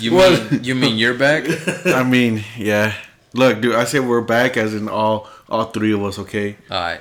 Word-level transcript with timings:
You 0.00 0.12
mean 0.12 0.64
you 0.64 0.74
mean 0.74 0.96
you're 0.98 1.14
back? 1.14 1.44
I 1.86 2.02
mean, 2.02 2.42
yeah. 2.56 2.94
Look, 3.34 3.60
dude, 3.60 3.74
I 3.76 3.84
said 3.84 4.06
we're 4.06 4.20
back 4.22 4.56
as 4.56 4.74
in 4.74 4.88
all 4.88 5.28
all 5.48 5.66
three 5.66 5.92
of 5.92 6.02
us, 6.02 6.18
okay? 6.20 6.56
All 6.70 6.80
right. 6.80 7.00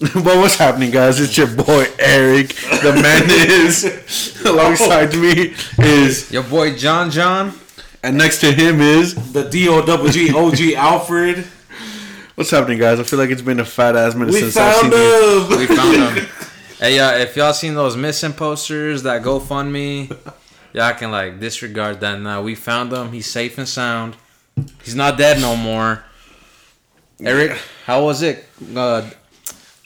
but 0.00 0.24
what's 0.40 0.56
happening, 0.56 0.90
guys? 0.90 1.20
It's 1.20 1.36
your 1.36 1.46
boy 1.48 1.86
Eric. 1.98 2.48
The 2.82 2.92
man 3.02 3.24
is 3.28 4.40
alongside 4.44 5.14
me 5.14 5.54
is, 5.78 6.30
Your 6.32 6.42
boy 6.42 6.76
John 6.76 7.10
John. 7.10 7.52
and 8.02 8.16
next 8.18 8.40
to 8.40 8.52
him 8.52 8.80
is. 8.80 9.32
The 9.32 9.48
D 9.48 9.68
O 9.68 9.84
double 9.84 10.08
G 10.08 10.32
O 10.34 10.50
G 10.54 10.74
Alfred. 10.76 11.44
What's 12.34 12.50
happening, 12.50 12.78
guys? 12.78 12.98
I 12.98 13.02
feel 13.02 13.18
like 13.18 13.30
it's 13.30 13.42
been 13.42 13.60
a 13.60 13.64
fat 13.64 13.94
ass 13.94 14.14
minute 14.14 14.32
We 14.32 14.40
since 14.40 14.56
I've 14.56 14.74
found 14.76 14.92
seen 14.92 15.02
you. 15.02 15.46
him. 15.50 15.58
We 15.58 15.66
found 15.76 16.18
him. 16.18 16.26
hey, 16.80 16.98
uh, 16.98 17.12
if 17.18 17.36
y'all 17.36 17.52
seen 17.52 17.74
those 17.74 17.94
missing 17.96 18.32
posters 18.32 19.02
that 19.02 19.22
GoFundMe, 19.22 20.08
y'all 20.72 20.94
can 20.94 21.10
like 21.10 21.40
disregard 21.40 22.00
that 22.00 22.20
now. 22.20 22.42
We 22.42 22.54
found 22.54 22.92
him. 22.92 23.12
He's 23.12 23.30
safe 23.30 23.58
and 23.58 23.68
sound. 23.68 24.16
He's 24.84 24.94
not 24.94 25.16
dead 25.18 25.40
no 25.40 25.56
more. 25.56 26.04
Eric, 27.20 27.58
how 27.86 28.04
was 28.04 28.22
it? 28.22 28.44
Uh, 28.76 29.08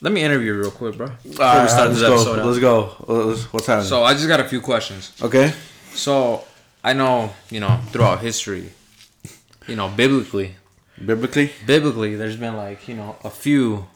let 0.01 0.13
me 0.13 0.23
interview 0.23 0.53
you 0.55 0.61
real 0.61 0.71
quick, 0.71 0.97
bro. 0.97 1.09
Before 1.09 1.45
right, 1.45 1.63
we 1.63 1.69
start 1.69 1.89
let's 1.89 2.01
this 2.01 2.09
go. 2.09 2.15
episode. 2.15 2.47
Let's 2.47 2.59
go. 2.59 3.05
Let's- 3.07 3.53
What's 3.53 3.67
happening? 3.67 3.89
So 3.89 4.03
I 4.05 4.15
just 4.15 4.29
got 4.29 4.41
a 4.41 4.45
few 4.49 4.61
questions. 4.61 5.13
okay. 5.23 5.53
So 5.93 6.45
I 6.85 6.93
know, 6.93 7.33
you 7.51 7.61
know, 7.61 7.81
throughout 7.91 8.21
history, 8.21 8.71
you 9.67 9.77
know, 9.77 9.89
biblically, 9.89 10.57
Biblically, 11.05 11.51
biblically, 11.67 12.17
there's 12.17 12.37
been 12.37 12.57
like, 12.57 12.89
you 12.89 12.95
know, 12.95 13.17
a 13.23 13.29
few 13.29 13.87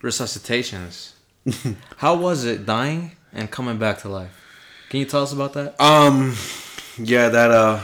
resuscitations. 0.00 1.12
How 1.96 2.14
was 2.14 2.44
it 2.44 2.64
dying 2.66 3.12
and 3.32 3.50
coming 3.50 3.78
back 3.78 3.98
to 4.02 4.08
life? 4.08 4.39
Can 4.90 4.98
you 4.98 5.06
tell 5.06 5.22
us 5.22 5.32
about 5.32 5.52
that? 5.52 5.80
um, 5.80 6.34
yeah, 6.98 7.28
that 7.28 7.50
uh, 7.52 7.80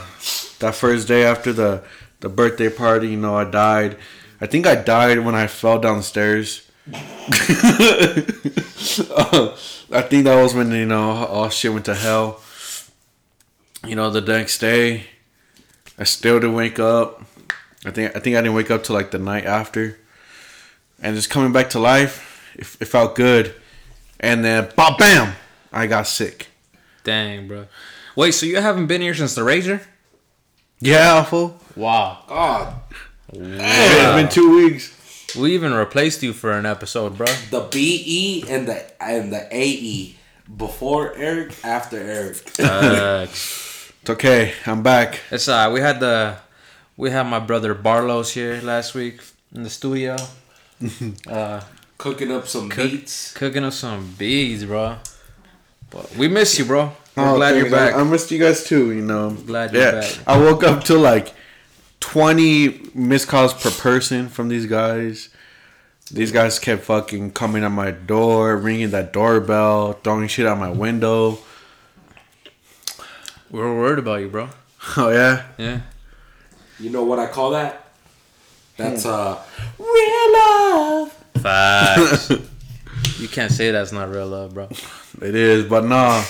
that 0.59 0.75
first 0.75 1.07
day 1.07 1.23
after 1.23 1.53
the 1.53 1.81
the 2.19 2.27
birthday 2.27 2.69
party, 2.69 3.07
you 3.07 3.17
know, 3.17 3.37
I 3.37 3.45
died. 3.45 3.97
I 4.41 4.45
think 4.45 4.67
I 4.67 4.75
died 4.75 5.19
when 5.19 5.33
I 5.33 5.47
fell 5.47 5.79
downstairs. 5.79 6.69
Uh, 9.09 9.55
I 9.91 10.01
think 10.01 10.23
that 10.23 10.41
was 10.41 10.53
when 10.53 10.71
you 10.71 10.85
know 10.85 11.11
all 11.25 11.49
shit 11.49 11.73
went 11.73 11.85
to 11.85 11.93
hell. 11.95 12.41
You 13.85 13.95
know, 13.95 14.09
the 14.09 14.21
next 14.21 14.59
day, 14.59 15.03
I 15.99 16.03
still 16.05 16.39
didn't 16.39 16.55
wake 16.55 16.79
up. 16.79 17.21
I 17.85 17.91
think 17.91 18.15
I 18.15 18.19
think 18.19 18.37
I 18.37 18.41
didn't 18.41 18.55
wake 18.55 18.71
up 18.71 18.83
till 18.83 18.95
like 18.95 19.11
the 19.11 19.19
night 19.19 19.45
after, 19.45 19.99
and 21.01 21.15
just 21.15 21.29
coming 21.29 21.51
back 21.51 21.69
to 21.71 21.79
life, 21.79 22.53
it, 22.55 22.61
it 22.79 22.85
felt 22.85 23.15
good. 23.15 23.53
And 24.19 24.43
then, 24.43 24.69
bam, 24.75 24.95
bam, 24.97 25.35
I 25.71 25.85
got 25.85 26.07
sick. 26.07 26.47
Dang, 27.07 27.47
bro. 27.47 27.67
Wait, 28.17 28.33
so 28.33 28.45
you 28.45 28.57
haven't 28.59 28.87
been 28.87 28.99
here 29.01 29.13
since 29.15 29.33
the 29.33 29.43
Razor? 29.43 29.79
Yeah, 30.81 31.23
fool. 31.23 31.57
Wow. 31.75 32.23
God, 32.27 32.73
It's 33.31 34.15
been 34.15 34.27
two 34.29 34.49
weeks. 34.57 34.93
We 35.37 35.53
even 35.53 35.73
replaced 35.73 36.21
you 36.23 36.33
for 36.33 36.51
an 36.51 36.65
episode, 36.65 37.17
bro. 37.17 37.27
the 37.49 37.61
B 37.71 38.03
E 38.05 38.43
and 38.49 38.67
the 38.67 38.77
and 39.01 39.31
the 39.31 39.47
A 39.55 39.65
E 39.69 40.17
before 40.57 41.15
Eric, 41.15 41.53
after 41.63 41.97
Eric. 41.97 42.37
Uh, 42.59 43.27
It's 44.01 44.09
okay. 44.09 44.53
I'm 44.65 44.83
back. 44.83 45.19
it's 45.31 45.47
uh, 45.47 45.69
we 45.73 45.79
had 45.81 45.99
the, 45.99 46.37
we 46.97 47.09
had 47.11 47.23
my 47.23 47.39
brother 47.39 47.73
Barlow's 47.73 48.31
here 48.33 48.59
last 48.61 48.93
week 48.95 49.21
in 49.55 49.63
the 49.63 49.69
studio, 49.69 50.15
uh, 51.27 51.61
Cooking 51.97 52.31
up 52.31 52.47
some 52.47 52.69
Cook- 52.69 52.91
beats. 52.91 53.33
cooking 53.33 53.63
up 53.65 53.73
some 53.73 54.13
beads, 54.17 54.63
bro. 54.65 54.97
But 55.89 56.15
we 56.15 56.27
miss 56.27 56.57
you, 56.59 56.65
bro. 56.65 56.91
We're 57.15 57.29
Oh, 57.31 57.35
glad 57.35 57.55
you're 57.55 57.69
back. 57.71 57.95
I, 57.95 57.99
I 57.99 58.03
missed 58.03 58.29
you 58.31 58.39
guys 58.39 58.63
too. 58.65 58.91
You 58.91 59.01
know. 59.01 59.31
Glad 59.31 59.73
you're 59.73 59.81
yeah. 59.81 59.91
back. 60.01 60.17
I 60.27 60.37
woke 60.39 60.63
up 60.63 60.83
to 60.85 60.97
like 60.97 61.33
twenty 61.99 62.89
missed 62.93 63.27
calls 63.27 63.53
per 63.53 63.71
person 63.71 64.29
from 64.29 64.49
these 64.49 64.65
guys. 64.65 65.29
These 66.11 66.31
guys 66.31 66.57
kept 66.59 66.83
fucking 66.83 67.31
coming 67.31 67.63
at 67.63 67.71
my 67.71 67.91
door, 67.91 68.55
ringing 68.55 68.91
that 68.91 69.11
doorbell, 69.11 69.93
throwing 69.93 70.27
shit 70.27 70.45
out 70.45 70.57
my 70.57 70.69
window. 70.69 71.39
We're 73.49 73.73
worried 73.75 73.99
about 73.99 74.21
you, 74.21 74.29
bro. 74.29 74.49
Oh 74.95 75.09
yeah. 75.09 75.43
Yeah. 75.57 75.81
You 76.79 76.89
know 76.91 77.03
what 77.03 77.19
I 77.19 77.27
call 77.27 77.49
that? 77.51 77.87
That's 78.77 79.05
uh 79.05 79.41
real 79.77 80.33
love. 80.33 81.11
Facts. 81.41 82.31
you 83.19 83.27
can't 83.27 83.51
say 83.51 83.71
that's 83.71 83.91
not 83.91 84.09
real 84.09 84.27
love, 84.27 84.53
bro. 84.53 84.67
It 85.21 85.35
is, 85.35 85.65
but 85.65 85.83
nah, 85.85 86.23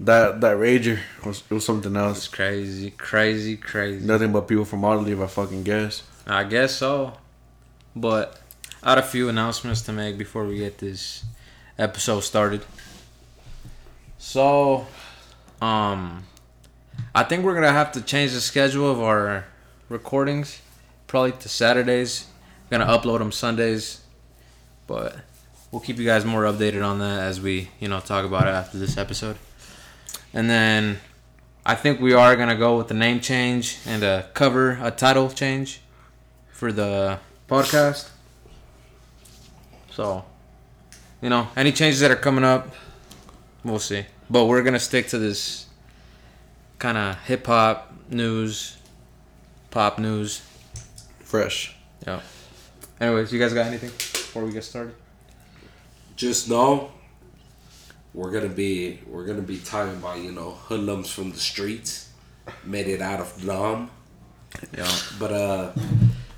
that 0.00 0.40
that 0.40 0.56
rager 0.56 0.98
was 1.24 1.42
it 1.50 1.54
was 1.54 1.64
something 1.64 1.94
It's 1.96 2.00
else. 2.18 2.28
crazy, 2.28 2.90
crazy, 2.92 3.56
crazy. 3.56 4.04
Nothing 4.04 4.32
but 4.32 4.48
people 4.48 4.64
from 4.64 4.84
Audley, 4.84 5.12
if 5.12 5.20
I 5.20 5.26
fucking 5.26 5.64
guess. 5.64 6.02
I 6.26 6.44
guess 6.44 6.74
so. 6.76 7.14
But 7.96 8.40
I 8.82 8.90
had 8.90 8.98
a 8.98 9.02
few 9.02 9.28
announcements 9.28 9.82
to 9.82 9.92
make 9.92 10.16
before 10.16 10.44
we 10.46 10.58
get 10.58 10.78
this 10.78 11.24
episode 11.78 12.20
started. 12.20 12.64
So, 14.18 14.86
um, 15.62 16.24
I 17.14 17.24
think 17.24 17.44
we're 17.44 17.54
gonna 17.54 17.72
have 17.72 17.92
to 17.92 18.02
change 18.02 18.32
the 18.32 18.40
schedule 18.40 18.90
of 18.90 19.00
our 19.00 19.46
recordings, 19.88 20.60
probably 21.06 21.32
to 21.32 21.48
Saturdays. 21.48 22.26
gonna 22.70 22.86
upload 22.86 23.18
them 23.18 23.32
Sundays, 23.32 24.00
but 24.86 25.16
we'll 25.70 25.80
keep 25.80 25.98
you 25.98 26.04
guys 26.04 26.24
more 26.24 26.42
updated 26.42 26.84
on 26.84 26.98
that 26.98 27.20
as 27.20 27.40
we, 27.40 27.68
you 27.78 27.88
know, 27.88 28.00
talk 28.00 28.24
about 28.24 28.46
it 28.46 28.50
after 28.50 28.78
this 28.78 28.96
episode. 28.96 29.36
And 30.32 30.48
then 30.48 30.98
I 31.64 31.74
think 31.74 32.00
we 32.00 32.12
are 32.12 32.36
gonna 32.36 32.56
go 32.56 32.76
with 32.76 32.88
the 32.88 32.94
name 32.94 33.20
change 33.20 33.78
and 33.86 34.02
a 34.02 34.28
cover, 34.34 34.78
a 34.82 34.90
title 34.90 35.28
change 35.30 35.80
for 36.52 36.72
the 36.72 37.18
podcast. 37.48 38.08
So, 39.90 40.24
you 41.20 41.28
know, 41.28 41.48
any 41.56 41.72
changes 41.72 42.00
that 42.00 42.10
are 42.10 42.16
coming 42.16 42.44
up, 42.44 42.74
we'll 43.64 43.78
see. 43.78 44.06
But 44.28 44.46
we're 44.46 44.62
gonna 44.62 44.78
stick 44.78 45.08
to 45.08 45.18
this 45.18 45.66
kind 46.78 46.96
of 46.96 47.18
hip 47.24 47.46
hop 47.46 47.92
news, 48.08 48.76
pop 49.70 49.98
news. 49.98 50.42
Fresh. 51.20 51.76
Yeah. 52.06 52.20
Anyways, 53.00 53.32
you 53.32 53.38
guys 53.38 53.54
got 53.54 53.66
anything 53.66 53.90
before 53.90 54.44
we 54.44 54.52
get 54.52 54.64
started? 54.64 54.94
Just 56.20 56.50
know 56.50 56.90
we're 58.12 58.30
gonna 58.30 58.52
be 58.52 58.98
we're 59.08 59.24
gonna 59.24 59.40
be 59.40 59.56
talking 59.56 59.94
about, 59.94 60.18
you 60.18 60.32
know, 60.32 60.50
hoodlums 60.50 61.10
from 61.10 61.30
the 61.32 61.38
streets, 61.38 62.10
made 62.62 62.88
it 62.88 63.00
out 63.00 63.20
of 63.20 63.42
Nam. 63.42 63.88
Yeah. 64.76 64.92
But 65.18 65.32
uh 65.32 65.72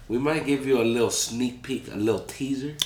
we 0.06 0.18
might 0.18 0.46
give 0.46 0.64
you 0.66 0.80
a 0.80 0.86
little 0.86 1.10
sneak 1.10 1.64
peek, 1.64 1.88
a 1.92 1.96
little 1.96 2.20
teaser 2.20 2.76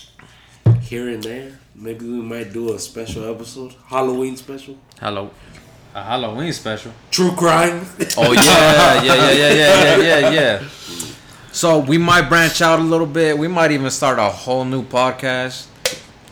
here 0.81 1.11
and 1.11 1.23
there. 1.23 1.59
Maybe 1.75 2.07
we 2.07 2.23
might 2.23 2.55
do 2.55 2.73
a 2.75 2.79
special 2.79 3.29
episode, 3.29 3.75
Halloween 3.89 4.35
special. 4.35 4.79
Hello. 4.99 5.31
A 5.95 6.03
Halloween 6.03 6.55
special. 6.55 6.93
True 7.11 7.33
crime. 7.33 7.85
Oh 8.17 8.33
yeah, 8.33 9.03
yeah, 9.03 9.03
yeah, 9.03 9.33
yeah, 9.33 9.53
yeah, 9.53 9.97
yeah, 9.99 10.19
yeah, 10.19 10.31
yeah. 10.31 10.69
So 11.53 11.79
we 11.79 11.99
might 11.99 12.31
branch 12.31 12.63
out 12.63 12.79
a 12.79 12.83
little 12.83 13.07
bit. 13.07 13.37
We 13.37 13.49
might 13.49 13.71
even 13.71 13.91
start 13.91 14.19
a 14.19 14.31
whole 14.31 14.65
new 14.65 14.83
podcast. 14.83 15.67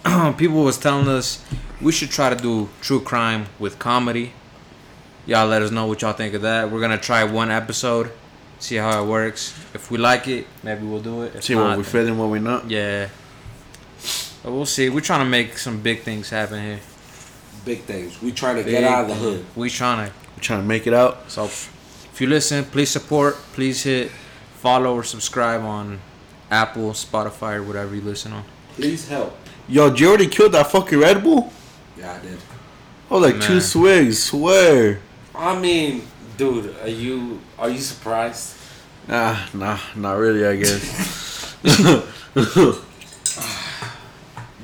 People 0.36 0.64
was 0.64 0.76
telling 0.78 1.08
us 1.08 1.42
we 1.80 1.90
should 1.92 2.10
try 2.10 2.28
to 2.28 2.36
do 2.36 2.68
true 2.80 3.00
crime 3.00 3.46
with 3.58 3.78
comedy. 3.78 4.32
Y'all 5.26 5.46
let 5.46 5.62
us 5.62 5.70
know 5.70 5.86
what 5.86 6.02
y'all 6.02 6.12
think 6.12 6.34
of 6.34 6.42
that. 6.42 6.70
We're 6.70 6.80
gonna 6.80 6.98
try 6.98 7.24
one 7.24 7.50
episode, 7.50 8.10
see 8.58 8.76
how 8.76 9.02
it 9.02 9.06
works. 9.06 9.58
If 9.72 9.90
we 9.90 9.98
like 9.98 10.28
it, 10.28 10.46
maybe 10.62 10.84
we'll 10.84 11.00
do 11.00 11.22
it. 11.22 11.36
If 11.36 11.44
See 11.44 11.54
not, 11.54 11.70
what 11.70 11.78
we 11.78 11.84
feeling, 11.84 12.18
what 12.18 12.28
we 12.28 12.38
not. 12.38 12.70
Yeah. 12.70 13.08
But 14.42 14.52
we'll 14.52 14.66
see. 14.66 14.90
We're 14.90 15.00
trying 15.00 15.20
to 15.24 15.30
make 15.30 15.56
some 15.56 15.80
big 15.80 16.02
things 16.02 16.28
happen 16.28 16.62
here. 16.62 16.80
Big 17.64 17.80
things. 17.84 18.20
We 18.20 18.32
trying 18.32 18.56
to 18.56 18.62
Big 18.62 18.72
get 18.72 18.84
out 18.84 19.04
of 19.04 19.08
the 19.08 19.14
hood. 19.14 19.46
We 19.56 19.70
trying 19.70 20.06
to 20.06 20.12
We're 20.36 20.42
trying 20.42 20.60
to 20.60 20.66
make 20.66 20.86
it 20.86 20.92
out. 20.92 21.30
So, 21.30 21.44
if 21.44 22.18
you 22.20 22.26
listen, 22.26 22.64
please 22.66 22.90
support. 22.90 23.36
Please 23.54 23.82
hit 23.84 24.10
follow 24.56 24.94
or 24.94 25.02
subscribe 25.02 25.62
on 25.62 26.00
Apple, 26.50 26.90
Spotify, 26.90 27.56
or 27.56 27.62
whatever 27.62 27.94
you 27.94 28.02
listen 28.02 28.32
on. 28.32 28.44
Please 28.76 29.08
help. 29.08 29.34
Yo, 29.68 29.90
did 29.90 30.00
you 30.00 30.08
already 30.08 30.26
killed 30.26 30.52
that 30.52 30.70
fucking 30.70 30.98
Red 30.98 31.22
Bull? 31.22 31.52
Yeah, 31.98 32.12
I 32.12 32.18
did. 32.20 32.38
Oh, 33.10 33.18
like 33.18 33.36
Man. 33.36 33.46
two 33.46 33.60
swigs. 33.60 34.22
Swear. 34.22 35.00
I 35.34 35.58
mean, 35.58 36.02
dude, 36.36 36.74
are 36.82 36.88
you 36.88 37.40
are 37.58 37.70
you 37.70 37.78
surprised? 37.78 38.56
Nah, 39.08 39.38
nah, 39.54 39.78
not 39.96 40.18
really. 40.18 40.46
I 40.46 40.56
guess. 40.56 41.56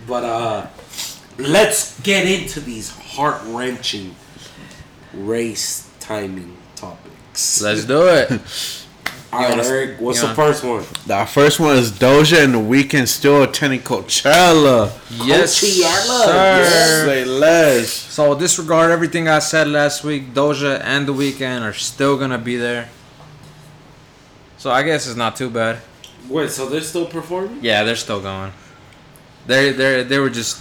But 0.06 0.24
uh 0.24 0.66
let's 1.38 2.00
get 2.00 2.26
into 2.26 2.58
these 2.58 2.90
heart 2.90 3.40
wrenching 3.44 4.16
race 5.14 5.88
timing 6.00 6.56
topics. 6.74 7.62
Let's 7.62 7.84
do 7.84 8.08
it. 8.08 8.40
All 9.32 9.38
right, 9.40 9.64
Eric. 9.64 10.00
What's 10.00 10.20
you 10.20 10.28
the 10.28 10.34
first 10.34 10.64
one? 10.64 10.84
The 11.06 11.24
first 11.24 11.60
one 11.60 11.76
is 11.76 11.92
Doja 11.92 12.42
and 12.42 12.52
the 12.52 12.58
Weeknd 12.58 13.06
still 13.06 13.44
attending 13.44 13.80
Coachella. 13.80 14.90
Yes, 15.24 15.60
Coachella, 15.62 16.24
sir. 16.24 16.58
yes. 16.58 17.04
Say 17.04 17.24
less. 17.24 17.90
So 17.92 18.36
disregard 18.36 18.90
everything 18.90 19.28
I 19.28 19.38
said 19.38 19.68
last 19.68 20.02
week. 20.02 20.34
Doja 20.34 20.80
and 20.82 21.06
the 21.06 21.14
Weeknd 21.14 21.62
are 21.62 21.72
still 21.72 22.18
gonna 22.18 22.38
be 22.38 22.56
there. 22.56 22.88
So 24.58 24.70
I 24.70 24.82
guess 24.82 25.06
it's 25.06 25.16
not 25.16 25.36
too 25.36 25.48
bad. 25.48 25.78
Wait, 26.28 26.50
so 26.50 26.68
they're 26.68 26.80
still 26.80 27.06
performing? 27.06 27.60
Yeah, 27.62 27.84
they're 27.84 27.96
still 27.96 28.20
going. 28.20 28.52
They 29.46 29.70
they 29.70 30.02
they 30.02 30.18
were 30.18 30.30
just 30.30 30.60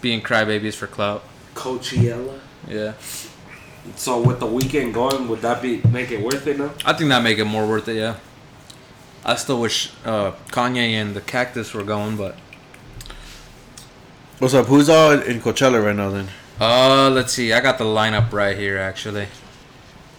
being 0.00 0.22
crybabies 0.22 0.74
for 0.74 0.86
clout. 0.86 1.22
Coachella. 1.54 2.40
Yeah, 2.66 2.94
So 3.94 4.20
with 4.20 4.40
the 4.40 4.46
Weeknd 4.46 4.92
going, 4.92 5.28
would 5.28 5.42
that 5.42 5.62
be 5.62 5.80
make 5.90 6.10
it 6.10 6.20
worth 6.22 6.46
it 6.46 6.58
now? 6.58 6.72
I 6.84 6.92
think 6.92 7.08
that 7.10 7.22
make 7.22 7.38
it 7.38 7.44
more 7.44 7.66
worth 7.66 7.88
it. 7.88 7.96
Yeah. 7.96 8.16
I 9.24 9.36
still 9.36 9.60
wish 9.60 9.92
uh, 10.04 10.32
Kanye 10.50 10.90
and 10.90 11.14
the 11.14 11.20
Cactus 11.20 11.72
were 11.74 11.82
going, 11.82 12.16
but 12.16 12.36
What's 14.38 14.52
up? 14.52 14.66
Who's 14.66 14.90
all 14.90 15.12
in 15.12 15.40
Coachella 15.40 15.82
right 15.82 15.96
now 15.96 16.10
then? 16.10 16.28
uh, 16.60 17.08
let's 17.10 17.32
see. 17.32 17.54
I 17.54 17.60
got 17.60 17.78
the 17.78 17.84
lineup 17.84 18.32
right 18.32 18.56
here 18.56 18.76
actually. 18.76 19.28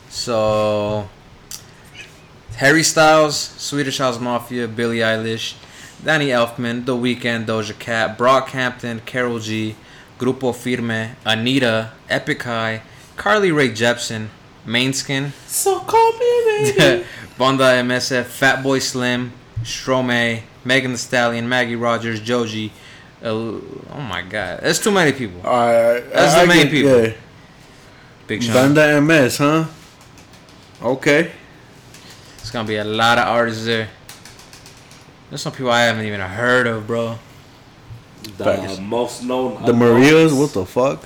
So 0.10 1.08
Harry 2.56 2.82
Styles, 2.82 3.38
Swedish 3.38 4.00
House 4.00 4.20
Mafia, 4.20 4.68
Billie 4.68 4.98
Eilish, 4.98 5.54
Danny 6.04 6.30
Elfman, 6.30 6.86
The 6.86 6.96
Weeknd, 6.96 7.46
Doja 7.46 7.78
Cat, 7.78 8.18
Brock 8.18 8.48
Brockhampton, 8.48 9.06
Karol 9.06 9.38
G, 9.38 9.76
Grupo 10.18 10.52
Firme, 10.56 11.16
Anitta, 11.24 11.92
Epic 12.10 12.42
High, 12.42 12.82
Carly 13.18 13.52
Rae 13.52 13.70
Jepsen, 13.70 14.28
Måneskin, 14.66 15.32
So 15.48 15.80
call 15.82 16.12
me, 16.14 16.74
baby. 16.74 17.06
Banda 17.38 17.64
MSF, 17.84 18.24
Fatboy 18.24 18.82
Slim, 18.82 19.32
Stromae, 19.62 20.42
Megan 20.64 20.92
Thee 20.92 20.98
Stallion, 20.98 21.48
Maggie 21.50 21.76
Rogers, 21.76 22.20
Joji. 22.20 22.72
Uh, 23.22 23.28
oh 23.30 23.62
my 24.08 24.22
God, 24.22 24.60
that's 24.62 24.80
too 24.80 24.92
many 24.92 25.12
people. 25.12 25.42
Alright, 25.42 26.12
That's 26.12 26.40
the 26.40 26.48
main 26.48 26.70
people. 26.70 27.04
Yeah. 27.06 27.14
Big 28.28 28.44
Sean. 28.44 28.74
Banda 28.76 29.02
MS, 29.02 29.38
huh? 29.38 29.66
Okay. 30.82 31.32
It's 32.40 32.52
gonna 32.52 32.68
be 32.68 32.76
a 32.78 32.84
lot 32.84 33.18
of 33.18 33.28
artists 33.28 33.66
there. 33.66 33.90
There's 35.30 35.42
some 35.42 35.52
people 35.52 35.72
I 35.72 35.82
haven't 35.82 36.06
even 36.06 36.22
heard 36.22 36.68
of, 36.68 36.88
bro. 36.88 37.18
the 38.38 38.44
Facts. 38.44 38.80
most 38.80 39.24
known. 39.24 39.66
The 39.66 39.74
Marias, 39.74 40.32
what 40.34 40.54
the 40.54 40.66
fuck? 40.66 41.04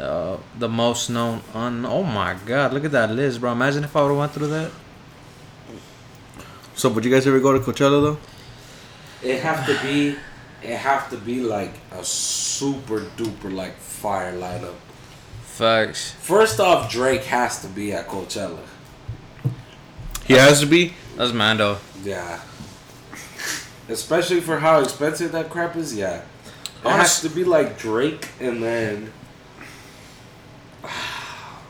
Uh, 0.00 0.38
the 0.58 0.68
most 0.68 1.10
known 1.10 1.42
un. 1.52 1.84
Oh 1.84 2.02
my 2.02 2.34
God, 2.46 2.72
look 2.72 2.84
at 2.84 2.92
that 2.92 3.10
list, 3.10 3.40
bro. 3.40 3.52
Imagine 3.52 3.84
if 3.84 3.94
I 3.94 4.02
would 4.02 4.08
have 4.08 4.18
went 4.18 4.32
through 4.32 4.48
that. 4.48 4.70
So, 6.74 6.88
would 6.88 7.04
you 7.04 7.10
guys 7.10 7.26
ever 7.26 7.40
go 7.40 7.52
to 7.52 7.58
Coachella 7.58 8.00
though? 8.02 8.18
It 9.22 9.40
have 9.40 9.66
to 9.66 9.78
be. 9.86 10.16
It 10.62 10.76
have 10.76 11.10
to 11.10 11.16
be 11.16 11.40
like 11.40 11.74
a 11.92 12.02
super 12.04 13.00
duper 13.16 13.52
like 13.52 13.76
fire 13.76 14.32
lineup. 14.32 14.74
Facts. 15.42 16.12
First 16.12 16.60
off, 16.60 16.90
Drake 16.90 17.24
has 17.24 17.60
to 17.62 17.68
be 17.68 17.92
at 17.92 18.08
Coachella. 18.08 18.60
He 20.24 20.34
has 20.34 20.60
to 20.60 20.66
be. 20.66 20.94
That's 21.16 21.32
Mando. 21.34 21.78
Yeah. 22.02 22.40
Especially 23.88 24.40
for 24.40 24.60
how 24.60 24.80
expensive 24.80 25.32
that 25.32 25.50
crap 25.50 25.76
is, 25.76 25.94
yeah. 25.94 26.18
It 26.18 26.22
Honest- 26.84 27.22
has 27.22 27.30
to 27.30 27.36
be 27.36 27.44
like 27.44 27.78
Drake 27.78 28.28
and 28.40 28.62
then 28.62 29.12
I 30.84 31.62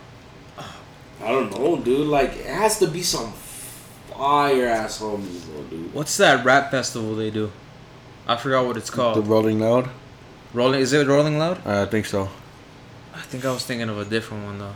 don't 1.33 1.51
know, 1.51 1.77
dude. 1.79 2.07
Like 2.07 2.31
it 2.37 2.47
has 2.47 2.79
to 2.79 2.87
be 2.87 3.03
some 3.03 3.33
fire 3.33 4.67
ass 4.67 5.01
homies, 5.01 5.47
though, 5.53 5.63
dude. 5.65 5.93
What's 5.95 6.17
that 6.17 6.45
rap 6.45 6.71
festival 6.71 7.15
they 7.15 7.31
do? 7.31 7.51
I 8.27 8.37
forgot 8.37 8.67
what 8.67 8.77
it's 8.77 8.91
called. 8.91 9.17
The. 9.17 9.23
Rolling 9.23 9.61
Loud. 9.61 9.91
Rolling. 10.55 10.81
Is 10.81 10.93
it 10.93 11.07
Rolling 11.07 11.39
Loud? 11.39 11.65
I 11.67 11.87
think 11.87 12.07
so. 12.07 12.29
I 13.15 13.21
think 13.23 13.45
I 13.45 13.53
was 13.53 13.65
thinking 13.67 13.89
of 13.89 13.99
a 13.99 14.05
different 14.05 14.45
one 14.45 14.59
though. 14.59 14.75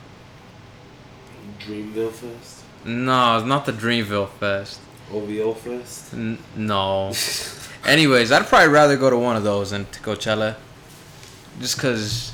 Dreamville 1.61 2.11
Fest, 2.13 2.63
No, 2.85 3.39
it's 3.39 3.47
not 3.47 3.65
the 3.65 3.73
Dreamville 3.73 4.29
Fest. 4.29 4.81
OVO 5.13 5.55
Fest. 5.55 6.13
N- 6.13 6.39
no. 6.57 7.13
Anyways, 7.87 8.33
I'd 8.33 8.47
probably 8.47 8.69
rather 8.69 8.97
go 8.97 9.09
to 9.09 9.17
one 9.17 9.37
of 9.37 9.45
those 9.45 9.71
than 9.71 9.87
to 9.87 10.01
Coachella, 10.01 10.57
just 11.61 11.79
cause 11.79 12.34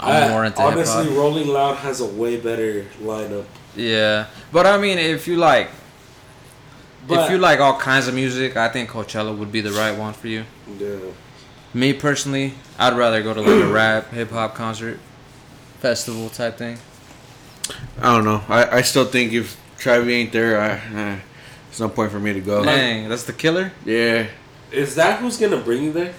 I'm 0.00 0.24
I- 0.24 0.28
more 0.28 0.44
into 0.44 0.60
hip 0.62 0.72
honestly, 0.72 1.06
hop. 1.08 1.16
Rolling 1.16 1.48
Loud 1.48 1.76
has 1.76 2.00
a 2.00 2.06
way 2.06 2.36
better 2.38 2.86
lineup. 3.02 3.44
Yeah, 3.76 4.26
but 4.52 4.66
I 4.66 4.78
mean, 4.78 4.98
if 4.98 5.28
you 5.28 5.36
like, 5.36 5.68
But 7.06 7.24
if 7.26 7.30
you 7.30 7.38
like 7.38 7.60
all 7.60 7.78
kinds 7.78 8.08
of 8.08 8.14
music, 8.14 8.56
I 8.56 8.68
think 8.68 8.90
Coachella 8.90 9.36
would 9.36 9.52
be 9.52 9.60
the 9.60 9.72
right 9.72 9.96
one 9.96 10.12
for 10.12 10.28
you. 10.28 10.44
yeah. 10.78 10.96
Me 11.72 11.92
personally, 11.92 12.54
I'd 12.80 12.96
rather 12.96 13.22
go 13.22 13.32
to 13.32 13.40
like 13.40 13.62
a 13.62 13.66
rap, 13.72 14.10
hip 14.10 14.30
hop 14.30 14.56
concert, 14.56 14.98
festival 15.78 16.28
type 16.28 16.56
thing. 16.58 16.78
I 18.02 18.12
don't 18.16 18.24
know. 18.24 18.42
I, 18.48 18.78
I 18.78 18.82
still 18.82 19.04
think 19.04 19.32
if 19.32 19.56
Travi 19.78 20.10
ain't 20.12 20.32
there, 20.32 20.60
I, 20.60 20.68
eh, 20.72 21.18
there's 21.68 21.78
no 21.78 21.88
point 21.88 22.10
for 22.10 22.18
me 22.18 22.32
to 22.32 22.40
go. 22.40 22.64
Dang, 22.64 23.08
that's 23.08 23.22
the 23.22 23.32
killer. 23.32 23.70
Yeah. 23.84 24.26
is 24.72 24.96
that 24.96 25.20
who's 25.20 25.36
gonna 25.36 25.58
bring 25.58 25.84
you 25.84 25.92
there? 25.92 26.14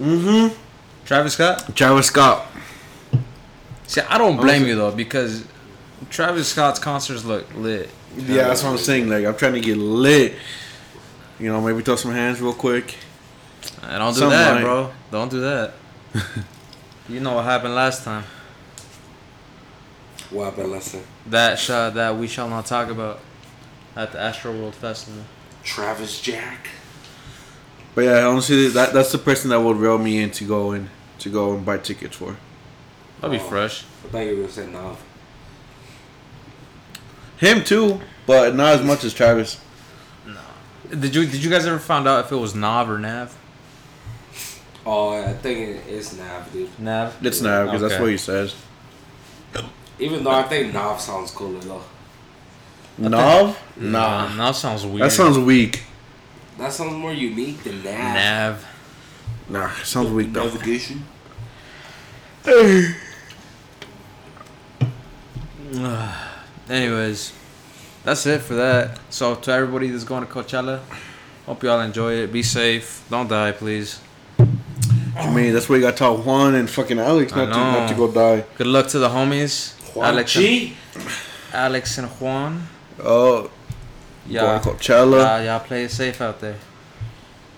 Mm-hmm. 0.00 0.54
Travis 1.04 1.34
Scott. 1.34 1.76
Travis 1.76 2.06
Scott. 2.08 2.44
See, 3.92 4.00
I 4.00 4.16
don't 4.16 4.38
blame 4.38 4.64
you 4.64 4.74
though 4.74 4.90
because 4.90 5.44
Travis 6.08 6.48
Scott's 6.48 6.78
concerts 6.78 7.26
look 7.26 7.54
lit. 7.54 7.90
Yeah, 8.16 8.48
that's 8.48 8.62
what 8.62 8.70
I'm 8.70 8.78
saying. 8.78 9.10
Like, 9.10 9.26
I'm 9.26 9.36
trying 9.36 9.52
to 9.52 9.60
get 9.60 9.76
lit. 9.76 10.34
You 11.38 11.52
know, 11.52 11.60
maybe 11.60 11.82
throw 11.82 11.96
some 11.96 12.12
hands 12.12 12.40
real 12.40 12.54
quick. 12.54 12.96
I 13.82 13.98
don't 13.98 14.14
do 14.14 14.20
Something 14.20 14.38
that, 14.38 14.54
like- 14.54 14.64
bro. 14.64 14.90
Don't 15.10 15.30
do 15.30 15.40
that. 15.40 15.74
you 17.10 17.20
know 17.20 17.34
what 17.34 17.44
happened 17.44 17.74
last 17.74 18.02
time. 18.02 18.24
What 20.30 20.44
happened 20.46 20.72
last 20.72 20.92
time? 20.92 21.04
That 21.26 21.58
shot 21.58 21.92
that 21.92 22.16
we 22.16 22.28
shall 22.28 22.48
not 22.48 22.64
talk 22.64 22.88
about 22.88 23.20
at 23.94 24.12
the 24.12 24.20
Astro 24.20 24.52
World 24.52 24.74
Festival. 24.74 25.22
Travis 25.64 26.18
Jack. 26.18 26.68
But 27.94 28.04
yeah, 28.04 28.24
honestly, 28.24 28.68
that 28.68 28.94
that's 28.94 29.12
the 29.12 29.18
person 29.18 29.50
that 29.50 29.60
would 29.60 29.76
reel 29.76 29.98
me 29.98 30.22
in 30.22 30.30
to 30.30 30.44
go 30.44 30.72
in 30.72 30.88
to 31.18 31.28
go 31.28 31.52
and 31.52 31.62
buy 31.62 31.76
tickets 31.76 32.16
for. 32.16 32.38
That'd 33.22 33.40
be 33.40 33.48
fresh. 33.48 33.84
I 34.04 34.08
thought 34.08 34.18
you 34.18 34.30
were 34.32 34.36
gonna 34.42 34.48
say 34.52 34.66
no. 34.66 34.96
Him 37.38 37.62
too, 37.64 38.00
but 38.26 38.54
not 38.56 38.74
as 38.74 38.82
much 38.84 39.04
as 39.04 39.14
Travis. 39.14 39.60
No. 40.26 40.40
Did 40.90 41.14
you 41.14 41.24
did 41.26 41.42
you 41.42 41.48
guys 41.50 41.64
ever 41.66 41.78
find 41.78 42.06
out 42.08 42.24
if 42.24 42.32
it 42.32 42.36
was 42.36 42.54
Nav 42.54 42.90
or 42.90 42.98
Nav? 42.98 43.36
Oh, 44.84 45.12
I 45.22 45.32
think 45.34 45.76
it 45.78 45.86
is 45.86 46.16
Nav, 46.18 46.52
dude. 46.52 46.68
Nav. 46.80 47.16
It's 47.24 47.40
not 47.40 47.66
because 47.66 47.80
that's 47.80 47.94
Okay. 47.94 48.02
what 48.02 48.10
he 48.10 48.16
says. 48.18 48.56
Even 50.00 50.24
though 50.24 50.32
I 50.32 50.42
think 50.42 50.72
Nav 50.74 51.00
sounds 51.00 51.30
cooler 51.30 51.60
though. 51.60 51.82
Nav? 52.98 53.56
Nah, 53.76 54.26
Nah. 54.26 54.34
Nav 54.34 54.56
sounds 54.56 54.84
weird. 54.84 55.02
That 55.02 55.12
sounds 55.12 55.38
weak. 55.38 55.84
That 56.58 56.72
sounds 56.72 56.94
more 56.94 57.12
unique 57.12 57.62
than 57.62 57.84
Nav. 57.84 58.14
Nav. 58.14 58.66
Nah, 59.48 59.70
it 59.80 59.86
sounds 59.86 60.10
weak 60.10 60.32
though. 60.32 60.44
Navigation. 60.46 61.04
Anyways, 66.68 67.32
that's 68.04 68.26
it 68.26 68.40
for 68.42 68.54
that. 68.54 68.98
So 69.10 69.34
to 69.34 69.52
everybody 69.52 69.88
that's 69.90 70.04
going 70.04 70.26
to 70.26 70.30
Coachella, 70.32 70.80
hope 71.46 71.62
y'all 71.62 71.80
enjoy 71.80 72.14
it. 72.14 72.32
Be 72.32 72.42
safe. 72.42 73.04
Don't 73.10 73.28
die, 73.28 73.52
please. 73.52 74.00
I 74.38 75.30
mean, 75.32 75.52
that's 75.52 75.68
why 75.68 75.76
you 75.76 75.82
got 75.82 75.92
to 75.92 75.96
tell 75.96 76.16
Juan 76.18 76.54
and 76.54 76.68
fucking 76.68 76.98
Alex 76.98 77.34
not 77.34 77.46
to 77.46 77.50
not 77.50 77.88
to 77.88 77.94
go 77.94 78.10
die. 78.10 78.44
Good 78.56 78.66
luck 78.66 78.88
to 78.88 78.98
the 78.98 79.08
homies. 79.08 79.74
Juan 79.94 80.06
Alex 80.14 80.36
and, 80.36 80.44
G. 80.44 80.76
Alex 81.52 81.98
and 81.98 82.08
Juan. 82.08 82.66
Oh, 83.02 83.50
Yeah. 84.26 84.40
going 84.40 84.60
to 84.60 84.68
Coachella. 84.70 85.22
Y'all, 85.22 85.44
y'all 85.44 85.60
play 85.60 85.84
it 85.84 85.90
safe 85.90 86.20
out 86.20 86.40
there. 86.40 86.56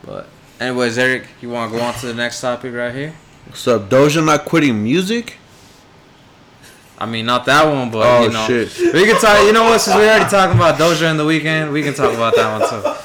But 0.04 0.28
anyways, 0.60 0.98
Eric, 0.98 1.26
you 1.40 1.48
want 1.50 1.72
to 1.72 1.78
go 1.78 1.84
on 1.84 1.94
to 1.94 2.06
the 2.06 2.14
next 2.14 2.40
topic 2.40 2.74
right 2.74 2.94
here? 2.94 3.14
What's 3.46 3.66
up? 3.68 3.88
Doja 3.88 4.24
not 4.24 4.44
quitting 4.44 4.82
music? 4.82 5.38
I 6.98 7.06
mean, 7.06 7.26
not 7.26 7.44
that 7.46 7.64
one, 7.66 7.90
but 7.90 8.06
Oh 8.06 8.22
you 8.24 8.30
know, 8.32 8.46
shit! 8.46 8.94
we 8.94 9.04
can 9.04 9.20
talk. 9.20 9.44
You 9.44 9.52
know 9.52 9.64
what? 9.64 9.80
Since 9.80 9.96
we 9.96 10.02
already 10.04 10.30
talking 10.30 10.56
about 10.56 10.78
Doja 10.78 11.10
in 11.10 11.16
the 11.16 11.24
Weeknd, 11.24 11.72
we 11.72 11.82
can 11.82 11.92
talk 11.94 12.12
about 12.14 12.34
that 12.36 12.60
one 12.60 12.68
too. 12.70 12.90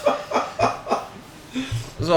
So 2.01 2.15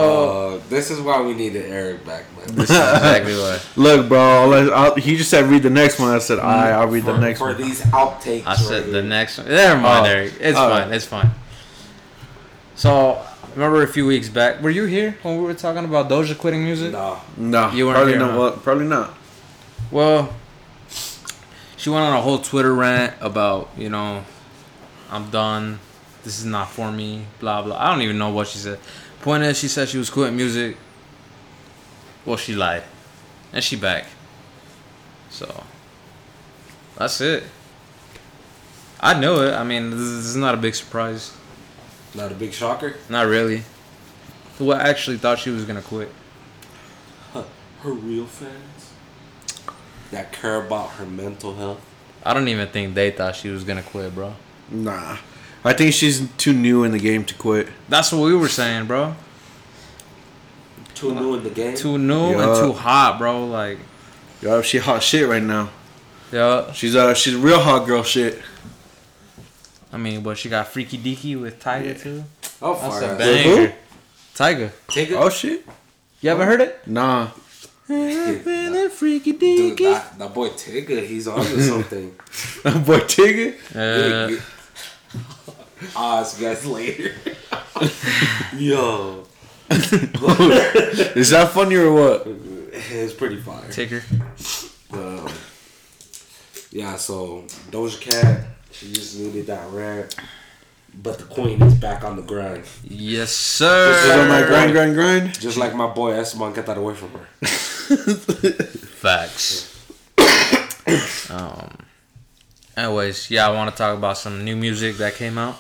Uh, 0.59 0.61
this 0.69 0.91
is 0.91 1.01
why 1.01 1.21
we 1.21 1.35
needed 1.35 1.67
Eric 1.67 2.07
back, 2.07 2.25
man. 2.37 2.55
this 2.55 2.71
is 2.71 2.77
exactly 2.77 3.35
what 3.35 3.67
Look, 3.77 4.09
bro. 4.09 4.21
I'll, 4.21 4.75
I'll, 4.75 4.95
he 4.95 5.17
just 5.17 5.29
said 5.29 5.47
read 5.47 5.65
the 5.65 5.71
next 5.71 5.99
one. 5.99 6.11
I 6.15 6.19
said, 6.21 6.39
I. 6.39 6.71
I'll 6.71 6.87
read 6.87 7.05
the 7.05 7.15
for, 7.15 7.21
next 7.21 7.39
for 7.41 7.49
one. 7.49 7.59
these 7.61 7.81
outtakes. 7.83 8.45
I 8.47 8.55
said. 8.55 8.85
right 8.85 8.93
The 8.93 9.03
next 9.03 9.39
one. 9.39 9.49
Never 9.49 9.81
mind, 9.81 10.07
Oh. 10.07 10.11
Eric. 10.11 10.33
It's 10.41 10.57
Oh. 10.59 10.69
fine. 10.71 10.93
It's 10.93 11.05
fine. 11.05 11.31
So 12.77 13.21
remember 13.55 13.83
a 13.83 13.89
few 13.89 14.07
weeks 14.07 14.29
back, 14.29 14.63
were 14.63 14.71
you 14.71 14.85
here 14.85 15.17
when 15.23 15.37
we 15.39 15.43
were 15.45 15.55
talking 15.55 15.85
about 15.85 16.09
Doja 16.09 16.39
quitting 16.39 16.63
music? 16.65 16.93
Nah. 16.93 17.17
No, 17.37 17.71
You 17.73 17.87
weren't 17.87 17.97
probably 17.97 18.13
here, 18.13 18.21
not. 18.21 18.31
huh? 18.31 18.39
Well, 18.39 18.51
probably 18.53 18.87
not. 18.87 19.15
Well, 19.91 20.33
she 21.83 21.91
went 21.91 22.05
on 22.05 22.17
a 22.17 22.21
whole 22.21 22.39
Twitter 22.39 22.73
rant 22.73 23.13
about, 23.21 23.69
you 23.77 23.89
know, 23.89 24.25
I'm 25.11 25.31
done. 25.31 25.81
this 26.23 26.39
is 26.39 26.45
not 26.45 26.71
for 26.71 26.93
me. 26.93 27.25
Blah 27.41 27.63
blah. 27.63 27.77
I 27.77 27.91
don't 27.91 28.03
even 28.03 28.19
know 28.19 28.31
what 28.31 28.47
she 28.47 28.59
said. 28.59 28.79
Point 29.21 29.43
is, 29.43 29.59
she 29.59 29.67
said 29.67 29.89
she 29.89 29.99
was 29.99 30.09
quitting 30.09 30.37
music. 30.37 30.77
Well, 32.25 32.37
she 32.37 32.55
lied, 32.55 32.85
and 33.53 33.65
she 33.65 33.75
back. 33.75 34.07
So 35.29 35.65
that's 36.97 37.21
it. 37.21 37.43
I 39.01 39.19
knew 39.19 39.43
it. 39.43 39.53
I 39.53 39.65
mean, 39.65 39.91
this 39.91 39.99
is 39.99 40.37
not 40.37 40.55
a 40.55 40.59
big 40.59 40.77
surprise. 40.77 41.37
Not 42.15 42.31
a 42.31 42.37
big 42.37 42.53
shocker. 42.53 42.95
Not 43.09 43.27
really. 43.27 43.65
Who 44.59 44.73
actually 44.73 45.17
thought 45.17 45.41
she 45.41 45.51
was 45.51 45.65
gonna 45.65 45.83
quit? 45.83 46.13
Huh. 47.33 47.43
Her 47.81 47.91
real 47.91 48.27
fans 48.27 48.72
that 50.13 50.33
care 50.33 50.65
about 50.65 50.91
her 50.93 51.05
mental 51.07 51.55
health. 51.57 51.81
I 52.25 52.33
don't 52.35 52.47
even 52.49 52.69
think 52.69 52.95
they 52.95 53.11
thought 53.11 53.35
she 53.37 53.49
was 53.49 53.65
gonna 53.65 53.83
quit, 53.83 54.15
bro. 54.15 54.35
Nah. 54.71 55.17
I 55.65 55.73
think 55.73 55.93
she's 55.93 56.29
too 56.39 56.53
new 56.53 56.85
in 56.85 56.93
the 56.93 56.99
game 56.99 57.25
to 57.25 57.35
quit. 57.35 57.69
That's 57.89 58.13
what 58.13 58.23
we 58.23 58.35
were 58.35 58.49
saying, 58.49 58.87
bro. 58.87 59.15
Too 60.95 61.15
new 61.15 61.35
in 61.35 61.43
the 61.45 61.51
game. 61.51 61.77
Too 61.77 61.99
new 61.99 62.31
Yeah. 62.31 62.49
and 62.53 62.61
too 62.61 62.73
hot, 62.73 63.19
bro. 63.19 63.47
Like, 63.47 63.79
Yo, 64.41 64.61
she 64.63 64.79
hot 64.79 65.03
shit 65.03 65.29
right 65.29 65.43
now. 65.43 65.71
yeah. 66.33 66.73
She's 66.73 66.95
uh 66.97 67.15
she's 67.15 67.35
real 67.35 67.61
hot 67.61 67.87
girl 67.87 68.03
shit. 68.03 68.41
I 69.93 69.99
mean, 69.99 70.23
but 70.23 70.39
she 70.39 70.49
got 70.49 70.69
Freaky 70.69 70.99
Deaky 70.99 71.41
with 71.41 71.61
Tyga 71.63 71.87
Yeah. 71.89 71.95
too. 71.95 72.25
oh, 72.63 72.75
That's 72.81 72.99
fire 73.05 73.15
a 73.15 73.19
banger. 73.19 73.75
Tyga. 74.35 74.71
Take 74.89 75.11
it. 75.11 75.15
Oh 75.15 75.29
shit. 75.29 75.67
You 76.21 76.31
ever 76.31 76.45
heard 76.45 76.61
it? 76.61 76.87
Nah. 76.87 77.29
Freaky 78.91 79.33
Dude, 79.33 79.77
Deaky. 79.79 79.93
that, 79.93 80.19
that 80.19 80.35
boy 80.35 80.49
Tigger, 80.51 81.05
he's 81.07 81.27
on 81.29 81.45
to 81.45 81.63
something. 81.69 82.11
Boy 82.85 83.01
Tigger. 83.01 83.55
Uh, 83.75 84.41
I'll 85.97 86.21
ask 86.21 86.41
you 86.41 86.47
guys 86.47 86.65
later. 86.67 87.13
Yo, 88.57 89.25
Is 89.71 91.31
that 91.31 91.51
funny 91.53 91.75
or 91.77 91.93
what? 91.93 92.23
it's 92.27 93.13
pretty 93.15 93.41
fire. 93.41 93.69
Ticker. 93.71 94.03
Um, 94.93 95.29
yeah, 96.71 96.97
so 96.97 97.43
Doja 97.71 98.01
Cat, 98.01 98.47
she 98.71 98.93
just 98.93 99.19
needed 99.19 99.47
that 99.49 99.69
rant. 99.73 100.15
But 100.95 101.19
the 101.19 101.25
queen 101.25 101.63
is 101.63 101.75
back 101.75 102.05
on 102.05 102.17
the 102.17 102.23
grind. 102.23 102.65
Yes, 102.85 103.33
sir. 103.33 103.93
This 103.93 104.05
Is 104.05 104.11
on 104.11 104.29
my 104.29 104.41
sir. 104.41 104.49
grind, 104.49 104.73
grind, 104.73 104.95
grind. 104.95 105.41
Just 105.41 105.57
like 105.57 105.75
my 105.75 105.87
boy 105.87 106.13
Esteban, 106.13 106.53
get 106.53 106.67
that 106.67 106.77
away 106.77 106.95
from 106.95 107.11
her. 107.13 107.27
Facts. 109.03 109.71
um. 111.31 111.77
Anyways, 112.77 113.31
yeah, 113.31 113.49
I 113.49 113.51
want 113.53 113.71
to 113.71 113.77
talk 113.77 113.97
about 113.97 114.17
some 114.19 114.45
new 114.45 114.57
music 114.57 114.97
that 114.97 115.15
came 115.15 115.39
out. 115.39 115.57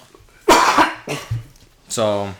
So, 1.88 2.32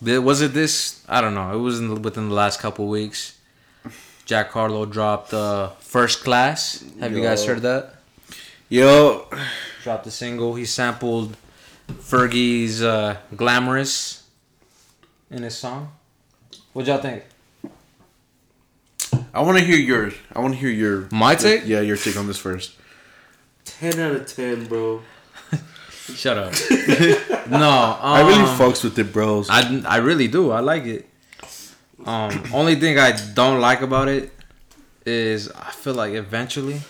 was 0.00 0.40
it 0.40 0.52
this? 0.52 1.04
I 1.08 1.20
don't 1.20 1.34
know. 1.34 1.52
It 1.54 1.60
was 1.60 1.78
in 1.78 1.88
the, 1.88 1.94
within 1.94 2.28
the 2.28 2.34
last 2.34 2.58
couple 2.58 2.88
weeks. 2.88 3.38
Jack 4.24 4.50
Harlow 4.50 4.84
dropped 4.84 5.32
uh, 5.32 5.68
First 5.78 6.24
Class. 6.24 6.84
Have 6.98 7.12
you 7.12 7.22
guys 7.22 7.44
heard 7.44 7.62
that? 7.62 7.94
Yo, 8.68 9.28
Dropped 9.84 10.08
a 10.08 10.10
single. 10.10 10.56
He 10.56 10.64
sampled 10.64 11.36
Fergie's 11.88 12.82
uh, 12.82 13.16
Glamorous 13.34 14.24
in 15.30 15.42
his 15.42 15.56
song. 15.56 15.92
What 16.72 16.86
y'all 16.86 16.98
think? 16.98 17.24
I 19.32 19.42
want 19.42 19.58
to 19.58 19.64
hear 19.64 19.76
yours. 19.76 20.14
I 20.34 20.40
want 20.40 20.54
to 20.54 20.60
hear 20.60 20.70
your 20.70 21.08
My 21.10 21.34
take? 21.34 21.66
Yeah, 21.66 21.80
your 21.80 21.96
take 21.96 22.16
on 22.16 22.26
this 22.26 22.38
first. 22.38 22.74
10 23.64 23.98
out 24.00 24.12
of 24.12 24.26
10, 24.26 24.66
bro. 24.66 25.02
Shut 25.90 26.38
up. 26.38 26.54
no, 27.50 27.68
um, 27.68 27.98
I 28.00 28.20
really 28.26 28.44
fucks 28.44 28.84
with 28.84 28.98
it, 28.98 29.12
bros. 29.12 29.48
I, 29.50 29.82
I 29.86 29.96
really 29.98 30.28
do. 30.28 30.50
I 30.50 30.60
like 30.60 30.84
it. 30.84 31.08
Um, 32.04 32.44
only 32.52 32.76
thing 32.76 32.98
I 32.98 33.12
don't 33.34 33.60
like 33.60 33.80
about 33.80 34.08
it 34.08 34.32
is 35.04 35.50
I 35.50 35.70
feel 35.70 35.94
like 35.94 36.14
eventually 36.14 36.80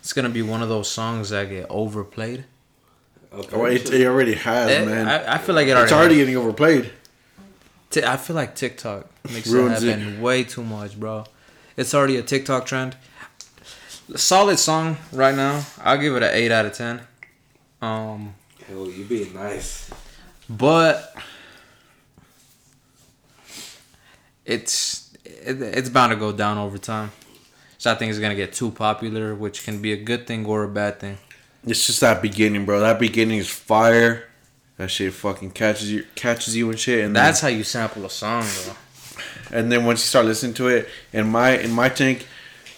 it's 0.00 0.12
gonna 0.12 0.28
be 0.28 0.42
one 0.42 0.62
of 0.62 0.68
those 0.68 0.88
songs 0.88 1.30
that 1.30 1.48
get 1.48 1.66
overplayed. 1.70 2.44
Okay. 3.32 3.56
oh, 3.56 3.64
it, 3.66 3.92
it 3.92 4.06
already 4.06 4.34
has, 4.34 4.70
Eh, 4.70 4.84
man. 4.84 5.06
I, 5.08 5.34
I 5.34 5.38
feel 5.38 5.54
like 5.54 5.66
it 5.66 5.72
already. 5.72 5.84
it's 5.84 5.92
already 5.92 6.14
getting 6.16 6.36
overplayed. 6.36 6.90
Ti- 7.90 8.04
I 8.04 8.16
feel 8.16 8.34
like 8.36 8.54
TikTok 8.54 9.06
makes 9.32 9.48
Ruins 9.48 9.82
it 9.82 9.98
it. 9.98 10.20
way 10.20 10.44
too 10.44 10.62
much, 10.64 10.98
bro. 10.98 11.24
It's 11.76 11.94
already 11.94 12.16
a 12.16 12.22
TikTok 12.22 12.64
trend. 12.66 12.96
Solid 14.14 14.58
song 14.58 14.96
right 15.12 15.34
now. 15.34 15.64
I'll 15.82 15.98
give 15.98 16.14
it 16.16 16.22
an 16.22 16.30
eight 16.32 16.50
out 16.52 16.64
of 16.66 16.72
ten. 16.72 17.00
Um, 17.82 18.34
Hell, 18.66 18.88
you 18.88 19.04
being 19.04 19.34
nice. 19.34 19.90
but 20.48 21.14
it's 24.44 25.12
it, 25.24 25.60
it's 25.60 25.88
bound 25.88 26.10
to 26.12 26.16
go 26.16 26.32
down 26.32 26.58
over 26.58 26.78
time. 26.78 27.12
So 27.78 27.90
I 27.92 27.94
think 27.94 28.10
it's 28.10 28.18
gonna 28.18 28.34
get 28.34 28.52
too 28.52 28.70
popular, 28.70 29.34
which 29.34 29.64
can 29.64 29.82
be 29.82 29.92
a 29.92 29.96
good 29.96 30.26
thing 30.26 30.46
or 30.46 30.64
a 30.64 30.68
bad 30.68 31.00
thing. 31.00 31.18
It's 31.66 31.86
just 31.86 32.00
that 32.00 32.22
beginning, 32.22 32.64
bro. 32.64 32.80
That 32.80 32.98
beginning 32.98 33.38
is 33.38 33.48
fire. 33.48 34.28
That 34.76 34.90
shit 34.90 35.12
fucking 35.12 35.50
catches 35.52 35.90
you, 35.90 36.06
catches 36.14 36.54
you 36.56 36.70
and 36.70 36.78
shit. 36.78 37.04
And 37.04 37.16
That's 37.16 37.40
how 37.40 37.48
you 37.48 37.64
sample 37.64 38.04
a 38.04 38.10
song, 38.10 38.44
bro. 38.64 38.74
and 39.58 39.72
then 39.72 39.84
once 39.84 40.00
you 40.00 40.06
start 40.06 40.26
listening 40.26 40.54
to 40.54 40.68
it, 40.68 40.88
in 41.12 41.26
my 41.28 41.58
in 41.58 41.70
my 41.72 41.88
tank, 41.88 42.26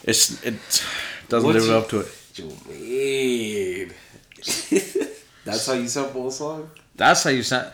it's 0.05 0.43
it 0.45 0.55
doesn't 1.29 1.47
What's 1.47 1.59
live 1.61 1.67
your- 1.69 1.79
up 1.79 1.89
to 1.91 2.01
it. 2.01 2.15
You 2.37 2.45
mean. 2.69 3.93
That's 5.45 5.67
how 5.67 5.73
you 5.73 5.89
sample 5.89 6.29
a 6.29 6.33
song? 6.33 6.71
That's 6.95 7.25
how 7.25 7.31
you 7.31 7.43
sound. 7.43 7.73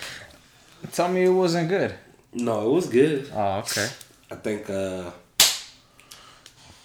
Tell 0.92 1.08
me 1.08 1.24
it 1.24 1.28
wasn't 1.30 1.68
good. 1.68 1.94
No, 2.32 2.68
it 2.70 2.72
was 2.72 2.86
good. 2.88 3.30
Oh, 3.34 3.58
okay. 3.58 3.88
I 4.30 4.34
think, 4.36 4.68
uh, 4.70 5.10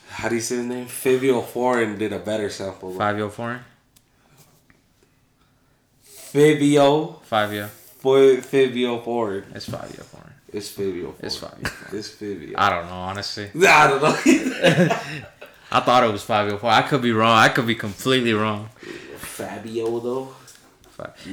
how 0.09 0.29
do 0.29 0.35
you 0.35 0.41
say 0.41 0.57
his 0.57 0.65
name? 0.65 0.87
Fabio 0.87 1.41
Foreign 1.41 1.97
did 1.97 2.11
a 2.13 2.19
better 2.19 2.49
sample. 2.49 2.93
Five 2.95 3.17
year 3.17 3.29
foreign. 3.29 3.61
Fabio, 6.33 7.19
Five 7.23 7.53
year. 7.53 7.67
Fo- 7.67 8.37
Fabio 8.41 8.99
Foreign. 9.01 9.45
It's 9.55 9.67
year 9.67 9.77
foreign. 10.03 10.33
It's 10.53 10.69
Fabio. 10.69 11.11
Foreign. 11.11 11.15
It's 11.19 11.35
Fabio. 11.37 11.71
It's 11.91 12.09
Fabio. 12.11 12.53
I 12.57 12.69
don't 12.69 12.85
know, 12.87 12.93
honestly. 12.93 13.49
I 13.67 13.87
don't 13.87 14.01
know. 14.01 14.15
I 15.71 15.79
thought 15.81 16.03
it 16.03 16.11
was 16.11 16.27
year 16.29 16.57
four. 16.57 16.69
I 16.69 16.81
could 16.83 17.01
be 17.01 17.11
wrong. 17.11 17.37
I 17.37 17.49
could 17.49 17.67
be 17.67 17.75
completely 17.75 18.33
wrong. 18.33 18.69
Fabio 19.17 19.99
though. 19.99 20.33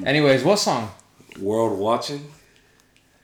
Anyways, 0.04 0.44
what 0.44 0.58
song? 0.58 0.90
World 1.40 1.78
watching. 1.78 2.30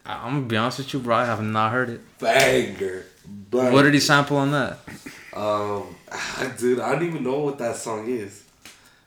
I- 0.04 0.26
I'm 0.26 0.34
gonna 0.34 0.46
be 0.46 0.56
honest 0.56 0.78
with 0.78 0.92
you, 0.92 1.00
bro. 1.00 1.16
I 1.16 1.24
have 1.24 1.42
not 1.42 1.72
heard 1.72 1.88
it. 1.90 2.00
Banger. 2.18 3.06
But, 3.50 3.72
What 3.72 3.82
did 3.82 3.94
he 3.94 4.00
sample 4.00 4.36
on 4.36 4.50
that? 4.50 4.78
Um, 5.32 5.94
dude, 6.58 6.80
I 6.80 6.92
don't 6.92 7.06
even 7.06 7.22
know 7.22 7.38
what 7.38 7.58
that 7.58 7.76
song 7.76 8.08
is. 8.08 8.42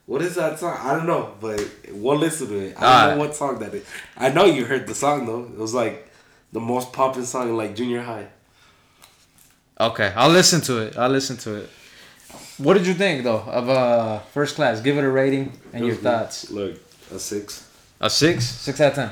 What 0.06 0.22
is 0.22 0.36
that 0.36 0.60
song? 0.60 0.78
I 0.82 0.94
don't 0.96 1.08
know, 1.08 1.34
but 1.42 1.60
we'll 1.92 2.18
listen 2.18 2.48
to 2.50 2.60
it. 2.60 2.78
I 2.78 2.82
don't 2.82 2.84
Ah. 2.84 3.12
know 3.16 3.18
what 3.18 3.36
song 3.36 3.58
that 3.60 3.74
is. 3.74 3.84
I 4.16 4.30
know 4.30 4.46
you 4.46 4.66
heard 4.66 4.86
the 4.88 4.94
song 4.96 5.26
though. 5.26 5.44
It 5.46 5.58
was 5.58 5.74
like 5.74 6.08
the 6.54 6.60
most 6.60 6.94
popping 6.94 7.26
song 7.26 7.50
in 7.50 7.58
like 7.58 7.76
junior 7.76 8.02
high. 8.04 8.28
Okay, 9.80 10.14
I'll 10.16 10.30
listen 10.30 10.62
to 10.62 10.78
it. 10.80 10.96
I'll 10.98 11.10
listen 11.10 11.38
to 11.38 11.56
it. 11.56 11.70
What 12.58 12.76
did 12.76 12.86
you 12.88 12.94
think 12.94 13.24
though 13.24 13.40
of 13.48 13.68
uh 13.70 14.20
first 14.34 14.56
class? 14.56 14.80
Give 14.80 14.98
it 14.98 15.04
a 15.04 15.10
rating 15.10 15.52
and 15.74 15.86
your 15.86 15.96
Mhm. 15.96 16.04
thoughts. 16.04 16.52
Look, 16.52 16.76
a 17.14 17.20
six. 17.20 17.64
A 18.00 18.10
six, 18.10 18.46
six 18.46 18.80
out 18.80 18.90
of 18.90 18.96
ten. 18.96 19.12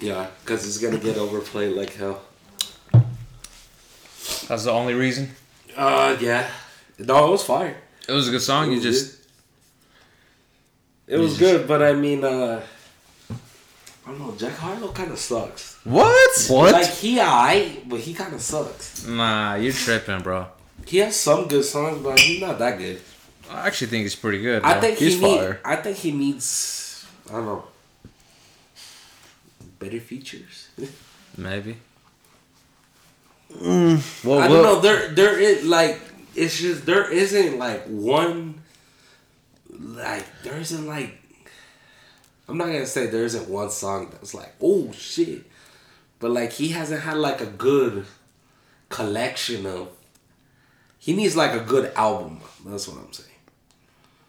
Yeah, 0.00 0.26
because 0.40 0.66
it's 0.66 0.78
gonna 0.78 0.98
get 0.98 1.16
overplayed 1.18 1.76
like 1.76 1.94
hell. 1.94 2.22
That's 4.48 4.64
the 4.64 4.72
only 4.72 4.94
reason. 4.94 5.34
Uh, 5.76 6.16
yeah. 6.20 6.48
No, 6.98 7.28
it 7.28 7.30
was 7.30 7.42
fire. 7.44 7.76
It 8.08 8.12
was 8.12 8.28
a 8.28 8.30
good 8.30 8.42
song. 8.42 8.66
You 8.72 8.72
It 8.80 8.84
was 8.84 8.84
just 8.84 9.16
It 11.06 11.18
was 11.18 11.38
good, 11.38 11.68
but 11.68 11.82
I 11.82 11.92
mean, 11.92 12.24
uh, 12.24 12.62
I 13.30 14.10
don't 14.10 14.18
know. 14.18 14.34
Jack 14.36 14.56
Harlow 14.56 14.92
kind 14.92 15.10
of 15.10 15.18
sucks. 15.18 15.78
what? 15.84 16.46
What? 16.48 16.72
Like 16.72 16.88
he 16.90 17.20
alright, 17.20 17.88
but 17.88 18.00
he 18.00 18.14
kind 18.14 18.34
of 18.34 18.40
sucks. 18.40 19.06
Nah, 19.06 19.54
you're 19.56 19.72
tripping, 19.72 20.20
bro. 20.22 20.46
He 20.86 20.98
has 20.98 21.18
some 21.18 21.46
good 21.48 21.64
songs, 21.64 22.02
but 22.02 22.18
he's 22.20 22.40
not 22.40 22.58
that 22.58 22.78
good. 22.78 23.00
I 23.50 23.66
actually 23.66 23.88
think 23.88 24.02
he's 24.02 24.16
pretty 24.16 24.40
good. 24.40 24.62
Bro. 24.62 24.70
I 24.70 24.80
think 24.80 24.98
He's 24.98 25.18
he 25.18 25.24
need, 25.24 25.38
fire. 25.38 25.60
I 25.64 25.76
think 25.76 25.96
he 25.98 26.12
needs. 26.12 27.06
I 27.28 27.32
don't 27.32 27.44
know. 27.46 27.64
Better 29.78 30.00
features. 30.00 30.68
maybe. 31.36 31.76
Mm. 33.52 34.24
Well, 34.24 34.40
I 34.40 34.48
don't 34.48 34.62
know. 34.62 34.80
There, 34.80 35.08
there 35.08 35.38
is 35.38 35.64
like 35.64 36.00
it's 36.34 36.58
just 36.58 36.86
there 36.86 37.10
isn't 37.10 37.58
like 37.58 37.84
one. 37.86 38.62
Like 39.78 40.24
there 40.42 40.56
isn't 40.58 40.86
like. 40.86 41.20
I'm 42.48 42.58
not 42.58 42.66
gonna 42.66 42.86
say 42.86 43.06
there 43.06 43.24
isn't 43.24 43.48
one 43.48 43.70
song 43.70 44.10
that's 44.10 44.34
like 44.34 44.52
oh 44.60 44.92
shit, 44.92 45.44
but 46.18 46.30
like 46.30 46.52
he 46.52 46.68
hasn't 46.68 47.02
had 47.02 47.16
like 47.16 47.40
a 47.40 47.46
good 47.46 48.06
collection 48.88 49.66
of. 49.66 49.88
He 50.98 51.14
needs 51.14 51.36
like 51.36 51.52
a 51.52 51.64
good 51.64 51.92
album. 51.96 52.40
That's 52.64 52.88
what 52.88 52.98
I'm 52.98 53.12
saying. 53.12 53.28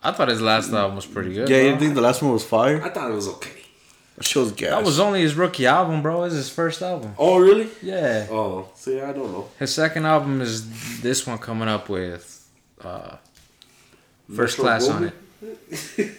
I 0.03 0.11
thought 0.11 0.27
his 0.27 0.41
last 0.41 0.71
album 0.71 0.95
was 0.97 1.05
pretty 1.05 1.33
good. 1.33 1.49
Yeah, 1.49 1.61
bro. 1.61 1.69
you 1.71 1.79
think 1.79 1.95
the 1.95 2.01
last 2.01 2.21
one 2.21 2.33
was 2.33 2.43
fire? 2.43 2.81
I 2.83 2.89
thought 2.89 3.09
it 3.09 3.15
was 3.15 3.27
okay. 3.27 3.61
That 4.17 4.23
show's 4.23 4.51
gas. 4.51 4.69
That 4.69 4.83
was 4.83 4.99
only 4.99 5.21
his 5.21 5.35
rookie 5.35 5.65
album, 5.65 6.01
bro. 6.01 6.23
It's 6.23 6.35
his 6.35 6.49
first 6.49 6.81
album. 6.81 7.15
Oh 7.17 7.39
really? 7.39 7.69
Yeah. 7.81 8.27
Oh, 8.29 8.69
see, 8.75 9.01
I 9.01 9.11
don't 9.11 9.31
know. 9.31 9.49
His 9.59 9.73
second 9.73 10.05
album 10.05 10.41
is 10.41 11.01
this 11.01 11.25
one 11.27 11.37
coming 11.37 11.67
up 11.67 11.89
with 11.89 12.47
uh, 12.81 13.17
First 14.33 14.57
Metro 14.57 14.63
Class 14.63 14.87
on 14.87 15.03
it. 15.05 15.13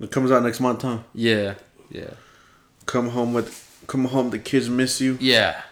It 0.00 0.10
comes 0.10 0.30
out 0.32 0.42
next 0.42 0.60
month, 0.60 0.82
huh? 0.82 0.98
Yeah. 1.14 1.54
Yeah. 1.90 2.10
Come 2.84 3.10
home 3.10 3.32
with, 3.32 3.82
come 3.86 4.06
home. 4.06 4.30
The 4.30 4.38
kids 4.40 4.68
miss 4.68 5.00
you. 5.00 5.16
Yeah. 5.20 5.62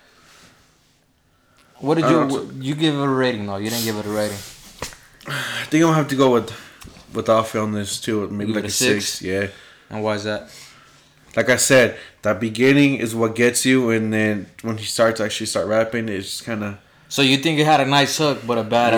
What 1.78 1.96
did 1.96 2.04
you 2.04 2.10
know. 2.26 2.50
you 2.60 2.74
give 2.76 2.94
it 2.94 3.02
a 3.02 3.08
rating? 3.08 3.46
though? 3.46 3.56
you 3.56 3.68
didn't 3.68 3.84
give 3.84 3.96
it 3.96 4.06
a 4.06 4.08
rating. 4.08 4.36
I 5.26 5.64
think 5.68 5.82
I'm 5.82 5.88
gonna 5.88 5.94
have 5.96 6.08
to 6.08 6.16
go 6.16 6.32
with, 6.32 6.52
with 7.12 7.28
Alfie 7.28 7.58
on 7.58 7.72
this 7.72 8.00
too. 8.00 8.28
Maybe 8.28 8.52
like 8.54 8.64
a 8.64 8.70
six? 8.70 9.06
six. 9.06 9.22
Yeah. 9.22 9.48
And 9.90 10.02
why 10.02 10.14
is 10.14 10.24
that? 10.24 10.48
Like 11.36 11.48
I 11.48 11.56
said, 11.56 11.98
that 12.22 12.38
beginning 12.40 12.96
is 12.98 13.14
what 13.14 13.34
gets 13.34 13.64
you, 13.66 13.90
and 13.90 14.12
then 14.12 14.46
when 14.62 14.76
he 14.78 14.84
starts 14.84 15.20
actually 15.20 15.46
start 15.46 15.66
rapping, 15.66 16.08
it's 16.08 16.26
just 16.26 16.44
kind 16.44 16.62
of 16.62 16.78
So 17.08 17.22
you 17.22 17.38
think 17.38 17.58
it 17.58 17.64
had 17.66 17.80
a 17.80 17.86
nice 17.86 18.16
hook, 18.18 18.38
but 18.46 18.58
a 18.58 18.64
bad 18.64 18.94
uh, 18.94 18.96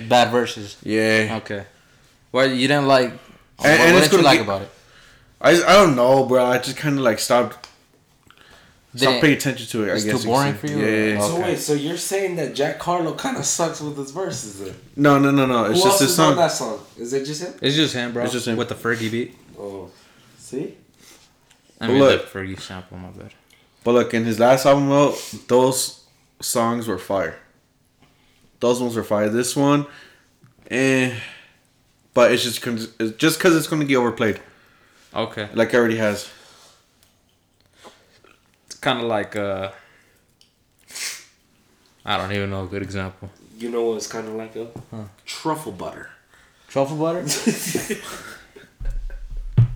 Yeah. 0.00 0.08
bad 0.08 0.30
verses? 0.32 0.76
yeah. 0.82 1.38
Okay. 1.42 1.66
Well, 2.32 2.50
you 2.50 2.66
didn't 2.68 2.86
like. 2.88 3.10
And- 3.10 3.18
what 3.58 3.66
and 3.80 3.94
what 3.94 4.02
did 4.02 4.12
you 4.12 4.18
gonna 4.18 4.22
like 4.28 4.40
about 4.40 4.62
it? 4.62 4.70
I 5.40 5.50
I 5.50 5.72
don't 5.74 5.94
know, 5.96 6.24
bro. 6.24 6.44
I 6.44 6.58
just 6.58 6.76
kind 6.76 6.96
of 6.98 7.04
like 7.04 7.18
stopped 7.18 7.68
Did 8.92 9.00
stopped 9.02 9.16
it- 9.16 9.20
paying 9.22 9.36
attention 9.36 9.66
to 9.68 9.84
it. 9.88 9.92
I 9.92 10.00
guess 10.00 10.22
too 10.22 10.28
boring 10.28 10.54
for 10.54 10.66
you, 10.66 10.78
Yeah. 10.78 11.18
or- 11.18 11.20
So 11.22 11.32
Okay. 11.34 11.42
wait, 11.42 11.58
so 11.58 11.72
you're 11.74 11.96
saying 11.96 12.36
that 12.36 12.54
Jack 12.54 12.80
Harlow 12.80 13.14
kind 13.14 13.36
of 13.36 13.44
sucks 13.44 13.80
with 13.80 13.96
his 13.96 14.10
verses? 14.10 14.58
Then 14.60 14.74
No, 14.96 15.18
no, 15.18 15.30
no, 15.30 15.46
no. 15.46 15.64
It's 15.66 15.78
who 15.78 15.84
just 15.84 15.86
else 15.86 16.00
this 16.00 16.10
is 16.12 16.18
on 16.18 16.28
song. 16.30 16.36
that 16.36 16.52
song? 16.52 16.78
Is 16.98 17.12
it 17.12 17.24
just 17.24 17.42
him? 17.42 17.54
It's 17.60 17.76
just 17.76 17.94
him, 17.94 18.12
bro. 18.12 18.24
It's 18.24 18.32
just 18.32 18.48
him. 18.48 18.56
with 18.56 18.68
the 18.68 18.74
Fergie 18.74 19.10
beat. 19.10 19.36
Oh, 19.58 19.90
see. 20.38 20.74
I 21.80 21.86
But 21.86 21.92
mean, 21.92 21.98
look. 22.00 22.32
the 22.32 22.38
Fergie 22.38 22.60
sample. 22.60 22.96
My 22.98 23.08
bad. 23.08 23.32
But 23.84 23.92
look, 23.92 24.14
in 24.14 24.24
his 24.24 24.38
last 24.38 24.64
album, 24.66 24.88
though, 24.88 25.16
those 25.48 26.00
songs 26.40 26.86
were 26.86 26.98
fire. 26.98 27.36
Those 28.60 28.80
ones 28.80 28.94
were 28.94 29.02
fire. 29.02 29.28
This 29.28 29.56
one, 29.56 29.86
eh. 30.70 31.12
But 32.14 32.32
it's 32.32 32.42
just 32.42 32.60
cause, 32.62 32.92
it's 33.00 33.16
just 33.16 33.38
because 33.38 33.56
it's 33.56 33.66
going 33.66 33.80
to 33.80 33.86
get 33.86 33.96
overplayed, 33.96 34.40
Okay. 35.14 35.48
like 35.54 35.72
it 35.72 35.76
already 35.76 35.96
has. 35.96 36.28
It's 38.66 38.76
kind 38.76 38.98
of 39.00 39.04
like 39.06 39.34
uh. 39.36 39.70
I 42.04 42.16
don't 42.18 42.32
even 42.32 42.50
know 42.50 42.64
a 42.64 42.66
good 42.66 42.82
example. 42.82 43.30
You 43.56 43.70
know 43.70 43.84
what 43.84 43.96
it's 43.96 44.08
kind 44.08 44.26
of 44.28 44.34
like 44.34 44.56
a 44.56 44.66
truffle 45.24 45.72
butter. 45.72 46.10
Truffle 46.68 46.96
butter. 46.96 47.20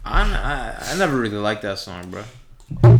I, 0.04 0.22
I 0.22 0.92
I 0.92 0.96
never 0.98 1.16
really 1.16 1.36
liked 1.36 1.62
that 1.62 1.78
song, 1.78 2.10
bro. 2.10 2.22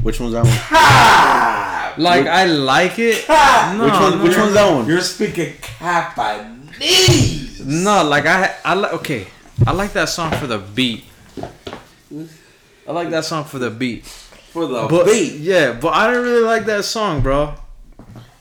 Which 0.02 0.20
one's 0.20 0.32
that 0.32 0.44
one? 0.44 2.02
Like 2.04 2.26
I 2.26 2.44
like 2.44 2.98
it. 2.98 3.28
No, 3.28 3.84
which 3.84 3.92
one? 3.92 4.18
no, 4.18 4.24
Which 4.24 4.36
one's 4.36 4.54
that 4.54 4.72
one? 4.74 4.86
You're 4.86 5.00
speaking 5.00 5.54
Japanese. 6.78 7.60
No, 7.66 8.04
like 8.04 8.26
I 8.26 8.54
I 8.64 8.74
like 8.74 8.92
okay. 8.94 9.26
I 9.66 9.72
like 9.72 9.92
that 9.94 10.08
song 10.08 10.30
for 10.32 10.46
the 10.46 10.58
beat. 10.58 11.04
I 12.88 12.92
like 12.92 13.10
that 13.10 13.24
song 13.24 13.44
for 13.44 13.58
the 13.58 13.70
beat. 13.70 14.04
For 14.06 14.66
the 14.66 14.86
But 14.88 15.06
beat. 15.06 15.40
yeah, 15.40 15.72
but 15.72 15.92
I 15.94 16.08
didn't 16.08 16.24
really 16.24 16.44
like 16.44 16.64
that 16.66 16.84
song, 16.84 17.20
bro. 17.20 17.54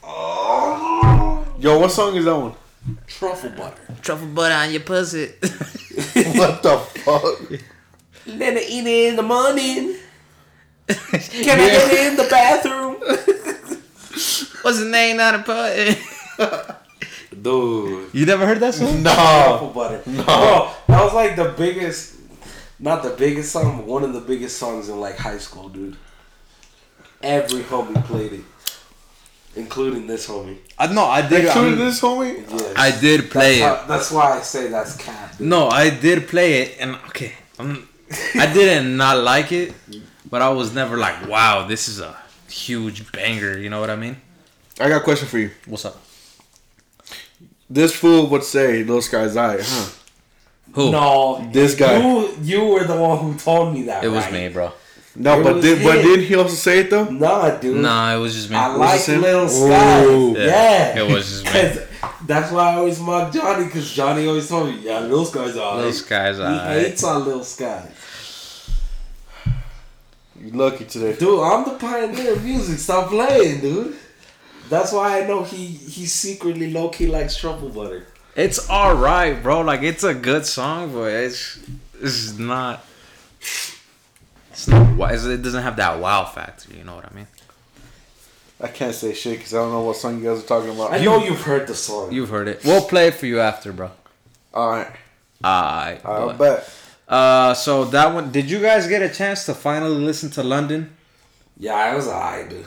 Oh. 0.03 1.45
Yo, 1.57 1.79
what 1.79 1.91
song 1.91 2.15
is 2.15 2.25
that 2.25 2.35
one? 2.35 2.53
Truffle 3.07 3.49
butter. 3.51 3.81
Truffle 4.01 4.27
butter 4.27 4.53
on 4.53 4.71
your 4.71 4.81
pussy. 4.81 5.27
what 6.35 6.61
the 6.61 6.77
fuck? 7.03 7.59
Then 8.25 8.57
I 8.57 8.61
eat 8.67 8.85
it 8.85 9.09
in 9.09 9.15
the 9.15 9.23
morning. 9.23 9.95
Can 10.87 11.59
I 11.59 11.67
get 11.69 11.91
it 11.91 12.11
in 12.11 12.17
the 12.17 12.27
bathroom? 12.29 12.95
What's 14.61 14.79
the 14.79 14.85
name 14.89 15.19
on 15.19 15.33
the 15.33 15.39
pussy? 15.43 16.75
Dude. 17.41 18.09
You 18.13 18.25
never 18.25 18.45
heard 18.45 18.59
that 18.59 18.73
song? 18.73 19.03
Truffle 19.03 19.69
butter. 19.69 20.01
No. 20.05 20.23
Bro, 20.23 20.71
that 20.87 21.03
was 21.03 21.13
like 21.13 21.35
the 21.35 21.53
biggest, 21.57 22.15
not 22.79 23.03
the 23.03 23.09
biggest 23.11 23.51
song, 23.51 23.77
but 23.77 23.85
one 23.87 24.03
of 24.03 24.13
the 24.13 24.21
biggest 24.21 24.57
songs 24.57 24.89
in 24.89 24.99
like 24.99 25.17
high 25.17 25.37
school, 25.37 25.69
dude. 25.69 25.95
Every 27.21 27.61
homie 27.63 28.03
played 28.05 28.33
it. 28.33 28.41
Including 29.55 30.05
this 30.05 30.27
homie. 30.27 30.57
I 30.77 30.87
no, 30.87 31.05
I 31.05 31.21
did. 31.27 31.45
Including 31.45 31.79
I'm- 31.79 31.85
this 31.87 32.01
homie? 32.01 32.43
Yes. 32.51 32.73
I 32.75 32.99
did 32.99 33.31
play 33.31 33.59
that's 33.59 33.75
it. 33.77 33.81
how- 33.81 33.87
that's 33.87 34.11
why 34.11 34.37
I 34.37 34.41
say 34.41 34.67
that's 34.67 34.97
cap. 34.97 35.37
dude. 35.37 35.47
No, 35.47 35.69
I 35.69 35.89
did 35.89 36.27
play 36.27 36.61
it, 36.61 36.77
and 36.79 36.95
okay, 37.07 37.33
I'm, 37.57 37.87
I 38.35 38.51
didn't 38.51 38.97
not 38.97 39.17
like 39.19 39.53
it, 39.53 39.73
but 40.29 40.41
I 40.41 40.49
was 40.49 40.73
never 40.73 40.97
like, 40.97 41.27
wow, 41.29 41.65
this 41.67 41.87
is 41.87 42.01
a 42.01 42.17
huge 42.49 43.09
banger. 43.13 43.57
You 43.57 43.69
know 43.69 43.79
what 43.79 43.89
I 43.89 43.95
mean? 43.95 44.17
I 44.77 44.89
got 44.89 44.99
a 45.01 45.03
question 45.05 45.27
for 45.29 45.37
you. 45.39 45.51
What's 45.67 45.85
up? 45.85 46.01
This 47.75 47.91
fool 48.01 48.27
would 48.31 48.43
say 48.43 48.83
those 48.83 49.07
guys 49.09 49.35
I, 49.35 49.57
huh? 49.61 49.89
Who? 50.75 50.91
No, 50.91 51.47
This 51.51 51.75
guy. 51.75 51.97
You, 51.99 52.29
you 52.41 52.61
were 52.71 52.83
the 52.85 52.95
one 53.07 53.17
who 53.19 53.33
told 53.37 53.73
me 53.73 53.83
that. 53.83 54.03
it 54.03 54.07
was 54.09 54.23
right? 54.25 54.33
me, 54.33 54.49
bro. 54.49 54.71
No, 55.17 55.39
It 55.39 55.43
but 55.43 55.55
was 55.55 55.63
did 55.65 55.83
but 55.83 55.95
didn't 56.01 56.25
he 56.25 56.35
also 56.35 56.55
say 56.55 56.79
it 56.79 56.89
though? 56.89 57.05
Nah, 57.05 57.49
dude. 57.57 57.81
Nah, 57.81 58.15
it 58.15 58.19
was 58.19 58.33
just 58.33 58.49
me. 58.49 58.55
I 58.57 58.67
Was 58.69 58.79
like 58.79 59.05
this? 59.05 59.21
Little 59.27 59.47
Sky. 59.49 60.05
Yeah. 60.05 60.45
Yeah, 60.95 60.99
it 61.03 61.11
was 61.13 61.23
just 61.29 61.43
me. 61.45 61.51
'Cause 61.51 61.79
That's 62.27 62.51
why 62.51 62.63
I 62.71 62.75
always 62.75 62.99
mock 62.99 63.31
Johnny, 63.33 63.65
because 63.65 63.87
Johnny 63.93 64.27
always 64.27 64.47
told 64.49 64.69
me, 64.69 64.79
yeah, 64.81 64.99
Lil 64.99 65.25
Sky's 65.25 65.55
alright. 65.57 65.83
Those 65.83 66.01
guys, 66.01 66.35
He 66.37 66.43
alright. 66.43 66.81
hates 66.85 67.03
on 67.03 67.25
Lil 67.25 67.43
Sky. 67.43 67.83
You 70.41 70.51
lucky 70.51 70.85
today. 70.85 71.13
Dude, 71.15 71.39
I'm 71.39 71.63
the 71.65 71.75
pioneer 71.79 72.33
of 72.33 72.43
music. 72.43 72.77
Stop 72.79 73.09
playing, 73.09 73.61
dude. 73.61 73.95
That's 74.69 74.91
why 74.91 75.21
I 75.21 75.27
know 75.27 75.43
he 75.43 75.65
he 75.67 76.05
secretly 76.05 76.71
low 76.71 76.89
key 76.89 77.07
likes 77.07 77.37
truffle 77.37 77.69
butter. 77.69 78.07
It's 78.35 78.69
all 78.69 78.95
right, 78.95 79.41
bro. 79.41 79.61
Like 79.61 79.81
it's 79.83 80.03
a 80.03 80.13
good 80.13 80.45
song, 80.45 80.93
but 80.93 81.11
it's 81.11 81.59
it's 82.01 82.37
not. 82.37 82.85
It's 84.51 84.67
not. 84.67 84.83
wi- 84.97 85.13
It 85.13 85.41
doesn't 85.41 85.63
have 85.63 85.75
that 85.77 85.99
wow 85.99 86.25
factor. 86.25 86.73
You 86.73 86.83
know 86.83 86.95
what 86.95 87.05
I 87.11 87.13
mean? 87.15 87.27
I 88.61 88.67
can't 88.69 88.95
say 88.95 89.13
shit 89.13 89.37
because 89.37 89.53
I 89.53 89.57
don't 89.57 89.71
know 89.71 89.81
what 89.81 89.97
song 89.97 90.17
you 90.17 90.29
guys 90.29 90.43
are 90.43 90.47
talking 90.47 90.69
about. 90.69 90.93
I 90.93 91.03
know 91.03 91.23
you've 91.23 91.41
heard 91.41 91.67
the 91.67 91.75
song. 91.75 92.11
You've 92.11 92.29
heard 92.29 92.47
it. 92.47 92.61
We'll 92.63 92.81
play 92.85 93.07
it 93.09 93.15
for 93.15 93.25
you 93.25 93.39
after, 93.41 93.73
bro. 93.73 93.91
All 94.53 94.69
right, 94.69 94.87
Alright. 95.43 96.05
I'll 96.05 96.27
but- 96.33 96.37
bet. 96.37 96.73
Uh, 97.07 97.53
so 97.53 97.85
that 97.85 98.13
one. 98.15 98.31
Did 98.31 98.49
you 98.49 98.59
guys 98.59 98.87
get 98.87 99.01
a 99.03 99.09
chance 99.09 99.45
to 99.45 99.53
finally 99.53 99.97
listen 100.03 100.29
to 100.31 100.43
London? 100.43 100.95
yeah, 101.57 101.75
I 101.75 101.95
was 101.95 102.07
alright, 102.07 102.49
dude. 102.49 102.65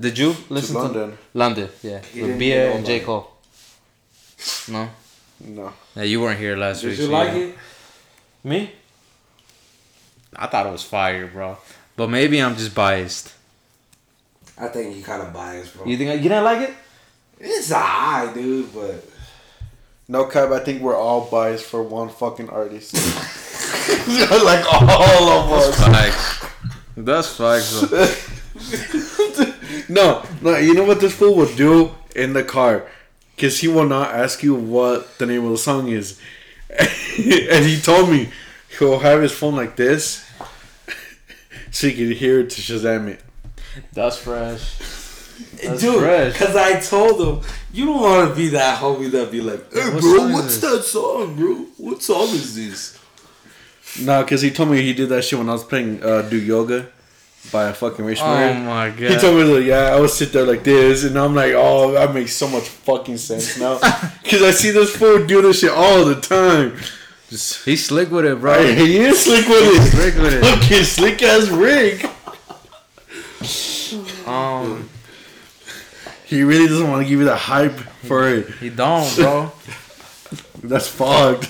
Did 0.00 0.16
you 0.18 0.34
listen 0.48 0.74
to 0.76 0.82
London. 0.82 1.18
London, 1.34 1.68
yeah, 1.82 2.00
He 2.12 2.20
with 2.20 2.28
didn't 2.30 2.38
Bia 2.38 2.72
and 2.72 2.86
J 2.86 3.00
Cole. 3.00 3.30
No, 4.68 4.88
No, 5.40 5.72
yeah, 5.96 6.02
you 6.04 6.20
weren't 6.20 6.38
here 6.38 6.56
last 6.56 6.82
Did 6.82 6.90
week. 6.90 6.98
you 7.00 7.06
so 7.06 7.12
like 7.12 7.30
don't- 7.32 7.40
it? 7.42 7.54
Me? 8.44 8.72
I 10.36 10.46
thought 10.46 10.66
it 10.66 10.70
was 10.72 10.84
fire, 10.84 11.26
bro. 11.26 11.56
But 11.96 12.10
maybe 12.10 12.40
I'm 12.40 12.54
just 12.56 12.74
biased. 12.74 13.32
I 14.56 14.68
think 14.68 14.96
you 14.96 15.02
kind 15.02 15.22
of 15.22 15.32
biased, 15.32 15.74
bro. 15.76 15.84
You 15.86 15.96
think 15.96 16.10
I, 16.10 16.14
you 16.14 16.22
didn't 16.28 16.44
like 16.44 16.68
it? 16.68 16.74
It's 17.40 17.72
alright, 17.72 18.32
dude, 18.34 18.72
but 18.72 19.04
no 20.06 20.24
cap. 20.26 20.50
I 20.50 20.60
think 20.60 20.80
we're 20.82 20.96
all 20.96 21.28
biased 21.28 21.64
for 21.64 21.82
one 21.82 22.08
fucking 22.08 22.50
artist. 22.50 22.94
like 24.44 24.64
all 24.72 25.28
of 25.28 25.52
us. 25.52 25.76
That's 26.96 27.36
facts. 27.36 27.36
That's 27.36 27.36
facts. 27.36 29.04
though. 29.88 30.22
no, 30.42 30.52
no. 30.52 30.56
You 30.58 30.74
know 30.74 30.84
what 30.84 31.00
this 31.00 31.14
fool 31.14 31.34
will 31.34 31.54
do 31.56 31.90
in 32.14 32.32
the 32.32 32.44
car? 32.44 32.86
Because 33.36 33.60
he 33.60 33.68
will 33.68 33.86
not 33.86 34.14
ask 34.14 34.42
you 34.42 34.54
what 34.54 35.18
the 35.18 35.26
name 35.26 35.44
of 35.44 35.50
the 35.52 35.58
song 35.58 35.88
is. 35.88 36.20
and 36.70 37.64
he 37.64 37.80
told 37.80 38.10
me 38.10 38.28
he'll 38.78 38.98
have 38.98 39.22
his 39.22 39.32
phone 39.32 39.54
like 39.56 39.76
this 39.76 40.28
so 41.70 41.86
he 41.88 41.94
can 41.94 42.12
hear 42.12 42.40
it 42.40 42.50
to 42.50 42.60
Shazam 42.60 43.08
it. 43.08 43.20
That's 43.92 44.16
fresh. 44.18 44.78
That's 45.62 45.80
dude, 45.80 46.00
fresh. 46.00 46.32
because 46.32 46.56
I 46.56 46.80
told 46.80 47.20
him 47.44 47.50
you 47.72 47.86
don't 47.86 48.00
want 48.00 48.28
to 48.30 48.34
be 48.36 48.48
that 48.48 48.80
homie 48.80 49.10
that 49.12 49.30
be 49.30 49.40
like, 49.40 49.72
hey, 49.72 49.88
What 49.90 50.00
bro, 50.00 50.28
what's 50.32 50.58
this?" 50.58 50.70
that 50.72 50.82
song, 50.82 51.36
bro? 51.36 51.54
What 51.76 52.02
song 52.02 52.28
is 52.30 52.54
this? 52.56 52.98
No, 54.04 54.22
because 54.22 54.42
he 54.42 54.50
told 54.50 54.70
me 54.70 54.82
he 54.82 54.92
did 54.92 55.08
that 55.10 55.22
shit 55.24 55.38
when 55.38 55.48
I 55.48 55.52
was 55.52 55.64
playing 55.64 56.02
uh, 56.02 56.22
Do 56.22 56.36
Yoga 56.36 56.88
by 57.52 57.68
a 57.68 57.74
fucking 57.74 58.04
Rich 58.04 58.20
man. 58.20 58.50
Oh 58.50 58.54
Murray. 58.60 58.66
my 58.66 58.90
god. 58.90 59.10
He 59.10 59.16
told 59.16 59.36
me 59.36 59.44
like, 59.44 59.64
yeah, 59.64 59.94
I 59.96 60.00
would 60.00 60.10
sit 60.10 60.32
there 60.32 60.44
like 60.44 60.64
this, 60.64 61.04
and 61.04 61.18
I'm 61.18 61.34
like, 61.34 61.52
oh, 61.56 61.92
that 61.92 62.12
makes 62.14 62.34
so 62.34 62.46
much 62.48 62.68
fucking 62.68 63.16
sense 63.18 63.58
now, 63.58 63.78
because 64.22 64.42
I 64.42 64.50
see 64.50 64.70
this 64.70 64.94
fool 64.94 65.26
do 65.26 65.40
this 65.42 65.60
shit 65.60 65.70
all 65.70 66.04
the 66.04 66.20
time. 66.20 66.76
Just, 67.30 67.64
He's 67.64 67.84
slick 67.86 68.10
with 68.10 68.24
it, 68.24 68.40
bro. 68.40 68.52
right, 68.52 68.76
he 68.76 68.98
is 68.98 69.22
slick 69.24 69.46
with 69.46 69.62
it. 69.62 69.90
Slick 69.90 70.14
with 70.16 70.32
it. 70.34 70.42
Fucking 70.44 70.84
slick 70.84 71.22
ass 71.22 71.48
Rick. 71.48 72.06
Um, 74.26 74.88
He 76.24 76.42
really 76.42 76.66
doesn't 76.68 76.88
want 76.90 77.02
to 77.02 77.08
give 77.08 77.18
you 77.20 77.24
the 77.24 77.36
hype 77.36 77.72
for 78.06 78.28
it. 78.28 78.48
he 78.60 78.68
don't, 78.70 79.14
bro. 79.16 79.52
That's 80.62 80.88
fogged. 80.88 81.48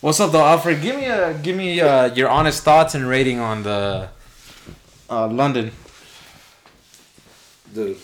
What's 0.00 0.18
up, 0.18 0.32
though, 0.32 0.44
Alfred? 0.44 0.80
Give 0.82 0.96
me 0.96 1.04
a, 1.06 1.34
give 1.34 1.56
me 1.56 1.80
uh, 1.80 2.12
your 2.14 2.28
honest 2.28 2.64
thoughts 2.64 2.94
and 2.96 3.06
rating 3.06 3.38
on 3.38 3.62
the 3.62 4.08
Uh, 5.12 5.28
London. 5.28 5.70
The 7.74 7.96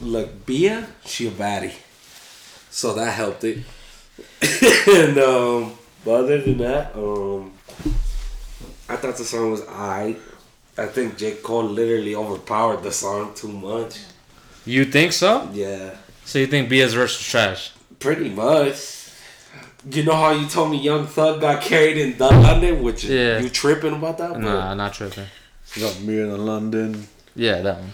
look, 0.00 0.46
Bia, 0.46 0.86
she 1.04 1.28
a 1.28 1.30
baddie, 1.30 1.74
so 2.70 2.94
that 2.94 3.12
helped 3.12 3.44
it. 3.44 3.58
and 4.88 5.18
um, 5.18 5.74
but 6.04 6.12
other 6.24 6.40
than 6.40 6.56
that, 6.58 6.94
um, 6.96 7.52
I 8.88 8.96
thought 8.96 9.16
the 9.18 9.24
song 9.24 9.50
was 9.50 9.60
alright. 9.66 10.18
I 10.78 10.86
think 10.86 11.18
J 11.18 11.32
Cole 11.42 11.64
literally 11.64 12.14
overpowered 12.14 12.82
the 12.82 12.92
song 12.92 13.34
too 13.34 13.48
much. 13.48 13.98
You 14.64 14.86
think 14.86 15.12
so? 15.12 15.50
Yeah, 15.52 15.96
So 16.24 16.38
you 16.38 16.46
think 16.46 16.70
Bia's 16.70 16.94
verse 16.94 17.18
was 17.18 17.26
trash? 17.26 17.72
pretty 17.98 18.30
much. 18.30 18.78
You 19.90 20.02
know 20.04 20.16
how 20.16 20.30
you 20.32 20.46
told 20.48 20.70
me 20.70 20.78
Young 20.78 21.06
Thug 21.06 21.40
got 21.42 21.62
carried 21.62 21.98
in 21.98 22.16
the 22.16 22.26
London, 22.28 22.82
which 22.82 23.04
Yeah. 23.04 23.38
you 23.40 23.50
tripping 23.50 23.94
about 23.94 24.16
that? 24.18 24.38
Nah, 24.40 24.72
not 24.74 24.94
tripping. 24.94 25.26
You 25.74 25.82
got 25.82 26.00
me 26.00 26.20
in 26.20 26.46
London. 26.46 27.06
Yeah, 27.34 27.60
that 27.62 27.78
one. 27.78 27.92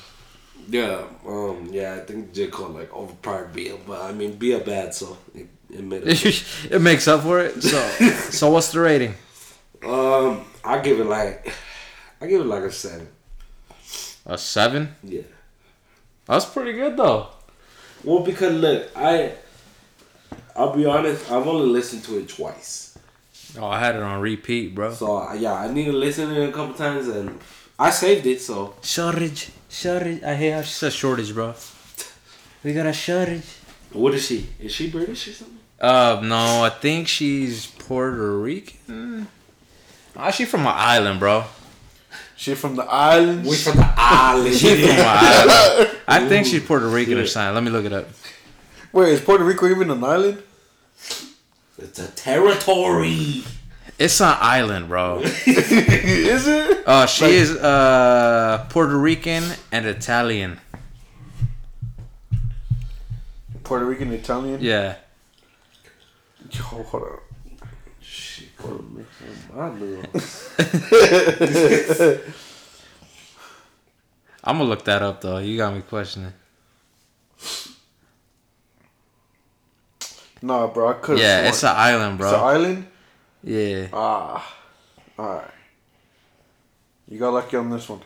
Yeah, 0.69 1.05
um, 1.27 1.69
yeah, 1.71 1.95
I 1.95 2.01
think 2.01 2.33
J 2.33 2.47
Cole 2.47 2.71
like 2.71 2.93
overpowered 2.95 3.53
Bia, 3.53 3.77
but 3.87 4.01
I 4.01 4.13
mean 4.13 4.37
Bia 4.37 4.61
bad, 4.61 4.95
so 4.95 5.19
it, 5.35 5.49
it 5.71 5.85
made 5.85 6.03
it. 6.07 6.45
it 6.71 6.81
makes 6.81 7.07
up 7.07 7.23
for 7.23 7.41
it. 7.41 7.63
So, 7.63 7.79
so 8.31 8.51
what's 8.51 8.73
the 8.73 8.81
rating? 8.81 9.15
Um, 9.85 10.45
I 10.65 10.79
give 10.79 11.01
it 11.01 11.05
like, 11.05 11.53
I 12.21 12.27
give 12.27 12.41
it 12.41 12.47
like 12.47 12.63
a 12.63 12.73
seven. 12.73 13.09
A 14.25 14.39
seven. 14.39 14.95
Yeah. 15.03 15.23
That's 16.25 16.47
pretty 16.47 16.73
good 16.73 16.97
though. 16.97 17.29
Well, 18.03 18.21
because 18.21 18.55
look, 18.55 18.91
I, 18.97 19.33
I'll 20.57 20.75
be 20.75 20.87
honest, 20.87 21.31
I've 21.31 21.47
only 21.47 21.67
listened 21.67 22.05
to 22.05 22.19
it 22.19 22.29
twice. 22.29 22.97
Oh, 23.59 23.67
I 23.67 23.79
had 23.79 23.97
it 23.97 24.03
on 24.03 24.21
repeat, 24.21 24.75
bro. 24.75 24.93
So 24.93 25.33
yeah, 25.35 25.55
I 25.55 25.73
need 25.73 25.87
to 25.87 25.93
listen 25.93 26.29
to 26.31 26.43
it 26.43 26.49
a 26.49 26.53
couple 26.53 26.75
times, 26.75 27.09
and 27.09 27.39
I 27.79 27.91
saved 27.91 28.27
it. 28.27 28.41
So 28.41 28.75
Shortage, 28.83 29.51
shortage. 29.69 30.23
I 30.23 30.35
hate 30.35 30.51
how 30.53 30.63
she 30.63 30.73
says 30.73 30.95
shortage, 30.95 31.33
bro. 31.35 31.55
We 32.63 32.73
got 32.73 32.87
a 32.87 32.93
shortage. 32.93 33.45
what 33.93 34.15
is 34.15 34.27
she? 34.27 34.49
Is 34.61 34.73
she 34.73 34.91
British 34.91 35.29
or 35.29 35.33
something? 35.33 35.59
Uh, 35.81 36.21
no, 36.23 36.65
I 36.65 36.71
think 36.71 37.09
she's 37.09 37.67
Puerto 37.67 38.39
Rican. 38.39 39.27
Ah, 40.17 40.31
she 40.31 40.45
from 40.45 40.61
an 40.63 40.73
island, 40.75 41.19
bro. 41.21 41.45
She 42.37 42.55
from 42.55 42.77
the 42.77 42.85
islands. 42.85 43.49
We 43.49 43.57
from 43.57 43.77
the 43.77 43.93
island. 43.97 44.55
She 44.55 44.81
from 44.81 44.91
an 44.91 45.07
island. 45.07 45.91
I 46.09 46.29
think 46.29 46.47
she's 46.47 46.63
Puerto 46.65 46.87
Rican 46.89 47.15
or 47.19 47.23
Yeah. 47.23 47.27
something. 47.27 47.55
Let 47.55 47.65
me 47.65 47.71
look 47.71 47.85
it 47.85 47.93
up. 47.93 48.09
Wait, 48.93 49.13
is 49.13 49.21
Puerto 49.21 49.45
Rico 49.45 49.69
even 49.69 49.91
an 49.91 50.03
island? 50.05 50.43
It's 51.79 51.99
a 51.99 52.09
territory. 52.13 53.43
It's 53.99 54.21
an 54.21 54.37
island, 54.41 54.89
bro. 54.89 55.21
is 55.21 56.47
it? 56.49 56.83
Uh, 56.87 57.07
she 57.07 57.27
is 57.27 57.53
uh 57.57 58.67
Puerto 58.69 58.99
Rican 58.99 59.45
and 59.71 59.87
Italian. 59.87 60.61
Puerto 63.63 63.85
Rican 63.85 64.13
Italian. 64.13 64.61
Yeah. 64.61 64.97
Yo, 66.51 66.63
hold 66.63 67.03
on. 67.05 67.19
Shit, 68.01 68.57
gonna 68.57 68.83
mix 68.83 69.09
my 69.55 69.71
little. 69.71 70.05
I'm 74.45 74.59
gonna 74.59 74.69
look 74.69 74.85
that 74.85 75.03
up 75.03 75.21
though. 75.21 75.39
You 75.39 75.57
got 75.57 75.73
me 75.73 75.83
questioning. 75.83 76.33
Nah, 80.43 80.67
bro, 80.67 80.91
I 80.91 80.95
could. 80.95 81.19
Yeah, 81.19 81.49
it's 81.49 81.63
an 81.63 81.75
island, 81.75 82.19
bro. 82.19 82.29
It's 82.29 82.37
an 82.37 82.45
island. 82.45 82.87
Yeah. 83.45 83.89
Ah, 83.93 84.57
all 85.19 85.27
right. 85.27 85.51
You 87.09 87.19
got 87.19 87.35
lucky 87.35 87.57
on 87.59 87.69
this 87.71 87.89
one. 87.89 88.01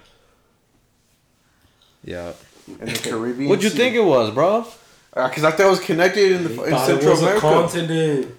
Yeah. 2.05 2.33
In 2.67 2.87
the 2.87 2.93
Caribbean. 3.03 3.49
What'd 3.49 3.63
you 3.65 3.71
think 3.71 3.95
it 3.95 4.05
was, 4.05 4.33
bro? 4.33 4.67
Because 5.15 5.45
I 5.45 5.51
thought 5.53 5.67
it 5.67 5.71
was 5.71 5.81
connected 5.81 6.33
in, 6.33 6.45
the, 6.45 6.51
in 6.65 6.71
Thought 6.71 6.83
it 6.83 6.87
Central 6.87 7.11
was 7.13 7.23
a 7.23 7.25
America. 7.27 7.41
continent. 7.41 8.35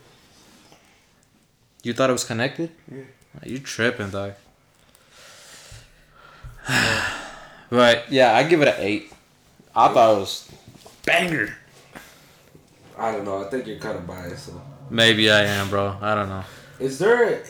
You 1.83 1.93
thought 1.93 2.09
it 2.09 2.13
was 2.13 2.23
connected? 2.25 2.69
Yeah. 2.91 3.03
You 3.45 3.59
tripping, 3.59 4.09
dog. 4.11 4.33
Right. 7.71 8.01
yeah, 8.09 8.35
I 8.35 8.43
give 8.43 8.63
it 8.63 8.67
an 8.67 8.75
eight. 8.79 9.13
I 9.75 9.89
thought 9.93 10.15
it 10.17 10.19
was 10.21 10.51
banger. 11.05 11.55
I 12.97 13.11
don't 13.11 13.25
know. 13.25 13.45
I 13.45 13.49
think 13.49 13.67
you're 13.67 13.77
kind 13.77 13.95
of 13.95 14.07
biased. 14.07 14.47
So. 14.47 14.59
Maybe 14.89 15.29
I 15.29 15.41
am, 15.43 15.69
bro. 15.69 15.95
I 16.01 16.15
don't 16.15 16.29
know. 16.29 16.43
Is 16.79 16.97
there 16.99 17.23
a, 17.33 17.41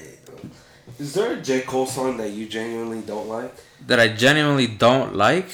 is 0.99 1.13
there 1.13 1.33
a 1.33 1.41
J 1.41 1.61
Cole 1.61 1.85
song 1.85 2.17
that 2.17 2.29
you 2.31 2.47
genuinely 2.47 3.01
don't 3.01 3.27
like? 3.27 3.53
That 3.87 3.99
I 3.99 4.07
genuinely 4.09 4.67
don't 4.67 5.15
like. 5.15 5.47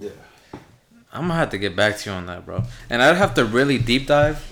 Yeah. 0.00 0.10
I'm 1.12 1.22
gonna 1.22 1.34
have 1.34 1.50
to 1.50 1.58
get 1.58 1.74
back 1.74 1.98
to 1.98 2.10
you 2.10 2.16
on 2.16 2.26
that, 2.26 2.46
bro. 2.46 2.62
And 2.88 3.02
I'd 3.02 3.16
have 3.16 3.34
to 3.34 3.44
really 3.44 3.78
deep 3.78 4.06
dive 4.06 4.44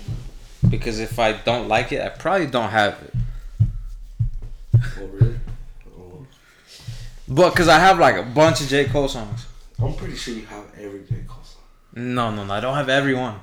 because 0.69 0.99
if 0.99 1.19
I 1.19 1.33
don't 1.33 1.69
like 1.69 1.93
it, 1.93 2.03
I 2.03 2.09
probably 2.09 2.47
don't 2.49 2.71
have 2.71 3.01
it. 3.03 3.15
Oh 4.99 5.07
really? 5.07 5.37
Oh. 5.89 6.27
But 7.29 7.51
because 7.51 7.69
I 7.69 7.79
have 7.79 7.99
like 7.99 8.17
a 8.17 8.23
bunch 8.23 8.61
of 8.61 8.69
J 8.69 8.87
Cole 8.87 9.09
songs. 9.09 9.47
I'm 9.79 9.95
pretty 9.95 10.17
sure 10.17 10.35
you 10.35 10.47
have 10.47 10.65
every 10.79 11.01
J 11.09 11.17
Cole 11.29 11.45
song. 11.45 11.63
No, 11.95 12.31
no, 12.35 12.45
no. 12.45 12.53
I 12.55 12.61
don't 12.61 12.75
have 12.75 12.89
every 12.89 13.15
one. 13.15 13.37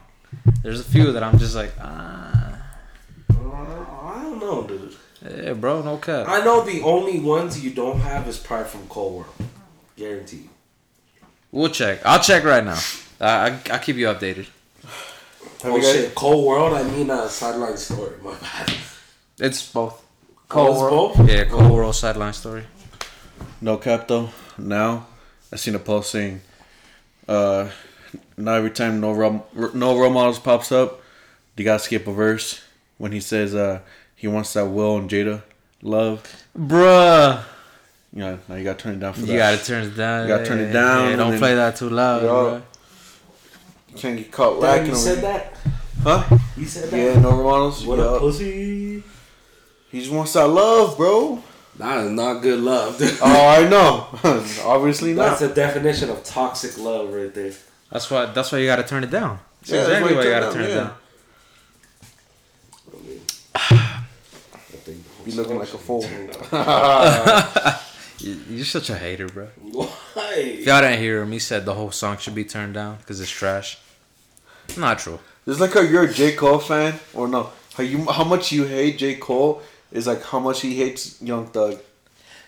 There's 0.63 0.79
a 0.79 0.83
few 0.83 1.11
that 1.13 1.23
I'm 1.23 1.37
just 1.37 1.55
like, 1.55 1.71
ah, 1.79 2.57
Uh, 3.29 3.35
I 3.35 4.21
don't 4.23 4.39
know, 4.39 4.63
dude. 4.63 4.82
Yeah, 5.23 5.53
bro, 5.53 5.81
no 5.81 5.97
cap. 5.97 6.27
I 6.27 6.43
know 6.43 6.63
the 6.65 6.81
only 6.81 7.19
ones 7.19 7.63
you 7.63 7.71
don't 7.71 7.99
have 8.01 8.27
is 8.27 8.37
probably 8.37 8.67
from 8.67 8.87
Cole 8.87 9.17
World. 9.17 9.33
Guarantee 9.95 10.37
you. 10.37 10.49
We'll 11.51 11.69
check. 11.69 11.99
I'll 12.05 12.19
check 12.19 12.43
right 12.43 12.63
now. 12.63 12.79
I 13.21 13.49
I 13.49 13.59
I'll 13.71 13.79
keep 13.79 13.95
you 13.95 14.07
updated. 14.07 14.47
Have 15.61 15.71
oh 15.71 15.75
you 15.77 15.81
guys- 15.81 15.93
shit, 15.93 16.15
Cole 16.15 16.45
World. 16.45 16.73
I 16.73 16.83
mean, 16.83 17.09
uh, 17.09 17.27
sideline 17.27 17.77
story. 17.77 18.15
My 18.21 18.33
bad. 18.35 18.73
It's 19.39 19.71
both. 19.71 20.03
Oh, 20.51 20.71
it's 20.71 21.17
both? 21.17 21.29
Yeah, 21.29 21.45
Cole 21.45 21.73
World 21.73 21.95
sideline 21.95 22.33
story. 22.33 22.63
No 23.61 23.77
cap 23.77 24.07
though. 24.07 24.29
Now, 24.57 25.07
I 25.51 25.55
seen 25.55 25.73
a 25.75 25.79
post 25.79 26.11
saying, 26.11 26.41
uh, 27.27 27.69
now 28.37 28.53
every 28.55 28.71
time 28.71 28.99
no 28.99 29.13
role, 29.13 29.47
no 29.73 29.97
role 29.97 30.11
models 30.11 30.39
pops 30.39 30.71
up, 30.71 31.01
you 31.55 31.63
gotta 31.63 31.79
skip 31.79 32.07
a 32.07 32.11
verse 32.11 32.61
when 32.97 33.11
he 33.11 33.19
says 33.19 33.55
uh 33.55 33.79
he 34.23 34.27
wants 34.29 34.53
that 34.53 34.65
Will 34.67 34.95
and 34.99 35.09
Jada 35.09 35.41
love. 35.81 36.23
Bruh. 36.57 37.43
You 38.13 38.19
know, 38.19 38.39
now 38.47 38.55
you 38.55 38.63
gotta 38.63 38.79
turn 38.81 38.93
it 38.93 38.99
down 39.01 39.11
for 39.13 39.19
You 39.19 39.25
that. 39.37 39.37
gotta 39.57 39.65
turn 39.65 39.83
it 39.83 39.97
down. 39.97 40.21
You 40.21 40.27
gotta 40.33 40.45
turn 40.45 40.59
it 40.61 40.71
down 40.71 41.09
Yeah, 41.09 41.15
don't 41.17 41.31
then- 41.31 41.39
play 41.39 41.55
that 41.55 41.75
too 41.75 41.89
loud, 41.89 42.21
Yo. 42.23 42.27
bro. 42.29 42.61
You 43.89 43.95
can't 43.97 44.17
get 44.17 44.31
caught 44.31 44.53
Damn, 44.53 44.61
lacking. 44.61 44.85
you 44.91 44.95
said 44.95 45.17
here. 45.19 45.27
that. 45.33 45.53
Huh? 46.03 46.37
You 46.55 46.65
said 46.65 46.89
that. 46.89 46.97
Yeah, 46.97 47.19
no 47.19 47.31
role 47.31 47.43
models. 47.43 47.85
What 47.85 47.99
yeah. 47.99 48.15
a 48.15 48.19
pussy. 48.19 49.03
He 49.91 49.99
just 49.99 50.11
wants 50.11 50.31
that 50.33 50.47
love, 50.47 50.95
bro. 50.95 51.43
That 51.77 52.05
is 52.05 52.11
not 52.11 52.41
good 52.41 52.61
love. 52.61 52.97
oh, 53.21 53.47
I 53.47 53.67
know. 53.67 54.07
Obviously 54.63 55.13
not. 55.13 55.25
That's 55.31 55.41
not. 55.41 55.47
the 55.49 55.53
definition 55.55 56.09
of 56.09 56.23
toxic 56.23 56.77
love 56.77 57.11
right 57.13 57.33
there. 57.33 57.51
That's 57.91 58.09
why. 58.09 58.27
That's 58.27 58.53
why 58.53 58.59
you 58.59 58.67
gotta 58.67 58.83
turn 58.83 59.03
it 59.03 59.09
down. 59.11 59.39
That's 59.59 59.71
Yeah, 59.71 59.77
that's 59.79 59.89
exactly 59.89 60.13
why 60.13 60.17
why 60.17 60.23
you 60.23 60.29
you 60.29 60.39
gotta 60.39 60.49
it 60.49 60.53
turn 60.53 60.63
it 60.63 60.67
down, 60.75 60.85
down. 60.87 60.95
I 62.93 63.07
mean, 63.07 63.21
I 63.55 63.69
think 64.85 65.03
the 65.03 65.09
whole 65.09 65.12
Be 65.25 65.31
looking 65.31 65.57
like 65.59 65.73
a 65.73 65.77
fool. 65.77 66.05
You- 68.19 68.39
You're 68.49 68.65
such 68.65 68.89
a 68.89 68.97
hater, 68.97 69.27
bro. 69.27 69.47
Why? 69.61 70.33
If 70.37 70.65
y'all 70.65 70.79
didn't 70.81 70.99
hear 70.99 71.21
him, 71.21 71.31
he 71.33 71.39
said 71.39 71.65
the 71.65 71.73
whole 71.73 71.91
song 71.91 72.17
should 72.17 72.35
be 72.35 72.45
turned 72.45 72.73
down 72.73 72.97
because 72.97 73.19
it's 73.19 73.29
trash. 73.29 73.77
Not 74.77 74.99
true. 74.99 75.19
It's 75.45 75.59
like 75.59 75.73
how 75.73 75.81
you're 75.81 76.03
a 76.03 76.13
J 76.13 76.33
Cole 76.33 76.59
fan, 76.59 76.99
or 77.13 77.27
no? 77.27 77.49
How 77.73 77.83
you 77.83 78.05
how 78.09 78.23
much 78.23 78.51
you 78.53 78.63
hate 78.65 78.97
J 78.97 79.15
Cole 79.15 79.61
is 79.91 80.07
like 80.07 80.23
how 80.23 80.39
much 80.39 80.61
he 80.61 80.75
hates 80.77 81.21
Young 81.21 81.47
Thug. 81.47 81.79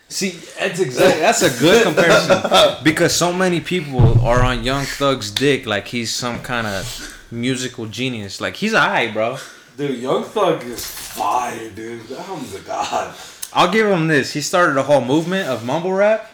See, 0.08 0.30
that's 0.58 0.80
exactly 0.80 1.20
that's 1.20 1.42
a 1.42 1.50
good 1.60 1.82
comparison 1.82 2.76
because 2.84 3.14
so 3.14 3.32
many 3.32 3.60
people 3.60 4.20
are 4.24 4.42
on 4.42 4.64
Young 4.64 4.84
Thug's 4.86 5.30
dick 5.30 5.66
like 5.66 5.88
he's 5.88 6.14
some 6.14 6.40
kind 6.42 6.66
of 6.66 7.26
musical 7.30 7.84
genius. 7.86 8.40
Like 8.40 8.56
he's 8.56 8.72
alright, 8.72 9.12
bro. 9.12 9.36
Dude, 9.76 9.98
Young 10.00 10.24
Thug 10.24 10.64
is 10.64 10.86
fire, 10.86 11.68
dude. 11.70 12.02
That 12.08 12.20
homie's 12.20 12.54
a 12.54 12.60
god. 12.60 13.14
I'll 13.52 13.70
give 13.70 13.86
him 13.86 14.08
this. 14.08 14.32
He 14.32 14.40
started 14.40 14.78
a 14.78 14.82
whole 14.82 15.02
movement 15.02 15.48
of 15.48 15.66
mumble 15.66 15.92
rap, 15.92 16.30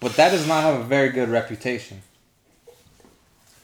but 0.00 0.16
that 0.16 0.30
does 0.30 0.48
not 0.48 0.64
have 0.64 0.80
a 0.80 0.84
very 0.84 1.10
good 1.10 1.28
reputation. 1.28 2.02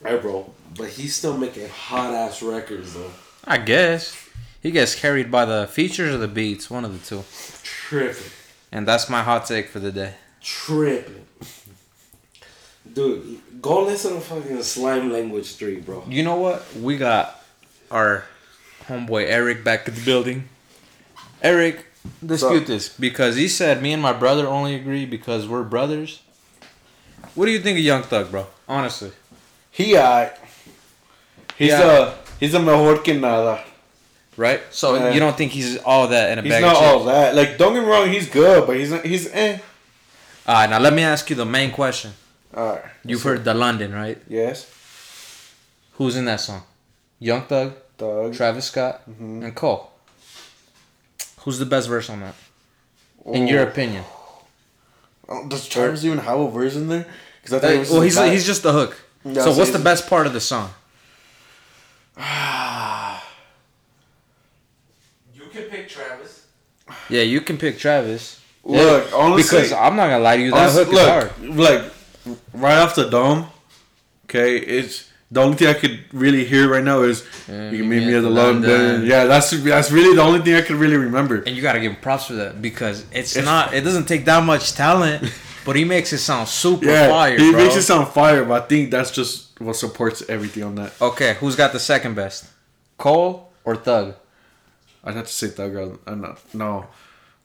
Hey, 0.05 0.19
bro. 0.19 0.53
But 0.77 0.91
he's 0.91 1.17
still 1.17 1.37
making 1.37 1.69
hot 1.69 2.15
ass 2.15 2.41
records, 2.41 2.95
though. 2.95 3.11
I 3.45 3.59
guess 3.59 4.29
he 4.63 4.71
gets 4.71 4.95
carried 4.95 5.29
by 5.29 5.45
the 5.45 5.67
features 5.67 6.15
or 6.15 6.19
the 6.19 6.29
beats, 6.29 6.71
one 6.71 6.85
of 6.85 6.93
the 6.93 7.05
two. 7.05 7.25
Tripping. 7.65 8.31
And 8.71 8.87
that's 8.87 9.11
my 9.11 9.23
hot 9.23 9.47
take 9.47 9.69
for 9.69 9.81
the 9.81 9.91
day. 9.91 10.15
Tripping. 10.41 11.27
Dude, 12.93 13.41
go 13.61 13.83
listen 13.85 14.15
to 14.15 14.21
fucking 14.21 14.63
Slime 14.63 15.11
Language 15.13 15.57
3, 15.57 15.81
bro. 15.81 16.05
You 16.09 16.23
know 16.23 16.37
what? 16.37 16.65
We 16.77 16.97
got 16.97 17.43
our 17.91 18.25
homeboy 18.89 19.27
Eric 19.27 19.63
back 19.65 19.89
at 19.89 19.95
the 19.95 20.05
building. 20.05 20.49
Eric, 21.43 21.87
dispute 22.25 22.67
this 22.67 22.89
because 22.89 23.37
he 23.37 23.47
said 23.49 23.83
me 23.83 23.93
and 23.93 24.03
my 24.03 24.13
brother 24.13 24.47
only 24.47 24.75
agree 24.75 25.05
because 25.07 25.47
we're 25.47 25.63
brothers. 25.63 26.23
What 27.35 27.47
do 27.47 27.53
you 27.53 27.61
think 27.61 27.79
of 27.79 27.85
Young 27.85 28.03
Thug, 28.03 28.31
bro? 28.31 28.47
Honestly. 28.69 29.13
He 29.71 29.97
alright. 29.97 30.33
He's 31.57 31.71
Yeah. 31.71 31.81
uh 31.83 32.15
he's 32.41 32.55
a 32.55 32.61
mejor 32.61 32.99
que 32.99 33.15
nada. 33.15 33.63
Right? 34.37 34.61
So 34.71 34.95
Yeah. 34.97 35.11
you 35.13 35.21
don't 35.21 35.37
think 35.37 35.53
he's 35.53 35.77
all 35.79 36.09
that 36.09 36.31
in 36.33 36.39
a 36.39 36.43
He's 36.43 36.51
bag 36.53 36.63
not 36.63 36.77
of 36.77 36.83
all 36.83 37.05
that. 37.05 37.35
Like 37.35 37.59
don't 37.59 37.75
get 37.75 37.83
me 37.83 37.89
wrong, 37.89 38.09
he's 38.11 38.29
good, 38.29 38.67
but 38.67 38.77
he's 38.77 38.91
not, 38.91 39.05
he's 39.05 39.29
eh. 39.33 39.59
Alright, 40.49 40.71
now 40.71 40.79
let 40.79 40.93
me 40.95 41.03
ask 41.03 41.29
you 41.31 41.37
the 41.37 41.45
main 41.45 41.71
question. 41.71 42.13
Alright. 42.57 42.83
You've 43.05 43.23
heard 43.23 43.45
the 43.45 43.55
London, 43.55 43.93
right? 43.95 44.19
Yes. 44.29 44.67
Who's 45.95 46.17
in 46.17 46.25
that 46.27 46.41
song? 46.41 46.63
Young 47.19 47.43
Thug, 47.43 47.75
Thug. 47.99 48.35
Travis 48.35 48.67
Scott, 48.67 49.03
Mm-hmm. 49.11 49.43
and 49.43 49.55
Cole. 49.55 49.91
Who's 51.41 51.59
the 51.59 51.67
best 51.67 51.89
verse 51.89 52.09
on 52.11 52.21
that? 52.21 52.35
In 53.27 53.47
your 53.49 53.61
Oh. 53.61 53.69
opinion? 53.69 54.05
Oh, 55.29 55.47
Does 55.49 55.69
Travis 55.69 56.05
even 56.05 56.19
have 56.19 56.39
a 56.39 56.51
verse 56.51 56.75
in 56.77 56.89
there? 56.89 57.07
Because 57.43 57.55
I 57.57 57.59
thought 57.61 57.71
it 57.87 57.91
well, 57.91 58.01
he's 58.01 58.17
back. 58.17 58.33
he's 58.33 58.47
just 58.47 58.63
the 58.63 58.73
hook. 58.73 58.97
Yeah, 59.25 59.35
so 59.43 59.53
so 59.53 59.59
what's 59.59 59.71
the 59.73 59.79
best 59.79 60.09
part 60.09 60.27
of 60.27 60.33
the 60.33 60.41
song? 60.41 60.71
You 65.35 65.45
can 65.53 65.65
pick 65.65 65.89
Travis. 65.89 66.47
Yeah, 67.09 67.23
you 67.23 67.41
can 67.41 67.59
pick 67.59 67.79
Travis. 67.79 68.41
Look, 68.65 69.11
Yeah, 69.11 69.17
honestly- 69.17 69.43
because 69.59 69.73
I'm 69.73 69.97
not 69.97 70.09
gonna 70.09 70.23
lie 70.23 70.37
to 70.37 70.43
you, 70.43 70.51
that 70.51 70.61
Honestly, 70.71 70.85
hook 70.85 70.93
is 70.95 70.99
hard. 71.09 71.33
look, 71.41 71.83
like 72.27 72.37
right 72.55 72.79
off 72.79 72.95
the 72.95 73.09
dome. 73.09 73.47
Okay, 74.27 74.57
it's 74.59 75.05
the 75.31 75.41
only 75.43 75.57
thing 75.57 75.69
I 75.69 75.75
could 75.75 76.01
really 76.13 76.45
hear 76.45 76.69
right 76.71 76.83
now 76.85 77.03
is 77.03 77.25
Yeah, 77.49 77.71
you 77.71 77.79
can 77.81 77.89
meet 77.89 78.07
me 78.07 78.15
at 78.15 78.23
the 78.23 78.31
London. 78.31 79.05
Yeah, 79.07 79.25
that's 79.25 79.51
that's 79.51 79.91
really 79.91 80.15
the 80.17 80.23
only 80.23 80.41
thing 80.41 80.55
I 80.55 80.63
could 80.63 80.77
really 80.77 80.97
remember. 80.97 81.43
And 81.43 81.55
you 81.55 81.61
gotta 81.63 81.81
give 81.81 81.93
him 81.93 82.01
props 82.01 82.27
for 82.27 82.35
that 82.35 82.63
because 82.63 83.05
it's, 83.13 83.37
It's- 83.37 83.45
not. 83.45 83.75
It 83.75 83.83
doesn't 83.83 84.07
take 84.07 84.25
that 84.25 84.43
much 84.45 84.73
talent, 84.73 85.31
but 85.67 85.77
he 85.77 85.85
makes 85.85 86.13
it 86.13 86.19
sound 86.19 86.49
super 86.49 86.87
Yeah, 86.87 87.09
fire, 87.09 87.37
he 87.39 87.51
bro. 87.53 87.61
makes 87.63 87.77
it 87.77 87.83
sound 87.83 88.09
fire, 88.09 88.45
but 88.45 88.63
I 88.63 88.67
think 88.67 88.91
that's 88.91 89.11
just 89.11 89.61
what 89.61 89.77
supports 89.77 90.23
everything 90.29 90.63
on 90.65 90.75
that. 90.77 90.93
okay, 91.01 91.35
who's 91.41 91.57
got 91.57 91.73
the 91.73 91.81
second 91.81 92.15
best? 92.15 92.47
Cole 92.97 93.51
or 93.65 93.77
Thug? 93.77 94.15
I'd 95.05 95.15
have 95.15 95.27
to 95.27 95.33
say 95.33 95.49
Thug. 95.49 95.77
uh, 96.07 96.15
no, 96.15 96.37
no, 96.55 96.87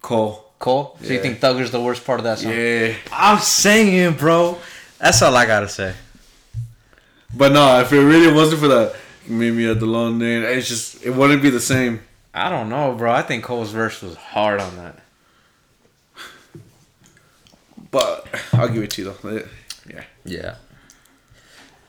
Cole. 0.01 0.51
Cole. 0.59 0.97
So 1.01 1.07
you 1.09 1.15
Yeah. 1.15 1.21
think 1.21 1.39
Thugger's 1.41 1.71
the 1.71 1.81
worst 1.81 2.05
part 2.05 2.19
of 2.21 2.23
that 2.23 2.39
song? 2.39 2.51
Yeah, 2.53 2.93
I'm 3.11 3.39
saying, 3.39 4.13
bro. 4.13 4.57
That's 4.99 5.21
all 5.21 5.35
I 5.35 5.45
gotta 5.45 5.67
say. 5.67 5.93
But 7.35 7.51
no, 7.51 7.79
if 7.79 7.91
it 7.91 7.99
really 7.99 8.31
wasn't 8.33 8.61
for 8.61 8.67
that, 8.69 8.95
meet 9.27 9.51
me 9.51 9.69
at 9.69 9.79
the 9.79 9.85
London. 9.85 10.43
It's 10.43 10.67
just 10.67 11.03
it 11.05 11.11
wouldn't 11.11 11.41
be 11.41 11.49
the 11.49 11.59
same. 11.59 12.01
I 12.33 12.49
don't 12.49 12.69
know, 12.69 12.93
bro. 12.95 13.11
I 13.11 13.21
think 13.21 13.43
Cole's 13.43 13.71
verse 13.71 14.01
was 14.01 14.15
hard 14.15 14.59
on 14.59 14.75
that. 14.77 14.99
But 17.91 18.27
I'll 18.53 18.69
give 18.69 18.83
it 18.83 18.91
to 18.91 19.03
you 19.03 19.13
though. 19.21 19.43
Yeah. 19.87 20.03
Yeah. 20.25 20.55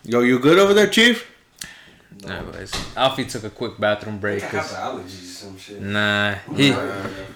Yo, 0.05 0.21
you 0.21 0.39
good 0.39 0.59
over 0.59 0.75
there, 0.75 0.87
Chief? 0.87 1.31
No. 2.27 2.35
Anyways, 2.37 2.73
Alfie 2.97 3.25
took 3.25 3.45
a 3.45 3.51
quick 3.51 3.79
bathroom 3.79 4.19
break. 4.19 4.43
I 4.43 4.47
have 4.47 4.61
'cause- 4.69 4.75
allergies 4.75 5.23
or 5.23 5.35
some 5.47 5.59
shit. 5.59 5.81
Nah, 5.81 6.35
he 6.55 6.75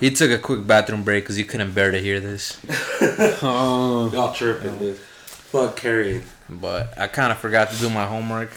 he 0.00 0.10
took 0.10 0.30
a 0.30 0.38
quick 0.38 0.66
bathroom 0.66 1.02
break 1.02 1.24
because 1.24 1.36
he 1.36 1.44
couldn't 1.44 1.72
bear 1.72 1.90
to 1.90 1.98
hear 2.00 2.20
this. 2.20 2.58
Oh. 3.42 4.10
Y'all 4.12 4.32
tripping, 4.34 4.78
dude. 4.78 4.96
Fuck 4.96 5.76
carrying. 5.76 6.22
But 6.48 6.96
I 6.98 7.06
kind 7.08 7.30
of 7.32 7.38
forgot 7.38 7.70
to 7.70 7.76
do 7.78 7.90
my 7.90 8.06
homework. 8.06 8.50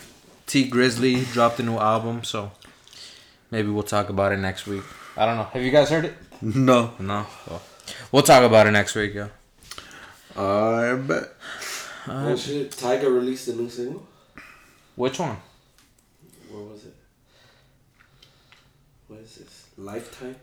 Tee 0.48 0.70
Grizzley 0.70 1.30
dropped 1.34 1.60
a 1.60 1.64
new 1.64 1.78
album, 1.78 2.24
so 2.24 2.52
maybe 3.52 3.70
we'll 3.70 3.84
talk 3.84 4.10
about 4.10 4.32
it 4.32 4.38
next 4.38 4.66
week. 4.66 4.84
I 5.18 5.26
don't 5.26 5.38
know. 5.38 5.44
Have 5.44 5.62
you 5.62 5.72
guys 5.72 5.90
heard 5.90 6.06
it? 6.06 6.14
No. 6.42 6.92
No. 7.00 7.28
Well, 7.48 7.62
we'll 8.12 8.24
talk 8.24 8.44
about 8.44 8.66
it 8.66 8.72
next 8.72 8.96
week, 8.96 9.14
yo. 9.14 9.30
I 10.36 10.96
bet. 10.96 11.24
Uh, 12.08 12.30
oh 12.30 12.36
shit! 12.36 12.72
Tiger 12.72 13.12
released 13.12 13.48
a 13.50 13.54
new 13.54 13.70
single. 13.70 14.08
Which 14.96 15.20
one? 15.20 15.38
Where 16.50 16.64
was 16.64 16.86
it? 16.86 16.96
What 19.08 19.20
is 19.20 19.36
this? 19.36 19.66
Lifetime. 19.78 20.36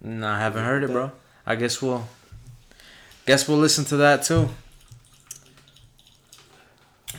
No, 0.00 0.26
I 0.26 0.38
haven't 0.38 0.64
heard 0.64 0.84
it, 0.84 0.90
bro. 0.90 1.12
I 1.44 1.56
guess 1.56 1.82
we'll. 1.82 2.06
Guess 3.26 3.46
we'll 3.46 3.58
listen 3.58 3.84
to 3.86 3.96
that 3.98 4.22
too. 4.22 4.48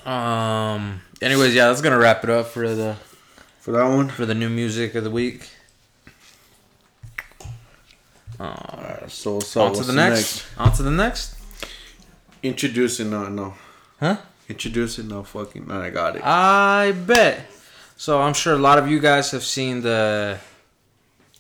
Um. 0.06 1.02
Anyways, 1.22 1.56
yeah, 1.56 1.68
that's 1.68 1.82
gonna 1.82 1.98
wrap 1.98 2.24
it 2.24 2.30
up 2.30 2.48
for 2.48 2.68
the 2.68 2.96
For 3.60 3.72
that 3.72 3.86
one. 3.86 4.10
for 4.10 4.26
the 4.26 4.34
new 4.34 4.50
music 4.50 4.96
of 4.96 5.04
the 5.04 5.12
week. 5.12 5.50
Um, 8.40 8.48
Alright, 8.48 9.12
so 9.12 9.40
so 9.40 9.62
on 9.62 9.74
to 9.74 9.84
the 9.84 9.94
next. 9.94 10.46
On 10.58 10.72
to 10.74 10.84
the 10.84 10.92
next. 10.92 11.36
Introducing 12.42 13.10
no 13.10 13.30
no. 13.30 13.54
Huh? 14.00 14.18
Introducing 14.50 15.08
no 15.08 15.24
fucking 15.24 15.68
no, 15.68 15.80
I 15.82 15.90
got 15.90 16.16
it. 16.18 16.26
I 16.26 16.92
bet. 16.92 17.46
So 17.96 18.22
I'm 18.22 18.34
sure 18.34 18.54
a 18.54 18.58
lot 18.58 18.78
of 18.80 18.90
you 18.90 19.00
guys 19.00 19.32
have 19.32 19.44
seen 19.44 19.82
the 19.82 20.40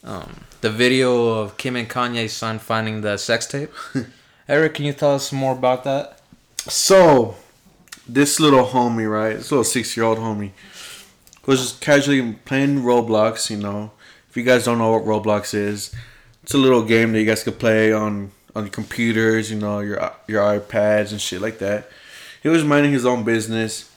um, 0.03 0.45
the 0.61 0.69
video 0.69 1.27
of 1.27 1.57
Kim 1.57 1.75
and 1.75 1.89
Kanye's 1.89 2.33
son 2.33 2.59
finding 2.59 3.01
the 3.01 3.17
sex 3.17 3.47
tape. 3.47 3.71
Eric, 4.47 4.75
can 4.75 4.85
you 4.85 4.93
tell 4.93 5.15
us 5.15 5.31
more 5.33 5.53
about 5.53 5.83
that? 5.83 6.19
So 6.59 7.35
this 8.13 8.39
little 8.39 8.65
homie, 8.65 9.09
right? 9.09 9.37
This 9.37 9.51
little 9.51 9.63
six 9.63 9.97
year 9.97 10.05
old 10.05 10.19
homie 10.19 10.51
was 11.45 11.59
just 11.59 11.81
casually 11.81 12.33
playing 12.45 12.81
Roblox, 12.81 13.49
you 13.49 13.57
know. 13.57 13.91
If 14.29 14.37
you 14.37 14.43
guys 14.43 14.65
don't 14.65 14.77
know 14.77 14.91
what 14.91 15.03
Roblox 15.03 15.53
is, 15.53 15.93
it's 16.41 16.53
a 16.53 16.57
little 16.57 16.83
game 16.83 17.11
that 17.13 17.19
you 17.19 17.25
guys 17.25 17.43
could 17.43 17.59
play 17.59 17.91
on 17.91 18.31
on 18.55 18.69
computers, 18.69 19.51
you 19.51 19.57
know, 19.57 19.79
your 19.79 20.11
your 20.27 20.41
iPads 20.41 21.11
and 21.11 21.19
shit 21.19 21.41
like 21.41 21.59
that. 21.59 21.89
He 22.41 22.49
was 22.49 22.63
minding 22.63 22.91
his 22.91 23.05
own 23.05 23.23
business. 23.23 23.89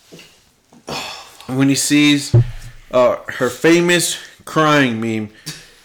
When 1.46 1.68
he 1.68 1.76
sees 1.76 2.34
uh, 2.90 3.18
her 3.38 3.50
famous 3.50 4.18
crying 4.44 5.00
meme, 5.00 5.30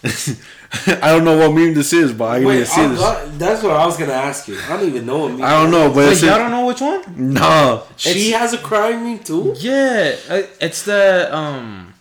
I 1.02 1.12
don't 1.12 1.24
know 1.24 1.36
what 1.36 1.54
meme 1.54 1.74
this 1.74 1.92
is, 1.92 2.12
but 2.12 2.24
I 2.24 2.44
Wait, 2.44 2.54
didn't 2.56 2.68
see 2.68 2.80
I- 2.80 2.86
this. 2.88 3.02
I- 3.02 3.24
that's 3.36 3.62
what 3.62 3.72
I 3.72 3.84
was 3.86 3.96
gonna 3.96 4.12
ask 4.12 4.48
you. 4.48 4.58
I 4.68 4.76
don't 4.76 4.88
even 4.88 5.04
know 5.06 5.18
what 5.18 5.32
meme. 5.32 5.42
I 5.42 5.50
don't 5.50 5.70
know, 5.70 5.88
but 5.88 5.96
Wait, 5.96 6.12
it's 6.12 6.22
y'all 6.22 6.38
don't 6.38 6.50
know 6.50 6.66
which 6.66 6.80
one? 6.80 7.02
no. 7.34 7.82
She 7.96 8.30
has 8.32 8.52
a 8.54 8.58
crying 8.58 9.04
meme 9.04 9.18
too. 9.20 9.54
Yeah, 9.58 10.16
uh, 10.30 10.42
it's 10.60 10.82
the 10.84 11.28
um, 11.34 11.92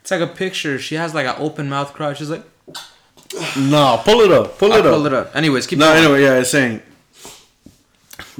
it's 0.00 0.10
like 0.10 0.20
a 0.20 0.26
picture. 0.26 0.78
She 0.78 0.96
has 0.96 1.14
like 1.14 1.26
an 1.26 1.36
open 1.38 1.68
mouth 1.68 1.92
cry. 1.92 2.12
She's 2.14 2.30
like, 2.30 2.42
No, 3.56 4.00
pull 4.04 4.20
it 4.22 4.32
up. 4.32 4.58
Pull 4.58 4.72
I 4.72 4.78
it 4.80 4.86
up. 4.86 4.94
pull 4.94 5.06
it 5.06 5.14
up. 5.14 5.36
Anyways, 5.36 5.66
keep 5.68 5.78
No, 5.78 5.86
going. 5.92 6.04
anyway, 6.04 6.22
yeah, 6.22 6.38
it's 6.40 6.50
saying 6.50 6.82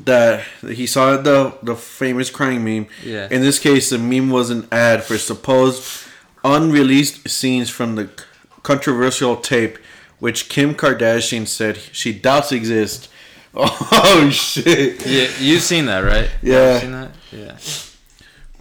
that 0.05 0.45
he 0.67 0.87
saw 0.87 1.17
the 1.17 1.55
the 1.63 1.77
famous 1.77 2.31
crying 2.31 2.65
meme. 2.65 2.87
Yeah. 3.05 3.29
In 3.31 3.41
this 3.43 3.59
case, 3.59 3.91
the 3.91 3.99
meme 3.99 4.31
was 4.31 4.51
an 4.51 4.67
ad 4.73 5.05
for 5.05 5.19
supposed 5.19 6.07
unreleased 6.45 7.29
scenes 7.29 7.69
from 7.71 7.97
the 7.97 8.09
controversial 8.63 9.37
tape, 9.37 9.79
which 10.19 10.49
Kim 10.49 10.75
Kardashian 10.75 11.47
said 11.47 11.77
she 11.79 12.13
doubts 12.13 12.53
exist. 12.53 13.09
Oh 13.53 14.31
shit! 14.31 15.05
Yeah, 15.05 15.29
you've 15.41 15.63
seen 15.63 15.87
that, 15.87 16.01
right? 16.01 16.31
Yeah. 16.41 16.79
Seen 16.79 16.93
that? 16.93 17.11
Yeah. 17.33 17.59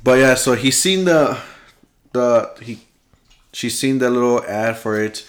But 0.03 0.17
yeah, 0.17 0.33
so 0.33 0.55
he's 0.55 0.79
seen 0.79 1.05
the 1.05 1.37
the 2.11 2.51
he 2.59 2.79
she's 3.53 3.77
seen 3.77 3.99
the 3.99 4.09
little 4.09 4.43
ad 4.45 4.77
for 4.77 4.99
it, 4.99 5.27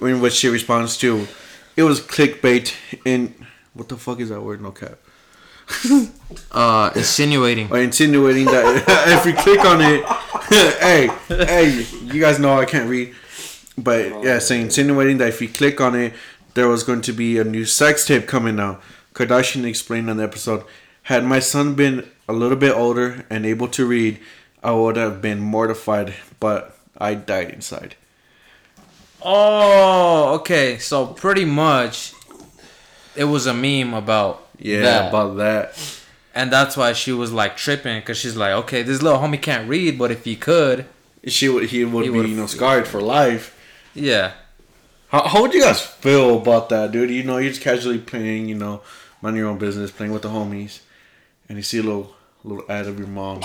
in 0.00 0.20
which 0.20 0.34
she 0.34 0.48
responds 0.48 0.98
to. 0.98 1.26
It 1.74 1.84
was 1.84 2.00
clickbait 2.00 2.74
in 3.06 3.34
what 3.74 3.88
the 3.88 3.96
fuck 3.96 4.20
is 4.20 4.28
that 4.28 4.42
word? 4.42 4.60
No 4.60 4.72
cap. 4.72 4.98
Uh, 6.50 6.90
insinuating. 6.94 7.70
Or 7.70 7.78
insinuating 7.78 8.46
that 8.46 8.84
if 9.08 9.24
we 9.26 9.32
click 9.34 9.62
on 9.66 9.80
it, 9.82 10.02
hey, 10.80 11.08
hey, 11.28 11.86
you 12.04 12.20
guys 12.20 12.38
know 12.38 12.58
I 12.58 12.64
can't 12.64 12.88
read, 12.88 13.14
but 13.78 14.12
oh, 14.12 14.22
yeah, 14.24 14.38
saying 14.38 14.62
insinuating 14.66 15.18
that 15.18 15.28
if 15.28 15.40
you 15.40 15.48
click 15.48 15.80
on 15.80 15.94
it, 15.94 16.12
there 16.54 16.68
was 16.68 16.82
going 16.82 17.00
to 17.02 17.12
be 17.12 17.38
a 17.38 17.44
new 17.44 17.64
sex 17.64 18.06
tape 18.06 18.26
coming 18.26 18.60
out. 18.60 18.82
Kardashian 19.14 19.64
explained 19.64 20.08
on 20.10 20.16
the 20.18 20.24
episode, 20.24 20.64
had 21.04 21.24
my 21.24 21.38
son 21.38 21.74
been 21.74 22.08
a 22.28 22.32
little 22.32 22.56
bit 22.56 22.72
older 22.74 23.24
and 23.30 23.44
able 23.46 23.68
to 23.68 23.86
read, 23.86 24.18
I 24.62 24.70
would 24.72 24.96
have 24.96 25.20
been 25.20 25.40
mortified, 25.40 26.14
but 26.40 26.76
I 26.98 27.14
died 27.14 27.50
inside. 27.50 27.96
Oh, 29.22 30.34
okay. 30.40 30.78
So 30.78 31.06
pretty 31.06 31.44
much, 31.44 32.12
it 33.14 33.24
was 33.24 33.46
a 33.46 33.54
meme 33.54 33.94
about 33.94 34.46
Yeah, 34.58 34.80
that. 34.82 35.08
about 35.10 35.36
that. 35.38 35.78
and 36.34 36.50
that's 36.52 36.76
why 36.76 36.92
she 36.92 37.12
was 37.12 37.32
like 37.32 37.56
tripping 37.56 38.00
because 38.00 38.18
she's 38.18 38.36
like, 38.36 38.52
okay, 38.64 38.82
this 38.82 39.02
little 39.02 39.18
homie 39.20 39.40
can't 39.40 39.68
read, 39.68 39.98
but 39.98 40.10
if 40.10 40.24
he 40.24 40.36
could, 40.36 40.86
She 41.26 41.48
would, 41.48 41.64
he 41.70 41.84
would 41.84 42.04
He 42.04 42.10
be, 42.10 42.18
you 42.30 42.36
know, 42.36 42.46
scarred 42.46 42.88
for 42.88 43.00
life. 43.00 43.56
Yeah. 43.94 44.32
How, 45.08 45.28
how 45.28 45.42
would 45.42 45.52
you 45.52 45.62
guys 45.62 45.80
feel 45.80 46.38
about 46.38 46.68
that, 46.70 46.92
dude? 46.92 47.10
You 47.10 47.22
know, 47.22 47.36
you're 47.36 47.50
just 47.50 47.62
casually 47.62 47.98
playing, 47.98 48.48
you 48.48 48.54
know, 48.54 48.82
mind 49.20 49.36
your 49.36 49.48
own 49.48 49.58
business, 49.58 49.90
playing 49.90 50.12
with 50.12 50.22
the 50.22 50.28
homies, 50.28 50.80
and 51.48 51.58
you 51.58 51.62
see 51.62 51.78
a 51.78 51.82
little 51.82 52.14
little 52.44 52.64
ad 52.70 52.86
of 52.86 52.98
your 52.98 53.08
mom. 53.08 53.42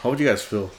How 0.00 0.10
would 0.10 0.20
you 0.20 0.26
guys 0.26 0.42
feel? 0.42 0.70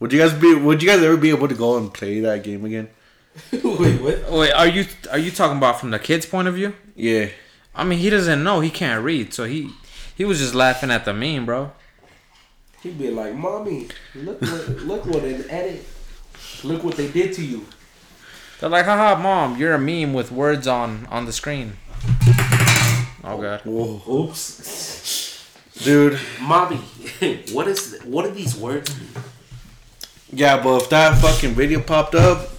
Would 0.00 0.12
you 0.12 0.18
guys 0.18 0.32
be? 0.32 0.54
Would 0.54 0.82
you 0.82 0.88
guys 0.88 1.02
ever 1.02 1.16
be 1.16 1.30
able 1.30 1.48
to 1.48 1.54
go 1.54 1.78
and 1.78 1.92
play 1.92 2.20
that 2.20 2.42
game 2.42 2.64
again? 2.64 2.88
Wait, 3.52 4.00
what? 4.00 4.30
Wait, 4.30 4.52
are 4.52 4.66
you 4.66 4.84
are 5.10 5.18
you 5.18 5.30
talking 5.30 5.56
about 5.56 5.80
from 5.80 5.90
the 5.90 5.98
kid's 5.98 6.26
point 6.26 6.48
of 6.48 6.54
view? 6.54 6.74
Yeah, 6.94 7.28
I 7.74 7.84
mean, 7.84 7.98
he 7.98 8.10
doesn't 8.10 8.44
know. 8.44 8.60
He 8.60 8.70
can't 8.70 9.02
read, 9.02 9.32
so 9.32 9.44
he 9.44 9.70
he 10.14 10.24
was 10.24 10.38
just 10.40 10.54
laughing 10.54 10.90
at 10.90 11.04
the 11.04 11.14
meme, 11.14 11.46
bro. 11.46 11.72
He'd 12.82 12.98
be 12.98 13.10
like, 13.10 13.34
"Mommy, 13.34 13.88
look 14.14 14.40
what 14.42 14.68
look 14.82 15.06
what 15.06 15.24
an 15.24 15.48
edit. 15.48 15.86
Look 16.64 16.84
what 16.84 16.96
they 16.96 17.08
did 17.10 17.32
to 17.34 17.44
you." 17.44 17.66
They're 18.60 18.70
like, 18.70 18.84
haha, 18.84 19.20
mom, 19.20 19.56
you're 19.58 19.74
a 19.74 19.78
meme 19.78 20.12
with 20.14 20.30
words 20.30 20.66
on 20.68 21.06
on 21.10 21.26
the 21.26 21.32
screen. 21.32 21.78
Oh 23.24 23.40
god. 23.40 23.62
Oh, 23.66 24.02
oh, 24.06 24.24
oops, 24.24 25.46
Dude, 25.82 26.18
mommy, 26.40 26.76
what 27.52 27.66
is 27.68 27.98
what 28.04 28.24
are 28.24 28.30
these 28.30 28.56
words? 28.56 28.96
mean? 28.98 29.08
yeah, 30.32 30.62
but 30.62 30.82
if 30.82 30.90
that 30.90 31.20
fucking 31.20 31.54
video 31.54 31.80
popped 31.80 32.14
up, 32.14 32.50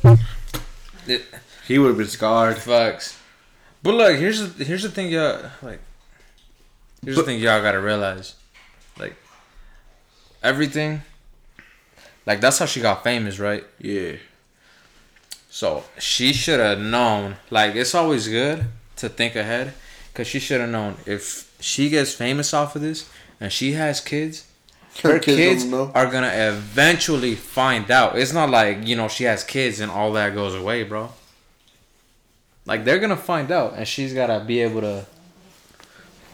It, 1.08 1.24
he 1.68 1.80
would 1.80 1.90
have 1.90 1.98
been 1.98 2.08
scarred. 2.08 2.58
Facts. 2.58 3.18
But 3.82 3.94
look, 3.96 4.18
here's 4.18 4.54
the 4.54 4.64
here's 4.64 4.84
the 4.84 4.90
thing, 4.90 5.10
y'all 5.10 5.50
like. 5.62 5.80
Here's 7.04 7.18
the 7.18 7.24
thing 7.24 7.40
y'all 7.40 7.62
gotta 7.62 7.82
realize, 7.82 8.36
like, 8.98 9.16
everything. 10.42 11.02
Like 12.26 12.42
that's 12.42 12.60
how 12.60 12.66
she 12.66 12.82
got 12.82 13.04
famous, 13.04 13.40
right? 13.40 13.64
Yeah. 13.80 14.14
So 15.50 15.84
she 16.00 16.34
should 16.34 16.60
have 16.60 16.80
known. 16.80 17.36
Like 17.50 17.76
it's 17.76 17.94
always 17.94 18.28
good 18.28 18.66
to 18.98 19.10
think 19.10 19.36
ahead, 19.36 19.74
cause 20.14 20.28
she 20.28 20.40
should 20.40 20.62
have 20.62 20.70
known 20.70 20.96
if 21.06 21.54
she 21.60 21.90
gets 21.90 22.14
famous 22.14 22.54
off 22.54 22.76
of 22.76 22.82
this 22.82 23.10
and 23.40 23.52
she 23.52 23.74
has 23.74 24.00
kids, 24.00 24.48
her 25.02 25.14
Her 25.14 25.20
kids 25.20 25.64
kids 25.64 25.74
are 25.74 26.06
gonna 26.06 26.32
eventually 26.32 27.36
find 27.36 27.90
out. 27.90 28.18
It's 28.18 28.32
not 28.32 28.50
like 28.50 28.88
you 28.88 28.96
know 28.96 29.08
she 29.08 29.24
has 29.24 29.44
kids 29.44 29.80
and 29.80 29.92
all 29.92 30.14
that 30.14 30.34
goes 30.34 30.56
away, 30.56 30.84
bro. 30.84 31.10
Like 32.66 32.86
they're 32.86 33.00
gonna 33.00 33.18
find 33.18 33.52
out, 33.52 33.74
and 33.76 33.88
she's 33.88 34.14
gotta 34.14 34.44
be 34.46 34.62
able 34.62 34.82
to. 34.82 35.06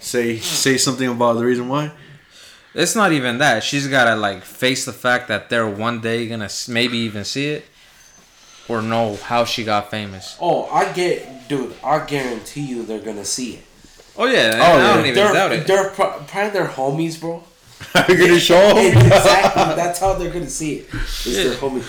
Say 0.01 0.37
say 0.37 0.77
something 0.77 1.07
about 1.07 1.33
the 1.33 1.45
reason 1.45 1.67
why. 1.67 1.91
It's 2.73 2.95
not 2.95 3.11
even 3.11 3.39
that. 3.39 3.63
She's 3.63 3.87
gotta 3.87 4.15
like 4.15 4.43
face 4.43 4.85
the 4.85 4.93
fact 4.93 5.27
that 5.27 5.49
they're 5.49 5.67
one 5.67 6.01
day 6.01 6.27
gonna 6.27 6.49
maybe 6.67 6.97
even 6.99 7.25
see 7.25 7.47
it, 7.49 7.65
or 8.67 8.81
know 8.81 9.15
how 9.15 9.43
she 9.45 9.63
got 9.63 9.89
famous. 9.89 10.37
Oh, 10.39 10.65
I 10.65 10.91
get, 10.93 11.47
dude. 11.49 11.75
I 11.83 12.05
guarantee 12.05 12.61
you, 12.61 12.83
they're 12.83 12.99
gonna 13.01 13.25
see 13.25 13.55
it. 13.55 13.63
Oh 14.17 14.25
yeah, 14.25 14.51
Oh, 14.55 14.61
I 14.61 14.77
yeah. 14.77 14.93
don't 14.93 15.05
even 15.05 15.15
they're 15.15 15.33
doubt 15.33 15.51
it. 15.51 15.65
they're 15.67 15.89
pro- 15.91 16.19
probably 16.27 16.49
their 16.51 16.67
homies, 16.67 17.19
bro. 17.19 17.43
You're 18.07 18.17
gonna 18.17 18.39
show 18.39 18.73
them? 18.75 18.77
exactly. 19.07 19.75
That's 19.75 19.99
how 19.99 20.13
they're 20.13 20.31
gonna 20.31 20.49
see 20.49 20.79
it. 20.79 20.87
It's 20.93 21.23
their 21.35 21.53
homie. 21.55 21.83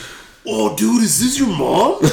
Oh, 0.47 0.75
dude, 0.77 1.03
is 1.03 1.19
this 1.21 1.39
your 1.39 1.49
mom? 1.49 1.99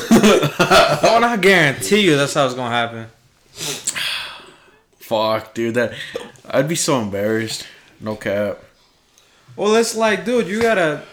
Oh, 0.59 1.13
and 1.15 1.23
I 1.25 1.37
guarantee 1.37 2.01
you 2.01 2.17
that's 2.17 2.33
how 2.33 2.45
it's 2.45 2.55
gonna 2.55 2.75
happen. 2.75 3.07
Fuck, 4.99 5.53
dude, 5.53 5.75
that 5.75 5.93
I'd 6.49 6.67
be 6.67 6.75
so 6.75 6.99
embarrassed. 6.99 7.65
No 7.99 8.15
cap. 8.15 8.59
Well, 9.55 9.75
it's 9.75 9.95
like, 9.95 10.25
dude, 10.25 10.47
you 10.47 10.61
gotta. 10.61 11.03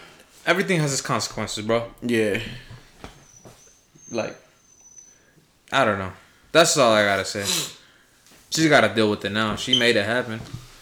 Everything 0.45 0.79
has 0.79 0.93
its 0.93 1.01
consequences, 1.01 1.65
bro. 1.65 1.91
Yeah. 2.01 2.39
Like, 4.11 4.37
I 5.71 5.83
don't 5.83 5.97
know. 5.97 6.13
That's 6.51 6.77
all 6.77 6.93
I 6.93 7.03
gotta 7.03 7.25
say. 7.25 7.43
She's 8.51 8.69
gotta 8.69 8.93
deal 8.93 9.09
with 9.09 9.25
it 9.25 9.31
now. 9.31 9.55
She 9.55 9.77
made 9.77 9.95
it 9.95 10.05
happen. 10.05 10.39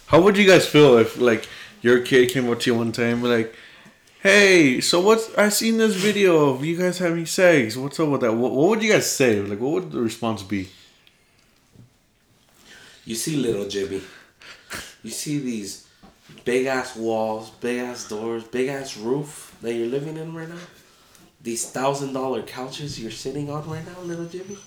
How 0.08 0.22
would 0.22 0.38
you 0.38 0.46
guys 0.46 0.68
feel 0.68 0.98
if 0.98 1.18
like 1.18 1.48
your 1.82 2.02
kid 2.02 2.30
came 2.30 2.50
up 2.50 2.60
to 2.60 2.72
you 2.72 2.78
one 2.78 2.92
time 2.92 3.24
like, 3.24 3.56
"Hey, 4.22 4.82
so 4.82 5.00
what's 5.00 5.34
I 5.36 5.50
seen 5.50 5.78
this 5.78 5.96
video 5.96 6.50
of 6.50 6.66
you 6.66 6.78
guys 6.78 7.00
having 7.00 7.26
sex? 7.26 7.78
What's 7.78 8.00
up 8.00 8.10
with 8.10 8.22
that? 8.22 8.34
What, 8.34 8.52
what 8.52 8.70
would 8.70 8.84
you 8.84 8.92
guys 8.92 9.10
say? 9.10 9.40
Like, 9.40 9.60
what 9.60 9.72
would 9.72 9.92
the 9.92 10.02
response 10.02 10.44
be?" 10.44 10.70
You 13.06 13.16
see, 13.16 13.38
little 13.38 13.68
Jimmy. 13.68 14.02
You 15.02 15.10
see 15.10 15.40
these 15.40 15.88
big 16.46 16.66
ass 16.66 16.96
walls, 16.96 17.50
big 17.50 17.80
ass 17.80 18.08
doors, 18.08 18.44
big 18.44 18.70
ass 18.70 18.98
roof 18.98 19.56
that 19.62 19.74
you're 19.74 19.88
living 19.88 20.18
in 20.18 20.34
right 20.34 20.50
now. 20.50 20.56
These 21.42 21.70
thousand 21.70 22.14
dollar 22.14 22.42
couches 22.42 23.00
you're 23.00 23.12
sitting 23.12 23.50
on 23.50 23.70
right 23.70 23.86
now, 23.86 24.00
little 24.02 24.26
Jimmy. 24.26 24.58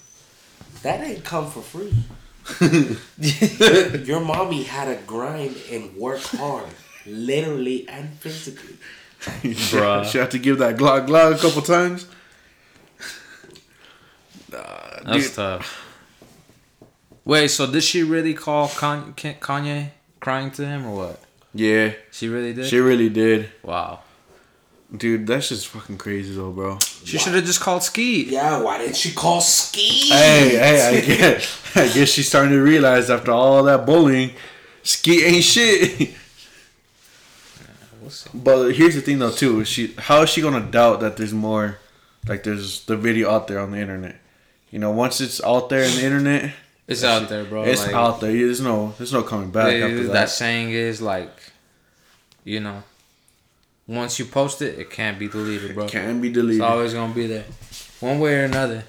That 0.83 1.01
ain't 1.01 1.25
come 1.25 1.51
for 1.51 1.63
free. 1.63 1.93
Your 4.05 4.21
mommy 4.21 4.63
had 4.63 4.85
to 4.87 5.03
grind 5.07 5.57
and 5.71 5.97
work 5.97 6.21
hard, 6.23 6.69
literally 7.07 7.89
and 7.89 8.11
physically. 8.19 8.77
Bruh. 9.21 10.05
she 10.11 10.19
had 10.19 10.31
to 10.33 10.39
give 10.39 10.59
that 10.59 10.77
glog 10.77 11.09
glog 11.09 11.35
a 11.35 11.39
couple 11.39 11.63
times. 11.63 12.07
Nah, 14.53 15.01
That's 15.05 15.27
Dude. 15.29 15.35
tough. 15.35 15.83
Wait, 17.25 17.49
so 17.49 17.71
did 17.71 17.83
she 17.83 18.03
really 18.05 18.35
call 18.35 18.69
Kan- 18.69 19.15
Kan- 19.15 19.35
Kanye 19.41 19.91
crying 20.21 20.51
to 20.53 20.65
him 20.65 20.87
or 20.87 20.95
what? 20.95 21.21
Yeah, 21.59 21.93
She 22.11 22.29
really 22.29 22.53
did. 22.53 22.67
she 22.67 22.79
really 22.79 23.09
did, 23.09 23.49
wow. 23.63 24.01
dude. 24.95 25.27
That's 25.27 25.49
just 25.49 25.67
fucking 25.69 25.99
crazy 25.99 26.35
though, 26.35 26.51
bro. 26.53 26.79
She 27.05 27.19
should 27.19 27.35
have 27.35 27.45
just 27.45 27.61
called 27.61 27.83
Skete. 27.83 28.29
Yeah, 28.29 28.61
why 28.63 28.79
didn't 28.79 28.97
she 28.97 29.13
call 29.13 29.41
Ski? 29.41 30.09
Hey, 30.11 30.51
hey, 30.51 30.99
I 30.99 31.01
guess, 31.01 31.77
I 31.77 31.89
guess 31.93 32.09
she's 32.09 32.29
starting 32.29 32.53
to 32.53 32.61
realize 32.61 33.11
after 33.11 33.31
all 33.33 33.63
that 33.65 33.87
bullying, 33.87 34.33
ski 34.83 35.25
ain't 35.25 35.45
shit. 35.45 36.15
We'll 38.01 38.11
see. 38.11 38.31
But 38.35 38.73
here's 38.73 38.95
the 38.95 39.01
thing 39.01 39.19
though 39.19 39.31
too, 39.33 39.65
she 39.65 39.95
how 39.99 40.23
is 40.23 40.31
she 40.31 40.41
gonna 40.43 40.61
doubt 40.61 41.01
that 41.01 41.17
there's 41.17 41.33
more 41.35 41.79
like 42.29 42.43
there's 42.43 42.85
the 42.87 42.97
video 42.97 43.31
out 43.31 43.47
there 43.49 43.59
on 43.61 43.71
the 43.73 43.79
internet? 43.79 44.17
You 44.71 44.79
know, 44.79 44.91
once 44.91 45.21
it's 45.21 45.43
out 45.43 45.69
there 45.69 45.83
in 45.83 45.95
the 45.97 46.05
internet, 46.05 46.53
It's 46.89 47.03
out 47.03 47.29
there, 47.29 47.45
bro. 47.45 47.65
it's 47.65 47.85
Like, 47.85 47.95
out 47.95 48.21
there. 48.21 48.33
There's 48.33 48.61
no 48.61 48.95
there's 48.99 49.13
no 49.13 49.23
coming 49.23 49.51
back 49.51 49.67
they- 49.67 49.83
after 49.83 50.05
that. 50.05 50.13
that. 50.13 50.31
saying 50.31 50.71
is 50.71 51.03
like, 51.03 51.31
you 52.45 52.61
know, 52.61 52.83
once 53.89 54.19
you 54.19 54.25
post 54.25 54.63
it, 54.63 54.79
it 54.79 54.91
can't 54.91 55.19
be 55.19 55.29
deleted, 55.29 55.75
bro. 55.75 55.87
It 55.87 55.91
can 55.91 56.21
be 56.21 56.31
deleted. 56.31 56.61
It's 56.63 56.71
always 56.71 56.93
gonna 56.95 57.13
be 57.15 57.27
there, 57.27 57.45
one 58.01 58.21
way 58.21 58.37
or 58.37 58.45
another. 58.45 58.85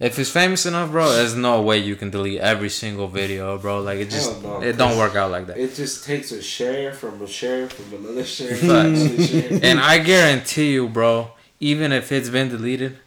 If 0.00 0.18
it's 0.18 0.30
famous 0.30 0.66
enough, 0.66 0.90
bro, 0.90 1.12
there's 1.12 1.36
no 1.36 1.62
way 1.62 1.78
you 1.78 1.94
can 1.94 2.10
delete 2.10 2.40
every 2.40 2.70
single 2.70 3.06
video, 3.06 3.56
bro. 3.58 3.80
Like 3.82 3.98
it 4.00 4.10
just 4.10 4.32
Hell 4.42 4.60
no, 4.60 4.62
it 4.62 4.76
don't 4.76 4.98
work 4.98 5.14
out 5.14 5.30
like 5.30 5.46
that. 5.46 5.56
It 5.58 5.74
just 5.76 6.04
takes 6.04 6.32
a 6.32 6.42
share 6.42 6.92
from 6.92 7.22
a 7.22 7.26
share 7.28 7.68
from 7.68 8.04
another 8.04 8.24
share. 8.24 8.48
Facts. 8.56 8.62
from 8.62 8.76
another 8.82 9.26
share. 9.26 9.60
And 9.62 9.78
I 9.78 9.98
guarantee 9.98 10.72
you, 10.72 10.88
bro, 10.88 11.30
even 11.60 11.92
if 11.92 12.10
it's 12.10 12.30
been 12.30 12.48
deleted, 12.48 12.98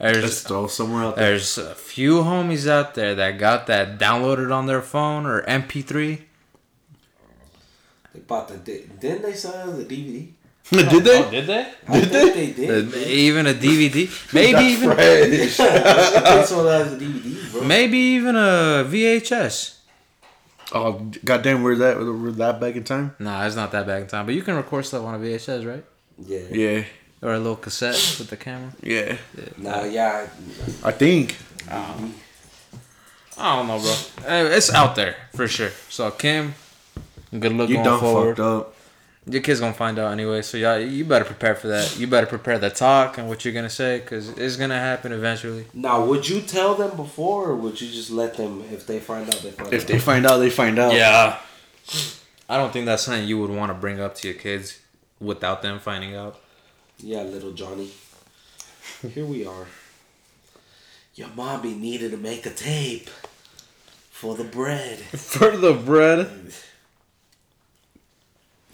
Let's 0.00 0.18
there's 0.18 0.42
throw 0.42 0.66
somewhere 0.68 1.04
out 1.04 1.16
there. 1.16 1.30
there's 1.30 1.58
a 1.58 1.74
few 1.74 2.18
homies 2.22 2.68
out 2.68 2.94
there 2.94 3.14
that 3.16 3.38
got 3.38 3.66
that 3.66 3.98
downloaded 3.98 4.54
on 4.54 4.66
their 4.66 4.80
phone 4.82 5.26
or 5.26 5.42
MP3. 5.42 6.20
They 8.14 8.20
bought 8.20 8.48
the 8.48 8.56
di- 8.58 8.86
didn't 9.00 9.22
they 9.22 9.34
sell 9.34 9.72
the 9.72 9.84
DVD? 9.84 10.28
Did 10.70 11.02
they? 11.02 11.30
did 11.30 11.46
they? 11.46 11.72
I 11.88 12.00
think 12.02 12.34
they 12.34 12.52
did. 12.52 12.92
Uh, 12.94 12.98
even 12.98 13.46
a 13.46 13.54
DVD, 13.54 14.32
maybe 14.34 14.64
even 14.64 14.90
Fresh. 14.92 14.98
they 15.30 15.48
sold 15.48 16.66
that 16.66 16.82
as 16.82 16.92
a 16.92 16.96
DVD, 16.98 17.52
bro. 17.52 17.62
maybe 17.64 17.96
even 17.96 18.36
a 18.36 18.84
VHS. 18.86 19.78
oh 20.74 21.10
goddamn, 21.24 21.62
we're 21.62 21.74
that 21.76 21.96
we're 21.96 22.32
that 22.32 22.60
back 22.60 22.76
in 22.76 22.84
time. 22.84 23.16
Nah, 23.18 23.46
it's 23.46 23.56
not 23.56 23.72
that 23.72 23.86
back 23.86 24.02
in 24.02 24.08
time, 24.08 24.26
but 24.26 24.34
you 24.34 24.42
can 24.42 24.56
record 24.56 24.84
stuff 24.84 25.04
on 25.04 25.14
a 25.14 25.18
VHS, 25.18 25.66
right? 25.66 25.84
Yeah. 26.18 26.40
Yeah, 26.50 26.84
Or 27.20 27.32
a 27.34 27.38
little 27.38 27.56
cassette 27.56 28.16
with 28.18 28.28
the 28.30 28.36
camera. 28.36 28.72
yeah. 28.82 29.16
Nah, 29.56 29.82
yeah. 29.84 30.28
I 30.84 30.92
think. 30.92 31.36
Um, 31.70 32.14
I 33.36 33.56
don't 33.56 33.66
know, 33.66 33.78
bro. 33.78 33.94
Eh, 34.26 34.56
It's 34.56 34.72
out 34.72 34.94
there 34.96 35.16
for 35.34 35.48
sure. 35.48 35.70
So 35.88 36.10
Kim, 36.12 36.54
good 37.36 37.52
luck 37.52 37.68
You 37.68 37.76
going 37.76 37.84
done 37.86 38.00
forward. 38.00 38.36
fucked 38.36 38.40
up. 38.40 38.74
Your 39.30 39.42
kid's 39.42 39.60
gonna 39.60 39.74
find 39.74 39.98
out 39.98 40.12
anyway, 40.12 40.40
so 40.42 40.56
y'all, 40.56 40.78
you 40.78 41.04
better 41.04 41.24
prepare 41.24 41.54
for 41.54 41.66
that. 41.68 41.98
You 41.98 42.06
better 42.06 42.26
prepare 42.26 42.58
the 42.58 42.70
talk 42.70 43.18
and 43.18 43.28
what 43.28 43.44
you're 43.44 43.52
gonna 43.52 43.68
say, 43.68 44.00
cause 44.00 44.30
it's 44.30 44.56
gonna 44.56 44.78
happen 44.78 45.12
eventually. 45.12 45.66
Now, 45.74 46.02
would 46.06 46.26
you 46.26 46.40
tell 46.40 46.74
them 46.76 46.96
before, 46.96 47.50
or 47.50 47.56
would 47.56 47.78
you 47.80 47.90
just 47.90 48.10
let 48.10 48.36
them? 48.38 48.64
If 48.72 48.86
they 48.86 49.00
find 49.00 49.28
out, 49.28 49.42
they 49.42 49.50
find 49.50 49.72
If 49.74 49.82
out. 49.82 49.86
they 49.88 49.98
find 49.98 50.26
out, 50.26 50.38
they 50.38 50.48
find 50.50 50.78
out. 50.78 50.94
Yeah. 50.94 51.38
I 52.48 52.56
don't 52.56 52.72
think 52.72 52.86
that's 52.86 53.02
something 53.02 53.26
you 53.28 53.38
would 53.38 53.50
want 53.50 53.68
to 53.70 53.74
bring 53.74 54.00
up 54.00 54.14
to 54.16 54.28
your 54.28 54.36
kids 54.38 54.78
without 55.20 55.60
them 55.60 55.78
finding 55.78 56.14
out. 56.16 56.38
Yeah, 57.00 57.22
little 57.22 57.52
Johnny. 57.52 57.90
Here 59.14 59.24
we 59.24 59.46
are. 59.46 59.66
Your 61.14 61.28
mommy 61.34 61.74
needed 61.74 62.10
to 62.12 62.16
make 62.16 62.46
a 62.46 62.50
tape 62.50 63.10
for 64.10 64.34
the 64.34 64.44
bread. 64.44 64.98
For 64.98 65.56
the 65.56 65.72
bread. 65.74 66.28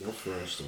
No 0.01 0.11
though. 0.59 0.64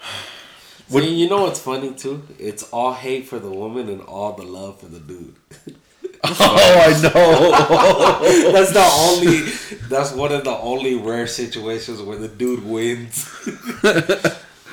What- 0.88 1.02
See, 1.04 1.14
you 1.14 1.28
know 1.28 1.42
what's 1.42 1.60
funny 1.60 1.94
too? 1.94 2.22
It's 2.38 2.62
all 2.64 2.92
hate 2.92 3.26
for 3.26 3.38
the 3.38 3.50
woman 3.50 3.88
and 3.88 4.02
all 4.02 4.32
the 4.34 4.42
love 4.44 4.80
for 4.80 4.86
the 4.86 5.00
dude. 5.00 5.36
Oh, 6.24 6.36
I 6.40 7.02
know. 7.02 8.52
that's 8.52 8.72
the 8.72 8.80
only. 8.80 9.88
That's 9.88 10.12
one 10.12 10.32
of 10.32 10.44
the 10.44 10.56
only 10.56 10.94
rare 10.96 11.26
situations 11.26 12.02
where 12.02 12.18
the 12.18 12.28
dude 12.28 12.64
wins. 12.64 13.28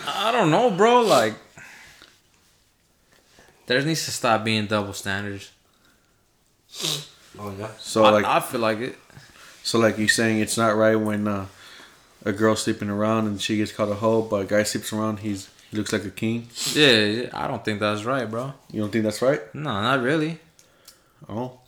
I 0.07 0.31
don't 0.31 0.51
know, 0.51 0.71
bro. 0.71 1.01
Like, 1.01 1.35
there 3.67 3.81
needs 3.81 4.05
to 4.05 4.11
stop 4.11 4.43
being 4.43 4.67
double 4.67 4.93
standards. 4.93 5.51
Oh 7.39 7.53
yeah. 7.57 7.69
So 7.79 8.03
I, 8.03 8.09
like, 8.09 8.25
I 8.25 8.39
feel 8.39 8.61
like 8.61 8.79
it. 8.79 8.97
so 9.63 9.79
like 9.79 9.97
you 9.97 10.07
saying 10.07 10.39
it's 10.39 10.57
not 10.57 10.75
right 10.75 10.95
when 10.95 11.27
uh, 11.27 11.45
a 12.25 12.31
girl 12.31 12.55
sleeping 12.55 12.89
around 12.89 13.27
and 13.27 13.41
she 13.41 13.57
gets 13.57 13.71
called 13.71 13.89
a 13.89 13.95
hoe, 13.95 14.21
but 14.21 14.37
a 14.37 14.45
guy 14.45 14.63
sleeps 14.63 14.91
around, 14.93 15.19
he's 15.19 15.49
he 15.69 15.77
looks 15.77 15.91
like 15.91 16.05
a 16.05 16.11
king. 16.11 16.47
Yeah, 16.73 16.97
yeah, 16.97 17.29
I 17.33 17.47
don't 17.47 17.63
think 17.65 17.79
that's 17.79 18.03
right, 18.03 18.29
bro. 18.29 18.53
You 18.71 18.81
don't 18.81 18.91
think 18.91 19.03
that's 19.03 19.21
right? 19.21 19.41
No, 19.55 19.71
not 19.81 20.01
really. 20.01 20.39
Oh, 21.29 21.59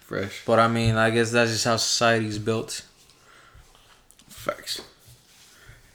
fresh 0.00 0.42
But 0.46 0.58
I 0.58 0.68
mean, 0.68 0.96
I 0.96 1.10
guess 1.10 1.30
that's 1.30 1.50
just 1.52 1.64
how 1.64 1.76
society's 1.76 2.38
built. 2.38 2.82
facts. 4.28 4.80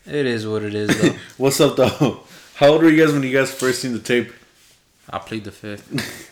It 0.06 0.26
is 0.28 0.46
what 0.48 0.62
it 0.64 0.76
is, 0.76 1.02
though. 1.02 1.16
What's 1.38 1.60
up 1.60 1.76
though? 1.76 2.20
How 2.56 2.68
old 2.68 2.84
were 2.84 2.90
you 2.90 3.04
guys 3.04 3.12
when 3.14 3.24
you 3.24 3.34
guys 3.34 3.52
first 3.52 3.82
seen 3.82 3.94
the 3.94 4.00
tape? 4.00 4.32
I 5.10 5.18
plead 5.20 5.44
the 5.46 5.52
fifth. 5.52 6.32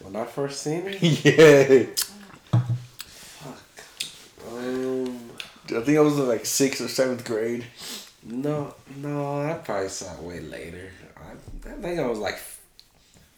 When 0.00 0.16
I 0.16 0.24
first 0.26 0.60
seen 0.62 0.82
it, 0.86 1.00
yeah, 1.24 1.86
Fuck. 2.50 4.48
um, 4.52 5.30
I 5.74 5.80
think 5.80 5.96
I 5.96 6.00
was 6.00 6.18
in 6.18 6.26
like 6.28 6.44
sixth 6.44 6.80
or 6.82 6.88
seventh 6.88 7.24
grade. 7.24 7.64
no, 8.24 8.74
no, 8.96 9.40
I 9.42 9.54
probably 9.54 9.88
saw 9.88 10.12
it 10.14 10.22
way 10.22 10.40
later. 10.40 10.90
I, 11.16 11.30
I 11.70 11.72
think 11.80 12.00
I 12.00 12.06
was 12.06 12.18
like 12.18 12.36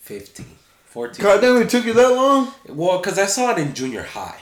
15, 0.05 0.45
14. 0.85 1.25
God 1.25 1.41
damn, 1.41 1.63
it 1.63 1.71
took 1.71 1.87
you 1.87 1.95
that 1.95 2.11
long? 2.11 2.53
Well, 2.69 2.99
because 2.99 3.19
I 3.19 3.25
saw 3.25 3.53
it 3.53 3.59
in 3.59 3.73
junior 3.73 4.03
high. 4.03 4.39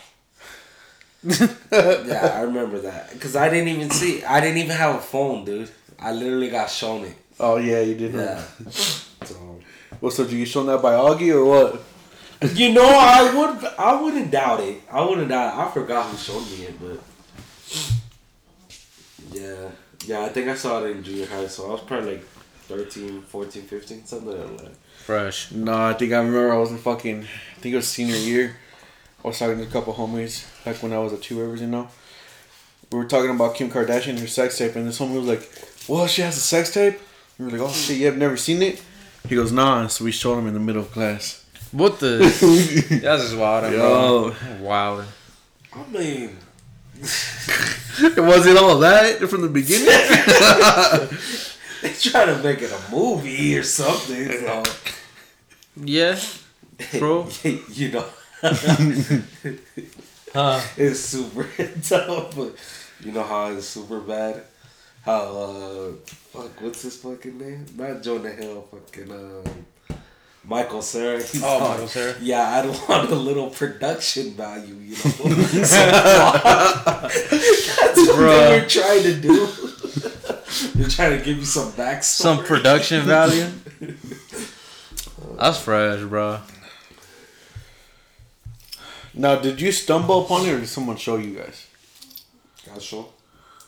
yeah, 1.22 2.34
I 2.34 2.40
remember 2.40 2.80
that. 2.80 3.12
Because 3.12 3.36
I 3.36 3.48
didn't 3.48 3.68
even 3.68 3.88
see 3.90 4.24
I 4.24 4.40
didn't 4.40 4.58
even 4.58 4.76
have 4.76 4.96
a 4.96 5.00
phone, 5.00 5.44
dude. 5.44 5.70
I 6.00 6.10
literally 6.10 6.50
got 6.50 6.68
shown 6.68 7.04
it. 7.04 7.14
Oh 7.38 7.58
yeah, 7.58 7.80
you 7.80 7.94
did. 7.94 8.12
Yeah. 8.14 8.42
So, 9.24 9.60
What's 10.00 10.18
up? 10.18 10.26
Did 10.26 10.32
you 10.32 10.38
get 10.40 10.48
shown 10.48 10.66
that 10.66 10.82
by 10.82 10.94
Augie 10.94 11.32
or 11.32 11.44
what? 11.44 11.80
you 12.56 12.72
know, 12.72 12.88
I 12.88 13.32
would 13.32 13.64
I 13.78 14.02
wouldn't 14.02 14.32
doubt 14.32 14.58
it. 14.58 14.82
I 14.90 15.00
wouldn't 15.04 15.28
doubt 15.28 15.54
it. 15.54 15.60
I 15.60 15.70
forgot 15.70 16.06
who 16.06 16.16
showed 16.16 16.44
me 16.50 16.64
it, 16.64 16.74
but 16.80 16.98
yeah. 19.30 19.68
Yeah, 20.06 20.24
I 20.24 20.28
think 20.30 20.48
I 20.48 20.56
saw 20.56 20.82
it 20.82 20.90
in 20.90 21.04
junior 21.04 21.26
high, 21.26 21.46
so 21.46 21.68
I 21.68 21.70
was 21.70 21.82
probably 21.82 22.14
like 22.14 22.24
13, 22.66 23.22
14, 23.22 23.62
15, 23.62 24.06
something 24.06 24.28
like 24.28 24.58
that. 24.58 24.72
Fresh. 25.04 25.50
No, 25.50 25.76
I 25.88 25.94
think 25.94 26.12
I 26.12 26.18
remember 26.18 26.52
I 26.52 26.56
was 26.56 26.70
in 26.70 26.78
fucking. 26.78 27.22
I 27.22 27.60
think 27.60 27.72
it 27.72 27.76
was 27.76 27.88
senior 27.88 28.16
year. 28.16 28.56
I 29.24 29.28
was 29.28 29.38
talking 29.38 29.58
to 29.58 29.64
a 29.64 29.66
couple 29.66 29.94
homies 29.94 30.46
back 30.64 30.82
when 30.82 30.92
I 30.92 30.98
was 30.98 31.12
at 31.12 31.22
Two 31.22 31.40
Rivers, 31.40 31.60
you 31.60 31.66
know. 31.66 31.88
We 32.90 32.98
were 32.98 33.06
talking 33.06 33.30
about 33.30 33.54
Kim 33.54 33.70
Kardashian 33.70 34.10
and 34.10 34.18
her 34.20 34.26
sex 34.26 34.58
tape, 34.58 34.76
and 34.76 34.86
this 34.86 34.98
homie 34.98 35.16
was 35.16 35.26
like, 35.26 35.50
"Well, 35.88 36.06
she 36.06 36.22
has 36.22 36.36
a 36.36 36.40
sex 36.40 36.72
tape." 36.72 37.00
We 37.38 37.46
were 37.46 37.50
like, 37.50 37.60
"Oh 37.60 37.72
shit, 37.72 37.98
you 37.98 38.06
have 38.06 38.16
never 38.16 38.36
seen 38.36 38.62
it?" 38.62 38.82
He 39.28 39.34
goes, 39.34 39.50
"Nah." 39.50 39.86
So 39.88 40.04
we 40.04 40.12
showed 40.12 40.38
him 40.38 40.46
in 40.46 40.54
the 40.54 40.60
middle 40.60 40.82
of 40.82 40.90
class. 40.92 41.44
What 41.72 42.00
the? 42.00 42.18
That's 43.02 43.22
just 43.22 43.36
wild, 43.36 43.72
bro. 43.72 44.34
Wild. 44.60 45.04
I 45.74 45.84
mean, 45.90 46.36
it 47.02 48.20
was 48.20 48.46
it 48.46 48.56
all 48.56 48.78
that 48.80 49.18
from 49.28 49.40
the 49.40 49.48
beginning? 49.48 49.88
they 51.82 51.92
trying 51.92 52.34
to 52.34 52.42
make 52.42 52.62
it 52.62 52.72
a 52.72 52.80
movie 52.90 53.58
or 53.58 53.62
something. 53.62 54.30
So. 54.30 54.62
Yeah. 55.76 56.18
Bro. 56.98 57.28
you 57.68 57.92
know, 57.92 58.06
Huh? 60.32 60.60
it's 60.78 61.00
super 61.00 61.44
tough, 61.82 62.34
but 62.34 62.54
you 63.04 63.12
know 63.12 63.22
how 63.22 63.52
it's 63.52 63.68
super 63.68 64.00
bad. 64.00 64.42
How 65.04 65.20
uh, 65.20 65.92
fuck, 66.06 66.58
what's 66.62 66.80
his 66.82 66.96
fucking 66.96 67.36
name? 67.36 67.66
Not 67.76 68.02
Jonah 68.02 68.30
Hill, 68.30 68.62
fucking 68.70 69.10
um, 69.12 69.44
Michael 70.44 70.80
Cera. 70.80 71.20
Oh, 71.42 71.68
Michael 71.68 71.88
Cera. 71.88 72.14
Yeah, 72.22 72.48
I 72.48 72.62
don't 72.62 72.88
want 72.88 73.10
a 73.10 73.14
little 73.14 73.50
production 73.50 74.30
value, 74.32 74.74
you 74.76 74.90
know. 74.90 74.94
so, 74.94 75.08
that's 75.20 75.72
what 77.98 78.16
Bruh. 78.16 78.48
they 78.48 78.60
were 78.60 78.66
trying 78.68 79.02
to 79.02 79.14
do. 79.20 79.48
They're 80.74 80.88
trying 80.88 81.18
to 81.18 81.24
give 81.24 81.38
you 81.38 81.44
some 81.44 81.72
backstory. 81.72 82.02
Some 82.02 82.44
production 82.44 83.02
value. 83.02 83.48
That's 85.38 85.58
fresh, 85.58 86.02
bro. 86.02 86.40
now, 89.14 89.36
did 89.36 89.60
you 89.60 89.72
stumble 89.72 90.24
upon 90.24 90.46
it, 90.46 90.52
or 90.52 90.58
did 90.60 90.68
someone 90.68 90.96
show 90.96 91.16
you 91.16 91.36
guys? 91.36 91.66
Got 92.66 92.82
shown. 92.82 93.06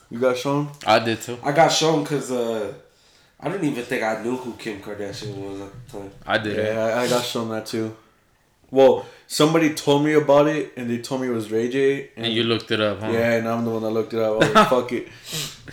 You 0.09 0.19
got 0.19 0.37
shown? 0.37 0.69
I 0.85 0.99
did 0.99 1.21
too. 1.21 1.37
I 1.43 1.51
got 1.51 1.69
shown 1.69 2.03
because 2.03 2.31
uh, 2.31 2.73
I 3.39 3.49
didn't 3.49 3.65
even 3.67 3.83
think 3.83 4.03
I 4.03 4.21
knew 4.21 4.37
who 4.37 4.53
Kim 4.53 4.79
Kardashian 4.81 5.35
was 5.35 5.61
at 5.61 5.87
the 5.87 5.97
time. 5.99 6.11
I 6.25 6.37
did. 6.37 6.57
Yeah, 6.57 6.85
I, 6.85 7.01
I 7.01 7.09
got 7.09 7.23
shown 7.25 7.49
that 7.49 7.65
too. 7.65 7.95
Well, 8.69 9.05
somebody 9.27 9.73
told 9.73 10.03
me 10.03 10.13
about 10.13 10.47
it, 10.47 10.73
and 10.77 10.89
they 10.89 10.97
told 10.99 11.21
me 11.21 11.27
it 11.27 11.31
was 11.31 11.51
Ray 11.51 11.69
J. 11.69 12.09
And 12.17 12.31
you 12.33 12.43
looked 12.43 12.71
it 12.71 12.79
up, 12.81 12.99
huh? 13.01 13.09
Yeah, 13.11 13.33
and 13.33 13.47
I'm 13.47 13.63
the 13.65 13.71
one 13.71 13.81
that 13.83 13.89
looked 13.91 14.13
it 14.13 14.19
up. 14.19 14.33
I 14.33 14.37
was 14.37 14.53
like, 14.53 14.69
fuck 14.69 14.91
it. 14.91 15.07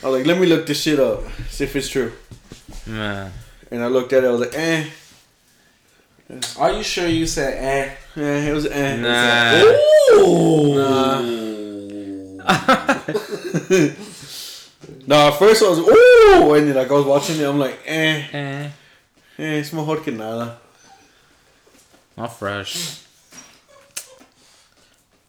I 0.02 0.08
was 0.08 0.18
like, 0.18 0.26
let 0.26 0.38
me 0.40 0.46
look 0.46 0.66
this 0.66 0.80
shit 0.82 0.98
up, 1.00 1.22
see 1.48 1.64
if 1.64 1.74
it's 1.76 1.88
true. 1.88 2.12
Man. 2.86 3.32
And 3.70 3.82
I 3.82 3.86
looked 3.86 4.12
at 4.12 4.24
it, 4.24 4.26
I 4.26 4.30
was 4.30 4.40
like, 4.40 4.54
eh. 4.54 4.84
Are 6.58 6.72
you 6.72 6.82
sure 6.82 7.06
you 7.06 7.26
said 7.26 7.52
eh? 7.62 7.94
Eh, 8.20 8.48
it 8.48 8.52
was 8.54 8.66
eh. 8.66 8.96
Nah. 8.96 9.60
Ooh. 10.18 10.74
No, 15.06 15.28
at 15.28 15.38
first 15.38 15.62
I 15.62 15.68
was, 15.68 15.78
ooh, 15.80 16.54
and 16.54 16.68
then 16.68 16.76
like 16.76 16.90
I 16.90 16.94
was 16.94 17.04
watching 17.04 17.38
it, 17.40 17.44
I'm 17.44 17.58
like, 17.58 17.78
eh, 17.86 18.24
Eh. 18.32 18.70
eh, 19.38 19.58
es 19.58 19.72
mejor 19.72 20.02
que 20.02 20.12
nada. 20.12 20.58
Not 22.16 22.28
fresh. 22.38 23.00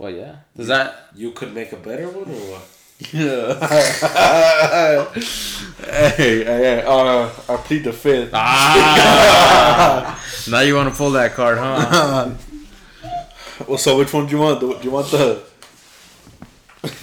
But 0.04 0.16
yeah. 0.16 0.36
Does 0.58 0.68
that 0.68 1.08
You 1.16 1.32
could 1.32 1.56
make 1.56 1.72
a 1.72 1.78
better 1.78 2.10
one 2.10 2.28
or 2.28 2.42
what? 2.52 2.68
Yeah. 3.14 3.56
hey, 6.18 6.44
hey, 6.44 6.84
uh, 6.86 7.30
I 7.48 7.56
plead 7.56 7.86
the 7.86 7.94
fifth. 7.94 8.32
Ah 8.34 10.22
Now 10.52 10.60
you 10.60 10.76
wanna 10.76 10.92
pull 10.92 11.12
that 11.12 11.36
card, 11.36 11.58
huh? 11.58 12.32
Well, 13.66 13.78
so 13.78 13.98
which 13.98 14.12
one 14.12 14.26
do 14.26 14.36
you 14.36 14.42
want? 14.42 14.60
Do 14.60 14.78
you 14.82 14.92
want 14.92 15.10
the? 15.10 15.42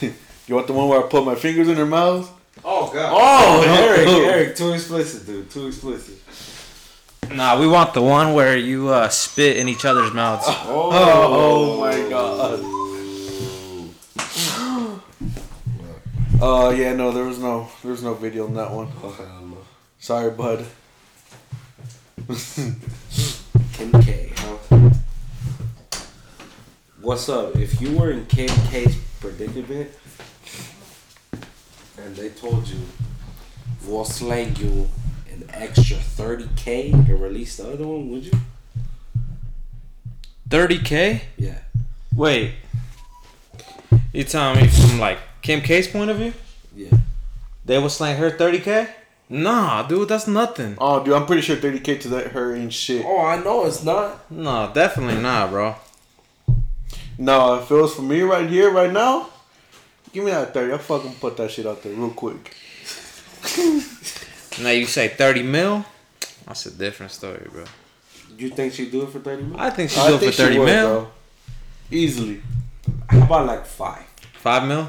you 0.46 0.54
want 0.54 0.66
the 0.66 0.74
one 0.74 0.88
where 0.88 1.02
I 1.02 1.08
put 1.08 1.24
my 1.24 1.36
fingers 1.36 1.68
in 1.68 1.76
her 1.76 1.86
mouth? 1.86 2.30
Oh 2.62 2.92
god. 2.92 3.12
Oh, 3.14 3.62
Eric, 3.66 4.08
Eric, 4.08 4.56
too 4.56 4.74
explicit, 4.74 5.24
dude. 5.24 5.50
Too 5.50 5.68
explicit. 5.68 6.16
Nah, 7.32 7.58
we 7.58 7.66
want 7.66 7.94
the 7.94 8.02
one 8.02 8.34
where 8.34 8.58
you 8.58 8.88
uh, 8.88 9.08
spit 9.08 9.56
in 9.56 9.68
each 9.68 9.86
other's 9.86 10.12
mouths. 10.12 10.44
Oh, 10.46 10.90
Oh, 10.92 11.80
my 11.80 11.96
god. 12.10 12.79
Oh 16.42 16.70
yeah, 16.70 16.94
no, 16.94 17.12
there 17.12 17.24
was 17.24 17.38
no, 17.38 17.68
there 17.82 17.90
was 17.90 18.02
no 18.02 18.14
video 18.14 18.46
on 18.46 18.54
that 18.54 18.70
one. 18.70 18.86
Hell 18.86 19.42
no. 19.42 19.58
Sorry, 19.98 20.30
bud. 20.30 20.64
Kim 23.74 23.92
K, 24.00 24.32
huh? 24.36 24.90
What's 27.02 27.28
up? 27.28 27.56
If 27.56 27.78
you 27.82 27.94
were 27.94 28.10
in 28.12 28.24
Kim 28.24 28.48
K's 28.70 28.96
predicament 29.20 29.90
and 31.98 32.16
they 32.16 32.30
told 32.30 32.66
you 32.68 32.78
we'll 33.84 34.06
slang 34.06 34.56
you 34.56 34.88
an 35.30 35.44
extra 35.50 35.98
30k 35.98 37.06
to 37.06 37.16
release 37.16 37.58
the 37.58 37.70
other 37.70 37.86
one, 37.86 38.10
would 38.10 38.24
you? 38.24 38.32
30k? 40.48 41.20
Yeah. 41.36 41.58
Wait. 42.14 42.54
You 44.14 44.24
telling 44.24 44.62
me 44.62 44.68
from 44.68 44.98
like 44.98 45.18
Kim 45.42 45.60
K's 45.60 45.88
point 45.88 46.10
of 46.10 46.16
view? 46.18 46.32
Yeah. 46.74 46.90
They 47.64 47.78
would 47.78 47.90
slang 47.90 48.16
her 48.18 48.30
30k? 48.30 48.88
Nah, 49.28 49.82
dude, 49.84 50.08
that's 50.08 50.26
nothing. 50.26 50.76
Oh, 50.78 51.04
dude, 51.04 51.14
I'm 51.14 51.24
pretty 51.26 51.42
sure 51.42 51.56
30k 51.56 52.00
to 52.02 52.08
that 52.08 52.28
her 52.28 52.54
ain't 52.54 52.72
shit. 52.72 53.04
Oh, 53.06 53.20
I 53.24 53.42
know 53.42 53.64
it's 53.64 53.84
not. 53.84 54.30
No, 54.30 54.70
definitely 54.74 55.20
not, 55.22 55.50
bro. 55.50 55.76
No, 57.16 57.56
if 57.56 57.70
it 57.70 57.74
was 57.74 57.94
for 57.94 58.02
me 58.02 58.22
right 58.22 58.48
here, 58.48 58.70
right 58.70 58.90
now, 58.90 59.28
give 60.12 60.24
me 60.24 60.30
that 60.30 60.52
30. 60.54 60.72
I'll 60.72 60.78
fucking 60.78 61.14
put 61.20 61.36
that 61.36 61.50
shit 61.50 61.66
out 61.66 61.82
there 61.82 61.92
real 61.92 62.10
quick. 62.10 62.56
Now 64.60 64.70
you 64.70 64.84
say 64.84 65.08
30 65.08 65.42
mil? 65.44 65.84
That's 66.46 66.66
a 66.66 66.70
different 66.72 67.12
story, 67.12 67.46
bro. 67.50 67.64
Do 68.36 68.44
you 68.44 68.50
think 68.50 68.74
she'd 68.74 68.90
do 68.90 69.02
it 69.04 69.10
for 69.10 69.20
30 69.20 69.42
mil? 69.44 69.60
I 69.60 69.70
think 69.70 69.90
she'd 69.90 70.00
I 70.00 70.08
do 70.08 70.14
it 70.14 70.18
for 70.18 70.20
think 70.24 70.32
she 70.34 70.42
30 70.42 70.58
would, 70.58 70.64
mil. 70.66 70.88
bro. 71.02 71.10
Easily. 71.90 72.42
How 73.08 73.22
about 73.22 73.46
like 73.46 73.64
five? 73.64 74.02
5 74.34 74.68
mil? 74.68 74.88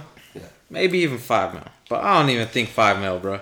Maybe 0.71 0.99
even 0.99 1.17
5 1.17 1.53
mil. 1.53 1.63
But 1.89 2.03
I 2.03 2.17
don't 2.19 2.29
even 2.29 2.47
think 2.47 2.69
5 2.69 2.99
mil, 2.99 3.19
bro. 3.19 3.41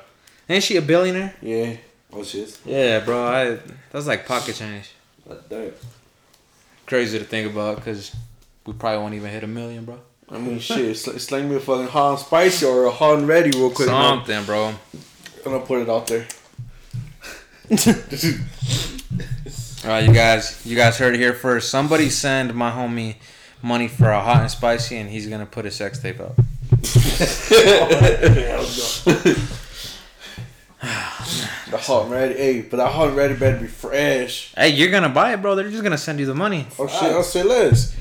Ain't 0.49 0.63
she 0.63 0.75
a 0.77 0.81
billionaire? 0.81 1.35
Yeah. 1.41 1.77
Oh, 2.11 2.23
she 2.23 2.41
is? 2.41 2.59
Yeah, 2.65 2.99
bro. 3.01 3.23
I, 3.23 3.59
that's 3.91 4.07
like 4.07 4.25
pocket 4.25 4.55
change. 4.55 4.91
But 5.27 5.47
damn. 5.47 5.71
crazy 6.87 7.19
to 7.19 7.25
think 7.25 7.51
about 7.51 7.75
because 7.75 8.15
we 8.65 8.73
probably 8.73 8.97
won't 8.97 9.13
even 9.13 9.29
hit 9.29 9.43
a 9.43 9.47
million, 9.47 9.85
bro. 9.85 9.99
I 10.31 10.39
mean, 10.39 10.59
shit, 10.59 10.97
sl- 10.97 11.17
sling 11.17 11.49
me 11.49 11.57
a 11.57 11.59
fucking 11.59 11.87
hot 11.87 12.09
and 12.11 12.19
spicy 12.19 12.65
or 12.65 12.85
a 12.85 12.91
hot 12.91 13.19
and 13.19 13.27
ready 13.27 13.51
real 13.51 13.69
quick. 13.69 13.87
man. 13.89 14.25
Something, 14.25 14.43
bro. 14.45 14.67
I'm 15.45 15.51
gonna 15.51 15.59
put 15.65 15.81
it 15.83 15.89
out 15.89 16.07
there. 16.07 16.27
All 19.83 19.91
right, 19.91 20.03
you 20.03 20.13
guys, 20.13 20.65
you 20.65 20.75
guys 20.75 20.97
heard 20.97 21.13
it 21.13 21.19
here 21.19 21.33
first. 21.33 21.69
Somebody 21.69 22.09
send 22.09 22.53
my 22.55 22.71
homie 22.71 23.15
money 23.61 23.87
for 23.87 24.09
a 24.09 24.19
hot 24.19 24.41
and 24.41 24.51
spicy, 24.51 24.97
and 24.97 25.09
he's 25.09 25.27
gonna 25.27 25.45
put 25.45 25.65
a 25.65 25.71
sex 25.71 25.99
tape 25.99 26.19
up. 26.19 26.39
The 31.69 31.77
hot 31.77 32.03
and 32.03 32.11
ready, 32.11 32.33
hey, 32.35 32.61
but 32.61 32.77
that 32.77 32.91
hot 32.91 33.09
and 33.09 33.17
ready 33.17 33.35
better 33.35 33.57
be 33.59 33.67
fresh. 33.67 34.53
Hey, 34.55 34.69
you're 34.69 34.89
gonna 34.89 35.09
buy 35.09 35.33
it, 35.33 35.41
bro. 35.41 35.53
They're 35.55 35.69
just 35.69 35.83
gonna 35.83 35.97
send 35.97 36.19
you 36.19 36.25
the 36.25 36.33
money. 36.35 36.65
Oh 36.79 36.87
shit, 36.87 37.11
I'll 37.11 37.21
say 37.23 37.43
less. 37.43 37.95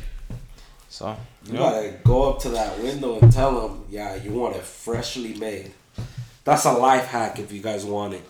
So 0.89 1.15
You 1.45 1.53
gotta 1.59 1.95
go 2.05 2.31
up 2.31 2.39
to 2.43 2.49
that 2.51 2.79
window 2.79 3.19
and 3.19 3.31
tell 3.33 3.69
them, 3.69 3.85
yeah, 3.91 4.15
you 4.17 4.33
want 4.33 4.57
it 4.57 4.63
freshly 4.63 5.35
made. 5.35 5.73
That's 6.45 6.65
a 6.65 6.73
life 6.73 7.07
hack 7.07 7.39
if 7.39 7.53
you 7.53 7.61
guys 7.61 7.85
want 7.85 8.15
it. 8.15 8.23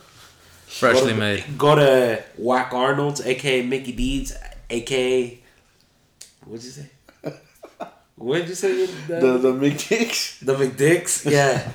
freshly 0.66 1.02
Go 1.02 1.08
to- 1.10 1.14
made. 1.16 1.44
Go 1.58 1.74
to 1.76 2.24
Whack 2.36 2.72
Arnold's, 2.74 3.20
aka 3.20 3.62
Mickey 3.62 3.92
Deeds, 3.92 4.32
aka 4.70 5.38
what'd 6.46 6.64
you 6.64 6.70
say? 6.70 6.90
What'd 8.18 8.48
you 8.48 8.54
say? 8.54 8.86
The, 8.86 9.20
The 9.20 9.38
the 9.38 9.52
McDicks. 9.52 10.38
the 10.44 10.54
McDicks? 10.54 11.30
Yeah. 11.30 11.70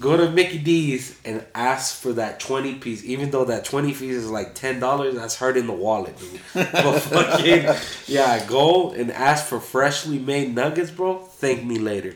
Go 0.00 0.16
to 0.16 0.30
Mickey 0.30 0.58
D's 0.58 1.16
and 1.24 1.44
ask 1.54 2.00
for 2.00 2.12
that 2.14 2.40
twenty 2.40 2.74
piece. 2.74 3.04
Even 3.04 3.30
though 3.30 3.44
that 3.44 3.64
twenty 3.64 3.92
piece 3.92 4.16
is 4.16 4.28
like 4.30 4.54
ten 4.54 4.80
dollars, 4.80 5.14
that's 5.14 5.36
hurting 5.36 5.66
the 5.66 5.72
wallet, 5.72 6.18
dude. 6.18 6.40
But 6.72 6.98
fucking 7.00 7.66
yeah, 8.06 8.44
go 8.46 8.92
and 8.92 9.12
ask 9.12 9.46
for 9.46 9.60
freshly 9.60 10.18
made 10.18 10.54
nuggets, 10.54 10.90
bro. 10.90 11.18
Thank 11.18 11.64
me 11.64 11.78
later. 11.78 12.14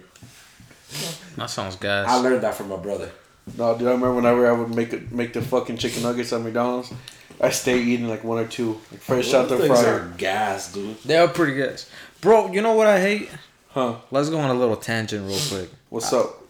That 1.36 1.50
sounds 1.50 1.76
gas. 1.76 2.08
I 2.08 2.16
learned 2.16 2.42
that 2.42 2.54
from 2.54 2.68
my 2.70 2.76
brother. 2.76 3.10
No, 3.56 3.76
dude, 3.78 3.86
I 3.86 3.92
remember 3.92 4.14
whenever 4.14 4.48
I 4.48 4.52
would 4.52 4.74
make 4.74 4.92
it, 4.92 5.12
make 5.12 5.32
the 5.32 5.42
fucking 5.42 5.76
chicken 5.76 6.02
nuggets 6.02 6.32
at 6.32 6.40
McDonald's, 6.40 6.92
I 7.40 7.50
stay 7.50 7.80
eating 7.80 8.08
like 8.08 8.24
one 8.24 8.38
or 8.38 8.48
two, 8.48 8.80
like 8.90 9.00
fresh 9.00 9.32
out 9.34 9.48
the 9.48 9.58
fryer. 9.58 10.00
are 10.00 10.14
gas, 10.16 10.72
dude. 10.72 11.00
They 11.04 11.16
are 11.16 11.28
pretty 11.28 11.54
gas, 11.54 11.88
bro. 12.20 12.50
You 12.52 12.62
know 12.62 12.74
what 12.74 12.88
I 12.88 13.00
hate? 13.00 13.28
Huh? 13.76 13.96
Let's 14.10 14.30
go 14.30 14.38
on 14.38 14.48
a 14.48 14.54
little 14.54 14.76
tangent 14.76 15.28
real 15.28 15.38
quick. 15.50 15.70
What's 15.90 16.10
up? 16.10 16.42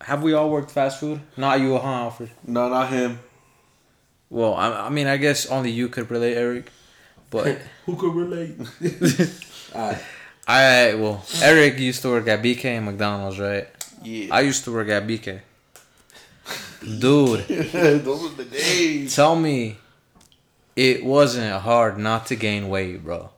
Have 0.00 0.22
we 0.22 0.34
all 0.34 0.48
worked 0.48 0.70
fast 0.70 1.00
food? 1.00 1.18
Not 1.36 1.58
you, 1.58 1.76
huh, 1.76 1.88
Alfred? 1.88 2.30
No, 2.46 2.68
not 2.68 2.90
him. 2.90 3.18
Well, 4.30 4.54
I, 4.54 4.86
I 4.86 4.88
mean, 4.88 5.08
I 5.08 5.16
guess 5.16 5.46
only 5.46 5.72
you 5.72 5.88
could 5.88 6.08
relate, 6.12 6.36
Eric. 6.36 6.70
But 7.28 7.58
Who 7.86 7.96
could 7.96 8.14
relate? 8.14 8.54
Alright. 9.74 10.00
I, 10.46 10.94
well, 10.94 11.24
Eric 11.42 11.76
used 11.80 12.02
to 12.02 12.10
work 12.10 12.28
at 12.28 12.40
BK 12.40 12.64
and 12.66 12.86
McDonald's, 12.86 13.40
right? 13.40 13.66
Yeah. 14.04 14.32
I 14.32 14.42
used 14.42 14.62
to 14.62 14.72
work 14.72 14.90
at 14.90 15.04
BK. 15.08 15.40
Dude, 16.84 17.48
Those 18.04 18.26
are 18.32 18.36
the 18.36 18.44
days. 18.44 19.16
tell 19.16 19.34
me 19.34 19.76
it 20.76 21.04
wasn't 21.04 21.52
hard 21.62 21.98
not 21.98 22.26
to 22.26 22.36
gain 22.36 22.68
weight, 22.68 23.02
bro. 23.02 23.30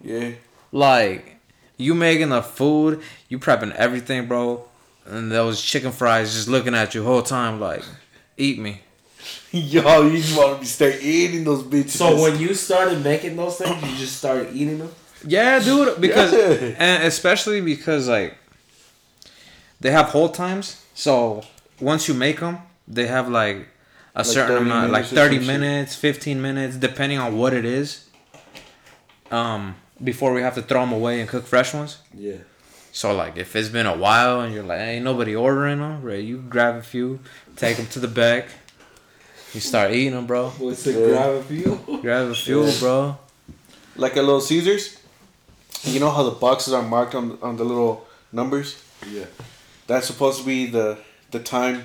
Yeah. 0.00 0.34
Like, 0.72 1.36
you 1.76 1.94
making 1.94 2.30
the 2.30 2.42
food, 2.42 3.00
you 3.28 3.38
prepping 3.38 3.74
everything, 3.74 4.26
bro. 4.26 4.64
And 5.06 5.30
those 5.30 5.60
chicken 5.60 5.92
fries 5.92 6.32
just 6.32 6.48
looking 6.48 6.74
at 6.74 6.94
you 6.94 7.04
whole 7.04 7.22
time, 7.22 7.60
like, 7.60 7.82
eat 8.36 8.58
me. 8.58 8.80
Yo, 9.52 10.02
you 10.08 10.16
just 10.16 10.36
want 10.36 10.54
to 10.54 10.60
be 10.60 10.66
start 10.66 10.96
eating 11.02 11.44
those 11.44 11.62
bitches. 11.62 11.90
So 11.90 12.20
when 12.20 12.38
you 12.38 12.54
started 12.54 13.04
making 13.04 13.36
those 13.36 13.58
things, 13.58 13.82
you 13.82 13.96
just 13.98 14.16
started 14.16 14.52
eating 14.54 14.78
them. 14.78 14.90
Yeah, 15.26 15.58
dude. 15.60 16.00
Because 16.00 16.32
Yeah. 16.32 16.74
and 16.78 17.04
especially 17.04 17.60
because 17.60 18.08
like 18.08 18.36
they 19.80 19.90
have 19.90 20.06
hold 20.06 20.34
times. 20.34 20.82
So 20.94 21.42
once 21.80 22.08
you 22.08 22.14
make 22.14 22.40
them, 22.40 22.58
they 22.88 23.06
have 23.06 23.28
like 23.28 23.68
a 24.14 24.24
certain 24.24 24.56
amount, 24.58 24.90
like 24.90 25.04
thirty 25.06 25.38
minutes, 25.38 25.94
fifteen 25.94 26.42
minutes, 26.42 26.76
depending 26.76 27.18
on 27.18 27.36
what 27.36 27.52
it 27.52 27.64
is. 27.64 28.08
Um, 29.30 29.76
before 30.02 30.32
we 30.32 30.42
have 30.42 30.54
to 30.54 30.62
throw 30.62 30.80
them 30.80 30.92
away 30.92 31.20
and 31.20 31.28
cook 31.28 31.46
fresh 31.46 31.72
ones. 31.74 31.98
Yeah. 32.14 32.36
So 32.92 33.14
like 33.14 33.36
if 33.36 33.54
it's 33.56 33.68
been 33.68 33.86
a 33.86 33.96
while 33.96 34.40
and 34.40 34.52
you're 34.54 34.64
like 34.64 34.80
ain't 34.80 35.04
nobody 35.04 35.34
ordering 35.34 35.78
them, 35.78 36.02
right? 36.02 36.22
You 36.22 36.38
grab 36.38 36.76
a 36.76 36.82
few, 36.82 37.20
take 37.56 37.76
them 37.78 37.86
to 37.88 38.00
the 38.00 38.08
back. 38.08 38.46
You 39.54 39.60
start 39.60 39.92
eating 39.92 40.12
them, 40.14 40.26
bro. 40.26 40.50
What's 40.58 40.86
it 40.86 40.96
Yeah. 40.98 41.06
grab 41.08 41.30
a 41.34 41.42
few? 41.42 41.98
Grab 42.02 42.28
a 42.30 42.34
few, 42.34 42.64
Yeah. 42.64 42.78
bro. 42.80 43.16
like 43.96 44.16
a 44.16 44.22
Little 44.22 44.40
Caesars, 44.40 44.96
you 45.84 46.00
know 46.00 46.10
how 46.10 46.22
the 46.22 46.30
boxes 46.30 46.72
are 46.72 46.82
marked 46.82 47.14
on 47.14 47.38
on 47.42 47.56
the 47.56 47.64
little 47.64 48.06
numbers. 48.32 48.76
Yeah. 49.10 49.26
That's 49.86 50.06
supposed 50.06 50.38
to 50.40 50.44
be 50.46 50.66
the 50.66 50.98
the 51.30 51.38
time, 51.40 51.84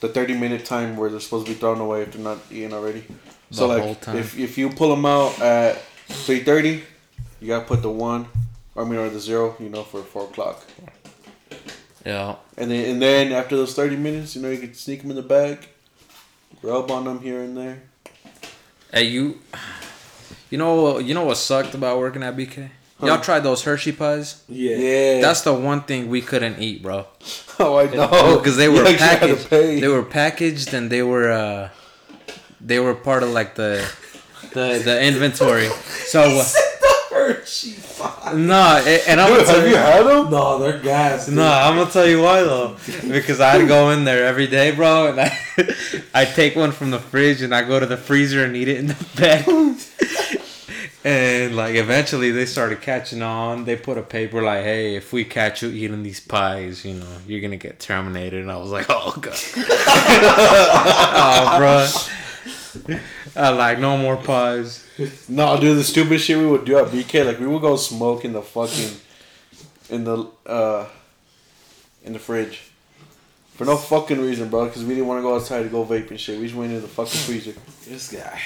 the 0.00 0.08
thirty 0.08 0.34
minute 0.34 0.64
time 0.64 0.96
where 0.96 1.08
they're 1.10 1.20
supposed 1.20 1.46
to 1.46 1.52
be 1.52 1.58
thrown 1.58 1.80
away 1.80 2.02
if 2.02 2.12
they're 2.12 2.22
not 2.22 2.38
eaten 2.50 2.72
already. 2.72 3.04
so 3.50 3.66
The 3.68 3.74
like 3.74 3.82
whole 3.82 3.94
time. 3.94 4.16
if 4.16 4.38
if 4.38 4.58
you 4.58 4.70
pull 4.70 4.90
them 4.90 5.06
out 5.06 5.38
at 5.40 5.80
three 6.08 6.40
thirty, 6.42 6.82
you 7.44 7.48
gotta 7.48 7.66
put 7.66 7.82
the 7.82 7.90
one, 7.90 8.26
I 8.74 8.84
mean 8.84 8.98
or 8.98 9.10
the 9.10 9.20
zero, 9.20 9.54
you 9.60 9.68
know, 9.68 9.82
for 9.82 10.02
four 10.02 10.24
o'clock. 10.24 10.64
Yeah. 12.06 12.36
And 12.56 12.70
then 12.70 12.90
and 12.92 13.02
then 13.02 13.32
after 13.32 13.54
those 13.54 13.74
thirty 13.74 13.96
minutes, 13.96 14.34
you 14.34 14.40
know, 14.40 14.48
you 14.48 14.56
can 14.56 14.72
sneak 14.72 15.02
them 15.02 15.10
in 15.10 15.16
the 15.16 15.22
bag, 15.22 15.68
rub 16.62 16.90
on 16.90 17.04
them 17.04 17.20
here 17.20 17.42
and 17.42 17.54
there. 17.54 17.82
Hey, 18.90 19.04
you. 19.04 19.40
You 20.48 20.56
know, 20.56 20.98
you 20.98 21.12
know 21.12 21.24
what 21.24 21.36
sucked 21.36 21.74
about 21.74 21.98
working 21.98 22.22
at 22.22 22.34
BK? 22.34 22.70
Y'all 23.02 23.20
tried 23.20 23.40
those 23.40 23.62
Hershey 23.64 23.92
pies? 23.92 24.42
Yeah. 24.48 24.76
Yeah, 24.76 25.20
That's 25.20 25.42
the 25.42 25.52
one 25.52 25.82
thing 25.82 26.08
we 26.08 26.22
couldn't 26.22 26.60
eat, 26.60 26.82
bro. 26.82 27.06
oh 27.58 27.76
I 27.76 27.92
know 27.94 28.38
because 28.38 28.56
they 28.56 28.68
were 28.68 28.84
actually 28.86 28.96
had 28.96 29.20
to 29.20 29.36
packaged. 29.36 29.82
They 29.82 29.88
were 29.88 30.02
packaged 30.02 30.72
and 30.72 30.88
they 30.88 31.02
were 31.02 31.30
uh, 31.30 31.68
they 32.60 32.78
were 32.78 32.94
part 32.94 33.22
of 33.22 33.28
like 33.30 33.54
the 33.56 33.86
the 34.54 34.80
the 34.82 35.02
inventory. 35.02 35.68
So 36.06 36.22
uh, 36.40 36.44
Hershey 37.32 37.70
five. 37.72 38.36
no, 38.36 38.76
and 39.08 39.20
I'm 39.20 39.28
Dude, 39.28 39.36
gonna 39.38 39.46
tell 39.46 39.60
have 39.60 39.64
you 39.68 39.70
you. 39.70 39.76
had 39.76 40.04
them? 40.06 40.30
No, 40.30 40.58
they're 40.58 40.78
gas. 40.80 41.26
dude. 41.26 41.36
No, 41.36 41.46
I'm 41.46 41.76
gonna 41.76 41.90
tell 41.90 42.06
you 42.06 42.20
why 42.22 42.42
though. 42.42 42.76
Because 43.08 43.40
I 43.40 43.50
had 43.50 43.58
to 43.58 43.66
go 43.66 43.90
in 43.90 44.04
there 44.04 44.24
every 44.26 44.46
day, 44.46 44.70
bro, 44.72 45.08
and 45.10 45.20
I 45.20 45.38
I 46.14 46.24
take 46.24 46.56
one 46.56 46.72
from 46.72 46.90
the 46.90 46.98
fridge 46.98 47.42
and 47.42 47.54
I 47.54 47.62
go 47.62 47.78
to 47.80 47.86
the 47.86 47.96
freezer 47.96 48.44
and 48.44 48.54
eat 48.56 48.68
it 48.68 48.76
in 48.78 48.86
the 48.88 48.96
bag. 49.16 49.48
And 51.06 51.54
like 51.54 51.74
eventually 51.74 52.30
they 52.30 52.46
started 52.46 52.80
catching 52.80 53.20
on. 53.20 53.64
They 53.66 53.76
put 53.76 53.98
a 53.98 54.02
paper 54.02 54.40
like, 54.42 54.64
"Hey, 54.64 54.96
if 54.96 55.12
we 55.12 55.22
catch 55.24 55.62
you 55.62 55.68
eating 55.68 56.02
these 56.02 56.18
pies, 56.18 56.82
you 56.82 56.94
know, 56.94 57.06
you're 57.26 57.42
gonna 57.42 57.58
get 57.58 57.78
terminated." 57.78 58.40
And 58.40 58.50
I 58.50 58.56
was 58.56 58.70
like, 58.70 58.86
"Oh 58.88 59.14
god, 59.20 59.34
oh 59.56 61.54
bro, 61.58 61.86
I 63.36 63.48
like 63.50 63.78
no 63.78 63.96
more 63.96 64.16
pies." 64.16 64.84
No, 65.28 65.58
dude, 65.60 65.76
the 65.78 65.84
stupid 65.84 66.20
shit 66.20 66.38
we 66.38 66.46
would 66.46 66.64
do 66.64 66.78
at 66.78 66.86
BK, 66.86 67.26
like 67.26 67.40
we 67.40 67.46
would 67.46 67.62
go 67.62 67.76
smoke 67.76 68.24
in 68.24 68.32
the 68.32 68.42
fucking 68.42 68.96
in 69.90 70.04
the 70.04 70.26
uh 70.46 70.86
in 72.04 72.12
the 72.12 72.18
fridge 72.18 72.62
for 73.54 73.64
no 73.64 73.76
fucking 73.76 74.20
reason, 74.20 74.48
bro. 74.48 74.66
Because 74.66 74.84
we 74.84 74.94
didn't 74.94 75.06
want 75.06 75.18
to 75.18 75.22
go 75.22 75.36
outside 75.36 75.62
to 75.62 75.68
go 75.68 75.84
vape 75.84 76.10
and 76.10 76.20
shit. 76.20 76.38
We 76.38 76.46
just 76.46 76.56
went 76.56 76.72
in 76.72 76.82
the 76.82 76.88
fucking 76.88 77.20
freezer. 77.20 77.54
This 77.86 78.10
guy. 78.10 78.40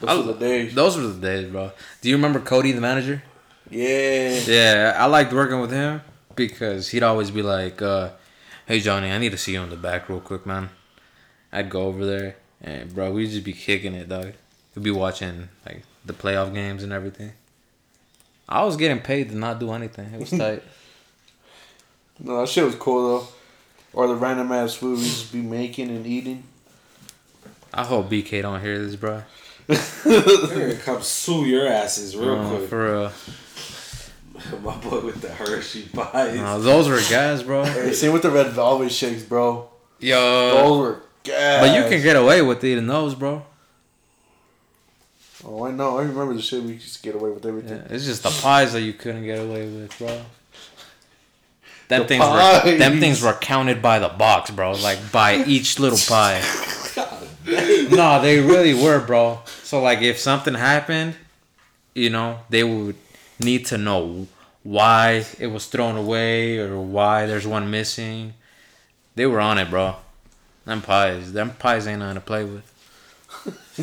Those 0.00 0.26
were 0.26 0.32
the 0.32 0.38
days. 0.38 0.74
Those 0.74 0.96
were 0.96 1.08
the 1.08 1.20
days, 1.20 1.50
bro. 1.50 1.72
Do 2.00 2.08
you 2.08 2.16
remember 2.16 2.40
Cody, 2.40 2.72
the 2.72 2.80
manager? 2.80 3.22
Yeah. 3.68 4.40
Yeah, 4.46 4.96
I 4.96 5.06
liked 5.06 5.32
working 5.32 5.60
with 5.60 5.70
him 5.70 6.00
because 6.34 6.88
he'd 6.88 7.02
always 7.02 7.30
be 7.30 7.42
like, 7.42 7.82
uh, 7.82 8.10
"Hey 8.66 8.80
Johnny, 8.80 9.10
I 9.10 9.18
need 9.18 9.32
to 9.32 9.38
see 9.38 9.52
you 9.52 9.62
in 9.62 9.70
the 9.70 9.76
back 9.76 10.08
real 10.08 10.20
quick, 10.20 10.46
man." 10.46 10.70
I'd 11.52 11.70
go 11.70 11.82
over 11.82 12.04
there, 12.06 12.36
and 12.62 12.94
bro, 12.94 13.10
we'd 13.12 13.30
just 13.30 13.44
be 13.44 13.52
kicking 13.52 13.94
it, 13.94 14.08
dog. 14.08 14.32
We'd 14.74 14.82
be 14.84 14.90
watching 14.90 15.48
like 15.66 15.82
the 16.04 16.12
playoff 16.12 16.52
games 16.54 16.82
and 16.82 16.92
everything. 16.92 17.32
I 18.48 18.64
was 18.64 18.76
getting 18.76 19.00
paid 19.00 19.30
to 19.30 19.36
not 19.36 19.58
do 19.60 19.72
anything. 19.72 20.12
It 20.14 20.20
was 20.20 20.30
tight. 20.38 20.62
No, 22.18 22.40
that 22.40 22.48
shit 22.48 22.64
was 22.64 22.74
cool 22.74 23.18
though. 23.20 23.28
Or 23.92 24.06
the 24.06 24.14
random 24.14 24.52
ass 24.52 24.74
food 24.74 24.98
we 24.98 25.04
just 25.04 25.32
be 25.32 25.40
making 25.40 25.88
and 25.90 26.06
eating. 26.06 26.44
I 27.74 27.84
hope 27.84 28.08
BK 28.10 28.42
don't 28.42 28.60
hear 28.60 28.78
this, 28.78 28.96
bro. 28.96 29.22
They're 29.66 30.22
gonna 30.68 30.76
come 30.76 31.02
sue 31.02 31.44
your 31.46 31.66
asses 31.66 32.16
real 32.16 32.34
Uh, 32.40 32.48
quick. 32.56 32.68
for 32.68 32.92
real. 32.92 33.12
My 34.62 34.76
boy 34.78 35.00
with 35.00 35.20
the 35.20 35.28
Hershey 35.28 35.82
pies. 35.92 36.36
No, 36.36 36.60
those 36.60 36.88
were 36.88 37.00
guys, 37.10 37.42
bro. 37.42 37.64
Hey, 37.64 37.92
same 37.92 38.12
with 38.12 38.22
the 38.22 38.30
red 38.30 38.48
velvet 38.48 38.90
shakes, 38.90 39.22
bro. 39.22 39.68
Yo, 40.00 40.16
Those 40.50 40.78
were 40.78 41.02
gas. 41.24 41.60
but 41.66 41.76
you 41.76 41.88
can 41.88 42.02
get 42.02 42.16
away 42.16 42.42
with 42.42 42.62
eating 42.64 42.86
those, 42.86 43.14
bro. 43.14 43.44
Oh, 45.44 45.64
I 45.66 45.70
know. 45.70 45.98
I 45.98 46.02
remember 46.02 46.34
the 46.34 46.42
shit 46.42 46.62
we 46.62 46.72
used 46.74 46.96
to 46.96 47.02
get 47.02 47.14
away 47.14 47.30
with 47.30 47.44
Yeah, 47.44 47.48
everything. 47.50 47.82
it's 47.90 48.04
just 48.04 48.22
the 48.22 48.30
pies 48.42 48.72
that 48.74 48.82
you 48.82 48.92
couldn't 48.92 49.24
get 49.24 49.38
away 49.38 49.66
with, 49.66 49.96
bro. 49.98 50.20
Them 51.88 52.02
The 52.02 52.08
things 52.08 52.24
were 52.24 52.76
them 52.78 53.00
things 53.00 53.22
were 53.22 53.32
counted 53.32 53.80
by 53.82 53.98
the 53.98 54.08
box, 54.10 54.50
bro. 54.50 54.72
Like 54.72 55.10
by 55.10 55.36
each 55.46 55.78
little 55.80 55.98
pie. 55.98 56.40
no, 57.90 58.20
they 58.22 58.38
really 58.40 58.74
were, 58.74 59.00
bro. 59.04 59.40
So 59.64 59.82
like 59.82 60.00
if 60.02 60.18
something 60.18 60.54
happened, 60.54 61.16
you 61.94 62.10
know, 62.10 62.40
they 62.50 62.62
would 62.62 62.96
need 63.40 63.66
to 63.66 63.78
know 63.78 64.28
why 64.62 65.24
it 65.38 65.46
was 65.48 65.66
thrown 65.66 65.96
away 65.96 66.58
or 66.58 66.78
why 66.80 67.26
there's 67.26 67.46
one 67.46 67.70
missing. 67.70 68.34
They 69.16 69.26
were 69.26 69.40
on 69.40 69.58
it, 69.58 69.70
bro. 69.70 69.96
Them 70.64 70.82
pies, 70.82 71.32
them 71.32 71.50
pies 71.50 71.86
ain't 71.86 72.00
nothing 72.00 72.16
to 72.16 72.20
play 72.20 72.44
with. 72.44 72.64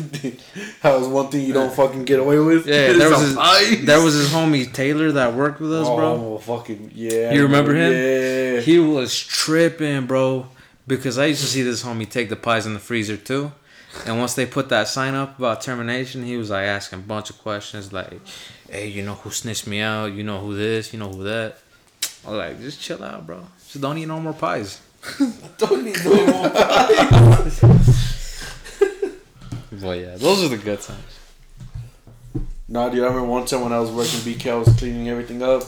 that 0.82 0.98
was 0.98 1.08
one 1.08 1.28
thing 1.28 1.44
you 1.44 1.52
don't 1.52 1.72
fucking 1.72 2.04
get 2.04 2.20
away 2.20 2.38
with. 2.38 2.66
Yeah, 2.66 2.92
there 2.92 3.10
was 3.10 3.20
his, 3.20 3.34
pies. 3.34 3.84
there 3.84 4.00
was 4.00 4.14
his 4.14 4.30
homie 4.30 4.72
Taylor 4.72 5.12
that 5.12 5.34
worked 5.34 5.60
with 5.60 5.72
us, 5.72 5.86
bro. 5.86 6.12
Oh, 6.12 6.38
fucking 6.38 6.92
yeah. 6.94 7.32
You 7.32 7.42
remember 7.42 7.74
him? 7.74 7.92
Yeah. 7.92 8.60
He 8.60 8.78
was 8.78 9.18
tripping, 9.18 10.06
bro, 10.06 10.46
because 10.86 11.18
I 11.18 11.26
used 11.26 11.40
to 11.40 11.46
see 11.46 11.62
this 11.62 11.82
homie 11.82 12.08
take 12.08 12.28
the 12.28 12.36
pies 12.36 12.66
in 12.66 12.74
the 12.74 12.80
freezer 12.80 13.16
too. 13.16 13.52
And 14.06 14.18
once 14.18 14.34
they 14.34 14.46
put 14.46 14.68
that 14.68 14.86
sign 14.86 15.14
up 15.14 15.38
about 15.38 15.62
termination, 15.62 16.22
he 16.22 16.36
was 16.36 16.50
like 16.50 16.66
asking 16.66 17.00
a 17.00 17.02
bunch 17.02 17.30
of 17.30 17.38
questions 17.38 17.92
like, 17.92 18.20
"Hey, 18.70 18.86
you 18.86 19.02
know 19.02 19.14
who 19.14 19.30
snitched 19.30 19.66
me 19.66 19.80
out? 19.80 20.12
You 20.12 20.22
know 20.22 20.38
who 20.38 20.56
this? 20.56 20.92
You 20.92 20.98
know 20.98 21.08
who 21.08 21.24
that?" 21.24 21.58
I 22.24 22.30
was 22.30 22.38
like, 22.38 22.60
"Just 22.60 22.80
chill 22.80 23.02
out, 23.02 23.26
bro. 23.26 23.46
Just 23.66 23.80
don't 23.80 23.98
eat 23.98 24.06
no 24.06 24.20
more 24.20 24.34
pies." 24.34 24.80
Don't 25.58 25.84
need 25.84 25.96
no 26.04 26.26
more. 26.26 26.50
But 29.80 30.00
yeah, 30.00 30.16
those 30.16 30.42
are 30.42 30.48
the 30.48 30.56
good 30.56 30.80
times. 30.80 31.18
Nah, 32.68 32.88
dude, 32.88 33.04
I 33.04 33.06
remember 33.06 33.28
one 33.28 33.46
time 33.46 33.62
when 33.62 33.72
I 33.72 33.78
was 33.78 33.90
working 33.90 34.18
BK, 34.20 34.50
I 34.50 34.56
was 34.56 34.68
cleaning 34.76 35.08
everything 35.08 35.42
up 35.42 35.62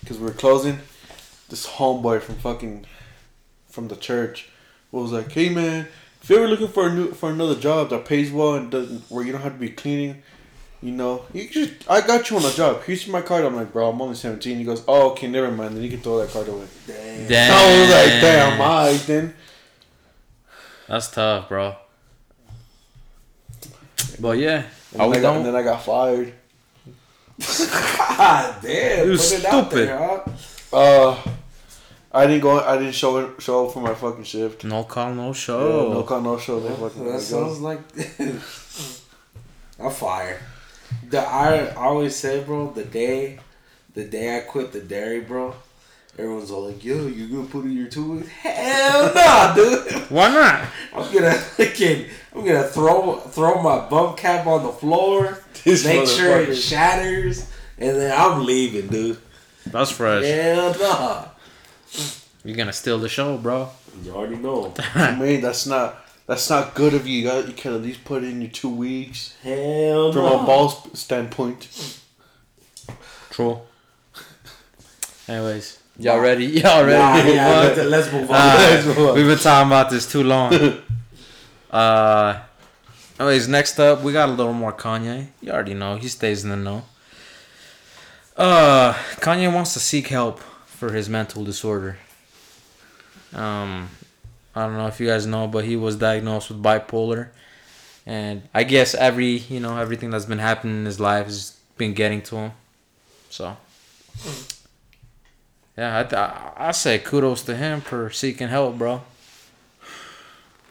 because 0.00 0.18
we 0.18 0.24
were 0.24 0.32
closing. 0.32 0.80
This 1.48 1.66
homeboy 1.66 2.22
from 2.22 2.36
fucking 2.36 2.86
from 3.68 3.88
the 3.88 3.96
church 3.96 4.48
was 4.90 5.12
like, 5.12 5.30
"Hey 5.30 5.48
man, 5.48 5.86
if 6.22 6.28
you're 6.28 6.40
ever 6.40 6.48
looking 6.48 6.68
for 6.68 6.88
a 6.88 6.94
new 6.94 7.12
for 7.12 7.30
another 7.30 7.54
job 7.54 7.90
that 7.90 8.04
pays 8.04 8.32
well 8.32 8.54
and 8.54 8.70
doesn't 8.70 9.02
where 9.10 9.24
you 9.24 9.32
don't 9.32 9.42
have 9.42 9.54
to 9.54 9.58
be 9.58 9.70
cleaning, 9.70 10.22
you 10.82 10.90
know, 10.92 11.22
you 11.32 11.48
just 11.48 11.88
I 11.88 12.00
got 12.00 12.28
you 12.28 12.36
on 12.38 12.44
a 12.44 12.50
job. 12.52 12.82
Here's 12.84 13.06
my 13.08 13.22
card." 13.22 13.44
I'm 13.44 13.54
like, 13.56 13.72
"Bro, 13.72 13.90
I'm 13.90 14.02
only 14.02 14.14
17." 14.16 14.58
He 14.58 14.64
goes, 14.64 14.82
"Oh, 14.88 15.10
okay, 15.12 15.28
never 15.28 15.50
mind. 15.50 15.76
Then 15.76 15.82
you 15.84 15.90
can 15.90 16.00
throw 16.00 16.18
that 16.18 16.30
card 16.30 16.48
away." 16.48 16.66
Damn. 16.86 17.28
Damn. 17.28 17.52
I 17.52 17.80
was 17.80 17.90
like, 17.90 18.20
"Damn, 18.20 18.60
alright 18.60 19.00
then." 19.06 19.34
That's 20.88 21.10
tough, 21.10 21.48
bro. 21.48 21.76
But 24.20 24.38
yeah, 24.38 24.64
And 24.92 25.00
then, 25.00 25.10
we 25.10 25.16
I 25.16 25.20
got, 25.20 25.28
done? 25.28 25.36
and 25.38 25.46
then 25.46 25.56
I 25.56 25.62
got 25.62 25.82
fired. 25.84 26.34
God 27.58 28.56
damn. 28.62 29.10
You 29.10 29.16
put 29.16 29.32
it 29.32 29.44
out 29.46 29.66
stupid. 29.70 29.88
there, 29.88 29.98
huh? 29.98 30.76
Uh, 30.76 31.16
I 32.12 32.26
didn't 32.26 32.42
go. 32.42 32.60
I 32.60 32.76
didn't 32.76 32.92
show 32.94 33.36
show 33.38 33.66
up 33.66 33.72
for 33.72 33.80
my 33.80 33.94
fucking 33.94 34.24
shift. 34.24 34.64
No 34.64 34.84
call, 34.84 35.14
no 35.14 35.28
Yeah, 35.28 35.32
show. 35.32 35.92
no 35.94 36.02
call, 36.02 36.20
no 36.20 36.38
show. 36.38 36.60
They 36.60 36.68
fucking 36.74 37.04
That 37.04 37.12
me 37.12 37.12
go. 37.12 37.18
sounds 37.18 37.60
like 37.60 37.80
I'm 39.80 39.90
fired. 39.90 40.38
The 41.08 41.20
I 41.20 41.74
always 41.74 42.16
say, 42.16 42.42
bro, 42.42 42.70
the 42.72 42.84
day, 42.84 43.38
the 43.94 44.04
day 44.04 44.36
I 44.36 44.40
quit 44.40 44.72
the 44.72 44.80
dairy, 44.80 45.20
bro, 45.20 45.54
everyone's 46.18 46.50
all 46.50 46.66
like, 46.68 46.84
"Yo, 46.84 47.06
you 47.06 47.28
gonna 47.28 47.48
put 47.48 47.64
in 47.64 47.76
your 47.76 47.88
two 47.88 48.12
weeks?" 48.12 48.28
Hell 48.28 49.12
no, 49.14 49.52
dude. 49.54 49.92
Why 50.10 50.32
not? 50.32 50.68
I'm 50.94 51.12
gonna 51.12 51.34
fucking, 51.34 52.06
I'm 52.34 52.44
gonna 52.44 52.64
throw 52.64 53.16
throw 53.16 53.62
my 53.62 53.88
bump 53.88 54.16
cap 54.16 54.46
on 54.46 54.62
the 54.62 54.72
floor, 54.72 55.38
This 55.64 55.84
make 55.84 56.08
sure 56.08 56.40
it 56.40 56.54
shatters, 56.56 57.46
and 57.78 57.96
then 57.96 58.18
I'm 58.18 58.44
leaving, 58.44 58.88
dude. 58.88 59.18
That's 59.66 59.90
fresh. 59.90 60.24
Hell 60.24 60.74
no. 60.78 61.28
You're 62.44 62.56
gonna 62.56 62.72
steal 62.72 62.98
the 62.98 63.08
show, 63.08 63.38
bro. 63.38 63.68
You 64.02 64.12
already 64.12 64.36
know. 64.36 64.74
I 64.94 65.14
mean, 65.14 65.40
that's 65.40 65.66
not 65.66 66.01
that's 66.26 66.48
not 66.48 66.74
good 66.74 66.94
of 66.94 67.06
you. 67.06 67.18
You, 67.18 67.24
got, 67.28 67.46
you 67.48 67.52
can 67.52 67.74
at 67.74 67.82
least 67.82 68.04
put 68.04 68.22
in 68.24 68.40
your 68.40 68.50
two 68.50 68.68
weeks 68.70 69.36
Hell 69.42 70.12
from 70.12 70.22
no. 70.22 70.40
a 70.40 70.46
ball 70.46 70.68
sp- 70.70 70.96
standpoint. 70.96 71.98
True. 73.30 73.60
Anyways, 75.28 75.78
y'all 75.98 76.18
ready? 76.20 76.46
Y'all 76.60 76.84
ready? 76.84 76.98
Nah, 76.98 77.32
yeah, 77.32 77.48
on? 77.48 77.64
let's, 77.64 77.78
let's 77.78 78.12
move 78.12 78.30
on. 78.30 78.36
Uh, 78.36 78.56
Let's 78.58 78.86
move 78.86 78.98
on. 78.98 79.14
we've 79.14 79.26
been 79.26 79.38
talking 79.38 79.68
about 79.68 79.90
this 79.90 80.10
too 80.10 80.22
long. 80.24 80.78
uh, 81.70 82.40
anyways, 83.18 83.48
next 83.48 83.78
up, 83.78 84.02
we 84.02 84.12
got 84.12 84.28
a 84.28 84.32
little 84.32 84.52
more 84.52 84.72
Kanye. 84.72 85.28
You 85.40 85.52
already 85.52 85.74
know 85.74 85.96
he 85.96 86.08
stays 86.08 86.44
in 86.44 86.50
the 86.50 86.56
know. 86.56 86.84
Uh, 88.36 88.92
Kanye 89.20 89.52
wants 89.52 89.72
to 89.74 89.78
seek 89.80 90.08
help 90.08 90.40
for 90.66 90.92
his 90.92 91.08
mental 91.08 91.44
disorder. 91.44 91.98
Um, 93.32 93.88
I 94.54 94.66
don't 94.66 94.76
know 94.76 94.86
if 94.86 95.00
you 95.00 95.06
guys 95.06 95.26
know, 95.26 95.46
but 95.46 95.64
he 95.64 95.76
was 95.76 95.96
diagnosed 95.96 96.50
with 96.50 96.62
bipolar, 96.62 97.28
and 98.04 98.42
I 98.52 98.64
guess 98.64 98.94
every 98.94 99.38
you 99.38 99.60
know 99.60 99.78
everything 99.78 100.10
that's 100.10 100.26
been 100.26 100.38
happening 100.38 100.76
in 100.76 100.84
his 100.84 101.00
life 101.00 101.26
has 101.26 101.56
been 101.76 101.94
getting 101.94 102.22
to 102.22 102.36
him. 102.36 102.52
So. 103.30 103.56
Yeah, 105.76 106.00
I, 106.00 106.02
th- 106.02 106.32
I 106.56 106.72
say 106.72 106.98
kudos 106.98 107.42
to 107.44 107.56
him 107.56 107.80
for 107.80 108.10
seeking 108.10 108.48
help, 108.48 108.76
bro. 108.76 109.02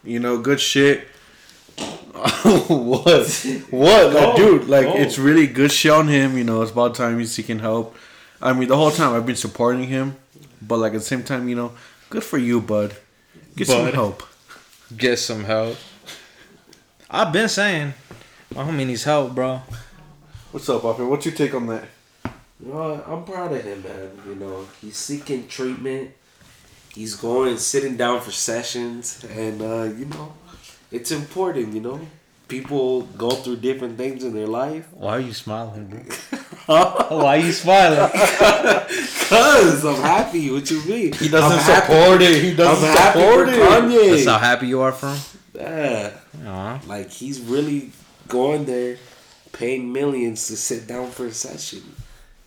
You 0.04 0.20
know, 0.20 0.38
good 0.38 0.60
shit. 0.60 1.08
what? 1.78 3.28
What? 3.72 4.14
Like, 4.14 4.36
dude, 4.36 4.68
like, 4.68 4.88
it's 4.88 5.18
really 5.18 5.48
good 5.48 5.72
shit 5.72 5.92
on 5.92 6.08
him. 6.08 6.38
You 6.38 6.44
know, 6.44 6.62
it's 6.62 6.72
about 6.72 6.94
time 6.94 7.18
he's 7.18 7.32
seeking 7.32 7.60
help. 7.60 7.96
I 8.42 8.54
mean, 8.54 8.68
the 8.68 8.78
whole 8.78 8.92
time 8.92 9.14
I've 9.14 9.26
been 9.26 9.36
supporting 9.36 9.86
him, 9.86 10.18
but, 10.62 10.78
like, 10.78 10.94
at 10.94 11.00
the 11.00 11.06
same 11.06 11.24
time, 11.24 11.50
you 11.50 11.56
know, 11.56 11.74
good 12.10 12.24
for 12.24 12.38
you, 12.38 12.62
bud. 12.62 12.96
Get 13.62 13.68
some 13.68 13.86
Bud. 13.86 13.94
help. 13.94 14.24
Get 14.98 15.20
some 15.20 15.44
help. 15.44 15.78
I've 17.08 17.32
been 17.32 17.48
saying, 17.48 17.94
my 18.56 18.64
homie 18.64 18.88
needs 18.88 19.04
help, 19.04 19.36
bro. 19.36 19.62
What's 20.52 20.68
up, 20.68 20.82
Buffett? 20.82 21.06
What's 21.06 21.28
your 21.28 21.36
take 21.36 21.54
on 21.54 21.68
that? 21.68 21.86
You 22.60 22.74
know, 22.74 23.04
I'm 23.06 23.24
proud 23.24 23.54
of 23.54 23.64
him, 23.64 23.84
man. 23.84 24.10
You 24.28 24.34
know, 24.34 24.68
he's 24.82 24.98
seeking 24.98 25.48
treatment. 25.48 26.10
He's 26.96 27.16
going, 27.16 27.56
sitting 27.60 27.98
down 27.98 28.22
for 28.22 28.32
sessions, 28.32 29.24
and 29.30 29.62
uh, 29.62 29.84
you 29.96 30.06
know, 30.06 30.34
it's 30.92 31.12
important. 31.12 31.76
You 31.76 31.82
know, 31.82 32.00
people 32.48 33.04
go 33.04 33.30
through 33.30 33.58
different 33.58 33.96
things 33.96 34.24
in 34.24 34.34
their 34.34 34.48
life. 34.48 34.88
Why 34.92 35.18
are 35.18 35.20
you 35.20 35.34
smiling, 35.34 35.86
bro? 35.86 36.40
Why 37.10 37.38
are 37.38 37.38
you 37.38 37.52
smiling? 37.52 38.10
Cause 39.30 39.86
I'm 39.86 40.02
happy. 40.02 40.50
What 40.52 40.70
you 40.72 40.84
mean? 40.86 41.14
He 41.14 41.28
doesn't 41.30 41.52
I'm 41.52 41.60
happy- 41.60 41.94
support 41.94 42.22
it. 42.22 42.44
He 42.44 42.54
doesn't 42.56 42.90
I'm 42.90 42.96
happy 42.98 43.20
support 43.20 43.48
for 43.50 43.54
it. 43.54 43.60
Kanye. 43.60 44.10
That's 44.12 44.26
how 44.26 44.38
happy 44.40 44.68
you 44.68 44.82
are 44.82 44.92
for 44.92 45.10
him? 45.14 45.20
Yeah, 45.54 46.12
Aw. 46.48 46.82
like 46.88 47.12
he's 47.12 47.40
really 47.42 47.92
going 48.28 48.66
there, 48.66 48.98
paying 49.52 49.92
millions 49.92 50.48
to 50.48 50.56
sit 50.58 50.88
down 50.88 51.12
for 51.12 51.26
a 51.28 51.32
session. 51.34 51.82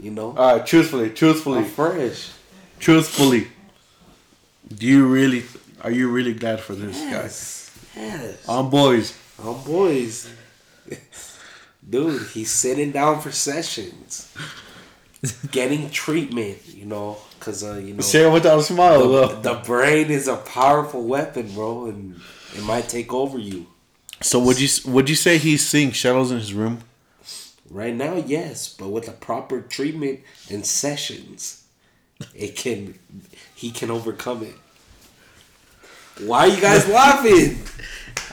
You 0.01 0.11
know, 0.11 0.35
All 0.37 0.57
right, 0.57 0.67
truthfully, 0.67 1.11
truthfully, 1.11 1.59
I'm 1.61 1.65
fresh. 1.67 2.31
truthfully, 2.81 3.49
do 4.75 4.87
you 4.87 5.07
really? 5.07 5.45
Are 5.83 5.91
you 5.91 6.09
really 6.11 6.33
glad 6.35 6.61
for 6.61 6.75
this 6.75 6.99
Yes, 6.99 7.71
yes. 7.95 8.45
guy? 8.47 8.53
Um, 8.59 8.71
boys, 8.71 9.17
Oh 9.43 9.55
boys. 9.67 10.29
Dude, 11.89 12.23
he's 12.29 12.51
sitting 12.51 12.93
down 12.93 13.21
for 13.21 13.31
sessions. 13.31 14.33
Getting 15.51 15.89
treatment, 15.89 16.59
you 16.67 16.85
know, 16.85 17.17
because, 17.39 17.65
uh, 17.65 17.77
you 17.77 17.95
know, 17.95 18.01
say 18.03 18.27
it 18.29 18.31
without 18.31 18.59
a 18.59 18.63
smile, 18.63 19.09
the, 19.09 19.27
the 19.41 19.55
brain 19.55 20.11
is 20.11 20.29
a 20.29 20.37
powerful 20.37 21.03
weapon, 21.03 21.51
bro, 21.55 21.87
and 21.87 22.21
it 22.55 22.63
might 22.63 22.91
take 22.91 23.11
over 23.11 23.39
you. 23.39 23.67
So 24.21 24.39
would 24.39 24.61
you 24.61 24.69
would 24.91 25.09
you 25.09 25.15
say 25.15 25.39
he's 25.39 25.67
seeing 25.67 25.93
shadows 25.93 26.31
in 26.31 26.39
his 26.39 26.53
room? 26.53 26.81
Right 27.71 27.95
now, 27.95 28.17
yes, 28.17 28.69
but 28.69 28.91
with 28.91 29.07
the 29.07 29.13
proper 29.13 29.63
treatment 29.63 30.21
and 30.51 30.67
sessions, 30.67 31.65
it 32.35 32.55
can, 32.55 32.99
he 33.55 33.71
can 33.71 33.91
overcome 33.91 34.43
it. 34.43 34.57
Why 36.27 36.41
are 36.41 36.49
you 36.49 36.61
guys 36.61 36.87
laughing? 36.87 37.63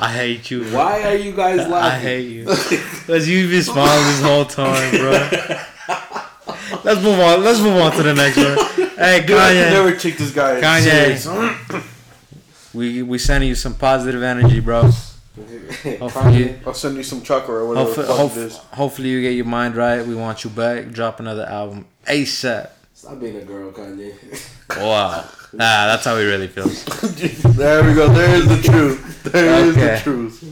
I 0.01 0.11
hate 0.11 0.49
you. 0.51 0.63
Bro. 0.63 0.73
Why 0.79 1.03
are 1.03 1.15
you 1.15 1.31
guys 1.31 1.57
laughing? 1.69 1.73
I 1.73 1.99
hate 1.99 2.27
you. 2.29 2.45
Because 3.01 3.27
you've 3.27 3.51
been 3.51 3.63
smiling 3.63 4.05
this 4.07 4.21
whole 4.21 4.45
time, 4.45 4.91
bro. 4.91 5.11
Let's 6.83 7.01
move 7.03 7.19
on. 7.19 7.43
Let's 7.43 7.59
move 7.59 7.75
on 7.77 7.91
to 7.93 8.03
the 8.03 8.13
next 8.13 8.37
one. 8.37 8.57
Hey, 8.97 9.19
Dude, 9.25 9.37
Kanye. 9.37 9.69
never 9.71 9.95
take 9.95 10.17
this 10.17 10.31
guy 10.31 10.59
Kanye. 10.61 11.83
We 12.73 13.03
we 13.03 13.17
sending 13.17 13.49
you 13.49 13.55
some 13.55 13.75
positive 13.75 14.23
energy, 14.23 14.61
bro. 14.61 14.83
Hopefully, 14.83 16.37
you, 16.37 16.59
I'll 16.65 16.73
send 16.73 16.95
you 16.95 17.03
some 17.03 17.21
chocolate 17.21 17.49
or 17.63 17.67
whatever 17.67 17.85
hopefully, 17.85 18.07
the 18.07 18.13
fuck 18.13 18.17
hope- 18.29 18.37
it 18.37 18.43
is. 18.43 18.57
hopefully 18.57 19.09
you 19.09 19.21
get 19.21 19.31
your 19.35 19.45
mind 19.45 19.75
right. 19.75 20.05
We 20.05 20.15
want 20.15 20.45
you 20.45 20.49
back. 20.51 20.89
Drop 20.91 21.19
another 21.19 21.43
album 21.43 21.85
ASAP. 22.07 22.69
Stop 22.93 23.19
being 23.19 23.35
a 23.35 23.41
girl, 23.43 23.71
Kanye. 23.73 24.13
Wow. 24.77 25.25
Nah, 25.53 25.87
that's 25.87 26.05
how 26.05 26.17
he 26.17 26.25
really 26.25 26.47
feels. 26.47 26.83
there 27.55 27.83
we 27.83 27.93
go. 27.93 28.07
There 28.13 28.35
is 28.35 28.47
the 28.47 28.61
truth. 28.61 29.23
There 29.23 29.65
is 29.65 29.75
Okay. 29.77 29.95
the 29.97 30.01
truth. 30.01 30.43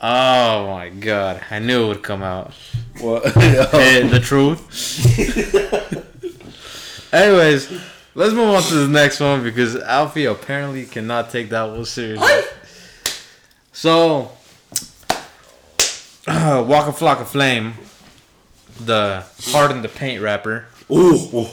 Oh 0.00 0.66
my 0.68 0.90
god. 0.90 1.42
I 1.50 1.58
knew 1.58 1.84
it 1.84 1.88
would 1.88 2.02
come 2.02 2.22
out. 2.22 2.52
What? 3.00 3.22
The 3.34 4.20
truth. 4.22 4.60
Anyways, 7.14 7.70
let's 8.14 8.34
move 8.34 8.50
on 8.54 8.62
to 8.64 8.74
the 8.74 8.88
next 8.88 9.20
one 9.20 9.42
because 9.42 9.76
Alfie 9.76 10.26
apparently 10.26 10.84
cannot 10.84 11.30
take 11.30 11.48
that 11.50 11.64
one 11.64 11.84
seriously. 11.86 12.28
So, 13.72 14.30
Waka 16.26 16.92
Flocka 16.92 17.24
Flame, 17.24 17.74
the 18.80 19.24
Hard 19.46 19.70
in 19.70 19.80
the 19.82 19.88
Paint 19.88 20.20
rapper, 20.22 20.66
Ooh. 20.90 21.46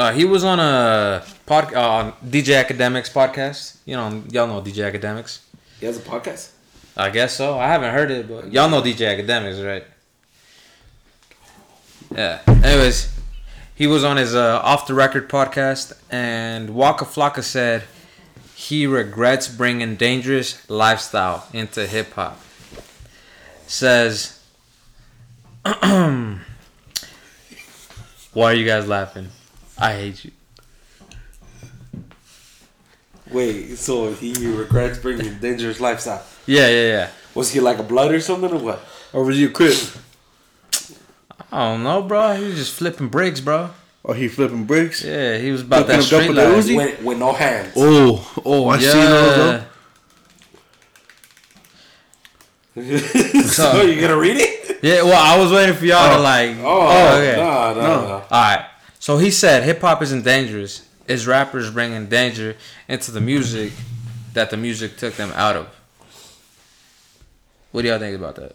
Uh, 0.00 0.12
he 0.12 0.24
was 0.24 0.44
on 0.44 0.58
a 0.58 1.22
pod 1.44 1.74
uh, 1.74 1.90
on 1.90 2.12
DJ 2.24 2.64
Akademiks 2.64 3.12
podcast. 3.12 3.76
You 3.84 3.96
know, 3.96 4.22
y'all 4.30 4.46
know 4.46 4.62
DJ 4.62 4.90
Akademiks. 4.90 5.40
He 5.78 5.84
has 5.84 5.98
a 5.98 6.00
podcast? 6.00 6.52
I 6.96 7.10
guess 7.10 7.36
so. 7.36 7.58
I 7.58 7.66
haven't 7.66 7.92
heard 7.92 8.10
it, 8.10 8.26
but 8.26 8.50
y'all 8.50 8.70
know 8.70 8.80
DJ 8.80 9.14
Akademiks, 9.14 9.62
right? 9.62 9.84
Yeah. 12.16 12.40
Anyways, 12.46 13.14
he 13.74 13.86
was 13.86 14.02
on 14.02 14.16
his 14.16 14.34
uh, 14.34 14.60
off 14.64 14.86
the 14.86 14.94
record 14.94 15.28
podcast, 15.28 15.92
and 16.10 16.70
Waka 16.70 17.04
Flocka 17.04 17.42
said 17.42 17.82
he 18.54 18.86
regrets 18.86 19.48
bringing 19.48 19.96
dangerous 19.96 20.66
lifestyle 20.70 21.46
into 21.52 21.86
hip 21.86 22.14
hop. 22.14 22.40
Says, 23.66 24.42
why 25.62 26.40
are 28.38 28.54
you 28.54 28.64
guys 28.64 28.88
laughing? 28.88 29.28
I 29.80 29.94
hate 29.94 30.24
you. 30.24 30.30
Wait, 33.30 33.76
so 33.76 34.12
he 34.12 34.34
regrets 34.46 34.98
bringing 34.98 35.38
dangerous 35.38 35.80
lifestyle. 35.80 36.22
Yeah, 36.46 36.68
yeah, 36.68 36.86
yeah. 36.86 37.10
Was 37.34 37.52
he 37.52 37.60
like 37.60 37.78
a 37.78 37.82
blood 37.82 38.12
or 38.12 38.20
something 38.20 38.50
or 38.50 38.58
what? 38.58 38.84
Or 39.12 39.24
was 39.24 39.36
he 39.36 39.44
a 39.44 39.48
crip? 39.48 39.76
I 41.52 41.72
don't 41.72 41.82
know, 41.82 42.02
bro. 42.02 42.34
He 42.34 42.44
was 42.44 42.56
just 42.56 42.74
flipping 42.74 43.08
bricks, 43.08 43.40
bro. 43.40 43.70
Oh, 44.04 44.12
he 44.12 44.28
flipping 44.28 44.64
bricks? 44.64 45.04
Yeah, 45.04 45.38
he 45.38 45.50
was 45.52 45.62
about 45.62 45.86
Flipping 45.86 46.00
that 46.00 46.10
them 46.10 46.22
street 46.22 46.34
life. 46.34 46.64
Uzi? 46.64 46.76
With, 46.76 47.02
with 47.02 47.18
no 47.18 47.32
hands. 47.32 47.72
Oh, 47.76 48.42
oh, 48.44 48.68
I 48.68 48.78
see 48.78 48.86
those. 48.86 49.62
Yeah. 52.76 53.42
so 53.46 53.82
you 53.82 54.00
gonna 54.00 54.16
read 54.16 54.36
it? 54.38 54.78
Yeah, 54.82 55.02
well, 55.02 55.22
I 55.22 55.40
was 55.40 55.52
waiting 55.52 55.74
for 55.74 55.84
y'all 55.84 56.08
to 56.08 56.18
oh. 56.18 56.22
like. 56.22 56.56
Oh, 56.58 56.64
oh 56.64 57.18
okay. 57.18 57.36
no, 57.36 57.74
no, 57.74 57.80
No. 57.80 58.08
no. 58.08 58.14
All 58.14 58.26
right. 58.30 58.69
So 59.00 59.16
he 59.16 59.30
said 59.30 59.62
hip 59.62 59.80
hop 59.80 60.02
isn't 60.02 60.24
dangerous. 60.24 60.86
It's 61.08 61.26
rappers 61.26 61.70
bringing 61.70 62.06
danger 62.06 62.54
into 62.86 63.10
the 63.10 63.20
music 63.20 63.72
that 64.34 64.50
the 64.50 64.56
music 64.58 64.98
took 64.98 65.14
them 65.14 65.32
out 65.34 65.56
of. 65.56 65.68
What 67.72 67.82
do 67.82 67.88
y'all 67.88 67.98
think 67.98 68.14
about 68.14 68.36
that? 68.36 68.54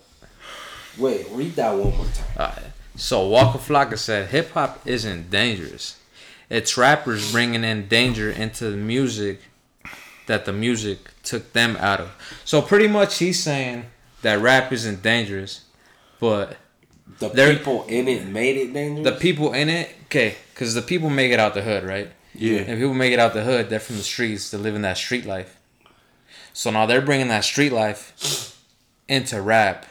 Wait, 0.98 1.26
read 1.32 1.56
that 1.56 1.72
one 1.72 1.98
more 1.98 2.06
time. 2.06 2.26
All 2.38 2.46
right. 2.46 2.72
So 2.96 3.28
Waka 3.28 3.58
Flocka 3.58 3.98
said 3.98 4.30
hip 4.30 4.52
hop 4.52 4.80
isn't 4.86 5.32
dangerous. 5.32 6.00
It's 6.48 6.78
rappers 6.78 7.32
bringing 7.32 7.64
in 7.64 7.88
danger 7.88 8.30
into 8.30 8.70
the 8.70 8.78
music 8.78 9.42
that 10.28 10.46
the 10.46 10.54
music 10.54 11.00
took 11.24 11.54
them 11.54 11.76
out 11.78 12.00
of. 12.00 12.12
So 12.46 12.62
pretty 12.62 12.88
much 12.88 13.18
he's 13.18 13.42
saying 13.42 13.86
that 14.22 14.40
rap 14.40 14.72
isn't 14.72 15.02
dangerous, 15.02 15.66
but 16.20 16.58
The 17.20 17.30
There- 17.30 17.54
people 17.56 17.86
in 17.88 18.08
it 18.08 18.26
made 18.26 18.58
it 18.58 18.74
dangerous. 18.74 19.06
the 19.06 19.20
people 19.20 19.54
in 19.54 19.70
it, 19.70 19.96
okay, 20.06 20.36
because 20.54 20.74
the 20.74 20.82
people 20.82 21.10
make 21.10 21.32
it 21.32 21.40
out 21.40 21.54
the 21.54 21.62
hood, 21.62 21.84
right? 21.84 22.10
Yeah. 22.34 22.60
And 22.60 22.78
people 22.80 22.94
make 22.94 23.14
it 23.14 23.20
out 23.20 23.34
the 23.34 23.44
hood, 23.44 23.70
they're 23.70 23.80
from 23.80 23.98
the 23.98 24.04
streets, 24.04 24.50
they're 24.50 24.60
living 24.60 24.82
that 24.82 24.98
street 24.98 25.26
life. 25.26 25.56
So 26.54 26.72
now 26.72 26.86
they're 26.86 27.02
bringing 27.02 27.28
that 27.30 27.44
street 27.46 27.72
life 27.72 28.58
into 29.08 29.42
rap, 29.42 29.86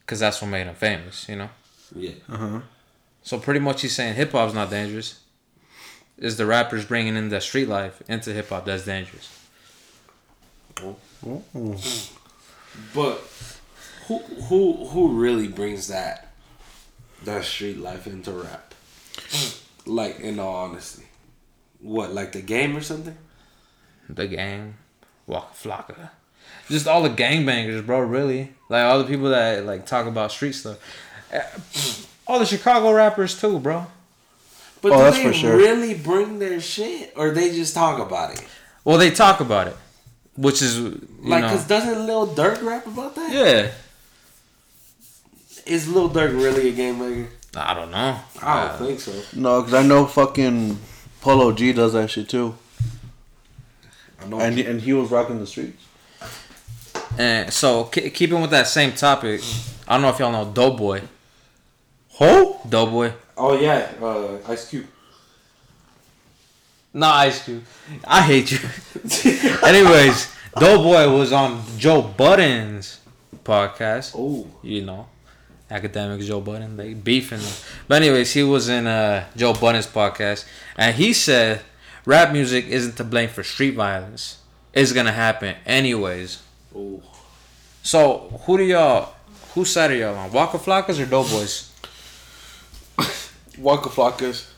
because 0.00 0.18
that's 0.18 0.40
what 0.40 0.48
made 0.48 0.66
them 0.66 0.74
famous, 0.74 1.28
you 1.28 1.36
know? 1.36 1.50
yeah. 1.94 2.12
Uh 2.28 2.36
huh. 2.36 2.60
So 3.22 3.38
pretty 3.38 3.60
much 3.60 3.82
he's 3.82 3.94
saying 3.94 4.14
hip 4.14 4.32
hop's 4.32 4.54
not 4.54 4.70
dangerous. 4.70 5.20
Is 6.18 6.36
the 6.38 6.46
rappers 6.46 6.84
bringing 6.86 7.16
in 7.16 7.28
the 7.28 7.40
street 7.40 7.68
life 7.68 8.02
into 8.08 8.32
hip 8.32 8.48
hop 8.48 8.64
that's 8.64 8.84
dangerous? 8.84 9.28
But 12.94 13.20
who 14.08 14.18
who 14.18 14.86
who 14.86 15.08
really 15.20 15.48
brings 15.48 15.88
that 15.88 16.32
that 17.24 17.44
street 17.44 17.78
life 17.78 18.06
into 18.06 18.30
rap? 18.32 18.74
like 19.86 20.20
in 20.20 20.38
all 20.38 20.54
honesty. 20.56 21.04
What, 21.80 22.12
like 22.12 22.32
the 22.32 22.42
game 22.42 22.76
or 22.76 22.80
something? 22.80 23.16
The 24.08 24.26
gang, 24.26 24.74
Waka 25.26 25.52
Flocka, 25.54 26.10
just 26.68 26.86
all 26.86 27.02
the 27.02 27.10
gangbangers, 27.10 27.84
bro. 27.84 28.00
Really, 28.00 28.52
like 28.68 28.82
all 28.84 28.98
the 28.98 29.04
people 29.04 29.28
that 29.30 29.64
like 29.64 29.86
talk 29.86 30.06
about 30.06 30.32
street 30.32 30.52
stuff. 30.52 30.78
Eh, 31.32 31.42
All 32.26 32.38
the 32.40 32.46
Chicago 32.46 32.92
rappers 32.92 33.38
too, 33.40 33.58
bro. 33.60 33.86
But 34.82 34.92
Oh, 34.92 35.10
do 35.12 35.22
they 35.22 35.32
sure. 35.32 35.56
really 35.56 35.94
bring 35.94 36.38
their 36.38 36.60
shit 36.60 37.12
or 37.16 37.30
they 37.30 37.50
just 37.50 37.74
talk 37.74 37.98
about 38.00 38.32
it? 38.34 38.44
Well, 38.84 38.98
they 38.98 39.10
talk 39.10 39.40
about 39.40 39.68
it, 39.68 39.76
which 40.36 40.62
is 40.62 40.78
you 40.78 41.00
Like, 41.22 41.42
know, 41.42 41.50
cause 41.50 41.66
doesn't 41.66 42.06
Lil 42.06 42.28
Durk 42.28 42.62
rap 42.62 42.86
about 42.86 43.14
that? 43.16 43.32
yeah. 43.32 43.70
Is 45.66 45.88
Lil 45.88 46.08
Durk 46.10 46.32
really 46.40 46.68
a 46.68 46.72
game 46.72 46.98
maker? 46.98 47.28
I 47.56 47.74
don't 47.74 47.90
know. 47.90 48.20
I 48.42 48.62
don't 48.62 48.70
Uh, 48.74 48.78
think 48.86 49.00
so. 49.00 49.12
No, 49.34 49.60
because 49.62 49.74
I 49.74 49.82
know 49.82 50.06
fucking 50.06 50.78
Polo 51.20 51.52
G 51.52 51.72
does 51.72 51.92
that 51.94 52.10
shit 52.10 52.28
too. 52.28 52.54
I 54.22 54.26
know. 54.26 54.38
And, 54.40 54.58
and 54.58 54.80
he 54.80 54.92
was 54.92 55.10
rocking 55.10 55.38
the 55.40 55.46
streets. 55.46 55.82
And 57.18 57.52
so 57.52 57.84
ke- 57.84 58.12
keeping 58.12 58.40
with 58.40 58.50
that 58.50 58.66
same 58.68 58.92
topic, 58.92 59.40
I 59.88 59.94
don't 59.94 60.02
know 60.02 60.10
if 60.10 60.18
y'all 60.18 60.32
know 60.32 60.50
Doughboy. 60.52 61.02
Ho? 62.10 62.60
Doughboy. 62.68 63.12
oh 63.36 63.58
yeah, 63.58 63.90
uh, 64.02 64.38
Ice 64.48 64.68
Cube. 64.70 64.86
Nah, 66.92 67.12
Ice 67.16 67.44
Cube. 67.44 67.62
I 68.04 68.22
hate 68.22 68.50
you. 68.52 68.58
Anyways, 69.66 70.32
Doughboy 70.58 71.10
was 71.14 71.32
on 71.32 71.62
Joe 71.78 72.02
Budden's 72.02 73.00
podcast. 73.44 74.12
Oh, 74.16 74.46
You 74.62 74.82
know, 74.84 75.06
academic 75.70 76.20
Joe 76.20 76.40
Budden. 76.40 76.76
They 76.76 76.94
beefing. 76.94 77.40
But 77.88 78.02
anyways, 78.02 78.32
he 78.32 78.42
was 78.42 78.68
in 78.68 78.86
uh, 78.86 79.24
Joe 79.36 79.52
Budden's 79.54 79.86
podcast, 79.86 80.44
and 80.76 80.94
he 80.94 81.12
said 81.12 81.62
rap 82.04 82.32
music 82.32 82.66
isn't 82.68 82.96
to 82.96 83.04
blame 83.04 83.28
for 83.28 83.42
street 83.42 83.74
violence. 83.74 84.38
It's 84.72 84.92
gonna 84.92 85.12
happen 85.12 85.56
anyways. 85.66 86.42
oh. 86.74 87.02
So 87.82 88.40
who 88.44 88.58
do 88.58 88.64
y'all? 88.64 89.14
Whose 89.54 89.70
side 89.70 89.92
are 89.92 89.96
y'all 89.96 90.16
on? 90.16 90.32
Waka 90.32 90.58
Flockas 90.58 91.00
or 91.00 91.06
Doughboys? 91.06 91.70
Waka 93.58 93.88
Flockas. 93.88 94.50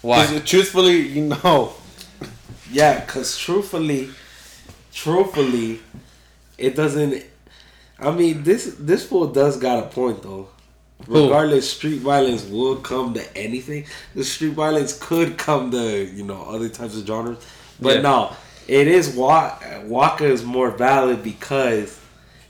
Why? 0.00 0.26
Because 0.26 0.48
truthfully, 0.48 1.08
you 1.08 1.22
know. 1.26 1.74
Yeah, 2.70 3.04
cause 3.04 3.36
truthfully, 3.36 4.08
truthfully, 4.92 5.80
it 6.56 6.74
doesn't. 6.74 7.22
I 8.02 8.10
mean, 8.10 8.42
this 8.42 8.74
this 8.78 9.06
fool 9.06 9.28
does 9.28 9.56
got 9.56 9.84
a 9.84 9.86
point 9.88 10.22
though. 10.22 10.48
Who? 11.06 11.24
Regardless, 11.24 11.70
street 11.70 11.98
violence 12.00 12.44
will 12.44 12.76
come 12.76 13.14
to 13.14 13.36
anything. 13.36 13.86
The 14.14 14.24
street 14.24 14.52
violence 14.54 14.96
could 14.98 15.36
come 15.38 15.70
to 15.72 16.04
you 16.04 16.24
know 16.24 16.42
other 16.42 16.68
types 16.68 16.96
of 16.96 17.06
genres, 17.06 17.38
but 17.80 17.96
Yeah. 17.96 18.02
no, 18.02 18.36
it 18.68 18.86
is 18.88 19.14
Wa- 19.16 19.56
Waka 19.84 20.26
is 20.26 20.44
more 20.44 20.70
valid 20.70 21.22
because 21.22 21.98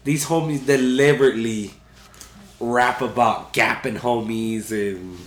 these 0.04 0.26
homies 0.26 0.66
deliberately 0.66 1.72
rap 2.60 3.00
about 3.00 3.52
gapping 3.54 3.98
homies 3.98 4.70
and 4.70 5.18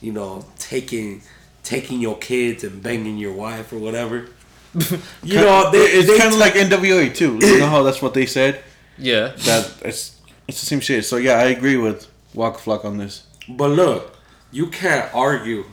you 0.00 0.12
know 0.12 0.44
taking 0.58 1.22
taking 1.64 2.00
your 2.00 2.16
kids 2.18 2.64
and 2.64 2.82
banging 2.82 3.18
your 3.18 3.32
wife 3.32 3.72
or 3.72 3.78
whatever. 3.78 4.26
You 5.24 5.34
know, 5.40 5.70
they, 5.72 5.78
it's 5.78 6.16
kind 6.18 6.32
of 6.32 6.38
like 6.38 6.52
NWA 6.54 7.14
too. 7.14 7.38
You 7.42 7.58
know 7.58 7.66
how 7.66 7.82
that's 7.82 8.00
what 8.00 8.14
they 8.14 8.26
said. 8.26 8.62
Yeah. 8.98 9.28
That 9.46 9.72
it's 9.84 10.20
it's 10.46 10.60
the 10.60 10.66
same 10.66 10.80
shit. 10.80 11.04
So 11.04 11.16
yeah, 11.16 11.38
I 11.38 11.44
agree 11.44 11.76
with 11.76 12.06
Waka 12.34 12.58
Flock 12.58 12.84
on 12.84 12.98
this. 12.98 13.24
But 13.48 13.70
look, 13.70 14.16
you 14.50 14.66
can't 14.68 15.12
argue 15.14 15.64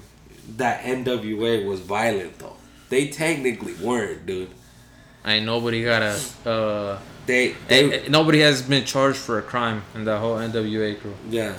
that 0.58 0.84
NWA 0.84 1.66
was 1.66 1.80
violent 1.80 2.40
though. 2.40 2.56
They 2.90 3.08
technically 3.08 3.74
weren't, 3.76 4.26
dude. 4.26 4.50
Ain't 5.26 5.46
nobody 5.46 5.84
got 5.84 6.02
a. 6.04 6.50
Uh, 6.50 7.00
They, 7.26 7.56
they 7.68 8.08
nobody 8.08 8.40
has 8.42 8.62
been 8.62 8.86
charged 8.86 9.18
for 9.18 9.40
a 9.40 9.42
crime 9.42 9.82
in 9.96 10.06
the 10.06 10.20
whole 10.20 10.38
NWA 10.38 11.00
crew. 11.00 11.16
yeah. 11.30 11.56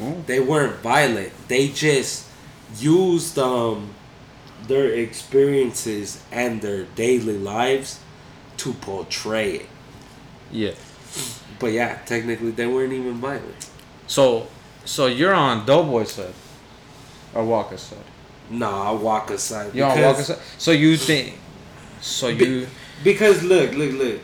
Oh. 0.00 0.22
They 0.26 0.38
weren't 0.40 0.76
violent. 0.80 1.32
They 1.48 1.68
just 1.68 2.24
used 2.78 3.36
um 3.38 3.90
their 4.68 4.88
experiences 4.94 6.22
and 6.32 6.60
their 6.62 6.84
daily 6.94 7.36
lives 7.38 7.98
to 8.58 8.72
portray 8.74 9.50
it. 9.56 9.66
Yeah. 10.50 10.72
But 11.58 11.72
yeah, 11.72 11.98
technically 12.06 12.50
they 12.52 12.66
weren't 12.66 12.92
even 12.92 13.14
violent. 13.14 13.70
So, 14.06 14.46
so 14.84 15.06
you're 15.06 15.34
on 15.34 15.66
Doughboy's 15.66 16.12
side, 16.12 16.34
or 17.34 17.44
Waka's 17.44 17.82
side. 17.82 17.98
Nah, 18.50 18.90
I 18.90 18.92
walk 18.92 19.30
aside. 19.30 19.74
You're 19.74 19.86
on 19.86 20.00
Waka's 20.00 20.28
side. 20.28 20.38
So 20.56 20.70
you 20.70 20.96
think? 20.96 21.38
So 22.00 22.28
you? 22.28 22.66
Because 23.04 23.42
look, 23.42 23.72
look, 23.74 23.92
look. 23.92 24.20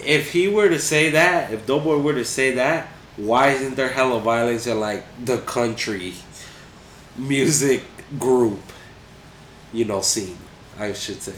If 0.00 0.32
he 0.32 0.48
were 0.48 0.68
to 0.68 0.78
say 0.78 1.10
that, 1.10 1.52
if 1.52 1.66
Doughboy 1.66 1.98
were 1.98 2.14
to 2.14 2.24
say 2.24 2.52
that, 2.52 2.86
why 3.16 3.50
isn't 3.50 3.74
there 3.74 3.88
hella 3.88 4.20
violence 4.20 4.66
in 4.66 4.78
like 4.78 5.04
the 5.24 5.38
country 5.38 6.14
music 7.16 7.82
group, 8.18 8.60
you 9.72 9.84
know, 9.84 10.00
scene? 10.00 10.38
I 10.78 10.92
should 10.92 11.20
say. 11.20 11.34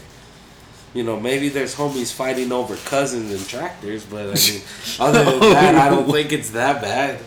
You 0.93 1.03
know, 1.03 1.19
maybe 1.19 1.47
there's 1.49 1.73
homies 1.75 2.11
fighting 2.13 2.51
over 2.51 2.75
cousins 2.75 3.31
and 3.31 3.47
tractors, 3.47 4.03
but 4.05 4.23
I 4.23 4.33
mean, 4.33 4.61
other 4.99 5.23
than 5.23 5.39
that, 5.39 5.75
I 5.75 5.89
don't 5.89 6.11
think 6.11 6.31
it's 6.33 6.49
that 6.51 6.81
bad. 6.81 7.19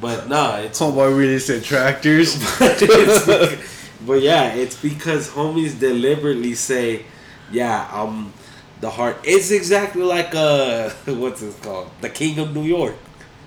But 0.00 0.28
nah, 0.28 0.58
it's 0.58 0.78
Homeboy 0.80 1.16
really 1.16 1.38
said 1.38 1.64
tractors. 1.64 2.36
it's 2.60 3.26
bec- 3.26 3.58
but 4.06 4.20
yeah, 4.20 4.52
it's 4.54 4.76
because 4.76 5.30
homies 5.30 5.78
deliberately 5.78 6.54
say, 6.54 7.06
"Yeah, 7.50 7.88
I'm 7.90 8.32
The 8.80 8.90
heart. 8.90 9.16
It's 9.24 9.50
exactly 9.50 10.02
like 10.02 10.34
uh, 10.34 10.90
what's 11.06 11.42
it 11.42 11.56
called? 11.62 11.90
The 12.00 12.10
King 12.10 12.38
of 12.38 12.54
New 12.54 12.64
York, 12.64 12.96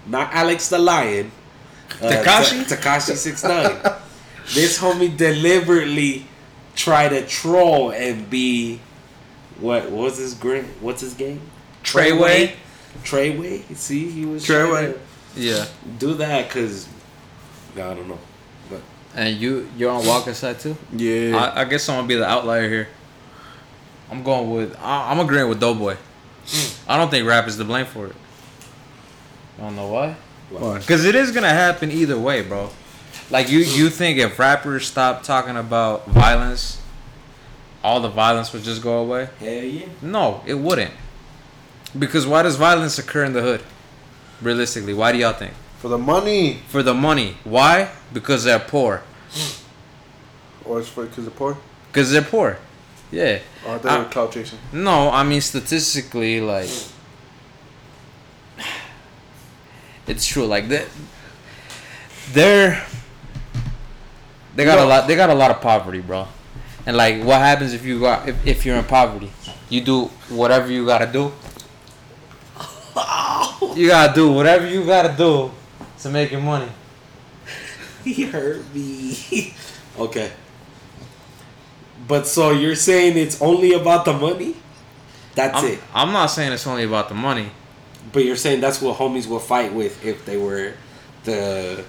not 0.08 0.34
Alex 0.34 0.70
the 0.70 0.80
Lion. 0.80 1.32
Uh, 2.02 2.10
Tekashi? 2.10 2.66
Takashi 2.66 3.16
six 3.16 3.44
nine. 3.44 3.78
this 4.56 4.80
homie 4.80 5.16
deliberately 5.16 6.26
try 6.76 7.08
to 7.08 7.26
troll 7.28 7.92
and 7.92 8.30
be 8.30 8.80
what? 9.60 9.84
What 9.92 10.04
was 10.04 10.18
his 10.18 10.34
great? 10.34 10.66
What's 10.82 11.02
his 11.02 11.14
game? 11.14 11.42
Treyway? 11.84 12.54
Treyway. 13.04 13.76
See, 13.76 14.10
he 14.10 14.26
was 14.26 14.46
Treyway. 14.46 14.92
trying 14.92 14.94
Yeah. 15.36 15.66
do 16.00 16.14
that 16.16 16.48
because 16.48 16.88
I 17.76 17.80
don't 17.94 18.08
know, 18.08 18.18
but 18.70 18.82
And 19.16 19.38
you 19.38 19.70
you're 19.78 19.92
on 19.92 20.06
Waka's 20.06 20.38
side 20.38 20.60
too. 20.60 20.76
Yeah. 20.94 21.38
I, 21.38 21.62
I 21.62 21.66
guess 21.66 21.88
I'm 21.90 21.98
gonna 21.98 22.08
be 22.08 22.16
the 22.16 22.26
outlier 22.26 22.68
here. 22.70 22.88
I'm 24.12 24.24
going 24.24 24.50
with 24.50 24.76
I, 24.82 25.12
I'm 25.12 25.20
agreeing 25.20 25.48
with 25.50 25.60
Doughboy. 25.60 25.96
Hmm. 26.48 26.92
I 26.92 26.98
don't 26.98 27.10
think 27.12 27.28
rap 27.28 27.48
is 27.48 27.58
to 27.58 27.66
blame 27.66 27.86
for 27.86 28.08
it. 28.08 28.16
I 29.60 29.62
don't 29.64 29.76
know 29.76 29.88
why. 29.88 30.16
Why? 30.50 30.80
Because 30.80 31.04
it 31.06 31.14
is 31.16 31.32
gonna 31.32 31.50
happen 31.50 31.92
either 31.92 32.18
way, 32.18 32.42
bro. 32.42 32.70
Like 33.30 33.50
you, 33.50 33.60
you 33.60 33.90
think 33.90 34.18
if 34.20 34.40
rappers 34.40 34.88
stop 34.88 35.24
talking 35.24 35.58
about 35.58 36.08
violence, 36.08 36.77
all 37.84 38.00
the 38.00 38.10
violence 38.10 38.52
would 38.54 38.64
just 38.64 38.82
go 38.82 39.00
away? 39.00 39.30
hell 39.40 39.50
yeah. 39.64 39.86
No, 40.02 40.42
it 40.46 40.56
wouldn't. 40.56 40.94
Because 41.98 42.28
why 42.28 42.44
does 42.44 42.56
violence 42.56 42.98
occur 43.00 43.24
in 43.24 43.34
the 43.34 43.42
hood? 43.42 43.62
Realistically, 44.42 44.94
why 44.94 45.12
do 45.12 45.18
y'all 45.20 45.34
think? 45.34 45.54
For 45.80 45.88
the 45.88 45.98
money. 45.98 46.60
For 46.68 46.84
the 46.84 46.94
money. 46.94 47.38
Why? 47.44 47.90
Because 48.14 48.44
they're 48.44 48.60
poor. 48.60 49.04
Or 50.66 50.80
it's 50.80 50.90
for 50.90 51.06
because 51.06 51.28
of 51.28 51.36
poor? 51.36 51.58
Because 51.92 52.12
they're 52.12 52.22
poor. 52.22 52.58
Yeah. 53.12 53.40
Or 53.66 53.72
are 53.76 53.80
they 53.80 53.90
I- 53.90 54.00
were 54.00 54.06
cloud 54.06 54.32
chasing? 54.32 54.60
No, 54.74 55.10
I 55.10 55.24
mean 55.24 55.40
statistically, 55.42 56.42
like 56.42 56.70
it's 60.08 60.26
true. 60.26 60.46
Like 60.46 60.68
that, 60.70 60.88
they're 62.34 62.84
they 64.56 64.66
got 64.66 64.80
a 64.80 64.86
lot. 64.86 65.08
They 65.08 65.16
got 65.16 65.30
a 65.30 65.36
lot 65.36 65.52
of 65.52 65.62
poverty, 65.62 66.02
bro. 66.02 66.28
And 66.88 66.96
like, 66.96 67.22
what 67.22 67.40
happens 67.42 67.74
if 67.74 67.84
you 67.84 68.00
got 68.00 68.30
if, 68.30 68.48
if 68.48 68.66
you're 68.66 68.78
in 68.78 68.86
poverty? 68.86 69.30
You 69.70 69.82
do 69.82 70.06
whatever 70.30 70.72
you 70.72 70.86
gotta 70.86 71.12
do. 71.12 71.34
You 73.76 73.90
gotta 73.90 74.14
do 74.14 74.32
whatever 74.32 74.68
you 74.68 74.86
gotta 74.86 75.16
do 75.16 75.52
to 76.00 76.10
make 76.10 76.32
your 76.32 76.42
money. 76.42 76.70
He 78.04 78.24
hurt 78.24 78.64
me. 78.74 79.54
okay. 80.00 80.32
But 82.08 82.26
so 82.26 82.52
you're 82.52 82.76
saying 82.76 83.18
it's 83.18 83.42
only 83.42 83.74
about 83.74 84.06
the 84.06 84.14
money? 84.14 84.56
That's 85.36 85.62
I'm, 85.62 85.66
it. 85.66 85.80
I'm 85.94 86.14
not 86.14 86.28
saying 86.28 86.54
it's 86.54 86.66
only 86.66 86.86
about 86.86 87.10
the 87.10 87.16
money. 87.16 87.52
But 88.14 88.24
you're 88.24 88.38
saying 88.38 88.62
that's 88.62 88.82
what 88.82 88.98
homies 88.98 89.28
will 89.28 89.40
fight 89.40 89.74
with 89.74 90.04
if 90.06 90.26
they 90.26 90.38
were 90.38 90.74
to 91.26 91.84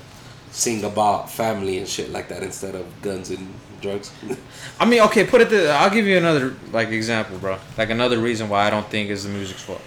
sing 0.51 0.85
about 0.85 1.31
family 1.31 1.79
and 1.79 1.89
shit 1.89 2.11
like 2.11 2.29
that 2.29 2.43
instead 2.43 2.75
of 2.75 2.87
guns 3.03 3.31
and 3.31 3.53
drugs. 3.81 4.13
I 4.81 4.85
mean, 4.85 5.01
okay, 5.03 5.25
put 5.25 5.41
it. 5.41 5.51
This, 5.51 5.71
I'll 5.71 5.91
give 5.91 6.07
you 6.07 6.17
another 6.17 6.55
like 6.73 6.89
example, 6.89 7.39
bro. 7.39 7.59
Like 7.77 7.91
another 7.91 8.19
reason 8.19 8.49
why 8.49 8.67
I 8.67 8.71
don't 8.71 8.89
think 8.89 9.11
is 9.11 9.25
the 9.25 9.31
music's 9.31 9.63
fault. 9.63 9.83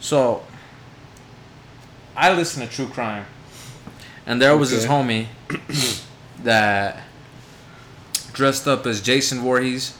So, 0.00 0.42
I 2.16 2.32
listen 2.32 2.66
to 2.66 2.72
true 2.72 2.88
crime, 2.88 3.26
and 4.26 4.40
there 4.40 4.56
was 4.56 4.70
this 4.70 4.86
homie 4.86 5.26
that 6.42 7.02
dressed 8.32 8.66
up 8.66 8.86
as 8.86 9.00
Jason 9.00 9.40
Voorhees 9.40 9.96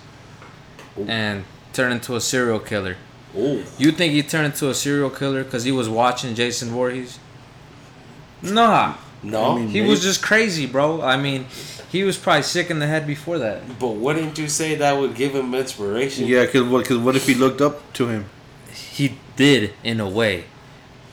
and 1.07 1.45
turned 1.73 1.93
into 1.93 2.17
a 2.17 2.21
serial 2.21 2.59
killer. 2.59 2.97
oh, 3.37 3.63
You 3.79 3.93
think 3.93 4.13
he 4.13 4.23
turned 4.23 4.47
into 4.47 4.69
a 4.71 4.75
serial 4.75 5.11
killer 5.11 5.45
because 5.45 5.65
he 5.65 5.73
was 5.73 5.89
watching 5.89 6.35
Jason 6.35 6.71
Voorhees? 6.71 7.19
Nah, 8.43 8.95
no. 9.23 9.53
I 9.53 9.59
mean- 9.59 9.69
he 9.69 9.81
was 9.83 10.03
just 10.03 10.23
crazy, 10.23 10.67
bro. 10.67 11.03
I 11.03 11.17
mean, 11.17 11.47
he 11.91 12.05
was 12.05 12.17
probably 12.17 12.43
sick 12.43 12.71
in 12.71 12.79
the 12.79 12.87
head 12.87 13.07
before 13.07 13.39
that. 13.39 13.79
but 13.79 13.89
wouldn't 13.91 14.39
you 14.39 14.49
say 14.49 14.75
that 14.77 14.99
would 14.99 15.15
give 15.15 15.35
him 15.35 15.55
inspiration? 15.55 16.27
Yeah, 16.27 16.45
because 16.47 16.63
what, 16.65 16.87
cause 16.87 16.99
what 16.99 17.17
if 17.17 17.27
he 17.27 17.35
looked 17.35 17.61
up 17.61 17.93
to 17.95 18.09
him? 18.09 18.27
he 18.73 19.17
did 19.37 19.73
in 19.83 19.99
a 20.01 20.09
way 20.09 20.45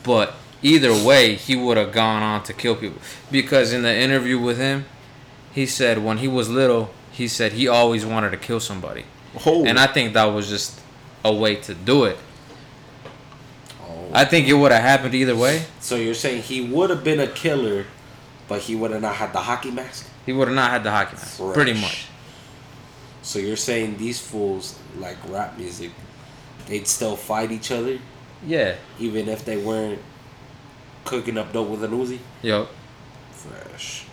but 0.03 0.35
either 0.61 0.91
way 0.93 1.33
he 1.35 1.55
would 1.55 1.75
have 1.77 1.91
gone 1.91 2.21
on 2.21 2.43
to 2.43 2.53
kill 2.53 2.75
people 2.75 2.99
because 3.31 3.73
in 3.73 3.81
the 3.81 3.93
interview 3.95 4.37
with 4.39 4.57
him 4.57 4.85
he 5.53 5.65
said 5.65 5.97
when 6.03 6.17
he 6.19 6.27
was 6.27 6.49
little 6.49 6.91
he 7.11 7.27
said 7.27 7.53
he 7.53 7.67
always 7.67 8.05
wanted 8.05 8.29
to 8.29 8.37
kill 8.37 8.59
somebody 8.59 9.05
Oh. 9.45 9.65
and 9.65 9.79
i 9.79 9.87
think 9.87 10.13
that 10.13 10.25
was 10.25 10.47
just 10.49 10.79
a 11.25 11.33
way 11.33 11.55
to 11.55 11.73
do 11.73 12.03
it 12.05 12.17
Oh. 13.81 14.09
i 14.13 14.23
think 14.25 14.47
it 14.47 14.53
would 14.53 14.71
have 14.71 14.81
happened 14.83 15.15
either 15.15 15.35
way 15.35 15.63
So 15.79 15.95
you're 15.95 16.13
saying 16.13 16.43
he 16.43 16.61
would 16.61 16.89
have 16.89 17.03
been 17.03 17.19
a 17.19 17.27
killer, 17.27 17.85
but 18.47 18.61
he 18.61 18.75
would 18.75 18.91
have 18.91 19.01
not 19.01 19.15
had 19.15 19.33
the 19.33 19.39
hockey 19.39 19.71
mask? 19.71 20.07
he 20.25 20.33
would 20.33 20.47
have 20.47 20.55
not 20.55 20.71
had 20.71 20.83
the 20.83 20.91
hockey 20.91 21.15
mask 21.15 21.37
Fresh. 21.37 21.53
pretty 21.53 21.73
much 21.73 22.05
So 23.21 23.39
you're 23.39 23.55
saying 23.57 23.97
these 23.97 24.19
fools 24.19 24.77
like 24.97 25.17
rap 25.29 25.57
music, 25.57 25.91
they'd 26.67 26.87
still 26.87 27.15
fight 27.15 27.51
each 27.51 27.71
other 27.71 27.99
yeah 28.45 28.75
even 28.99 29.27
if 29.29 29.43
they 29.45 29.57
weren't 29.57 29.99
cooking 31.05 31.37
up 31.37 31.51
dope 31.53 31.69
with 31.69 31.83
an 31.83 31.91
Uzi? 31.91 32.19
yo 32.41 32.67
Fresh. 33.31 34.03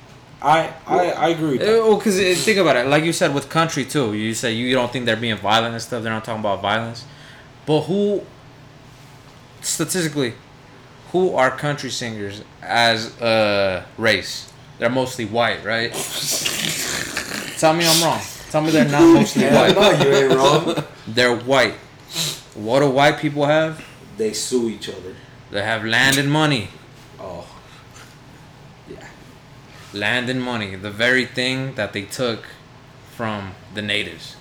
I 0.43 0.73
I, 0.87 1.11
I 1.11 1.29
agree 1.31 1.53
with 1.53 1.61
that. 1.61 1.69
Uh, 1.81 1.83
oh, 1.83 1.97
because 1.97 2.19
uh, 2.21 2.35
think 2.37 2.59
about 2.59 2.77
it. 2.77 2.87
Like 2.87 3.03
you 3.05 3.13
said 3.15 3.35
with 3.35 3.49
country 3.49 3.85
too. 3.87 4.13
You 4.13 4.35
say 4.35 4.53
you 4.53 4.75
don't 4.75 4.93
think 4.93 5.07
they're 5.07 5.17
being 5.17 5.39
violent 5.39 5.73
and 5.73 5.83
stuff. 5.83 6.03
They're 6.03 6.13
not 6.13 6.25
talking 6.25 6.41
about 6.41 6.61
violence. 6.61 7.07
But 7.65 7.81
who, 7.83 8.23
statistically, 9.63 10.35
who 11.15 11.33
are 11.37 11.49
country 11.49 11.91
singers 11.91 12.43
as 12.61 13.15
a 13.21 13.87
race? 13.97 14.53
They're 14.79 14.91
mostly 14.91 15.25
white, 15.27 15.65
right? 15.65 15.93
Tell 17.59 17.73
me 17.73 17.87
I'm 17.87 18.03
wrong. 18.03 18.21
Tell 18.51 18.61
me 18.61 18.71
they're 18.73 18.89
not 18.89 19.15
mostly 19.15 19.43
Yeah, 19.45 19.55
white. 19.55 19.77
no, 19.77 19.91
you 20.05 20.13
ain't 20.13 20.35
wrong. 20.35 20.85
They're 21.07 21.37
white. 21.37 21.75
What 22.57 22.81
do 22.81 22.91
white 22.91 23.19
people 23.19 23.47
have? 23.47 23.85
They 24.17 24.33
sue 24.33 24.69
each 24.69 24.89
other. 24.89 25.15
They 25.53 25.63
have 25.63 25.85
land 25.85 26.19
and 26.19 26.29
money. 26.29 26.71
Oh. 27.21 27.47
Yeah. 28.89 29.07
Land 29.93 30.29
and 30.29 30.43
money. 30.43 30.75
The 30.75 30.91
very 30.91 31.27
thing 31.27 31.77
that 31.77 31.93
they 31.93 32.03
took 32.03 32.45
from 33.17 33.53
the 33.73 33.83
natives. 33.83 34.35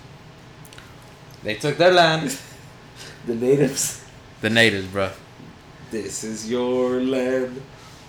They 1.44 1.54
took 1.54 1.76
their 1.78 1.92
land. 1.92 2.36
The 3.26 3.34
natives. 3.34 4.04
The 4.42 4.50
natives, 4.50 4.86
bro. 4.88 5.10
This 5.94 6.24
is 6.24 6.50
your 6.50 7.00
land. 7.00 7.62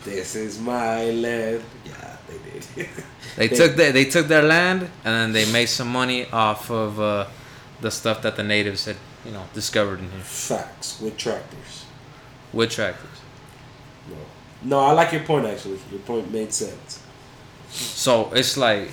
This 0.04 0.36
is 0.36 0.60
my 0.60 1.12
land. 1.12 1.62
Yeah, 1.86 2.18
they 2.28 2.38
did. 2.50 2.90
They, 3.38 3.48
They- 3.48 3.56
took 3.56 3.76
their, 3.76 3.92
they 3.92 4.06
took 4.06 4.28
their 4.28 4.42
land 4.42 4.90
and 5.04 5.14
then 5.14 5.32
they 5.34 5.46
made 5.52 5.68
some 5.68 5.90
money 5.90 6.26
off 6.32 6.72
of 6.72 7.00
uh, 7.00 7.28
the 7.82 7.92
stuff 7.92 8.24
that 8.24 8.38
the 8.38 8.44
natives 8.44 8.86
had, 8.86 8.96
you 9.24 9.32
know, 9.34 9.44
discovered 9.54 10.00
in 10.00 10.10
here 10.10 10.22
Facts 10.22 11.00
with 11.00 11.16
tractors. 11.16 11.86
with 12.54 12.72
tractors. 12.72 13.18
No. 14.10 14.16
No, 14.64 14.80
I 14.80 14.92
like 14.94 15.12
your 15.12 15.22
point 15.24 15.46
actually. 15.46 15.78
Your 15.92 16.00
point 16.00 16.32
made 16.32 16.52
sense. 16.52 17.04
So 17.70 18.32
it's 18.34 18.58
like 18.58 18.90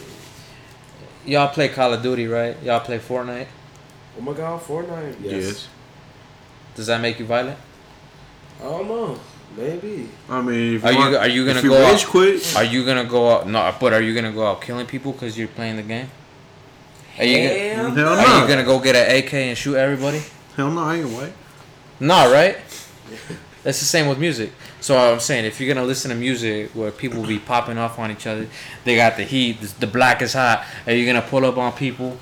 y'all 1.25 1.49
play 1.49 1.69
Call 1.71 1.95
of 1.95 2.03
Duty, 2.03 2.27
right? 2.27 2.63
Y'all 2.63 2.81
play 2.81 2.99
Fortnite. 2.99 3.47
Oh 4.19 4.21
my 4.21 4.35
god, 4.35 4.61
Fortnite. 4.61 5.17
Yes. 5.23 5.67
Does 6.75 6.89
that 6.89 7.01
make 7.01 7.19
you 7.19 7.25
violent? 7.25 7.59
I 8.63 8.65
don't 8.65 8.89
know. 8.89 9.19
Maybe. 9.57 10.09
I 10.31 10.41
mean, 10.41 10.77
if 10.77 10.85
Are 10.85 10.93
you- 10.93 10.99
want- 10.99 11.17
are 11.17 11.29
you 11.29 11.45
gonna 11.47 11.59
if 11.59 11.65
go 11.65 11.79
rage 11.79 12.05
out- 12.05 12.09
quit? 12.09 12.57
Are 12.57 12.65
you 12.65 12.87
gonna 12.87 13.05
go 13.05 13.31
out? 13.31 13.49
No, 13.49 13.75
but 13.79 13.93
are 13.93 14.01
you 14.01 14.15
gonna 14.15 14.33
go 14.33 14.47
out 14.47 14.63
killing 14.63 14.87
people 14.87 15.13
because 15.13 15.37
you're 15.37 15.49
playing 15.49 15.77
the 15.77 15.83
game? 15.83 16.11
Are 17.19 17.25
you, 17.25 17.37
gonna, 17.37 17.49
Hell 17.75 17.91
Hell 17.95 18.09
are 18.09 18.41
you 18.43 18.49
gonna 18.49 18.65
go 18.65 18.79
get 18.79 18.97
an 18.97 19.15
AK 19.17 19.35
and 19.51 19.59
shoot 19.59 19.77
everybody? 19.77 20.23
Hell 20.57 20.71
no, 20.71 20.83
I 20.83 20.97
ain't 20.97 21.09
white. 21.11 21.33
Nah, 22.01 22.25
right? 22.25 22.57
That's 23.63 23.79
the 23.79 23.85
same 23.85 24.07
with 24.09 24.19
music. 24.19 24.53
So 24.81 24.97
I'm 24.97 25.21
saying, 25.21 25.45
if 25.45 25.61
you're 25.61 25.73
gonna 25.73 25.87
listen 25.87 26.09
to 26.11 26.17
music 26.17 26.71
where 26.73 26.91
people 26.91 27.23
be 27.23 27.39
popping 27.39 27.77
off 27.77 27.99
on 27.99 28.11
each 28.11 28.27
other, 28.27 28.47
they 28.85 28.97
got 28.97 29.17
the 29.19 29.25
heat, 29.25 29.61
the- 29.61 29.81
the 29.81 29.87
black 29.87 30.23
is 30.23 30.33
hot. 30.33 30.65
Are 30.87 30.93
you 30.95 31.05
gonna 31.05 31.21
pull 31.23 31.45
up 31.45 31.59
on 31.59 31.73
people, 31.73 32.17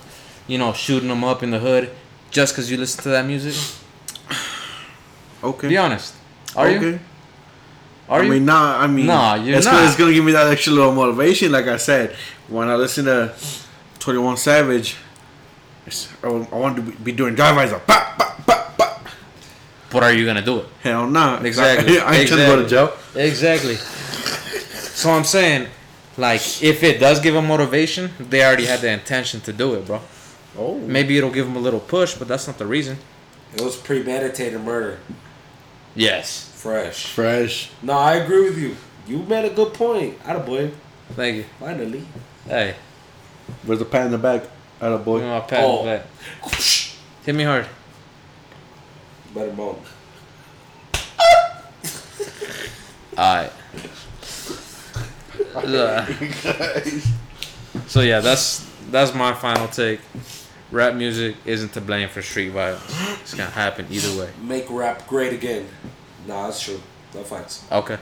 you 0.49 0.59
know, 0.59 0.72
shooting 0.72 1.09
them 1.09 1.22
up 1.22 1.43
in 1.45 1.53
the 1.53 1.61
hood, 1.61 1.91
just 2.32 2.53
because 2.55 2.70
you 2.70 2.76
listen 2.76 3.03
to 3.05 3.09
that 3.11 3.24
music? 3.24 3.55
Okay. 5.43 5.68
Be 5.68 5.76
honest. 5.78 6.14
Are 6.57 6.66
okay. 6.68 6.80
you? 6.92 7.01
Are 8.09 8.20
I 8.20 8.24
you? 8.24 8.30
mean, 8.30 8.44
nah. 8.44 8.78
I 8.80 8.86
mean, 8.86 9.07
Nah, 9.07 9.34
you're 9.36 9.55
that's 9.55 9.66
'cause 9.66 9.74
not. 9.74 9.84
it's 9.88 9.96
gonna 9.96 10.12
give 10.12 10.24
me 10.24 10.32
that 10.32 10.48
extra 10.48 10.72
little 10.72 10.92
motivation. 10.92 11.53
Like 11.53 11.68
I 11.68 11.76
said, 11.76 12.16
when 12.48 12.68
I 12.68 12.74
listen 12.74 13.05
to 13.05 13.32
Twenty 14.01 14.18
One 14.18 14.36
Savage, 14.36 14.96
it's- 15.86 16.09
I 16.24 16.26
I 16.26 16.57
want 16.57 16.76
to 16.76 16.82
be 16.82 17.12
doing 17.12 17.34
drive-bys. 17.34 17.70
Like, 17.72 17.86
bah, 17.86 18.14
bah, 18.18 18.34
bah, 18.46 18.64
bah. 18.76 18.90
but 19.90 20.03
are 20.03 20.12
you 20.12 20.26
gonna 20.26 20.42
do 20.44 20.59
it? 20.59 20.66
Hell 20.82 21.07
no. 21.07 21.36
Nah. 21.36 21.42
Exactly. 21.42 22.01
I, 22.01 22.16
ain't 22.16 22.28
trying 22.28 22.40
to 22.40 22.46
go 22.46 22.62
to 22.62 22.68
jail. 22.68 22.92
Exactly. 23.14 23.76
So 23.76 25.11
I'm 25.11 25.24
saying, 25.24 25.68
like, 26.18 26.42
if 26.62 26.82
it 26.82 26.98
does 27.01 27.20
give 27.20 27.34
them 27.34 27.46
motivation, 27.46 28.11
they 28.18 28.44
already 28.44 28.66
had 28.66 28.80
the 28.80 28.90
intention 28.90 29.40
to 29.42 29.53
do 29.53 29.74
it, 29.74 29.86
bro. 29.86 30.01
Oh. 30.59 30.78
Maybe 30.78 31.16
it'll 31.16 31.30
give 31.30 31.46
them 31.46 31.57
a 31.57 31.61
little 31.61 31.80
push, 31.80 32.14
but 32.14 32.26
that's 32.28 32.46
not 32.48 32.59
the 32.59 32.66
reason. 32.66 32.98
It 33.55 33.61
was 33.62 33.76
premeditated 33.76 34.61
murder. 34.61 34.98
Yes. 36.01 36.51
Fresh. 36.55 37.12
Fresh. 37.12 37.70
No, 37.82 37.92
I 37.92 38.14
agree 38.14 38.44
with 38.44 38.57
you. 38.57 38.74
You 39.07 39.18
made 39.24 39.44
a 39.44 39.51
good 39.55 39.74
point. 39.74 40.18
Attaboy. 40.24 40.72
Thank 41.11 41.36
you. 41.36 41.44
Finally. 41.59 42.07
Hey, 42.46 42.74
Where's 43.66 43.80
the 43.80 43.84
pat 43.84 44.07
in 44.07 44.12
the 44.12 44.16
back? 44.18 44.44
Out 44.80 44.92
of 44.92 45.05
give 45.05 45.14
me 45.14 45.20
boy. 45.20 45.26
my 45.26 45.40
pat 45.40 45.61
Oh. 45.62 45.84
back. 45.84 46.07
Hit 47.26 47.34
me 47.34 47.44
hard. 47.44 47.66
Better 49.34 49.53
moment. 49.53 49.84
Alright. 53.18 53.53
so 57.88 58.01
yeah, 58.01 58.20
that's 58.20 58.66
that's 58.90 59.12
my 59.14 59.34
final 59.34 59.68
take. 59.68 60.01
Rap 60.71 60.95
music 60.95 61.37
isn't 61.45 61.73
to 61.73 61.81
blame 61.81 62.09
for 62.09 62.23
street 62.23 62.51
violence. 62.51 62.85
It's 63.23 63.35
gonna 63.35 63.51
happen 63.51 63.87
either 63.91 64.18
way. 64.21 64.31
Make 64.43 64.66
rap 64.71 65.07
great 65.09 65.33
again. 65.33 65.66
Nah, 66.27 66.45
that's 66.47 66.61
true. 66.62 66.81
No 67.14 67.23
fights. 67.25 67.64
Okay. 67.73 67.99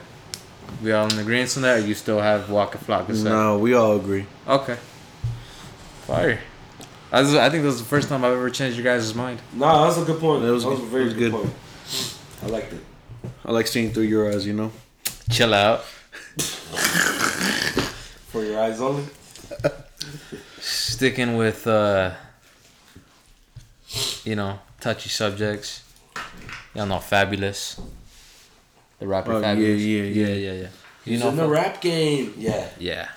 We 0.83 0.91
all 0.91 1.11
in 1.11 1.17
agreement 1.17 1.55
on 1.57 1.63
that, 1.63 1.79
or 1.79 1.85
you 1.87 1.95
still 1.95 2.19
have 2.21 2.49
Waka 2.51 2.77
Flocka 2.77 3.15
say? 3.15 3.23
No, 3.23 3.57
we 3.57 3.73
all 3.73 3.95
agree. 3.95 4.27
Okay. 4.47 4.77
Fire. 6.05 6.39
I, 7.11 7.21
was, 7.21 7.33
I 7.33 7.49
think 7.49 7.63
this 7.63 7.73
is 7.73 7.79
the 7.81 7.87
first 7.87 8.07
time 8.07 8.23
I've 8.23 8.33
ever 8.33 8.51
changed 8.51 8.77
your 8.77 8.83
guys' 8.83 9.15
mind. 9.15 9.41
Nah, 9.53 9.85
that's 9.87 9.97
a 9.99 10.05
good 10.05 10.19
point. 10.19 10.43
That 10.43 10.51
was 10.51 10.63
that 10.63 10.69
was 10.69 10.79
a 10.79 10.81
good. 10.83 10.91
very 10.91 11.03
That 11.05 11.15
was 11.15 11.15
good, 11.15 11.31
good. 11.31 11.41
point. 11.41 11.55
I 12.43 12.45
liked 12.47 12.73
it. 12.73 12.81
I 13.45 13.51
like 13.51 13.65
seeing 13.65 13.91
through 13.91 14.03
your 14.03 14.29
eyes, 14.31 14.45
you 14.45 14.53
know? 14.53 14.71
Chill 15.31 15.55
out. 15.55 15.81
For 18.29 18.43
your 18.45 18.59
eyes 18.59 18.79
only. 18.79 19.05
Sticking 20.59 21.35
with, 21.35 21.65
uh, 21.65 22.11
you 24.23 24.35
know, 24.35 24.59
touchy 24.79 25.09
subjects. 25.09 25.83
Y'all 26.73 26.85
know 26.85 26.97
Fabolous. 26.97 27.79
The 28.99 29.07
rapper 29.07 29.33
Oh, 29.33 29.39
yeah, 29.39 29.55
Fabolous. 29.55 29.79
yeah, 29.79 30.03
yeah, 30.03 30.03
yeah. 30.03 30.27
yeah, 30.33 30.51
yeah. 30.61 30.67
You 31.05 31.13
He's 31.13 31.19
know, 31.21 31.29
in 31.29 31.35
the 31.37 31.47
rap 31.47 31.81
game. 31.81 32.33
Yeah. 32.37 32.69
Yeah. 32.77 33.09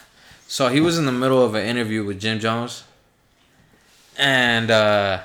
So 0.46 0.68
he 0.68 0.80
was 0.80 0.98
in 0.98 1.06
the 1.06 1.12
middle 1.12 1.42
of 1.42 1.54
an 1.54 1.66
interview 1.66 2.04
with 2.04 2.20
Jim 2.20 2.38
Jones. 2.38 2.84
And 4.18 4.70
uh 4.70 5.22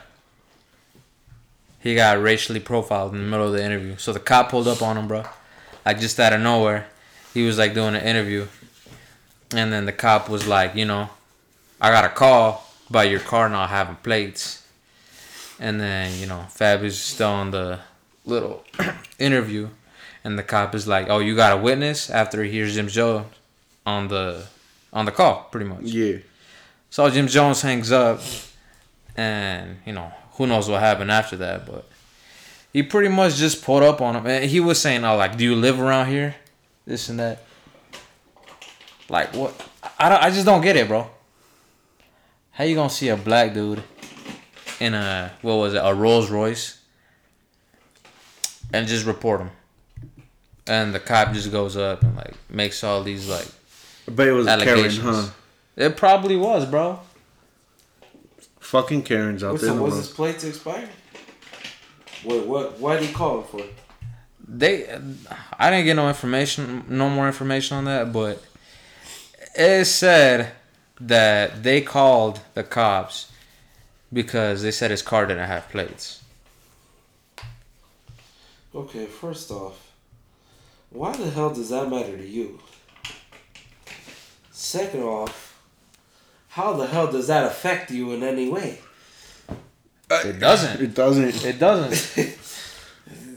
he 1.79 1.95
got 1.95 2.21
racially 2.21 2.59
profiled 2.59 3.13
in 3.13 3.19
the 3.19 3.27
middle 3.27 3.47
of 3.47 3.53
the 3.53 3.63
interview. 3.63 3.95
So 3.97 4.11
the 4.11 4.19
cop 4.19 4.49
pulled 4.49 4.67
up 4.67 4.81
on 4.81 4.97
him, 4.97 5.07
bro. 5.07 5.23
Like 5.85 5.99
just 5.99 6.19
out 6.19 6.33
of 6.33 6.41
nowhere. 6.41 6.87
He 7.33 7.45
was 7.45 7.57
like 7.57 7.73
doing 7.73 7.95
an 7.95 8.01
interview. 8.03 8.47
And 9.51 9.71
then 9.71 9.85
the 9.85 9.93
cop 9.93 10.27
was 10.27 10.47
like, 10.47 10.75
you 10.75 10.85
know, 10.85 11.09
I 11.79 11.91
got 11.91 12.03
a 12.03 12.09
call 12.09 12.65
by 12.89 13.03
your 13.05 13.19
car 13.19 13.47
not 13.47 13.69
having 13.69 13.95
plates. 13.97 14.63
And 15.59 15.79
then, 15.79 16.19
you 16.19 16.27
know, 16.27 16.45
Fab 16.49 16.83
is 16.83 16.99
still 16.99 17.29
on 17.29 17.51
the 17.51 17.79
little 18.25 18.63
interview. 19.19 19.69
And 20.23 20.37
the 20.37 20.43
cop 20.43 20.75
is 20.75 20.87
like, 20.87 21.07
"Oh, 21.09 21.19
you 21.19 21.35
got 21.35 21.57
a 21.57 21.61
witness?" 21.61 22.09
After 22.09 22.43
he 22.43 22.51
hears 22.51 22.75
Jim 22.75 22.89
Jones 22.89 23.27
on 23.85 24.09
the 24.09 24.45
on 24.91 25.05
the 25.05 25.11
call, 25.11 25.47
pretty 25.51 25.65
much. 25.65 25.83
Yeah. 25.83 26.17
So 26.89 27.09
Jim 27.09 27.27
Jones 27.27 27.61
hangs 27.61 27.91
up, 27.93 28.19
and 29.15 29.77
you 29.85 29.93
know 29.93 30.11
who 30.33 30.45
knows 30.47 30.67
what 30.67 30.81
happened 30.81 31.11
after 31.11 31.37
that, 31.37 31.65
but 31.65 31.87
he 32.73 32.83
pretty 32.83 33.07
much 33.07 33.35
just 33.35 33.63
pulled 33.63 33.83
up 33.83 34.01
on 34.01 34.15
him, 34.17 34.27
and 34.27 34.45
he 34.45 34.59
was 34.59 34.81
saying, 34.81 35.05
"Oh, 35.05 35.15
like, 35.15 35.37
do 35.37 35.45
you 35.45 35.55
live 35.55 35.79
around 35.79 36.07
here? 36.07 36.35
This 36.85 37.07
and 37.07 37.19
that." 37.19 37.43
Like 39.09 39.33
what? 39.33 39.53
I 39.97 40.09
don't, 40.09 40.21
I 40.21 40.29
just 40.29 40.45
don't 40.45 40.61
get 40.61 40.75
it, 40.75 40.87
bro. 40.87 41.09
How 42.51 42.65
you 42.65 42.75
gonna 42.75 42.89
see 42.89 43.07
a 43.09 43.15
black 43.15 43.53
dude 43.53 43.81
in 44.79 44.93
a 44.93 45.31
what 45.41 45.55
was 45.55 45.73
it 45.73 45.81
a 45.83 45.93
Rolls 45.93 46.29
Royce 46.29 46.79
and 48.73 48.87
just 48.87 49.05
report 49.05 49.41
him? 49.41 49.49
And 50.67 50.93
the 50.93 50.99
cop 50.99 51.33
just 51.33 51.51
goes 51.51 51.77
up 51.77 52.03
and 52.03 52.15
like 52.15 52.33
makes 52.49 52.83
all 52.83 53.03
these 53.03 53.27
like 53.29 53.47
I 54.07 54.11
bet 54.11 54.27
it 54.27 54.31
was 54.33 54.45
Karen, 54.47 54.61
allegations. 54.69 55.03
huh? 55.05 55.29
It 55.75 55.95
probably 55.97 56.35
was, 56.35 56.65
bro. 56.65 56.99
Fucking 58.59 59.03
Karens 59.03 59.43
out 59.43 59.53
What's 59.53 59.63
there. 59.63 59.73
the, 59.73 59.81
was 59.81 59.91
world. 59.93 60.03
his 60.05 60.13
plates 60.13 60.43
expired? 60.43 60.89
What? 62.23 62.45
What? 62.47 62.79
Why 62.79 62.97
did 62.99 63.07
he 63.07 63.13
call 63.13 63.41
him 63.41 63.43
for? 63.47 63.61
They, 64.49 64.87
I 65.59 65.69
didn't 65.69 65.85
get 65.85 65.95
no 65.95 66.07
information, 66.07 66.85
no 66.87 67.09
more 67.09 67.27
information 67.27 67.77
on 67.77 67.85
that, 67.85 68.13
but 68.13 68.41
it 69.55 69.85
said 69.85 70.51
that 71.01 71.63
they 71.63 71.81
called 71.81 72.39
the 72.53 72.63
cops 72.63 73.29
because 74.11 74.61
they 74.61 74.71
said 74.71 74.91
his 74.91 75.01
car 75.01 75.25
didn't 75.25 75.47
have 75.47 75.69
plates. 75.69 76.23
Okay, 78.75 79.05
first 79.05 79.49
off, 79.51 79.91
why 80.89 81.15
the 81.15 81.29
hell 81.29 81.53
does 81.53 81.69
that 81.69 81.89
matter 81.89 82.15
to 82.17 82.27
you? 82.27 82.59
Second 84.51 85.03
off, 85.03 85.61
how 86.49 86.73
the 86.73 86.87
hell 86.87 87.11
does 87.11 87.27
that 87.27 87.45
affect 87.45 87.91
you 87.91 88.11
in 88.13 88.23
any 88.23 88.49
way? 88.49 88.79
It 90.09 90.35
uh, 90.35 90.39
doesn't. 90.39 90.81
It 90.81 90.93
doesn't. 90.93 91.45
It 91.45 91.59
doesn't. 91.59 92.37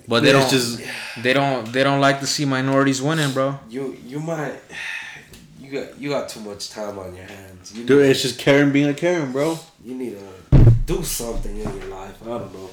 But 0.09 0.25
they 0.25 0.31
It's 0.31 0.41
don't. 0.41 0.51
just- 0.51 0.83
they 1.23 1.33
don't. 1.33 1.73
They 1.73 1.85
don't 1.85 2.01
like 2.01 2.19
to 2.19 2.27
see 2.27 2.45
minorities 2.45 3.01
winning, 3.01 3.31
bro. 3.33 3.61
You 3.69 3.97
you 4.05 4.19
might 4.19 4.55
you 5.61 5.71
got 5.71 6.01
you 6.01 6.09
got 6.09 6.29
too 6.29 6.41
much 6.41 6.71
time 6.71 6.99
on 6.99 7.15
your 7.15 7.27
hands. 7.27 7.73
You 7.73 7.85
Dude, 7.85 8.03
need, 8.03 8.11
it's 8.11 8.23
just 8.23 8.37
Karen 8.37 8.73
being 8.73 8.89
a 8.89 8.95
Karen, 8.95 9.31
bro. 9.31 9.57
you 9.85 9.95
need 9.95 10.19
to 10.19 10.59
do 10.91 11.03
something 11.05 11.57
in 11.57 11.63
your 11.63 11.89
life. 11.89 12.21
I 12.23 12.27
don't 12.27 12.53
know. 12.53 12.71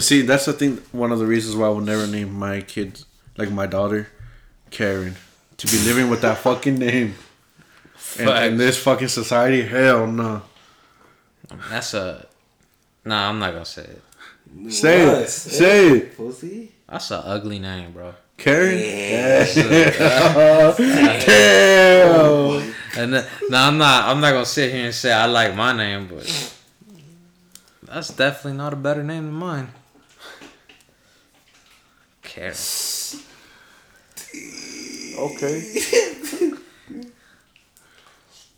See, 0.00 0.22
that's 0.22 0.46
the 0.46 0.52
thing. 0.52 0.78
One 0.92 1.12
of 1.12 1.18
the 1.18 1.26
reasons 1.26 1.56
why 1.56 1.66
I 1.66 1.70
will 1.70 1.80
never 1.80 2.06
name 2.06 2.32
my 2.32 2.60
kids, 2.60 3.04
like 3.36 3.50
my 3.50 3.66
daughter, 3.66 4.08
Karen, 4.70 5.16
to 5.58 5.66
be 5.66 5.78
living 5.84 6.08
with 6.08 6.22
that 6.22 6.38
fucking 6.38 6.78
name. 6.78 7.14
And 8.18 8.52
in 8.52 8.56
this 8.56 8.78
fucking 8.78 9.08
society, 9.08 9.62
hell 9.62 10.06
no. 10.06 10.42
That's 11.70 11.94
a. 11.94 12.26
Nah, 13.04 13.28
I'm 13.28 13.38
not 13.38 13.52
gonna 13.52 13.64
say 13.64 13.82
it. 13.82 14.02
Say 14.72 15.06
What? 15.06 15.22
it. 15.22 15.28
Say 15.28 15.88
it. 15.90 16.16
Pussy. 16.16 16.72
That's 16.88 17.10
an 17.10 17.22
ugly 17.24 17.58
name, 17.58 17.92
bro. 17.92 18.14
Karen? 18.42 18.76
Yeah. 18.76 19.44
Damn. 21.26 22.74
And 22.96 23.14
then, 23.14 23.26
now 23.48 23.68
I'm 23.68 23.78
not. 23.78 24.08
I'm 24.08 24.20
not 24.20 24.32
gonna 24.32 24.44
sit 24.44 24.72
here 24.72 24.86
and 24.86 24.94
say 24.94 25.12
I 25.12 25.26
like 25.26 25.54
my 25.54 25.72
name, 25.72 26.08
but 26.08 26.26
that's 27.84 28.08
definitely 28.08 28.58
not 28.58 28.72
a 28.72 28.76
better 28.76 29.04
name 29.04 29.26
than 29.26 29.34
mine. 29.34 29.68
Karen. 32.22 32.56
Okay. 35.18 36.52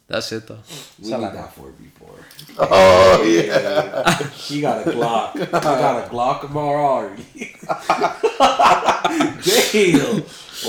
That's 0.07 0.31
it 0.33 0.47
though. 0.47 0.59
We 1.03 1.11
need 1.11 1.23
that 1.23 1.55
for 1.55 1.71
before. 1.71 2.15
Oh, 2.59 3.23
yeah. 3.27 4.29
He 4.35 4.61
got 4.61 4.87
a 4.87 4.91
Glock. 4.91 5.33
He 5.39 5.47
got 5.47 6.07
a 6.07 6.11
Glock 6.11 6.55
already. 6.55 7.25
Damn. 9.73 10.23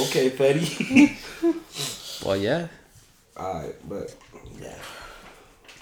Okay, 0.05 0.29
Petty. 0.29 1.17
Well, 2.25 2.37
yeah. 2.37 2.67
Alright, 3.37 3.75
but 3.87 4.15
yeah. 4.61 4.75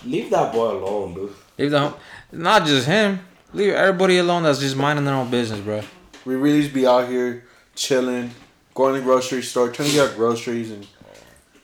Leave 0.06 0.30
that 0.32 0.52
boy 0.52 0.72
alone, 0.72 1.14
dude. 1.14 1.34
Leave 1.58 1.72
the 1.72 1.94
not 2.32 2.66
just 2.66 2.88
him. 2.88 3.20
Leave 3.54 3.74
everybody 3.74 4.18
alone. 4.18 4.44
That's 4.44 4.60
just 4.60 4.76
minding 4.76 5.06
their 5.06 5.14
own 5.14 5.30
business, 5.30 5.60
bro. 5.60 5.82
We 6.26 6.36
really 6.36 6.64
just 6.64 6.74
be 6.74 6.88
out 6.88 7.08
here 7.08 7.46
chilling, 7.76 8.32
going 8.74 8.96
to 8.96 9.00
the 9.00 9.06
grocery 9.06 9.44
store, 9.44 9.70
trying 9.70 9.90
to 9.90 9.94
get 9.94 10.10
our 10.10 10.16
groceries, 10.16 10.72
and 10.72 10.88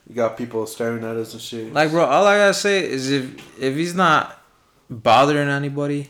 you 0.09 0.15
got 0.15 0.35
people 0.37 0.65
staring 0.65 1.03
at 1.03 1.15
us 1.15 1.33
and 1.33 1.41
shit. 1.41 1.71
Like, 1.71 1.91
bro, 1.91 2.03
all 2.05 2.25
I 2.25 2.37
gotta 2.37 2.53
say 2.53 2.83
is 2.89 3.11
if 3.11 3.59
if 3.61 3.75
he's 3.75 3.93
not 3.93 4.41
bothering 4.89 5.47
anybody, 5.49 6.09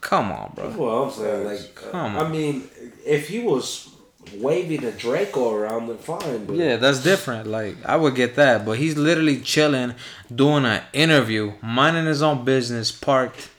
come 0.00 0.32
on, 0.32 0.52
That's 0.56 0.74
bro. 0.74 0.84
what 0.86 1.04
I'm 1.06 1.10
saying. 1.12 1.44
Like, 1.46 1.74
Come 1.74 2.16
on. 2.16 2.26
I 2.26 2.28
mean, 2.28 2.68
if 3.04 3.28
he 3.28 3.40
was 3.40 3.90
waving 4.36 4.84
a 4.84 4.92
Draco 4.92 5.52
around, 5.52 5.88
then 5.88 5.98
fine. 5.98 6.46
But 6.46 6.56
Yeah, 6.56 6.76
that's 6.76 7.02
different. 7.02 7.48
Like, 7.48 7.76
I 7.84 7.96
would 7.96 8.14
get 8.14 8.34
that, 8.36 8.64
but 8.64 8.78
he's 8.78 8.96
literally 8.96 9.40
chilling, 9.40 9.94
doing 10.34 10.64
an 10.64 10.82
interview, 10.94 11.52
minding 11.60 12.06
his 12.06 12.22
own 12.22 12.44
business, 12.44 12.90
parked 12.90 13.50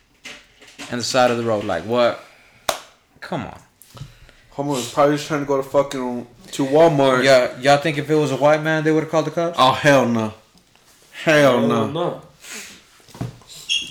on 0.92 0.98
the 0.98 1.04
side 1.04 1.30
of 1.32 1.38
the 1.38 1.44
road. 1.44 1.64
Like, 1.64 1.84
what? 1.84 2.24
Come 3.20 3.46
on. 3.46 3.60
Homo 4.52 4.72
was 4.74 4.92
probably 4.92 5.16
just 5.16 5.28
trying 5.28 5.40
to 5.42 5.46
go 5.46 5.58
to 5.58 5.64
fucking 5.64 6.28
to 6.54 6.66
Walmart. 6.66 7.24
Yeah, 7.24 7.58
y'all 7.60 7.78
think 7.78 7.98
if 7.98 8.10
it 8.10 8.16
was 8.16 8.32
a 8.32 8.38
white 8.38 8.62
man, 8.64 8.84
they 8.84 8.92
would 8.92 9.04
have 9.04 9.12
called 9.12 9.26
the 9.26 9.32
cops? 9.32 9.56
Oh 9.60 9.74
hell 9.74 10.08
no. 10.08 10.34
Hell 11.24 11.68
no. 11.68 11.90
no. 11.92 12.22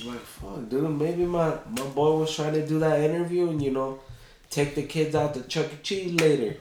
Like, 0.04 0.20
fuck, 0.20 0.68
dude. 0.68 0.90
Maybe 0.90 1.24
my, 1.24 1.54
my 1.70 1.86
boy 1.94 2.18
was 2.18 2.34
trying 2.34 2.52
to 2.54 2.66
do 2.66 2.78
that 2.80 3.00
interview 3.00 3.48
and, 3.48 3.62
you 3.62 3.70
know, 3.70 4.00
take 4.50 4.74
the 4.74 4.82
kids 4.82 5.14
out 5.14 5.34
to 5.34 5.42
Chuck 5.42 5.66
E. 5.72 5.76
Cheese 5.82 6.20
later. 6.20 6.56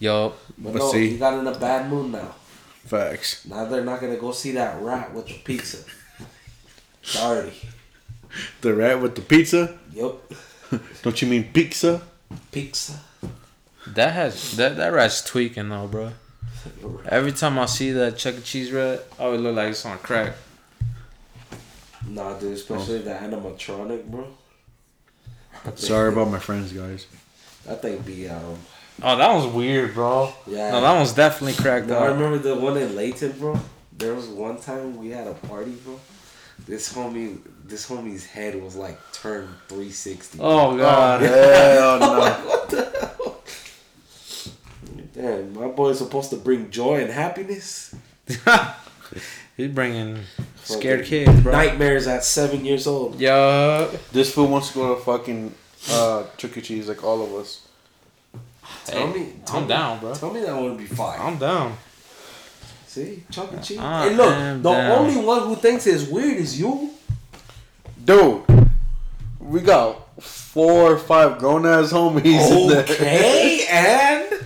Yo, 0.00 0.34
But, 0.58 0.72
But 0.72 0.78
no, 0.80 0.90
see- 0.92 1.10
he 1.10 1.18
got 1.18 1.38
in 1.38 1.46
a 1.46 1.56
bad 1.58 1.88
mood 1.88 2.10
now. 2.12 2.34
Facts. 2.84 3.46
Now 3.46 3.64
they're 3.66 3.84
not 3.84 4.00
going 4.00 4.12
to 4.12 4.20
go 4.20 4.32
see 4.32 4.50
that 4.52 4.82
rat 4.82 5.14
with 5.14 5.28
the 5.28 5.34
pizza. 5.44 5.78
Sorry. 7.02 7.52
The 8.60 8.74
rat 8.74 9.00
with 9.00 9.14
the 9.14 9.22
pizza. 9.22 9.78
Yep. 9.92 10.14
Don't 11.02 11.22
you 11.22 11.28
mean 11.28 11.44
pizza? 11.52 12.02
Pizza. 12.50 12.98
That 13.86 14.12
has 14.12 14.56
that 14.56 14.76
that 14.76 14.92
rat's 14.92 15.22
tweaking 15.22 15.68
though, 15.68 15.86
bro. 15.88 16.12
Every 17.08 17.32
time 17.32 17.58
I 17.58 17.66
see 17.66 17.90
that 17.92 18.16
Chuck 18.16 18.36
E. 18.36 18.40
Cheese 18.40 18.70
rat, 18.70 19.04
I 19.18 19.24
always 19.24 19.40
look 19.40 19.56
like 19.56 19.70
it's 19.70 19.84
on 19.84 19.98
crack. 19.98 20.34
Nah, 22.06 22.38
dude, 22.38 22.52
especially 22.52 22.98
the 22.98 23.10
animatronic, 23.10 24.04
bro. 24.06 24.26
Sorry 25.74 26.12
about 26.12 26.30
my 26.30 26.38
friends, 26.38 26.72
guys. 26.72 27.06
That 27.66 27.82
thing 27.82 28.00
be 28.00 28.28
um. 28.28 28.58
Oh, 29.02 29.16
that 29.16 29.32
one's 29.34 29.52
weird, 29.52 29.94
bro. 29.94 30.32
Yeah. 30.46 30.70
No, 30.70 30.80
that 30.80 30.94
one's 30.94 31.12
definitely 31.12 31.54
cracked 31.54 31.86
No, 31.86 31.98
I 31.98 32.06
remember 32.06 32.38
the 32.38 32.54
one 32.54 32.76
in 32.76 32.94
Layton, 32.94 33.32
bro. 33.32 33.58
There 33.96 34.14
was 34.14 34.26
one 34.26 34.60
time 34.60 34.96
we 34.98 35.10
had 35.10 35.26
a 35.26 35.34
party, 35.34 35.72
bro. 35.84 35.98
This 36.66 36.92
homie, 36.92 37.38
this 37.64 37.88
homie's 37.88 38.26
head 38.26 38.60
was 38.62 38.76
like 38.76 38.98
turned 39.12 39.48
360. 39.68 40.38
Oh 40.40 40.76
god. 40.76 41.22
Hell 41.22 41.98
no. 41.98 42.20
what 42.46 42.70
the 42.70 43.11
hell? 45.22 45.36
Damn, 45.42 45.54
my 45.54 45.68
boy's 45.68 45.98
supposed 45.98 46.30
to 46.30 46.36
bring 46.36 46.70
joy 46.70 47.00
and 47.02 47.10
happiness. 47.10 47.94
He's 49.56 49.68
bringing 49.70 50.18
scared 50.64 51.04
kids, 51.04 51.40
bro. 51.40 51.52
Nightmares 51.52 52.06
at 52.06 52.24
seven 52.24 52.64
years 52.64 52.86
old. 52.86 53.20
Yo. 53.20 53.90
This 54.12 54.32
fool 54.34 54.48
wants 54.48 54.68
to 54.68 54.74
go 54.74 54.94
to 54.94 55.00
fucking 55.02 55.54
uh, 55.90 56.24
Chuck 56.38 56.56
E. 56.56 56.60
Cheese 56.62 56.88
like 56.88 57.04
all 57.04 57.22
of 57.22 57.34
us. 57.34 57.66
Tell 58.86 59.06
Hey, 59.08 59.18
me, 59.20 59.32
tell 59.44 59.56
I'm 59.56 59.62
me- 59.64 59.68
down, 59.68 60.00
bro. 60.00 60.14
Tell 60.14 60.32
me 60.32 60.40
that 60.40 60.54
wouldn't 60.56 60.78
be 60.78 60.86
fine. 60.86 61.20
I'm 61.20 61.36
down. 61.38 61.76
See, 62.86 63.22
Chuck 63.30 63.50
E. 63.52 63.62
Cheese. 63.62 63.78
I 63.78 64.08
hey, 64.08 64.14
look, 64.14 64.62
the 64.62 64.70
down. 64.72 64.90
only 64.98 65.16
one 65.24 65.42
who 65.42 65.56
thinks 65.56 65.86
it's 65.86 66.06
weird 66.08 66.38
is 66.38 66.58
you. 66.58 66.90
Dude, 68.04 68.42
we 69.38 69.60
got 69.60 70.20
four 70.22 70.92
or 70.94 70.98
five 70.98 71.38
grown 71.38 71.66
ass 71.66 71.92
homies 71.92 72.50
in 72.50 72.68
there. 72.68 72.82
Okay, 72.84 73.66
and 73.70 74.42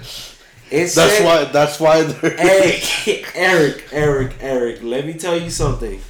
it's 0.71 0.95
That's 0.95 1.21
why. 1.21 1.45
That's 1.45 1.81
why 1.81 2.03
they're. 2.03 2.37
Eric, 3.35 3.85
Eric, 3.93 4.37
Eric, 4.41 4.83
let 4.83 5.07
me 5.07 5.15
tell 5.15 5.41
you 5.41 5.51
something. 5.51 6.01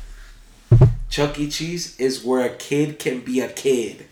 Chuck 1.08 1.38
E. 1.38 1.48
Cheese 1.48 1.98
is 1.98 2.24
where 2.24 2.44
a 2.44 2.54
kid 2.54 2.98
can 2.98 3.20
be 3.20 3.40
a 3.40 3.48
kid. 3.48 4.06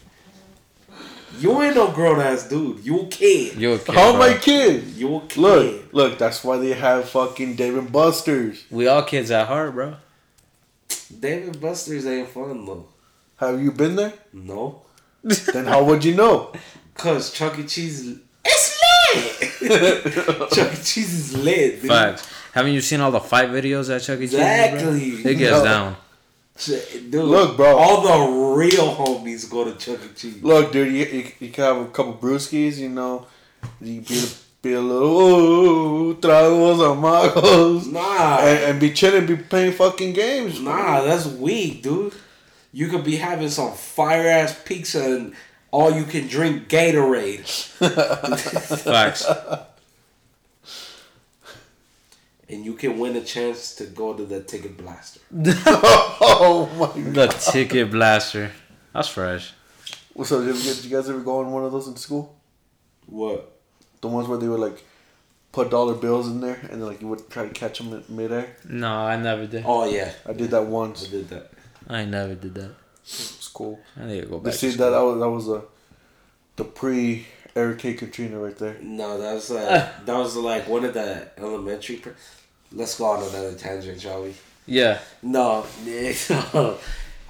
You 1.39 1.61
ain't 1.63 1.75
no 1.75 1.91
grown 1.91 2.21
ass 2.21 2.49
dude. 2.49 2.85
You 2.85 3.01
a 3.01 3.07
kid. 3.07 3.57
You 3.57 3.73
a 3.73 3.79
kid, 3.79 3.95
How 3.95 4.11
am 4.11 4.17
bro. 4.17 4.27
I 4.27 4.35
kid? 4.39 4.85
You 4.95 5.17
a 5.17 5.21
kid. 5.23 5.39
Look, 5.39 5.93
look. 5.93 6.19
That's 6.19 6.45
why 6.45 6.59
they 6.59 6.73
have 6.75 7.09
fucking 7.09 7.57
Dave 7.57 7.77
and 7.77 7.91
Buster's. 7.91 8.65
We 8.71 8.87
all 8.87 9.03
kids 9.03 9.31
at 9.31 9.49
heart, 9.49 9.75
bro. 9.75 9.97
David 11.19 11.61
Buster's 11.61 12.07
ain't 12.07 12.29
fun 12.29 12.65
though. 12.65 12.87
Have 13.37 13.61
you 13.61 13.73
been 13.73 13.97
there? 13.97 14.13
No. 14.33 14.83
Then 15.23 15.67
how 15.67 15.83
would 15.85 16.05
you 16.05 16.15
know? 16.15 16.53
Cause 16.95 17.33
Chuck 17.33 17.59
E. 17.59 17.65
Cheese 17.65 18.01
it's 18.01 18.09
lit. 18.09 18.24
Chuck 20.55 20.73
E. 20.73 20.77
Cheese 20.83 21.15
is 21.15 21.37
lit. 21.37 21.81
Dude. 21.81 21.91
Facts. 21.91 22.29
Haven't 22.53 22.73
you 22.73 22.81
seen 22.81 23.01
all 23.01 23.11
the 23.11 23.21
fight 23.21 23.49
videos 23.51 23.95
at 23.95 24.03
Chuck 24.03 24.19
E. 24.21 24.23
Cheese? 24.29 24.33
bro? 24.35 24.41
Exactly. 24.41 25.31
It 25.33 25.35
gets 25.37 25.59
No. 25.59 25.65
down. 25.65 25.97
Dude, 27.11 27.25
Look, 27.25 27.57
bro. 27.57 27.77
All 27.77 28.01
the 28.03 28.55
real 28.57 28.95
homies 28.95 29.51
go 29.51 29.65
to 29.65 29.75
Chuck 29.77 30.01
E. 30.05 30.09
Cheese. 30.15 30.43
Look, 30.43 30.73
dude. 30.73 30.93
You, 30.93 31.05
you, 31.05 31.29
you 31.41 31.49
can 31.51 31.65
have 31.65 31.77
a 31.79 31.87
couple 31.87 32.15
brewskis. 32.15 32.77
You 32.79 32.91
know, 32.91 33.27
you 33.81 34.01
be, 34.03 34.23
be 34.63 34.73
a 34.75 34.81
little 34.81 35.09
oh, 35.09 36.15
tragos 36.15 36.81
amagos, 36.93 37.87
Nah. 37.93 38.39
and, 38.39 38.59
and 38.71 38.81
be 38.81 38.93
chilling, 38.93 39.27
be 39.27 39.37
playing 39.37 39.73
fucking 39.73 40.13
games. 40.13 40.61
Nah, 40.61 41.03
that's 41.03 41.27
weak, 41.27 41.83
dude. 41.83 42.15
You 42.73 42.89
could 42.89 43.05
be 43.05 43.17
having 43.17 43.51
some 43.51 43.73
fire 43.73 44.27
ass 44.29 44.59
pizza 44.65 45.05
and 45.05 45.35
all 45.75 45.91
you 45.91 46.05
can 46.05 46.29
drink 46.29 46.69
Gatorade. 46.69 47.45
Facts. 48.85 49.27
And 52.49 52.65
you 52.65 52.75
can 52.75 53.01
win 53.01 53.17
a 53.17 53.25
chance 53.25 53.75
to 53.77 53.87
go 53.87 54.15
to 54.15 54.25
the 54.25 54.41
ticket 54.41 54.77
blaster. 54.79 55.21
oh 55.35 56.71
my 56.79 57.03
god. 57.03 57.15
The 57.15 57.27
ticket 57.51 57.91
blaster. 57.91 58.53
That's 58.93 59.09
fresh. 59.09 59.53
So 60.23 60.45
did 60.45 60.55
you, 60.55 60.63
did 60.63 60.85
you 60.85 60.91
guys 60.97 61.11
ever 61.11 61.19
go 61.19 61.41
on 61.41 61.51
one 61.51 61.65
of 61.65 61.73
those 61.73 61.89
in 61.89 61.97
school? 61.97 62.37
What? 63.07 63.59
The 64.01 64.07
ones 64.07 64.29
where 64.29 64.39
they 64.39 64.47
would 64.47 64.61
like 64.61 64.85
put 65.51 65.71
dollar 65.71 65.95
bills 65.95 66.29
in 66.29 66.41
there 66.41 66.61
and 66.71 66.81
then 66.81 66.87
like 66.87 67.01
you 67.01 67.09
would 67.09 67.29
try 67.31 67.49
to 67.49 67.53
catch 67.53 67.79
them 67.79 67.93
in 67.93 68.05
midair. 68.15 68.55
No, 68.65 68.93
I 68.93 69.17
never 69.17 69.47
did. 69.47 69.65
Oh 69.67 69.91
yeah, 69.91 70.13
I 70.25 70.35
did 70.35 70.53
that 70.53 70.67
once. 70.67 71.09
I 71.09 71.11
did 71.11 71.29
that. 71.31 71.51
I 71.89 72.05
never 72.05 72.37
did 72.37 72.55
that. 72.55 72.75
It 73.07 73.35
was 73.39 73.51
cool. 73.53 73.81
I 74.01 74.07
need 74.07 74.21
to 74.23 74.27
go 74.27 74.39
They 74.39 74.51
back. 74.51 74.59
see 74.59 74.71
to 74.73 74.79
that 74.79 74.91
that 74.91 75.01
was 75.03 75.19
that 75.21 75.29
was 75.31 75.49
a 75.49 75.63
the 76.57 76.65
pre 76.65 77.27
Eric 77.57 77.79
K. 77.79 77.95
Katrina 77.95 78.39
right 78.39 78.57
there. 78.59 78.77
No, 78.83 79.19
that 79.21 79.35
was 79.35 79.51
uh, 79.51 79.93
that 80.05 80.17
was 80.17 80.37
like 80.37 80.69
one 80.69 80.85
of 80.85 80.95
the 80.95 81.29
elementary. 81.39 81.97
Pr- 81.97 82.11
Let's 82.73 82.99
go 82.99 83.05
on 83.05 83.23
another 83.23 83.55
tangent, 83.55 84.01
shall 84.01 84.23
we? 84.25 84.35
Yeah. 84.67 84.99
No, 85.23 85.65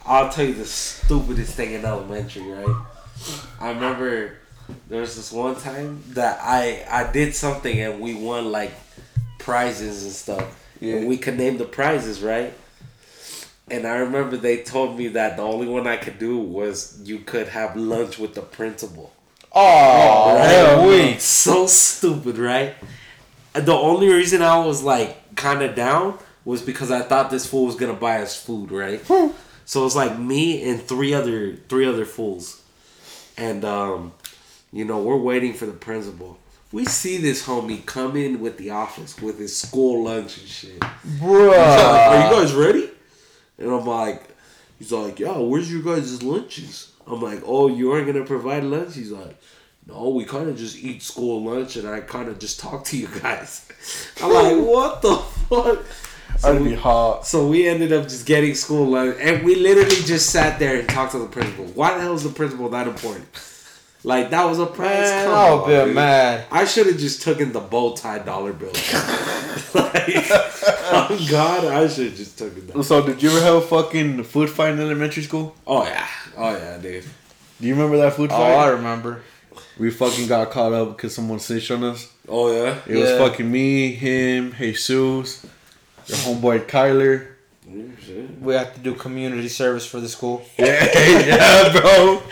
I'll 0.07 0.29
tell 0.31 0.45
you 0.45 0.55
the 0.55 0.65
stupidest 0.65 1.55
thing 1.55 1.73
in 1.73 1.85
elementary, 1.85 2.43
right? 2.51 2.77
I 3.61 3.71
remember 3.71 4.37
there 4.89 5.01
was 5.01 5.17
this 5.17 5.33
one 5.33 5.57
time 5.57 6.03
that 6.11 6.39
I 6.43 6.87
I 6.91 7.11
did 7.13 7.35
something 7.35 7.79
and 7.81 8.01
we 8.01 8.15
won 8.15 8.51
like 8.53 8.73
prizes 9.39 10.05
and 10.05 10.13
stuff. 10.13 10.61
Yeah. 10.81 10.97
And 10.97 11.09
we 11.09 11.17
could 11.19 11.37
name 11.37 11.59
the 11.59 11.65
prizes, 11.65 12.23
right? 12.23 12.53
And 13.71 13.87
I 13.87 13.97
remember 13.97 14.37
they 14.37 14.59
told 14.63 14.99
me 14.99 15.09
that 15.09 15.37
the 15.37 15.43
only 15.43 15.67
one 15.67 15.87
I 15.87 15.97
could 15.97 16.19
do 16.19 16.39
was 16.39 17.01
you 17.03 17.21
could 17.21 17.49
have 17.49 17.77
lunch 17.77 18.19
with 18.19 18.35
the 18.35 18.43
principal. 18.43 19.13
Oh, 19.53 20.35
Right? 20.37 20.87
weak. 20.87 21.21
So 21.21 21.67
stupid, 21.67 22.39
right? 22.39 22.75
The 23.55 23.73
only 23.73 24.13
reason 24.13 24.43
I 24.43 24.59
was 24.65 24.83
like 24.83 25.35
kind 25.37 25.63
of 25.63 25.75
down 25.75 26.19
was 26.45 26.61
because 26.61 26.91
I 26.91 27.01
thought 27.03 27.31
this 27.31 27.47
fool 27.47 27.67
was 27.67 27.77
gonna 27.77 27.95
buy 27.95 28.21
us 28.21 28.41
food, 28.41 28.71
right? 28.71 29.01
so 29.65 29.87
it's 29.87 29.95
like 29.97 30.19
me 30.19 30.69
and 30.69 30.83
three 30.83 31.15
other 31.15 31.55
three 31.69 31.87
other 31.87 32.05
fools, 32.05 32.61
and 33.39 33.65
um, 33.65 34.13
you 34.73 34.85
know 34.85 35.01
we're 35.03 35.17
waiting 35.17 35.55
for 35.55 35.67
the 35.67 35.73
principal. 35.73 36.37
We 36.73 36.85
see 36.85 37.19
this 37.19 37.47
homie 37.47 37.87
come 37.87 38.17
in 38.17 38.41
with 38.41 38.59
the 38.59 38.71
office 38.71 39.17
with 39.23 39.39
his 39.39 39.57
school 39.57 40.05
lunch 40.05 40.37
and 40.39 40.49
shit. 40.49 40.81
Like, 40.83 40.91
Are 41.23 42.29
you 42.37 42.37
guys 42.43 42.53
ready? 42.53 42.91
And 43.59 43.71
I'm 43.71 43.87
like, 43.87 44.23
he's 44.79 44.93
like, 44.93 45.19
yo, 45.19 45.47
where's 45.47 45.73
your 45.73 45.83
guys' 45.83 46.23
lunches? 46.23 46.93
I'm 47.07 47.21
like, 47.21 47.43
oh, 47.45 47.69
you 47.69 47.93
aren't 47.93 48.07
gonna 48.07 48.25
provide 48.25 48.65
lunch? 48.65 48.95
He's 48.95 49.13
like, 49.13 49.37
no, 49.87 50.09
we 50.09 50.25
kind 50.25 50.49
of 50.49 50.57
just 50.57 50.79
eat 50.79 51.03
school 51.03 51.45
lunch, 51.45 51.77
and 51.77 51.87
I 51.87 52.01
kind 52.01 52.29
of 52.29 52.39
just 52.39 52.59
talk 52.59 52.85
to 52.87 52.97
you 52.97 53.09
guys. 53.21 53.69
I'm 54.23 54.33
like, 54.33 54.67
what 54.67 55.03
the 55.03 55.17
fuck? 55.17 55.85
So 56.39 56.61
we, 56.61 56.75
hot. 56.75 57.27
so 57.27 57.47
we 57.47 57.69
ended 57.69 57.93
up 57.93 58.05
just 58.05 58.27
getting 58.27 58.55
school 58.55 58.87
lunch, 58.87 59.17
and 59.21 59.45
we 59.45 59.55
literally 59.57 60.03
just 60.03 60.31
sat 60.31 60.59
there 60.59 60.81
and 60.81 60.89
talked 60.89 61.13
to 61.13 61.19
the 61.19 61.29
principal. 61.29 61.67
Why 61.67 61.95
the 61.95 62.01
hell 62.01 62.15
is 62.15 62.25
the 62.25 62.31
principal 62.31 62.69
that 62.71 62.89
important? 62.89 63.29
Like 64.07 64.31
that 64.31 64.45
was 64.45 64.59
a 64.59 64.67
prize. 64.67 65.09
Man, 65.09 65.25
Come 65.27 65.35
I'll 65.35 65.59
on, 65.63 65.69
be 65.69 65.75
dude. 65.87 65.95
mad. 65.95 66.45
I 66.51 66.65
should 66.67 66.87
have 66.89 66.99
just 66.99 67.23
taken 67.23 67.53
the 67.53 67.61
bow 67.61 67.95
tie 67.97 68.19
dollar 68.19 68.53
bill. 68.53 68.69
like, 69.75 70.05
oh 70.93 71.27
God, 71.31 71.65
I 71.65 71.89
should 71.89 72.09
have 72.09 72.17
just 72.17 72.39
taken 72.39 72.67
that. 72.67 72.85
So 72.85 73.05
did 73.07 73.23
you 73.23 73.31
ever 73.31 73.41
have 73.41 73.55
a 73.57 73.61
fucking 73.63 74.25
food 74.25 74.51
fight 74.51 74.73
in 74.75 74.81
elementary 74.81 75.23
school? 75.23 75.57
Oh 75.67 75.85
yeah, 75.85 76.07
oh 76.37 76.53
yeah, 76.55 76.77
dude. 76.79 77.05
Do 77.61 77.67
you 77.67 77.75
remember 77.75 77.97
that 77.99 78.13
food 78.15 78.31
fight? 78.31 78.37
Oh, 78.37 78.57
fight? 78.57 78.65
I 78.67 78.69
remember. 78.69 79.23
we 79.79 79.91
fucking 79.91 80.27
got 80.27 80.51
caught 80.51 80.73
up 80.73 80.97
because 80.97 81.15
someone 81.15 81.39
snitched 81.39 81.71
on 81.71 81.85
us. 81.85 82.13
Oh 82.29 82.53
yeah. 82.53 82.79
It 82.87 82.97
was 82.99 83.09
Yeah. 83.11 83.19
fucking 83.19 83.51
me, 83.51 83.93
him, 83.95 84.53
Jesus, 84.59 85.47
your 86.07 86.19
homeboy 86.19 86.67
Kyler. 86.67 87.29
We 87.67 88.53
have 88.55 88.75
to 88.75 88.81
do 88.81 88.95
community 88.95 89.49
service 89.49 89.87
for 89.87 89.99
the 89.99 90.09
school. 90.09 90.45
Yeah, 90.59 90.85
yeah, 90.95 91.81
bro. 91.81 92.23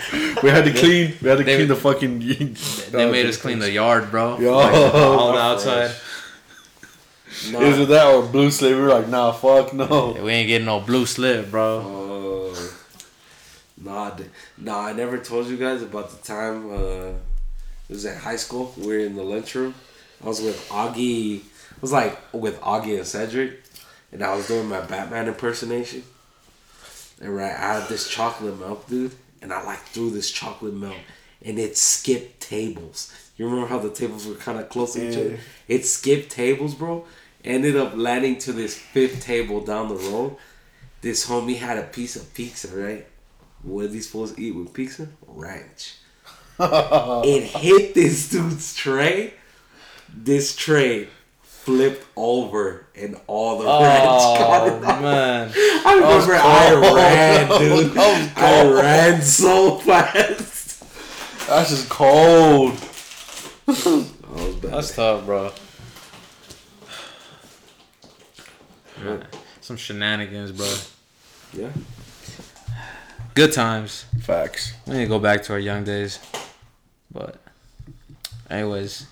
We 0.43 0.49
had 0.49 0.63
to 0.65 0.73
clean. 0.73 1.13
We 1.21 1.27
had 1.29 1.39
to 1.39 1.43
They- 1.43 1.55
clean 1.55 1.67
the 1.67 1.75
fucking. 1.75 2.19
They 2.91 3.09
made 3.11 3.25
us 3.31 3.37
clean 3.37 3.57
the 3.59 3.71
yard, 3.71 4.11
bro. 4.11 4.37
Yo. 4.39 4.55
Like, 4.57 4.73
all 4.93 5.27
the 5.29 5.33
my 5.39 5.41
outside. 5.41 5.91
Nah. 7.51 7.59
Either 7.61 7.85
that 7.87 8.13
or 8.13 8.21
blue 8.23 8.51
slave. 8.51 8.75
We 8.75 8.81
were 8.83 8.89
like, 8.89 9.07
nah, 9.09 9.31
fuck 9.31 9.73
no. 9.73 10.13
Yeah, 10.15 10.21
we 10.23 10.31
ain't 10.33 10.47
getting 10.47 10.65
no 10.67 10.79
blue 10.79 11.05
slip, 11.07 11.49
bro. 11.49 11.81
Oh. 11.83 12.73
Nah, 13.81 14.11
d- 14.11 14.25
nah. 14.59 14.85
I 14.85 14.93
never 14.93 15.17
told 15.17 15.47
you 15.47 15.57
guys 15.57 15.81
about 15.81 16.11
the 16.11 16.17
time. 16.25 16.71
Uh, 16.71 17.07
it 17.89 17.89
was 17.89 18.05
at 18.05 18.17
high 18.17 18.35
school. 18.37 18.71
We 18.77 18.85
were 18.87 18.99
in 18.99 19.15
the 19.15 19.23
lunchroom. 19.23 19.73
I 20.23 20.27
was 20.27 20.41
with 20.41 20.69
Augie. 20.69 21.39
I 21.41 21.77
was 21.81 21.91
like 21.91 22.17
with 22.33 22.61
Augie 22.61 22.97
and 22.97 23.05
Cedric, 23.07 23.61
and 24.13 24.23
I 24.23 24.35
was 24.35 24.47
doing 24.47 24.69
my 24.69 24.79
Batman 24.79 25.27
impersonation. 25.27 26.03
And 27.19 27.35
right, 27.35 27.51
I 27.51 27.79
had 27.79 27.89
this 27.89 28.07
chocolate 28.07 28.59
milk, 28.59 28.87
dude, 28.87 29.13
and 29.41 29.51
I 29.51 29.63
like 29.63 29.79
threw 29.79 30.11
this 30.11 30.29
chocolate 30.29 30.75
milk, 30.75 30.97
and 31.43 31.57
it 31.57 31.77
skipped 31.77 32.39
tables. 32.39 33.13
You 33.37 33.45
remember 33.45 33.67
how 33.67 33.79
the 33.79 33.89
tables 33.89 34.27
were 34.27 34.35
kind 34.35 34.59
of 34.59 34.69
close 34.69 34.93
to 34.93 35.09
each 35.09 35.17
other? 35.17 35.39
It 35.67 35.85
skipped 35.85 36.29
tables, 36.29 36.75
bro. 36.75 37.05
Ended 37.43 37.75
up 37.75 37.93
landing 37.95 38.37
to 38.39 38.53
this 38.53 38.77
fifth 38.77 39.23
table 39.23 39.61
down 39.61 39.89
the 39.89 39.95
road. 39.95 40.37
This 41.01 41.27
homie 41.27 41.57
had 41.57 41.77
a 41.77 41.83
piece 41.83 42.15
of 42.15 42.33
pizza, 42.33 42.67
right? 42.77 43.07
What 43.63 43.85
are 43.85 43.87
these 43.87 44.09
fools 44.09 44.37
eat 44.37 44.55
with 44.55 44.73
pizza? 44.73 45.07
Ranch. 45.25 45.95
it 46.59 47.43
hit 47.43 47.95
this 47.95 48.29
dude's 48.29 48.75
tray. 48.75 49.33
This 50.15 50.55
tray 50.55 51.09
flipped 51.63 52.05
over 52.17 52.85
and 52.95 53.15
all 53.25 53.59
the 53.59 53.65
ranch 53.65 54.05
got 54.39 54.67
Oh 54.67 54.79
man. 55.01 55.51
I 55.55 55.93
remember 55.95 56.35
I 56.35 56.93
ran, 56.95 57.59
dude. 57.59 57.97
I 57.97 58.69
ran 58.69 59.21
so 59.21 59.77
fast. 59.79 60.83
That's 61.47 61.69
just 61.69 61.89
cold. 61.89 62.73
That 63.65 63.75
was 63.77 64.55
bad. 64.55 64.71
That's 64.71 64.95
tough, 64.95 65.25
bro. 65.25 65.51
Some 69.61 69.77
shenanigans, 69.77 70.51
bro. 70.51 70.73
yeah. 71.53 71.69
Good 73.35 73.53
times. 73.53 74.05
Facts. 74.21 74.73
We 74.85 74.93
need 74.93 74.99
to 75.03 75.07
go 75.07 75.19
back 75.19 75.43
to 75.43 75.53
our 75.53 75.59
young 75.59 75.83
days. 75.83 76.19
But, 77.11 77.37
anyways, 78.49 79.05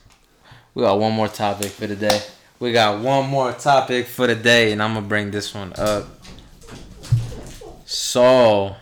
we 0.74 0.84
got 0.84 1.00
one 1.00 1.14
more 1.14 1.28
topic 1.28 1.68
for 1.72 1.88
today. 1.88 2.22
We 2.62 2.72
got 2.72 3.02
one 3.02 3.28
more 3.28 3.54
topic 3.54 4.06
for 4.06 4.28
the 4.28 4.36
day, 4.36 4.72
and 4.72 4.84
I'm 4.84 4.94
gonna 4.94 5.08
bring 5.08 5.32
this 5.32 5.52
one 5.52 5.74
up. 5.78 6.06
So, 7.86 8.76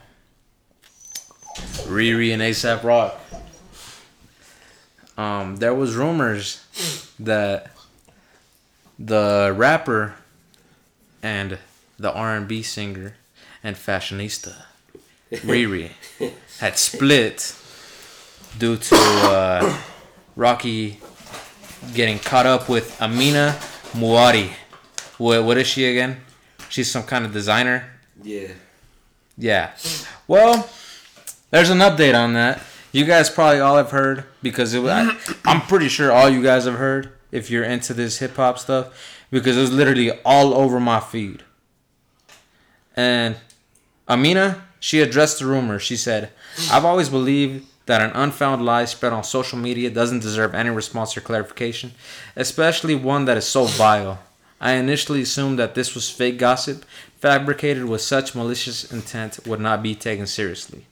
Riri 1.88 2.34
and 2.34 2.42
ASAP 2.42 2.84
Rock. 2.84 3.18
Um, 5.18 5.56
there 5.56 5.74
was 5.74 5.96
rumors 5.96 6.62
that 7.22 7.72
the 9.00 9.54
rapper 9.56 10.16
and 11.24 11.58
the 11.98 12.12
R&B 12.12 12.62
singer 12.64 13.16
and 13.64 13.78
fashionista 13.78 14.56
Riri 15.32 15.92
had 16.60 16.78
split 16.78 17.56
due 18.58 18.76
to 18.76 18.96
uh, 18.98 19.78
Rocky 20.36 21.00
getting 21.94 22.20
caught 22.20 22.46
up 22.46 22.70
with 22.70 23.02
Amina 23.02 23.58
Muaddi. 23.94 24.52
What, 25.18 25.44
what 25.44 25.58
is 25.58 25.68
she 25.68 25.86
again? 25.86 26.22
She's 26.70 26.90
some 26.90 27.04
kind 27.04 27.26
of 27.26 27.34
designer. 27.34 27.90
Yeah. 28.22 28.50
Yeah. 29.38 29.72
Well, 30.28 30.70
there's 31.52 31.70
an 31.70 31.80
update 31.80 32.16
on 32.16 32.34
that. 32.34 32.62
You 32.92 33.06
guys 33.06 33.30
probably 33.30 33.60
all 33.60 33.78
have 33.78 33.92
heard 33.92 34.26
because 34.42 34.74
it 34.74 34.80
was, 34.80 34.92
I, 34.92 35.16
I'm 35.46 35.62
pretty 35.62 35.90
sure 35.90 36.12
all 36.12 36.30
you 36.30 36.42
guys 36.42 36.66
have 36.66 36.76
heard 36.76 37.12
if 37.32 37.50
you're 37.50 37.64
into 37.64 37.94
this 37.94 38.18
hip 38.20 38.36
hop 38.36 38.58
stuff 38.58 39.26
because 39.30 39.58
it 39.58 39.62
was 39.62 39.72
literally 39.72 40.12
all 40.24 40.54
over 40.54 40.80
my 40.80 41.00
feed. 41.00 41.44
And 42.96 43.36
Amina, 44.08 44.64
she 44.80 45.02
addressed 45.02 45.40
the 45.40 45.46
rumor. 45.46 45.80
She 45.80 45.96
said, 45.96 46.32
I've 46.72 46.86
always 46.86 47.10
believed 47.10 47.66
that 47.90 48.04
an 48.04 48.12
unfound 48.14 48.64
lie 48.64 48.86
spread 48.86 49.12
on 49.12 49.24
social 49.24 49.58
media 49.58 49.90
doesn't 49.90 50.20
deserve 50.20 50.54
any 50.54 50.70
response 50.70 51.18
or 51.18 51.22
clarification, 51.22 51.92
especially 52.36 52.94
one 52.94 53.26
that 53.26 53.36
is 53.36 53.48
so 53.48 53.64
vile. 53.66 54.20
I 54.62 54.74
initially 54.74 55.24
assumed 55.24 55.58
that 55.58 55.74
this 55.74 55.96
was 55.96 56.08
fake 56.08 56.38
gossip, 56.38 56.86
fabricated 57.18 57.86
with 57.86 58.02
such 58.02 58.36
malicious 58.36 58.94
intent 58.94 59.40
would 59.48 59.60
not 59.60 59.82
be 59.82 59.96
taken 59.96 60.28
seriously. 60.28 60.86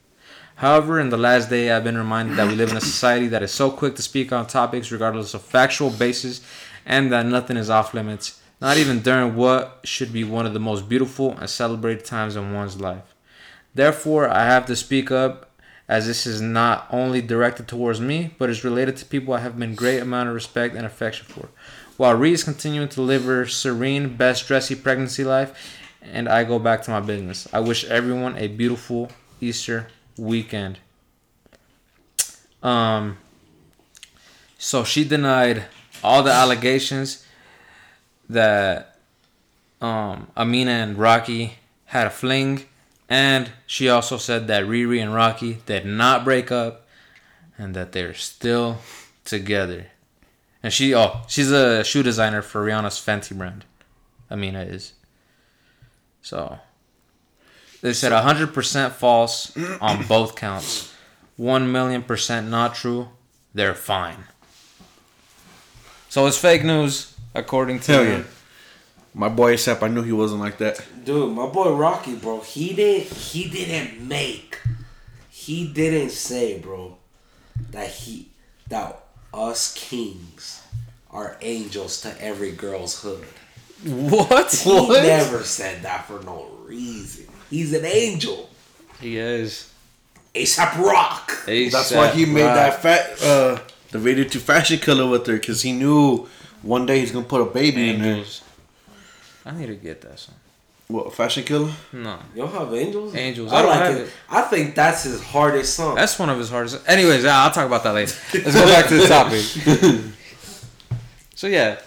However, 0.56 0.99
in 0.99 1.10
the 1.10 1.18
last 1.18 1.52
day, 1.52 1.69
I've 1.69 1.84
been 1.84 1.99
reminded 1.99 2.36
that 2.36 2.48
we 2.48 2.56
live 2.56 2.72
in 2.72 2.78
a 2.78 2.82
society 2.82 3.28
that 3.28 3.44
is 3.44 3.52
so 3.52 3.69
quick 3.69 3.95
to 3.98 4.02
speak 4.02 4.32
on 4.32 4.48
topics 4.48 4.91
regardless 4.91 5.36
of 5.36 5.44
factual 5.44 5.91
basis 5.91 6.41
and 6.84 7.11
that 7.11 7.28
nothing 7.28 7.57
is 7.57 7.69
off 7.69 7.94
limits, 7.94 8.41
not 8.60 8.78
even 8.78 9.02
during 9.02 9.36
what 9.36 9.82
should 9.84 10.11
be 10.11 10.24
one 10.24 10.48
of 10.48 10.53
the 10.53 10.60
most 10.60 10.90
beautiful 10.90 11.38
and 11.38 11.48
celebrated 11.48 12.06
times 12.06 12.36
in 12.36 12.56
one's 12.56 12.82
life. 12.82 13.14
Therefore, 13.76 14.28
I 14.28 14.45
have 14.45 14.65
to 14.65 14.76
speak 14.76 15.11
up 15.11 15.47
as 15.88 16.06
this 16.06 16.26
is 16.28 16.42
not 16.42 16.88
only 16.92 17.22
directed 17.22 17.68
towards 17.68 18.02
me, 18.02 18.36
but 18.38 18.50
is 18.50 18.64
related 18.64 18.98
to 18.98 19.06
people 19.06 19.34
I 19.34 19.40
have 19.40 19.58
been 19.58 19.76
great 19.76 20.00
amount 20.00 20.28
of 20.28 20.36
respect 20.36 20.76
and 20.76 20.86
affection 20.86 21.26
for. 21.26 21.50
While 21.96 22.16
Ree 22.16 22.34
is 22.34 22.44
continuing 22.44 22.90
to 22.90 23.02
live 23.02 23.24
her 23.24 23.48
serene, 23.48 24.16
best 24.16 24.48
dressy 24.48 24.76
pregnancy 24.76 25.24
life, 25.24 25.78
and 26.02 26.28
I 26.28 26.44
go 26.44 26.60
back 26.60 26.84
to 26.84 26.92
my 26.92 27.00
business. 27.00 27.48
I 27.54 27.60
wish 27.60 27.86
everyone 27.86 28.38
a 28.38 28.48
beautiful 28.48 29.12
Easter 29.40 29.88
weekend. 30.18 30.80
Um 32.62 33.18
so 34.58 34.84
she 34.84 35.04
denied 35.04 35.66
all 36.04 36.24
the 36.24 36.32
allegations 36.32 37.26
that 38.30 38.98
um 39.80 40.28
Amina 40.36 40.72
and 40.72 40.98
Rocky 40.98 41.56
had 41.86 42.08
a 42.08 42.10
fling 42.10 42.66
and 43.10 43.52
she 43.66 43.90
also 43.90 44.18
said 44.18 44.48
that 44.48 44.66
Riri 44.66 45.02
and 45.02 45.14
Rocky 45.14 45.60
did 45.66 45.86
not 45.86 46.24
break 46.24 46.52
up 46.52 46.88
and 47.58 47.74
that 47.76 47.92
they're 47.92 48.14
still 48.14 48.78
together. 49.26 49.88
And 50.62 50.74
she 50.74 50.94
oh, 50.94 51.22
she's 51.28 51.52
a 51.52 51.84
shoe 51.84 52.04
designer 52.04 52.42
for 52.42 52.66
Rihanna's 52.66 52.96
Fenty 52.96 53.38
brand. 53.38 53.66
Amina 54.30 54.64
is. 54.64 54.94
So 56.22 56.60
they 57.82 57.94
said 57.94 58.12
100% 58.12 58.92
false 58.92 59.56
on 59.80 60.06
both 60.08 60.36
counts. 60.36 60.94
1 61.38 61.72
million 61.72 62.02
percent 62.02 62.50
not 62.50 62.76
true. 62.76 63.10
They're 63.54 63.76
fine. 63.76 64.26
So 66.10 66.26
it's 66.26 66.38
fake 66.38 66.64
news 66.64 67.16
according 67.34 67.80
to 67.82 67.92
Hell 67.92 68.06
yeah. 68.06 68.24
My 69.18 69.30
boy 69.30 69.56
ASAP, 69.56 69.81
I 69.81 69.88
knew 69.88 70.03
he 70.03 70.11
wasn't 70.11 70.41
like 70.41 70.60
that. 70.60 70.80
Dude, 71.03 71.34
my 71.34 71.48
boy 71.48 71.73
Rocky, 71.73 72.14
bro, 72.14 72.41
he 72.41 72.76
didn't 72.76 73.11
he 73.11 73.49
didn't 73.49 74.07
make 74.07 74.60
he 75.27 75.68
didn't 75.68 76.11
say, 76.11 76.60
bro, 76.60 76.98
that 77.72 77.89
he 77.89 78.30
that 78.68 79.03
us 79.34 79.73
kings 79.73 80.61
are 81.10 81.35
angels 81.41 81.99
to 82.02 82.22
every 82.23 82.52
girl's 82.52 83.02
hood. 83.02 83.26
What? 83.84 84.53
He 84.53 84.88
never 84.88 85.44
said 85.44 85.81
that 85.81 86.06
for 86.06 86.22
no 86.23 86.49
reason. 86.64 87.26
He's 87.49 87.73
an 87.73 87.85
angel. 87.85 88.52
He 89.02 89.18
is. 89.18 89.73
ASAP 90.35 90.77
Rock. 90.77 91.31
That's 91.48 91.91
why 91.91 92.10
he 92.10 92.26
made 92.26 92.44
that 92.44 92.84
fat, 92.84 93.23
uh, 93.23 93.60
the 93.89 93.98
video 93.98 94.26
to 94.26 94.39
Fashion 94.39 94.77
Killa 94.77 95.10
with 95.10 95.26
her, 95.26 95.38
because 95.38 95.64
he 95.64 95.72
knew 95.72 96.27
one 96.61 96.85
day 96.85 96.99
he's 96.99 97.11
gonna 97.11 97.26
put 97.26 97.41
a 97.41 97.45
baby 97.45 97.89
in 97.89 98.02
there. 98.03 98.23
Angels. 99.48 99.56
I 99.56 99.60
need 99.60 99.68
to 99.68 99.76
get 99.76 100.02
that 100.02 100.19
song. 100.19 100.36
What 100.88 101.14
Fashion 101.14 101.44
Killa? 101.44 101.74
No. 101.91 102.18
You 102.34 102.44
don't 102.44 102.53
have 102.53 102.74
angels? 102.74 103.14
Angels. 103.14 103.52
I, 103.52 103.57
I 103.57 103.61
don't 103.61 103.72
like 103.72 103.80
have 103.82 103.95
it. 103.95 104.02
it. 104.03 104.14
I 104.30 104.41
think 104.44 104.74
that's 104.74 105.03
his 105.03 105.22
hardest 105.22 105.76
song. 105.76 105.95
That's 105.95 106.18
one 106.18 106.30
of 106.30 106.38
his 106.38 106.49
hardest. 106.49 106.82
Anyways, 106.88 107.26
I'll 107.26 107.52
talk 107.52 107.65
about 107.65 107.84
that 107.84 107.94
later. 107.94 108.15
Let's 108.34 108.56
go 108.56 108.65
back 108.65 108.88
to 108.88 108.95
the 108.95 109.07
topic. 109.07 110.14
so 111.36 111.48
yeah, 111.48 111.80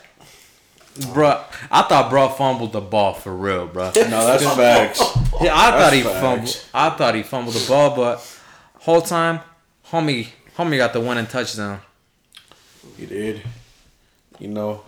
bro, 1.15 1.43
I 1.71 1.83
thought 1.83 2.11
bro 2.11 2.29
fumbled 2.29 2.73
the 2.73 2.83
ball 2.83 3.15
for 3.15 3.35
real, 3.35 3.67
bro. 3.67 3.87
No, 3.87 4.27
that's 4.27 4.45
facts. 4.45 5.01
Yeah, 5.41 5.57
I 5.57 5.71
thought 5.71 5.93
he 5.95 6.03
facts. 6.03 6.21
fumbled. 6.21 6.65
I 6.75 6.91
thought 6.91 7.15
he 7.15 7.23
fumbled 7.23 7.55
the 7.55 7.67
ball, 7.67 7.97
but 7.97 8.39
whole 8.81 9.01
time, 9.01 9.41
homie, 9.87 10.29
homie 10.59 10.77
got 10.77 10.93
the 10.93 11.01
winning 11.01 11.27
touchdown. 11.27 11.81
He 12.99 13.07
did. 13.07 13.41
You 14.39 14.49
know, 14.49 14.83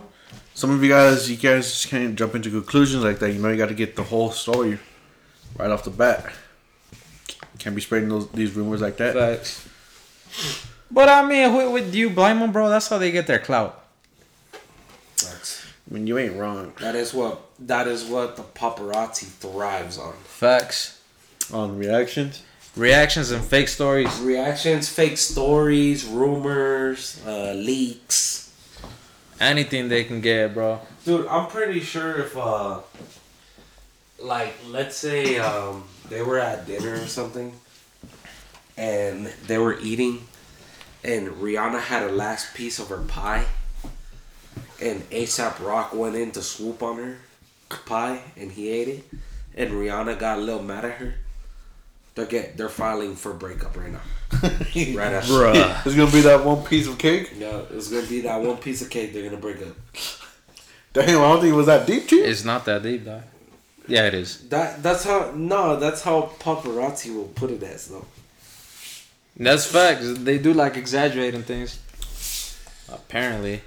some 0.53 0.69
of 0.69 0.83
you 0.83 0.89
guys, 0.89 1.29
you 1.29 1.37
guys 1.37 1.71
just 1.71 1.89
can't 1.89 2.15
jump 2.15 2.35
into 2.35 2.49
conclusions 2.49 3.03
like 3.03 3.19
that. 3.19 3.31
You 3.31 3.39
know, 3.39 3.49
you 3.49 3.57
got 3.57 3.69
to 3.69 3.75
get 3.75 3.95
the 3.95 4.03
whole 4.03 4.31
story 4.31 4.79
right 5.57 5.71
off 5.71 5.83
the 5.83 5.89
bat. 5.89 6.31
Can't 7.59 7.75
be 7.75 7.81
spreading 7.81 8.09
those 8.09 8.29
these 8.29 8.53
rumors 8.53 8.81
like 8.81 8.97
that. 8.97 9.13
Facts. 9.13 9.67
But 10.91 11.09
I 11.09 11.25
mean, 11.25 11.49
who, 11.49 11.75
who, 11.75 11.91
do 11.91 11.97
you 11.97 12.09
blame 12.09 12.39
them, 12.39 12.51
bro? 12.51 12.69
That's 12.69 12.87
how 12.87 12.97
they 12.97 13.11
get 13.11 13.25
their 13.25 13.39
clout. 13.39 13.83
Facts. 15.15 15.65
I 15.89 15.93
mean, 15.93 16.07
you 16.07 16.17
ain't 16.17 16.35
wrong 16.35 16.73
That 16.79 16.95
is 16.95 17.13
what 17.13 17.41
that 17.59 17.87
is 17.87 18.05
what 18.05 18.35
the 18.35 18.43
paparazzi 18.43 19.25
thrives 19.25 19.97
on. 19.97 20.13
Facts. 20.23 21.01
on 21.51 21.77
reactions. 21.77 22.43
Reactions 22.75 23.29
and 23.29 23.43
fake 23.43 23.67
stories. 23.67 24.19
Reactions, 24.19 24.89
fake 24.89 25.17
stories, 25.17 26.05
rumors, 26.05 27.21
uh, 27.25 27.53
leaks. 27.53 28.42
Anything 29.39 29.89
they 29.89 30.03
can 30.03 30.21
get, 30.21 30.53
bro. 30.53 30.79
Dude, 31.05 31.27
I'm 31.27 31.47
pretty 31.47 31.79
sure 31.79 32.21
if 32.21 32.37
uh 32.37 32.81
like 34.19 34.53
let's 34.67 34.95
say 34.95 35.37
um 35.37 35.83
they 36.09 36.21
were 36.21 36.39
at 36.39 36.65
dinner 36.65 36.93
or 36.93 37.07
something 37.07 37.53
and 38.77 39.27
they 39.47 39.57
were 39.57 39.77
eating 39.79 40.25
and 41.03 41.27
Rihanna 41.27 41.79
had 41.81 42.03
a 42.03 42.11
last 42.11 42.55
piece 42.55 42.79
of 42.79 42.87
her 42.89 43.01
pie 43.01 43.45
and 44.81 45.01
ASAP 45.09 45.65
Rock 45.65 45.93
went 45.93 46.15
in 46.15 46.31
to 46.31 46.41
swoop 46.41 46.81
on 46.81 46.97
her 46.97 47.17
pie 47.85 48.21
and 48.37 48.51
he 48.51 48.69
ate 48.69 48.87
it 48.87 49.03
and 49.55 49.71
Rihanna 49.71 50.17
got 50.17 50.37
a 50.39 50.41
little 50.41 50.63
mad 50.63 50.85
at 50.85 50.93
her. 50.93 51.15
They're 52.15 52.25
get 52.25 52.57
they're 52.57 52.69
filing 52.69 53.15
for 53.15 53.33
breakup 53.33 53.75
right 53.75 53.91
now. 53.91 54.01
Right 54.95 55.13
after. 55.13 55.31
Bruh. 55.31 55.85
It's 55.85 55.95
gonna 55.95 56.11
be 56.11 56.21
that 56.21 56.43
one 56.43 56.63
piece 56.63 56.87
of 56.87 56.97
cake. 56.97 57.33
Yeah, 57.37 57.61
it's 57.71 57.89
gonna 57.89 58.07
be 58.07 58.21
that 58.21 58.41
one 58.41 58.57
piece 58.57 58.81
of 58.81 58.89
cake 58.89 59.13
they're 59.13 59.23
gonna 59.23 59.41
break 59.41 59.61
up. 59.61 59.75
Damn, 60.93 61.21
I 61.21 61.29
don't 61.29 61.41
think 61.41 61.53
it 61.53 61.57
was 61.57 61.65
that 61.67 61.87
deep 61.87 62.07
to 62.09 62.15
you. 62.15 62.23
It's 62.23 62.43
not 62.43 62.65
that 62.65 62.83
deep, 62.83 63.05
though. 63.05 63.23
Yeah, 63.87 64.07
it 64.07 64.13
is. 64.13 64.47
That 64.49 64.81
that's 64.81 65.03
how 65.03 65.31
no, 65.35 65.77
that's 65.77 66.01
how 66.01 66.31
paparazzi 66.39 67.13
will 67.13 67.25
put 67.25 67.51
it 67.51 67.63
as 67.63 67.87
though. 67.87 68.05
That's 69.35 69.65
facts. 69.65 70.19
They 70.19 70.37
do 70.37 70.53
like 70.53 70.77
exaggerating 70.77 71.43
things. 71.43 71.79
Apparently. 72.91 73.61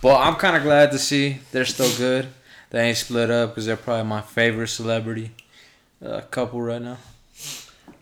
But 0.00 0.20
I'm 0.20 0.36
kind 0.36 0.56
of 0.56 0.62
glad 0.62 0.92
to 0.92 0.98
see 0.98 1.38
they're 1.52 1.64
still 1.64 1.94
good. 1.96 2.28
They 2.70 2.88
ain't 2.88 2.96
split 2.96 3.30
up 3.30 3.50
because 3.50 3.66
they're 3.66 3.76
probably 3.76 4.08
my 4.08 4.20
favorite 4.20 4.68
celebrity 4.68 5.32
uh, 6.04 6.20
couple 6.30 6.62
right 6.62 6.80
now. 6.80 6.98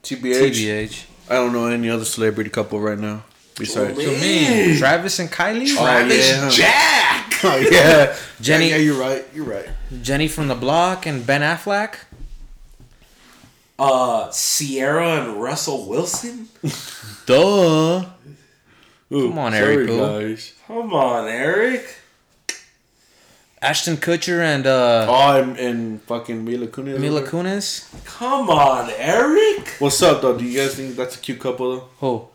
TBH. 0.03 0.51
TBH. 0.51 1.05
I 1.31 1.35
don't 1.35 1.53
know 1.53 1.67
any 1.67 1.91
other 1.91 2.05
celebrity 2.05 2.51
couple 2.51 2.81
right 2.81 2.99
now 2.99 3.25
besides. 3.59 3.99
Oh, 4.01 4.13
me, 4.21 4.79
Travis 4.79 5.19
and 5.19 5.31
Kylie, 5.31 5.75
Travis 5.75 6.31
yeah. 6.31 6.49
Jack. 6.51 7.45
Oh 7.45 7.57
yeah, 7.71 8.17
Jenny- 8.41 8.71
Yeah, 8.71 8.77
yeah, 8.77 8.83
you're 8.83 9.01
right. 9.01 9.25
You're 9.35 9.45
right. 9.45 9.69
Jenny 10.03 10.29
from 10.29 10.49
the 10.49 10.55
Block, 10.55 11.07
and 11.07 11.27
Ben 11.27 11.43
Affleck. 11.43 11.97
Uh, 13.79 14.31
Ciara 14.33 15.23
and 15.23 15.41
Russell 15.41 15.89
Wilson. 15.89 16.49
Duh. 17.27 18.05
Come 19.11 19.39
on, 19.39 19.55
Eric 19.55 19.89
guys. 19.89 20.53
Come 20.67 20.93
on, 20.93 21.29
Eric. 21.29 21.87
Ashton 23.61 23.97
Kutcher 23.97 24.41
and 24.41 24.67
uh, 24.67 25.07
Oh, 25.09 25.43
and, 25.43 25.59
and 25.59 26.03
fucking 26.03 26.45
Mila 26.45 26.69
Kunis. 26.69 26.99
Mila 27.01 27.23
Kunis. 27.23 27.87
Come 28.05 28.49
on, 28.51 28.91
Eric. 28.97 29.69
What's 29.81 30.01
up, 30.03 30.23
though? 30.23 30.39
Do 30.39 30.45
you 30.45 30.61
guys 30.61 30.77
think 30.77 30.95
that's 30.97 31.17
a 31.17 31.19
cute 31.19 31.41
couple, 31.41 31.73
though? 31.77 31.89
Who? 31.99 32.29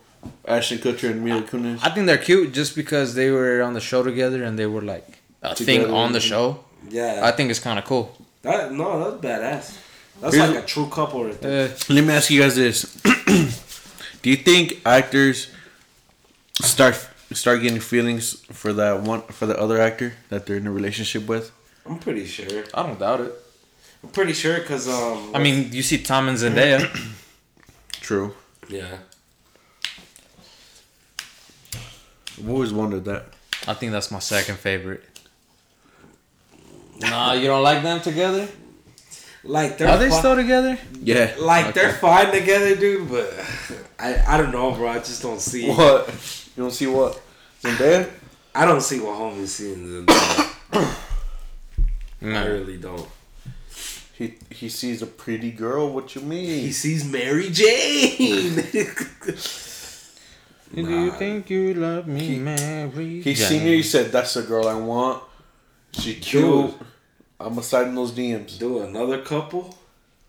Ashton 0.46 0.80
Kutcher 0.80 1.12
and 1.12 1.24
Mila 1.24 1.42
Kunis. 1.44 1.80
I 1.82 1.90
think 1.92 2.08
they're 2.08 2.18
cute 2.18 2.54
just 2.54 2.76
because 2.76 3.16
they 3.16 3.32
were 3.32 3.62
on 3.62 3.74
the 3.74 3.80
show 3.82 4.04
together 4.04 4.44
and 4.44 4.60
they 4.60 4.66
were 4.66 4.82
like 4.82 5.08
a 5.42 5.56
thing 5.56 5.90
on 5.90 6.12
the 6.12 6.20
show. 6.20 6.64
Yeah. 6.90 7.22
I 7.24 7.32
think 7.32 7.50
it's 7.52 7.60
kind 7.60 7.80
of 7.80 7.86
cool. 7.86 8.16
that 8.42 8.74
no, 8.74 9.12
that's 9.12 9.24
badass. 9.26 9.78
That's 10.22 10.36
Here's- 10.36 10.54
like 10.54 10.64
a 10.64 10.68
true 10.68 10.88
couple 10.90 11.26
right 11.26 11.40
there. 11.42 11.70
Uh, 11.70 11.72
Let 11.90 12.04
me 12.04 12.14
ask 12.14 12.30
you 12.30 12.42
guys 12.42 12.56
this: 12.56 12.84
Do 14.22 14.30
you 14.30 14.36
think 14.38 14.82
actors 14.86 15.52
start 16.62 16.96
start 17.36 17.62
getting 17.62 17.80
feelings 17.80 18.34
for 18.52 18.74
that 18.74 19.02
one 19.02 19.22
for 19.24 19.46
the 19.46 19.58
other 19.60 19.80
actor 19.80 20.14
that 20.30 20.46
they're 20.46 20.58
in 20.58 20.68
a 20.68 20.72
relationship 20.72 21.28
with? 21.28 21.52
I'm 21.86 22.00
pretty 22.00 22.26
sure. 22.26 22.64
I 22.74 22.84
don't 22.84 23.00
doubt 23.00 23.22
it. 23.22 23.34
I'm 24.04 24.10
pretty 24.10 24.34
sure 24.34 24.60
because 24.60 24.88
um. 24.88 25.32
I 25.36 25.40
mean, 25.40 25.72
you 25.72 25.82
see 25.84 26.02
Tom 26.02 26.28
and 26.30 26.38
Zendaya. 26.38 26.90
True. 28.02 28.34
yeah. 28.68 28.98
I've 32.38 32.50
always 32.50 32.74
wondered 32.74 33.06
that. 33.06 33.26
I 33.68 33.74
think 33.74 33.92
that's 33.92 34.12
my 34.12 34.20
second 34.20 34.58
favorite. 34.58 35.04
Nah, 37.00 37.34
you 37.34 37.48
don't 37.48 37.64
like 37.64 37.84
them 37.84 38.02
together? 38.02 38.48
Like 39.44 39.78
they're 39.78 39.90
Are 39.90 39.98
they 39.98 40.10
fi- 40.10 40.20
still 40.20 40.36
together? 40.36 40.78
Yeah. 41.02 41.34
like 41.40 41.74
they're 41.74 41.94
fine 41.94 42.32
together, 42.32 42.76
dude. 42.76 43.10
But 43.10 43.34
I 44.00 44.36
I 44.36 44.38
don't 44.38 44.52
know, 44.52 44.72
bro. 44.72 44.88
I 44.88 45.00
just 45.00 45.22
don't 45.22 45.40
see. 45.42 45.70
What? 45.70 46.08
You 46.56 46.64
don't 46.64 46.72
see 46.72 46.88
what? 46.88 47.22
Zendaya? 47.64 48.10
I 48.54 48.66
don't 48.66 48.82
see 48.82 49.00
what 49.00 49.18
homie's 49.18 49.56
seeing. 49.56 49.74
in 49.74 50.06
them. 50.06 50.16
I 52.22 52.46
really 52.46 52.78
don't. 52.78 53.08
He 54.14 54.36
he 54.52 54.70
sees 54.70 55.02
a 55.02 55.08
pretty 55.08 55.52
girl. 55.52 55.90
What 55.90 56.14
you 56.16 56.22
mean? 56.22 56.46
He 56.62 56.72
sees 56.72 57.04
Mary 57.04 57.50
Jane. 57.50 58.56
Do 60.76 60.82
you 60.90 61.12
think 61.12 61.50
you 61.50 61.74
love 61.76 62.08
me, 62.08 62.38
Mary? 62.40 63.22
He 63.22 63.34
Jane? 63.34 63.48
seen 63.48 63.62
her. 63.62 63.68
He 63.68 63.84
said, 63.84 64.12
"That's 64.12 64.34
the 64.36 64.42
girl 64.44 64.68
I 64.68 64.76
want. 64.76 65.24
She 65.94 66.16
cute. 66.16 66.44
Dude. 66.44 66.74
I'm 67.40 67.50
gonna 67.50 67.64
slide 67.64 67.88
in 67.88 67.96
those 67.96 68.12
DMs." 68.12 68.58
Do 68.60 68.80
another 68.84 69.22
couple. 69.22 69.76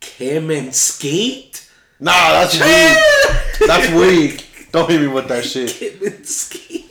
Kim 0.00 0.50
and 0.50 0.74
Skete. 0.74 1.68
Nah, 2.00 2.12
that's 2.12 2.54
weak. 3.60 3.68
that's 3.68 3.90
weak. 3.92 4.68
Don't 4.72 4.90
hit 4.90 5.00
me 5.00 5.06
with 5.08 5.28
that 5.28 5.44
shit. 5.44 5.70
Kim 5.70 6.02
and 6.12 6.26
Skete. 6.26 6.83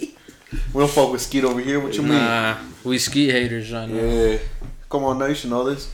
We 0.74 0.80
don't 0.80 0.90
fuck 0.92 1.12
with 1.12 1.22
Skete 1.22 1.44
over 1.44 1.60
here. 1.60 1.80
What 1.80 1.94
you 1.96 2.02
mean? 2.02 2.14
Nah, 2.14 2.58
we 2.84 2.98
Skete 2.98 3.32
haters 3.32 3.72
right 3.72 3.88
now. 3.88 4.02
Yeah. 4.04 4.38
Come 4.90 5.04
on, 5.04 5.20
now 5.20 5.26
you 5.26 5.36
should 5.36 5.50
know 5.52 5.64
this. 5.64 5.92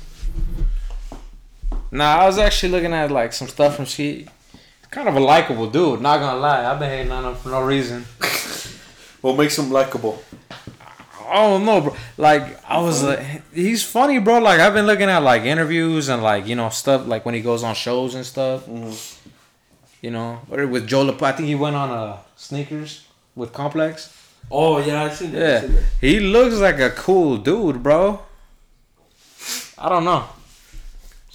Nah, 1.92 2.20
I 2.20 2.26
was 2.26 2.38
actually 2.38 2.72
looking 2.72 2.94
at 2.94 3.12
like 3.12 3.34
some 3.34 3.48
stuff 3.48 3.76
from 3.76 3.86
Skete. 3.86 4.30
Kind 4.92 5.08
of 5.08 5.16
a 5.16 5.20
likable 5.20 5.70
dude. 5.70 6.02
Not 6.02 6.20
gonna 6.20 6.40
lie, 6.40 6.66
I've 6.66 6.80
been 6.80 6.90
hating 6.90 7.12
on 7.12 7.26
him 7.26 7.36
for 7.36 7.50
no 7.50 7.62
reason. 7.62 8.06
What 9.22 9.36
makes 9.38 9.60
him 9.60 9.70
likable? 9.70 10.24
I 11.28 11.34
don't 11.36 11.66
know, 11.66 11.82
bro. 11.82 11.96
Like 12.18 12.64
I 12.64 12.80
was 12.80 13.04
like, 13.04 13.20
he's 13.54 13.84
funny, 13.84 14.18
bro. 14.20 14.40
Like 14.40 14.62
I've 14.62 14.74
been 14.74 14.86
looking 14.86 15.10
at 15.10 15.18
like 15.24 15.44
interviews 15.44 16.08
and 16.08 16.24
like 16.24 16.48
you 16.48 16.56
know 16.56 16.70
stuff 16.70 17.06
like 17.06 17.26
when 17.26 17.36
he 17.36 17.42
goes 17.42 17.62
on 17.62 17.76
shows 17.76 18.16
and 18.16 18.26
stuff. 18.26 18.64
You 20.02 20.12
know, 20.12 20.40
or 20.50 20.66
with 20.68 20.88
Joe 20.88 21.02
Lap- 21.04 21.22
I 21.22 21.34
think 21.34 21.50
he 21.50 21.56
went 21.56 21.76
on 21.76 21.92
uh 21.92 22.18
sneakers 22.38 23.06
with 23.36 23.52
Complex. 23.52 24.16
Oh 24.52 24.80
yeah, 24.80 25.04
I 25.04 25.10
seen 25.10 25.32
that. 25.34 25.42
I 25.42 25.46
Yeah, 25.46 25.62
seen 25.62 25.76
that. 25.76 25.84
he 26.02 26.20
looks 26.20 26.56
like 26.56 26.80
a 26.80 26.90
cool 26.92 27.38
dude, 27.38 27.84
bro. 27.84 28.22
I 29.78 29.90
don't 29.90 30.04
know. 30.04 30.26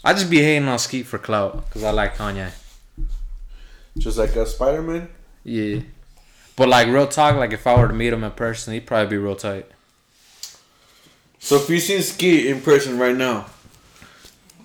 I 0.04 0.12
just 0.12 0.28
be 0.28 0.38
hating 0.42 0.68
on 0.68 0.78
Skete 0.78 1.06
for 1.06 1.18
clout 1.18 1.64
because 1.64 1.82
I 1.82 1.90
like 1.90 2.16
Kanye. 2.16 2.50
Just 3.96 4.18
like 4.18 4.36
uh, 4.36 4.40
a 4.42 4.46
Spider 4.46 4.82
Man. 4.82 5.08
Yeah. 5.44 5.80
But 6.56 6.68
like 6.68 6.88
real 6.88 7.06
talk, 7.06 7.36
like 7.36 7.52
if 7.52 7.66
I 7.66 7.78
were 7.80 7.88
to 7.88 7.94
meet 7.94 8.12
him 8.12 8.22
in 8.24 8.30
person, 8.32 8.74
he'd 8.74 8.86
probably 8.86 9.08
be 9.10 9.16
real 9.16 9.36
tight. 9.36 9.66
So 11.38 11.56
if 11.56 11.68
you 11.70 11.78
seen 11.78 12.00
Skete 12.02 12.46
in 12.46 12.60
person 12.60 12.98
right 12.98 13.16
now, 13.16 13.46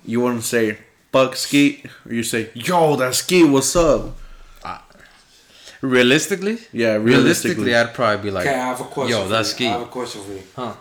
you 0.06 0.22
wouldn't 0.22 0.44
say 0.44 0.78
"fuck 1.12 1.36
Skete," 1.36 1.86
or 2.06 2.14
you 2.14 2.24
say 2.24 2.50
"Yo, 2.54 2.96
that 2.98 3.16
Skeet, 3.16 3.50
what's 3.50 3.76
up?" 3.76 4.18
Realistically? 5.82 6.58
Yeah, 6.74 6.94
Realistically, 6.96 7.64
realistically. 7.66 7.76
I'd 7.76 7.94
probably 7.94 8.24
be 8.24 8.32
like, 8.32 8.46
Okay, 8.48 8.56
I 8.56 8.66
have 8.66 8.82
a 8.82 8.84
question. 8.86 9.18
Yo, 9.18 9.24
for 9.24 9.30
that's 9.30 9.60
you. 9.60 9.68
I 9.68 9.72
have 9.72 9.82
a 9.82 9.86
question 9.86 10.22
for 10.24 10.32
you. 10.34 10.44
Huh. 10.56 10.74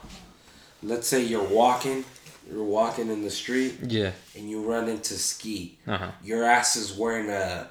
Let's 0.83 1.07
say 1.09 1.25
you're 1.25 1.45
walking, 1.49 2.05
you're 2.51 2.65
walking 2.65 3.09
in 3.11 3.23
the 3.23 3.31
street, 3.31 3.77
Yeah. 3.87 4.13
and 4.37 4.49
you 4.51 4.63
run 4.69 4.89
into 4.89 5.15
Skete. 5.15 5.77
Uh-huh. 5.87 6.11
Your 6.25 6.45
ass 6.45 6.77
is 6.77 6.93
wearing 6.93 7.29
a 7.31 7.69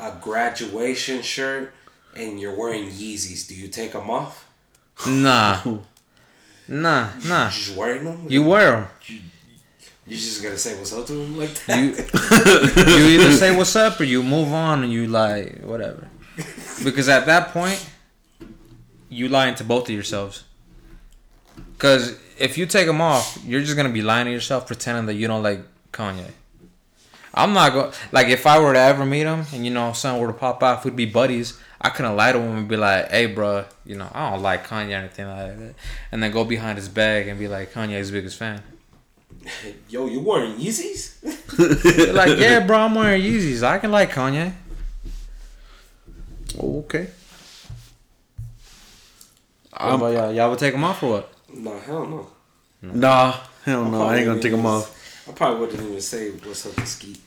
a 0.00 0.12
graduation 0.20 1.22
shirt, 1.22 1.72
and 2.16 2.40
you're 2.40 2.54
wearing 2.54 2.88
Yeezys. 2.88 3.48
Do 3.48 3.54
you 3.56 3.66
take 3.68 3.92
them 3.92 4.10
off? 4.10 4.46
Nah. 5.06 5.60
Nah, 6.70 7.08
nah. 7.26 7.46
You 7.46 7.50
just 7.50 7.76
wearing 7.78 8.04
them? 8.04 8.26
You 8.28 8.42
wear 8.44 8.72
them. 8.72 8.86
You 10.06 10.16
just 10.16 10.42
gonna 10.42 10.58
say 10.58 10.76
what's 10.76 10.92
up 10.92 11.06
to 11.06 11.14
him 11.14 11.38
like 11.38 11.54
that? 11.64 11.78
You, 11.78 13.04
you 13.14 13.20
either 13.20 13.32
say 13.32 13.56
what's 13.56 13.74
up 13.74 13.98
or 13.98 14.04
you 14.04 14.22
move 14.22 14.52
on 14.52 14.84
and 14.84 14.92
you 14.92 15.06
like, 15.06 15.60
whatever. 15.62 16.07
Because 16.84 17.08
at 17.08 17.26
that 17.26 17.48
point, 17.52 17.84
you 19.08 19.28
lying 19.28 19.54
to 19.56 19.64
both 19.64 19.84
of 19.88 19.94
yourselves. 19.94 20.44
Because 21.72 22.18
if 22.38 22.58
you 22.58 22.66
take 22.66 22.86
them 22.86 23.00
off, 23.00 23.38
you're 23.44 23.60
just 23.60 23.74
going 23.74 23.86
to 23.86 23.92
be 23.92 24.02
lying 24.02 24.26
to 24.26 24.32
yourself, 24.32 24.66
pretending 24.66 25.06
that 25.06 25.14
you 25.14 25.26
don't 25.26 25.42
like 25.42 25.60
Kanye. 25.92 26.30
I'm 27.34 27.52
not 27.52 27.72
going 27.72 27.92
like 28.10 28.28
if 28.28 28.46
I 28.46 28.58
were 28.58 28.72
to 28.72 28.78
ever 28.78 29.04
meet 29.06 29.22
him 29.22 29.44
and 29.52 29.64
you 29.64 29.70
know 29.70 29.92
something 29.92 30.20
were 30.20 30.32
to 30.32 30.38
pop 30.38 30.62
off, 30.62 30.84
we'd 30.84 30.96
be 30.96 31.06
buddies. 31.06 31.58
I 31.80 31.90
couldn't 31.90 32.16
lie 32.16 32.32
to 32.32 32.38
him 32.38 32.56
and 32.56 32.68
be 32.68 32.76
like, 32.76 33.10
"Hey, 33.10 33.26
bro, 33.26 33.64
you 33.84 33.96
know 33.96 34.10
I 34.12 34.30
don't 34.30 34.42
like 34.42 34.66
Kanye 34.66 34.90
or 34.90 34.94
anything 34.94 35.28
like 35.28 35.58
that," 35.58 35.74
and 36.10 36.22
then 36.22 36.32
go 36.32 36.44
behind 36.44 36.78
his 36.78 36.88
bag 36.88 37.28
and 37.28 37.38
be 37.38 37.46
like 37.46 37.72
Kanye's 37.72 38.10
biggest 38.10 38.36
fan. 38.38 38.62
Yo, 39.88 40.06
you 40.06 40.20
wearing 40.20 40.54
Yeezys? 40.54 41.14
Like, 42.14 42.38
"Yeah, 42.38 42.60
bro, 42.66 42.78
I'm 42.78 42.94
wearing 42.94 43.22
Yeezys. 43.22 43.62
I 43.62 43.78
can 43.78 43.92
like 43.92 44.10
Kanye." 44.10 44.52
Oh, 46.60 46.78
okay. 46.80 47.08
Um, 49.72 50.00
but 50.00 50.12
y'all, 50.12 50.32
y'all 50.32 50.50
would 50.50 50.58
take 50.58 50.72
them 50.72 50.84
off 50.84 51.02
or 51.02 51.10
what? 51.10 51.32
Nah, 51.52 51.78
hell 51.80 52.06
no. 52.06 52.26
Nah, 52.82 53.34
hell 53.64 53.84
no, 53.84 54.02
I 54.02 54.16
ain't 54.16 54.26
gonna 54.26 54.40
take 54.40 54.52
them 54.52 54.66
off. 54.66 54.94
I 55.28 55.32
probably 55.32 55.60
wouldn't 55.60 55.82
even 55.82 56.00
say 56.00 56.30
what's 56.30 56.66
up 56.66 56.74
to 56.74 56.86
Skete. 56.86 57.20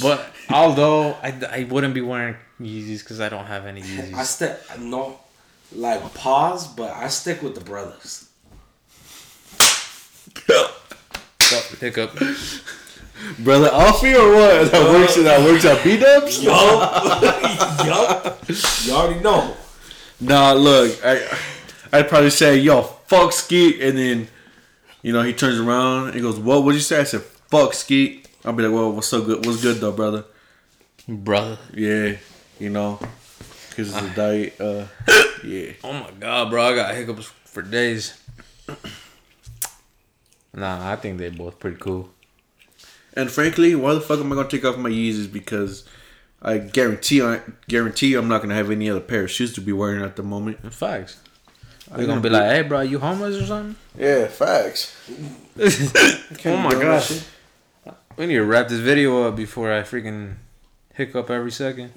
But 0.00 0.32
although 0.50 1.12
I, 1.22 1.34
I 1.50 1.64
wouldn't 1.64 1.94
be 1.94 2.00
wearing 2.00 2.36
Yeezys 2.60 3.00
because 3.00 3.20
I 3.20 3.28
don't 3.28 3.46
have 3.46 3.66
any 3.66 3.82
Yeezys. 3.82 4.14
I 4.14 4.22
stick 4.24 4.58
no, 4.78 5.18
like 5.74 6.14
pause, 6.14 6.68
but 6.68 6.90
I 6.90 7.08
stick 7.08 7.42
with 7.42 7.54
the 7.54 7.60
brothers. 7.60 8.28
So, 11.40 11.76
hiccup. 11.78 12.10
Brother 13.38 13.68
Alfie 13.72 14.14
or 14.14 14.34
what? 14.34 14.70
That 14.70 14.90
works. 14.92 15.16
That 15.16 15.40
works 15.44 15.64
at 15.64 15.82
B 15.84 15.96
Dubs. 15.98 16.42
Yup, 16.44 17.86
yup. 17.86 18.48
You 18.84 18.92
already 18.94 19.20
know. 19.20 19.56
Nah, 20.20 20.52
look, 20.52 20.98
I, 21.04 21.26
I'd 21.92 22.08
probably 22.08 22.30
say, 22.30 22.58
"Yo, 22.58 22.82
fuck 22.82 23.32
Skete," 23.32 23.80
and 23.82 23.98
then, 23.98 24.28
you 25.02 25.12
know, 25.12 25.22
he 25.22 25.32
turns 25.32 25.58
around 25.58 26.06
and 26.06 26.14
he 26.14 26.20
goes, 26.20 26.38
"What? 26.38 26.62
What'd 26.64 26.76
you 26.76 26.82
say?" 26.82 27.00
I 27.00 27.04
said, 27.04 27.22
"Fuck 27.22 27.74
Skete." 27.74 28.28
I'll 28.44 28.52
be 28.52 28.62
like, 28.62 28.72
"Well, 28.72 28.92
what's 28.92 29.08
so 29.08 29.22
good? 29.22 29.44
What's 29.44 29.62
good 29.62 29.76
though, 29.76 29.92
brother?" 29.92 30.24
Brother. 31.08 31.58
Yeah, 31.74 32.16
you 32.58 32.70
know, 32.70 32.98
because 33.70 33.94
it's 33.94 34.06
a 34.06 34.14
diet. 34.14 34.60
Uh, 34.60 34.86
yeah. 35.44 35.72
Oh 35.84 35.92
my 35.92 36.10
god, 36.18 36.50
bro. 36.50 36.62
I 36.64 36.74
got 36.74 36.94
hiccups 36.94 37.26
for 37.44 37.62
days. 37.62 38.20
Nah, 40.58 40.90
I 40.90 40.96
think 40.96 41.18
they 41.18 41.28
both 41.28 41.58
pretty 41.58 41.76
cool. 41.76 42.08
And 43.16 43.30
frankly, 43.30 43.74
why 43.74 43.94
the 43.94 44.00
fuck 44.00 44.20
am 44.20 44.30
I 44.30 44.34
gonna 44.36 44.48
take 44.48 44.64
off 44.64 44.76
my 44.76 44.90
Yeezys? 44.90 45.32
Because 45.32 45.84
I 46.42 46.58
guarantee, 46.58 47.22
I 47.22 47.40
guarantee, 47.66 48.14
I'm 48.14 48.28
not 48.28 48.42
gonna 48.42 48.54
have 48.54 48.70
any 48.70 48.90
other 48.90 49.00
pair 49.00 49.24
of 49.24 49.30
shoes 49.30 49.54
to 49.54 49.62
be 49.62 49.72
wearing 49.72 50.02
at 50.02 50.16
the 50.16 50.22
moment. 50.22 50.72
Facts. 50.72 51.18
They're 51.94 52.06
gonna 52.06 52.20
be 52.20 52.28
like, 52.28 52.50
hey, 52.50 52.62
bro, 52.62 52.82
you 52.82 52.98
homeless 52.98 53.42
or 53.42 53.46
something? 53.46 53.76
yeah, 53.98 54.26
facts. 54.26 54.94
oh 56.44 56.56
my 56.58 56.72
gosh. 56.72 57.24
We 58.16 58.26
need 58.26 58.34
to 58.34 58.44
wrap 58.44 58.68
this 58.68 58.80
video 58.80 59.28
up 59.28 59.36
before 59.36 59.72
I 59.72 59.82
freaking 59.82 60.34
hiccup 60.94 61.30
every 61.30 61.50
second. 61.52 61.92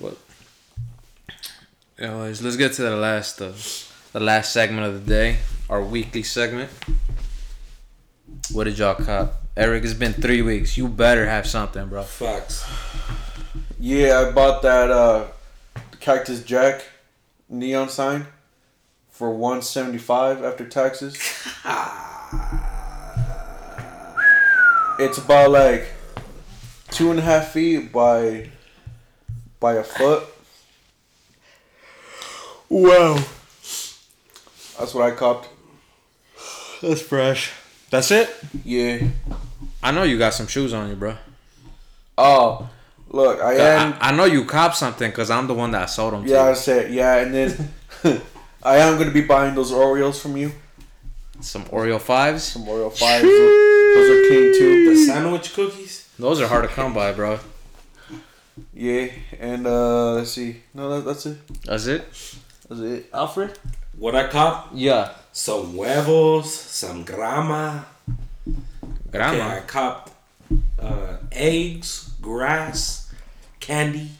But, 0.00 0.16
anyways, 1.98 2.42
let's 2.42 2.56
get 2.56 2.72
to 2.74 2.82
the 2.82 2.96
last, 2.96 3.40
uh, 3.40 3.52
the 4.12 4.20
last 4.20 4.52
segment 4.52 4.86
of 4.86 5.04
the 5.04 5.10
day, 5.10 5.38
our 5.68 5.82
weekly 5.82 6.22
segment. 6.22 6.70
What 8.52 8.64
did 8.64 8.78
y'all 8.78 8.94
cop? 8.94 9.41
Eric, 9.54 9.84
it's 9.84 9.92
been 9.92 10.14
three 10.14 10.40
weeks. 10.40 10.78
You 10.78 10.88
better 10.88 11.26
have 11.26 11.46
something, 11.46 11.86
bro. 11.88 12.02
Facts. 12.04 12.64
Yeah, 13.78 14.20
I 14.20 14.30
bought 14.32 14.62
that 14.62 14.90
uh, 14.90 15.26
Cactus 16.00 16.42
Jack 16.42 16.84
neon 17.50 17.90
sign 17.90 18.26
for 19.10 19.30
175 19.30 20.42
after 20.42 20.66
taxes. 20.66 21.16
it's 24.98 25.18
about 25.18 25.50
like 25.50 25.88
two 26.90 27.10
and 27.10 27.18
a 27.18 27.22
half 27.22 27.48
feet 27.52 27.92
by 27.92 28.48
by 29.60 29.74
a 29.74 29.84
foot. 29.84 30.24
Wow. 32.70 33.16
That's 34.78 34.94
what 34.94 35.04
I 35.04 35.10
copped. 35.14 35.50
That's 36.80 37.02
fresh. 37.02 37.52
That's 37.92 38.10
it? 38.10 38.34
Yeah. 38.64 39.06
I 39.82 39.90
know 39.90 40.02
you 40.04 40.16
got 40.16 40.32
some 40.32 40.46
shoes 40.46 40.72
on 40.72 40.88
you, 40.88 40.96
bro. 40.96 41.14
Oh, 42.16 42.70
look, 43.10 43.38
I 43.38 43.52
am. 43.52 43.92
I, 44.00 44.08
I 44.08 44.16
know 44.16 44.24
you 44.24 44.46
cop 44.46 44.74
something 44.74 45.10
because 45.10 45.30
I'm 45.30 45.46
the 45.46 45.52
one 45.52 45.72
that 45.72 45.90
sold 45.90 46.14
them 46.14 46.26
Yeah, 46.26 46.46
I 46.46 46.48
to 46.50 46.56
said 46.56 46.90
yeah, 46.90 47.16
and 47.18 47.34
then 47.34 47.70
I 48.62 48.78
am 48.78 48.96
gonna 48.96 49.10
be 49.10 49.20
buying 49.20 49.54
those 49.54 49.72
Oreos 49.72 50.18
from 50.18 50.38
you. 50.38 50.48
you. 50.48 50.52
Some 51.42 51.64
Oreo 51.66 51.98
5s. 52.00 52.38
Some 52.38 52.64
Oreo 52.64 52.90
fives. 52.90 53.24
Those 53.24 54.08
are 54.08 54.28
king 54.30 54.54
too. 54.58 54.94
The 54.94 54.96
sandwich 55.06 55.52
cookies. 55.52 56.08
Those 56.18 56.40
are 56.40 56.48
hard 56.48 56.66
to 56.66 56.74
come 56.74 56.94
by, 56.94 57.12
bro. 57.12 57.40
Yeah, 58.72 59.08
and 59.38 59.66
uh 59.66 60.12
let's 60.12 60.30
see. 60.30 60.62
No, 60.72 60.88
that, 60.96 61.04
that's 61.04 61.26
it. 61.26 61.36
That's 61.64 61.86
it? 61.86 62.06
That's 62.70 62.80
it. 62.80 63.10
Alfred? 63.12 63.58
What 63.98 64.16
I 64.16 64.28
cop? 64.28 64.70
Yeah. 64.72 65.12
Some 65.32 65.72
huevos, 65.72 66.52
some 66.54 67.04
grama. 67.04 67.86
Grandma. 69.10 69.32
Okay, 69.44 69.56
I 69.56 69.60
cop 69.60 70.10
uh, 70.78 71.16
eggs, 71.30 72.10
grass, 72.20 73.12
candy, 73.60 74.10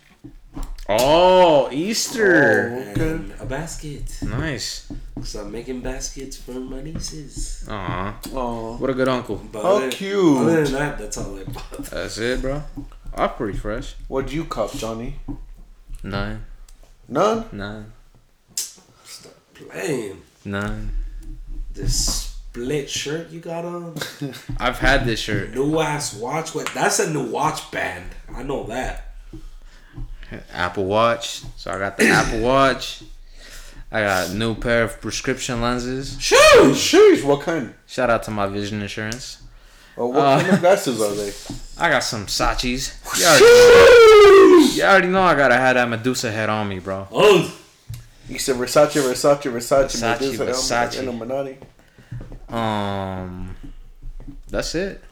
Oh, 0.89 1.71
Easter. 1.71 2.73
Oh, 2.75 2.91
okay. 2.91 3.01
and 3.11 3.33
a 3.41 3.47
basket. 3.47 4.19
Nice. 4.23 4.93
So 5.23 5.41
I'm 5.43 5.53
making 5.53 5.81
baskets 5.81 6.37
for 6.37 6.53
my 6.53 6.83
nieces. 6.83 7.65
Aw. 7.71 8.19
Oh, 8.35 8.77
What 8.79 8.91
a 8.91 8.95
good 8.95 9.09
uncle. 9.09 9.37
But 9.37 9.63
How 9.63 9.77
other- 9.77 9.91
cute. 9.91 10.39
Other 10.39 10.65
than 10.65 10.73
that, 10.75 10.99
that's 10.99 11.17
all 11.17 11.39
I 11.39 11.45
bought. 11.45 11.71
That's 11.91 12.19
it, 12.19 12.43
bro. 12.43 12.63
I'm 13.15 13.31
pretty 13.31 13.57
fresh. 13.59 13.95
what'd 14.09 14.33
you 14.33 14.45
cop, 14.45 14.73
Johnny? 14.73 15.17
Nine. 16.03 16.45
None. 17.09 17.45
Nine. 17.53 17.93
Stop 18.57 19.33
playing. 19.55 20.21
Nine. 20.45 20.91
This 21.75 21.97
split 22.51 22.91
shirt 22.91 23.31
you 23.31 23.41
got 23.41 23.65
on, 23.65 23.97
I've 24.59 24.79
had 24.79 25.05
this 25.07 25.21
shirt. 25.21 25.55
new 25.55 25.79
ass 25.81 26.15
watch. 26.15 26.55
What? 26.55 26.71
That's 26.75 26.99
a 26.99 27.11
new 27.11 27.25
watch 27.31 27.71
band. 27.71 28.11
I 28.35 28.43
know 28.43 28.65
that. 28.65 29.09
Apple 30.53 30.85
Watch. 30.87 31.43
So 31.57 31.71
I 31.71 31.79
got 31.79 31.97
the 31.99 32.09
Apple 32.09 32.41
Watch. 32.41 33.03
I 33.91 34.01
got 34.01 34.31
a 34.31 34.35
new 34.35 34.55
pair 34.55 34.85
of 34.85 35.01
prescription 35.01 35.61
lenses. 35.61 36.17
Shoes. 36.21 36.79
Shoes. 36.81 37.23
What 37.23 37.43
kind? 37.43 37.75
Shout 37.87 38.09
out 38.09 38.23
to 38.25 38.31
my 38.31 38.47
vision 38.47 38.81
insurance. 38.81 39.43
Oh, 39.99 40.07
what 40.07 40.19
Uh, 40.21 40.41
kind 40.41 40.53
of 40.55 40.61
glasses 40.61 41.01
are 41.03 41.15
they? 41.15 41.33
I 41.85 41.91
got 41.91 42.03
some 42.03 42.25
Sachis. 42.27 42.95
You 43.19 43.27
already, 43.27 44.75
you 44.77 44.83
already 44.85 45.09
know 45.09 45.23
I 45.23 45.35
gotta 45.35 45.57
have 45.57 45.75
that 45.75 45.89
Medusa 45.89 46.31
head 46.33 46.49
on 46.49 46.67
me, 46.69 46.79
bro. 46.79 47.07
Oh, 47.13 47.55
You 48.33 48.39
said 48.39 48.57
Versace, 48.57 48.93
Versace, 49.03 49.43
Versace, 49.53 50.01
Versace, 50.01 50.01
Medusa, 50.21 50.47
Versace. 50.47 51.03
Illuminati. 51.03 51.59
Um, 52.49 53.55
that's 54.49 54.75
it. 54.75 55.05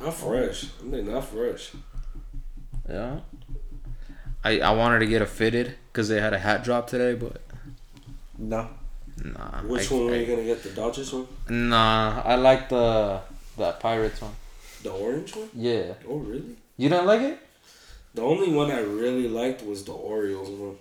not 0.00 0.14
fresh. 0.14 0.66
I 0.80 0.84
mean, 0.84 1.12
not 1.12 1.24
fresh. 1.26 1.72
Yeah. 2.88 3.20
I 4.42 4.60
I 4.60 4.70
wanted 4.70 5.00
to 5.00 5.06
get 5.06 5.20
a 5.20 5.26
fitted 5.26 5.74
because 5.92 6.08
they 6.08 6.18
had 6.18 6.32
a 6.32 6.38
hat 6.38 6.64
drop 6.64 6.86
today, 6.86 7.14
but 7.14 7.42
No. 8.38 8.68
nah. 9.22 9.60
Which 9.62 9.92
I, 9.92 9.94
one 9.94 10.08
are 10.10 10.14
I- 10.14 10.16
you 10.16 10.26
gonna 10.26 10.44
get? 10.44 10.62
The 10.62 10.70
Dodgers 10.70 11.12
one? 11.12 11.26
Nah, 11.50 12.22
I 12.24 12.36
like 12.36 12.70
the 12.70 13.20
the 13.58 13.72
Pirates 13.72 14.22
one. 14.22 14.32
The 14.82 14.90
orange 14.90 15.36
one? 15.36 15.50
Yeah. 15.54 15.92
Oh, 16.08 16.16
really? 16.16 16.56
You 16.78 16.88
didn't 16.88 17.06
like 17.06 17.20
it? 17.20 17.38
The 18.14 18.22
only 18.22 18.50
one 18.50 18.70
I 18.70 18.80
really 18.80 19.28
liked 19.28 19.62
was 19.62 19.84
the 19.84 19.92
Orioles 19.92 20.48
one. 20.48 20.76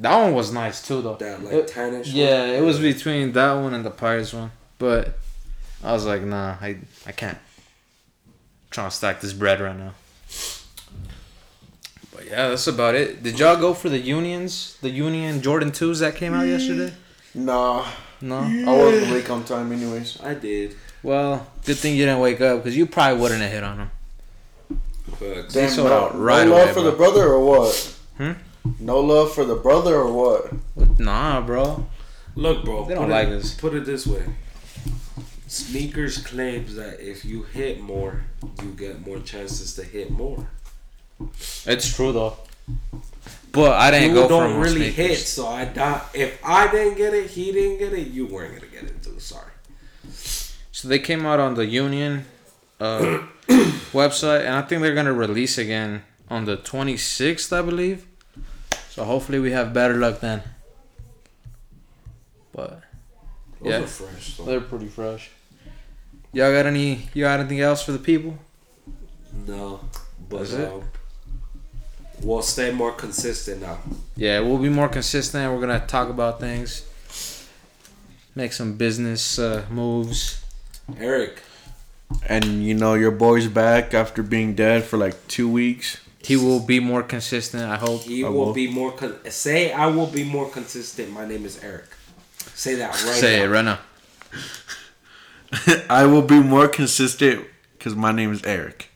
That 0.00 0.16
one 0.16 0.32
was 0.34 0.50
nice 0.52 0.86
too, 0.86 1.02
though. 1.02 1.16
That 1.16 1.44
like 1.44 1.52
It- 1.52 1.68
tannish. 1.68 2.06
yeah, 2.12 2.40
one. 2.46 2.50
it 2.50 2.60
was 2.62 2.78
between 2.78 3.32
that 3.32 3.52
one 3.52 3.74
and 3.74 3.84
the 3.84 3.90
Pirates 3.90 4.32
one, 4.32 4.50
but 4.78 5.18
I 5.84 5.92
was 5.92 6.06
like, 6.06 6.22
nah, 6.22 6.56
I 6.60 6.78
I 7.06 7.12
can't. 7.12 7.38
trying 8.70 8.88
to 8.88 8.94
stack 8.96 9.20
this 9.20 9.32
bread 9.32 9.60
right 9.60 9.76
now. 9.76 9.92
But 12.14 12.26
yeah, 12.26 12.48
that's 12.48 12.66
about 12.66 12.94
it. 12.94 13.22
Did 13.22 13.38
y'all 13.38 13.56
go 13.56 13.74
for 13.74 13.88
the 13.88 13.98
unions? 13.98 14.76
The 14.80 14.90
Union 14.90 15.42
Jordan 15.42 15.72
twos 15.72 15.98
that 16.00 16.14
came 16.16 16.34
out 16.34 16.46
yesterday? 16.46 16.92
Nah. 17.34 17.84
No. 18.20 18.38
I 18.40 18.76
wasn't 18.76 19.10
awake 19.10 19.30
on 19.30 19.44
time, 19.44 19.72
anyways. 19.72 20.18
I 20.22 20.34
did. 20.34 20.76
Well, 21.02 21.46
good 21.64 21.78
thing 21.78 21.96
you 21.96 22.04
didn't 22.04 22.20
wake 22.20 22.40
up 22.40 22.58
because 22.62 22.76
you 22.76 22.86
probably 22.86 23.20
wouldn't 23.20 23.40
have 23.42 23.50
hit 23.52 23.64
on 23.64 23.76
them. 23.78 23.90
Facts. 25.18 25.54
They 25.54 25.66
sold 25.68 25.90
out 25.90 26.18
right 26.18 26.46
no 26.46 26.54
away, 26.54 26.68
for 26.68 26.74
bro. 26.74 26.84
the 26.84 26.92
brother 26.96 27.24
or 27.32 27.44
what? 27.44 27.96
Hmm? 28.18 28.32
No 28.78 29.00
love 29.00 29.34
for 29.34 29.44
the 29.44 29.56
brother 29.56 29.96
or 29.96 30.12
what? 30.12 30.98
Nah, 30.98 31.40
bro. 31.40 31.86
Look, 32.34 32.64
bro. 32.64 32.84
They 32.86 32.94
don't 32.94 33.04
put 33.04 33.10
like 33.10 33.28
it, 33.28 33.34
us. 33.34 33.54
Put 33.54 33.74
it 33.74 33.84
this 33.84 34.06
way. 34.06 34.24
Sneakers 35.46 36.18
claims 36.18 36.76
that 36.76 37.00
if 37.00 37.24
you 37.24 37.42
hit 37.42 37.80
more, 37.80 38.24
you 38.62 38.70
get 38.70 39.04
more 39.04 39.18
chances 39.18 39.74
to 39.74 39.82
hit 39.82 40.10
more. 40.10 40.48
It's 41.66 41.94
true 41.94 42.12
though. 42.12 42.36
But 43.52 43.72
I 43.72 43.90
didn't 43.90 44.10
you 44.10 44.14
go 44.14 44.22
for 44.24 44.28
don't 44.28 44.52
more 44.52 44.62
really 44.62 44.92
sneakers. 44.92 45.06
hit, 45.06 45.18
so 45.18 45.48
I 45.48 45.64
doubt 45.64 46.08
if 46.14 46.38
I 46.44 46.70
didn't 46.70 46.96
get 46.96 47.14
it, 47.14 47.30
he 47.30 47.50
didn't 47.50 47.78
get 47.78 47.92
it, 47.92 48.08
you 48.08 48.26
weren't 48.26 48.54
gonna 48.54 48.70
get 48.70 48.84
it 48.84 49.02
too. 49.02 49.18
Sorry. 49.18 49.50
So 50.70 50.88
they 50.88 51.00
came 51.00 51.26
out 51.26 51.40
on 51.40 51.54
the 51.54 51.66
Union 51.66 52.26
uh, 52.78 53.26
website, 53.92 54.40
and 54.40 54.54
I 54.54 54.62
think 54.62 54.82
they're 54.82 54.94
gonna 54.94 55.12
release 55.12 55.58
again 55.58 56.04
on 56.28 56.44
the 56.44 56.56
26th, 56.56 57.52
I 57.52 57.62
believe. 57.62 58.06
So 58.90 59.04
hopefully 59.04 59.38
we 59.38 59.52
have 59.52 59.72
better 59.72 59.94
luck 59.94 60.20
then. 60.20 60.42
But 62.52 62.82
Those 63.62 63.70
Yeah. 63.72 63.80
are 63.82 63.86
fresh. 63.86 64.34
So. 64.36 64.44
they're 64.44 64.60
pretty 64.60 64.88
fresh. 64.88 65.30
Y'all 66.32 66.52
got 66.52 66.66
any? 66.66 67.08
You 67.14 67.24
got 67.24 67.40
anything 67.40 67.60
else 67.60 67.82
for 67.82 67.92
the 67.92 67.98
people? 67.98 68.38
No, 69.46 69.80
but 70.28 70.38
That's 70.38 70.52
it? 70.54 70.68
um, 70.68 70.82
we'll 72.22 72.42
stay 72.42 72.72
more 72.72 72.92
consistent 72.92 73.60
now. 73.62 73.78
Yeah, 74.16 74.40
we'll 74.40 74.58
be 74.58 74.68
more 74.68 74.88
consistent. 74.88 75.52
We're 75.52 75.60
gonna 75.60 75.84
talk 75.86 76.08
about 76.08 76.40
things, 76.40 76.82
make 78.34 78.52
some 78.52 78.74
business 78.76 79.38
uh, 79.38 79.64
moves. 79.70 80.40
Eric, 80.98 81.42
And 82.28 82.64
you 82.64 82.74
know 82.74 82.94
your 82.94 83.12
boy's 83.12 83.46
back 83.46 83.94
after 83.94 84.22
being 84.24 84.54
dead 84.56 84.82
for 84.82 84.96
like 84.96 85.28
two 85.28 85.48
weeks. 85.48 85.98
He 86.22 86.36
will 86.36 86.60
be 86.60 86.80
more 86.80 87.02
consistent. 87.02 87.62
I 87.64 87.76
hope. 87.76 88.02
he 88.02 88.24
I 88.24 88.28
will 88.28 88.46
will. 88.46 88.52
be 88.52 88.70
more. 88.70 88.92
Con- 88.92 89.18
say 89.30 89.72
I 89.72 89.86
will 89.86 90.06
be 90.06 90.22
more 90.24 90.48
consistent. 90.50 91.10
My 91.12 91.26
name 91.26 91.44
is 91.46 91.62
Eric. 91.64 91.86
Say 92.54 92.74
that 92.76 92.90
right. 92.90 92.98
Say 92.98 93.38
now. 93.38 93.44
it 93.44 93.48
right 93.48 93.64
now. 93.64 93.78
I 95.88 96.04
will 96.06 96.22
be 96.22 96.40
more 96.40 96.68
consistent 96.68 97.46
because 97.76 97.94
my 97.96 98.12
name 98.12 98.32
is 98.32 98.44
Eric. 98.44 98.90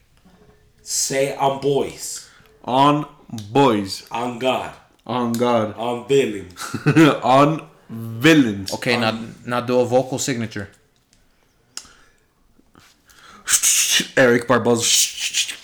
Say 0.82 1.34
I'm 1.36 1.60
boys. 1.60 2.28
On 2.64 3.06
boys, 3.50 4.06
I'm 4.12 4.38
God. 4.38 4.72
on 5.06 5.32
God, 5.32 5.74
I'm 5.78 6.06
Billy. 6.06 6.46
on 7.22 7.66
villains. 7.90 8.72
Okay, 8.74 8.96
now 8.98 9.18
now 9.46 9.60
do 9.60 9.80
a 9.80 9.84
vocal 9.84 10.18
signature. 10.18 10.68
Eric 14.16 14.46
Barbosa. 14.46 15.60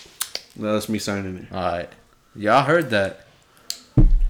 No, 0.55 0.73
that's 0.73 0.89
me 0.89 0.99
signing 0.99 1.37
it. 1.37 1.53
All 1.55 1.61
right, 1.61 1.89
y'all 2.35 2.63
heard 2.63 2.89
that? 2.89 3.25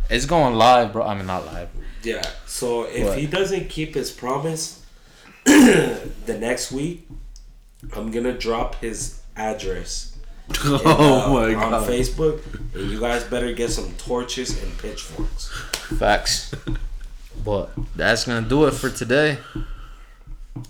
It's 0.10 0.26
going 0.26 0.56
live, 0.56 0.92
bro. 0.94 1.06
I 1.06 1.16
mean, 1.16 1.26
not 1.26 1.46
live. 1.46 1.70
Yeah. 2.04 2.22
So 2.46 2.84
if 2.84 3.06
What? 3.08 3.18
he 3.18 3.26
doesn't 3.28 3.70
keep 3.70 3.96
his 3.96 4.12
promise, 4.12 4.84
the 5.46 6.38
next 6.40 6.72
week, 6.72 7.08
I'm 7.96 8.12
gonna 8.12 8.38
drop 8.38 8.76
his 8.76 9.22
address 9.36 10.18
and, 10.50 10.82
Oh 10.86 11.28
uh, 11.28 11.34
my 11.34 11.54
on 11.56 11.72
God. 11.72 11.90
Facebook, 11.90 12.42
and 12.76 12.92
you 12.92 13.00
guys 13.00 13.24
better 13.24 13.52
get 13.54 13.72
some 13.72 13.92
torches 13.98 14.62
and 14.62 14.78
pitchforks. 14.80 15.50
Facts. 15.98 16.54
But 17.46 17.72
that's 17.96 18.26
gonna 18.26 18.48
do 18.48 18.66
it 18.66 18.72
for 18.74 18.90
today. 18.90 19.38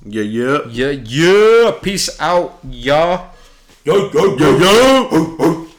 Yeah, 0.06 0.24
yeah. 0.24 0.60
Yeah, 0.70 0.90
yeah. 0.92 1.72
Peace 1.82 2.20
out, 2.22 2.60
y'all. 2.70 3.34
Yo, 3.84 4.12
yo, 4.12 4.38
Yo, 4.38 4.60
yo. 4.60 5.71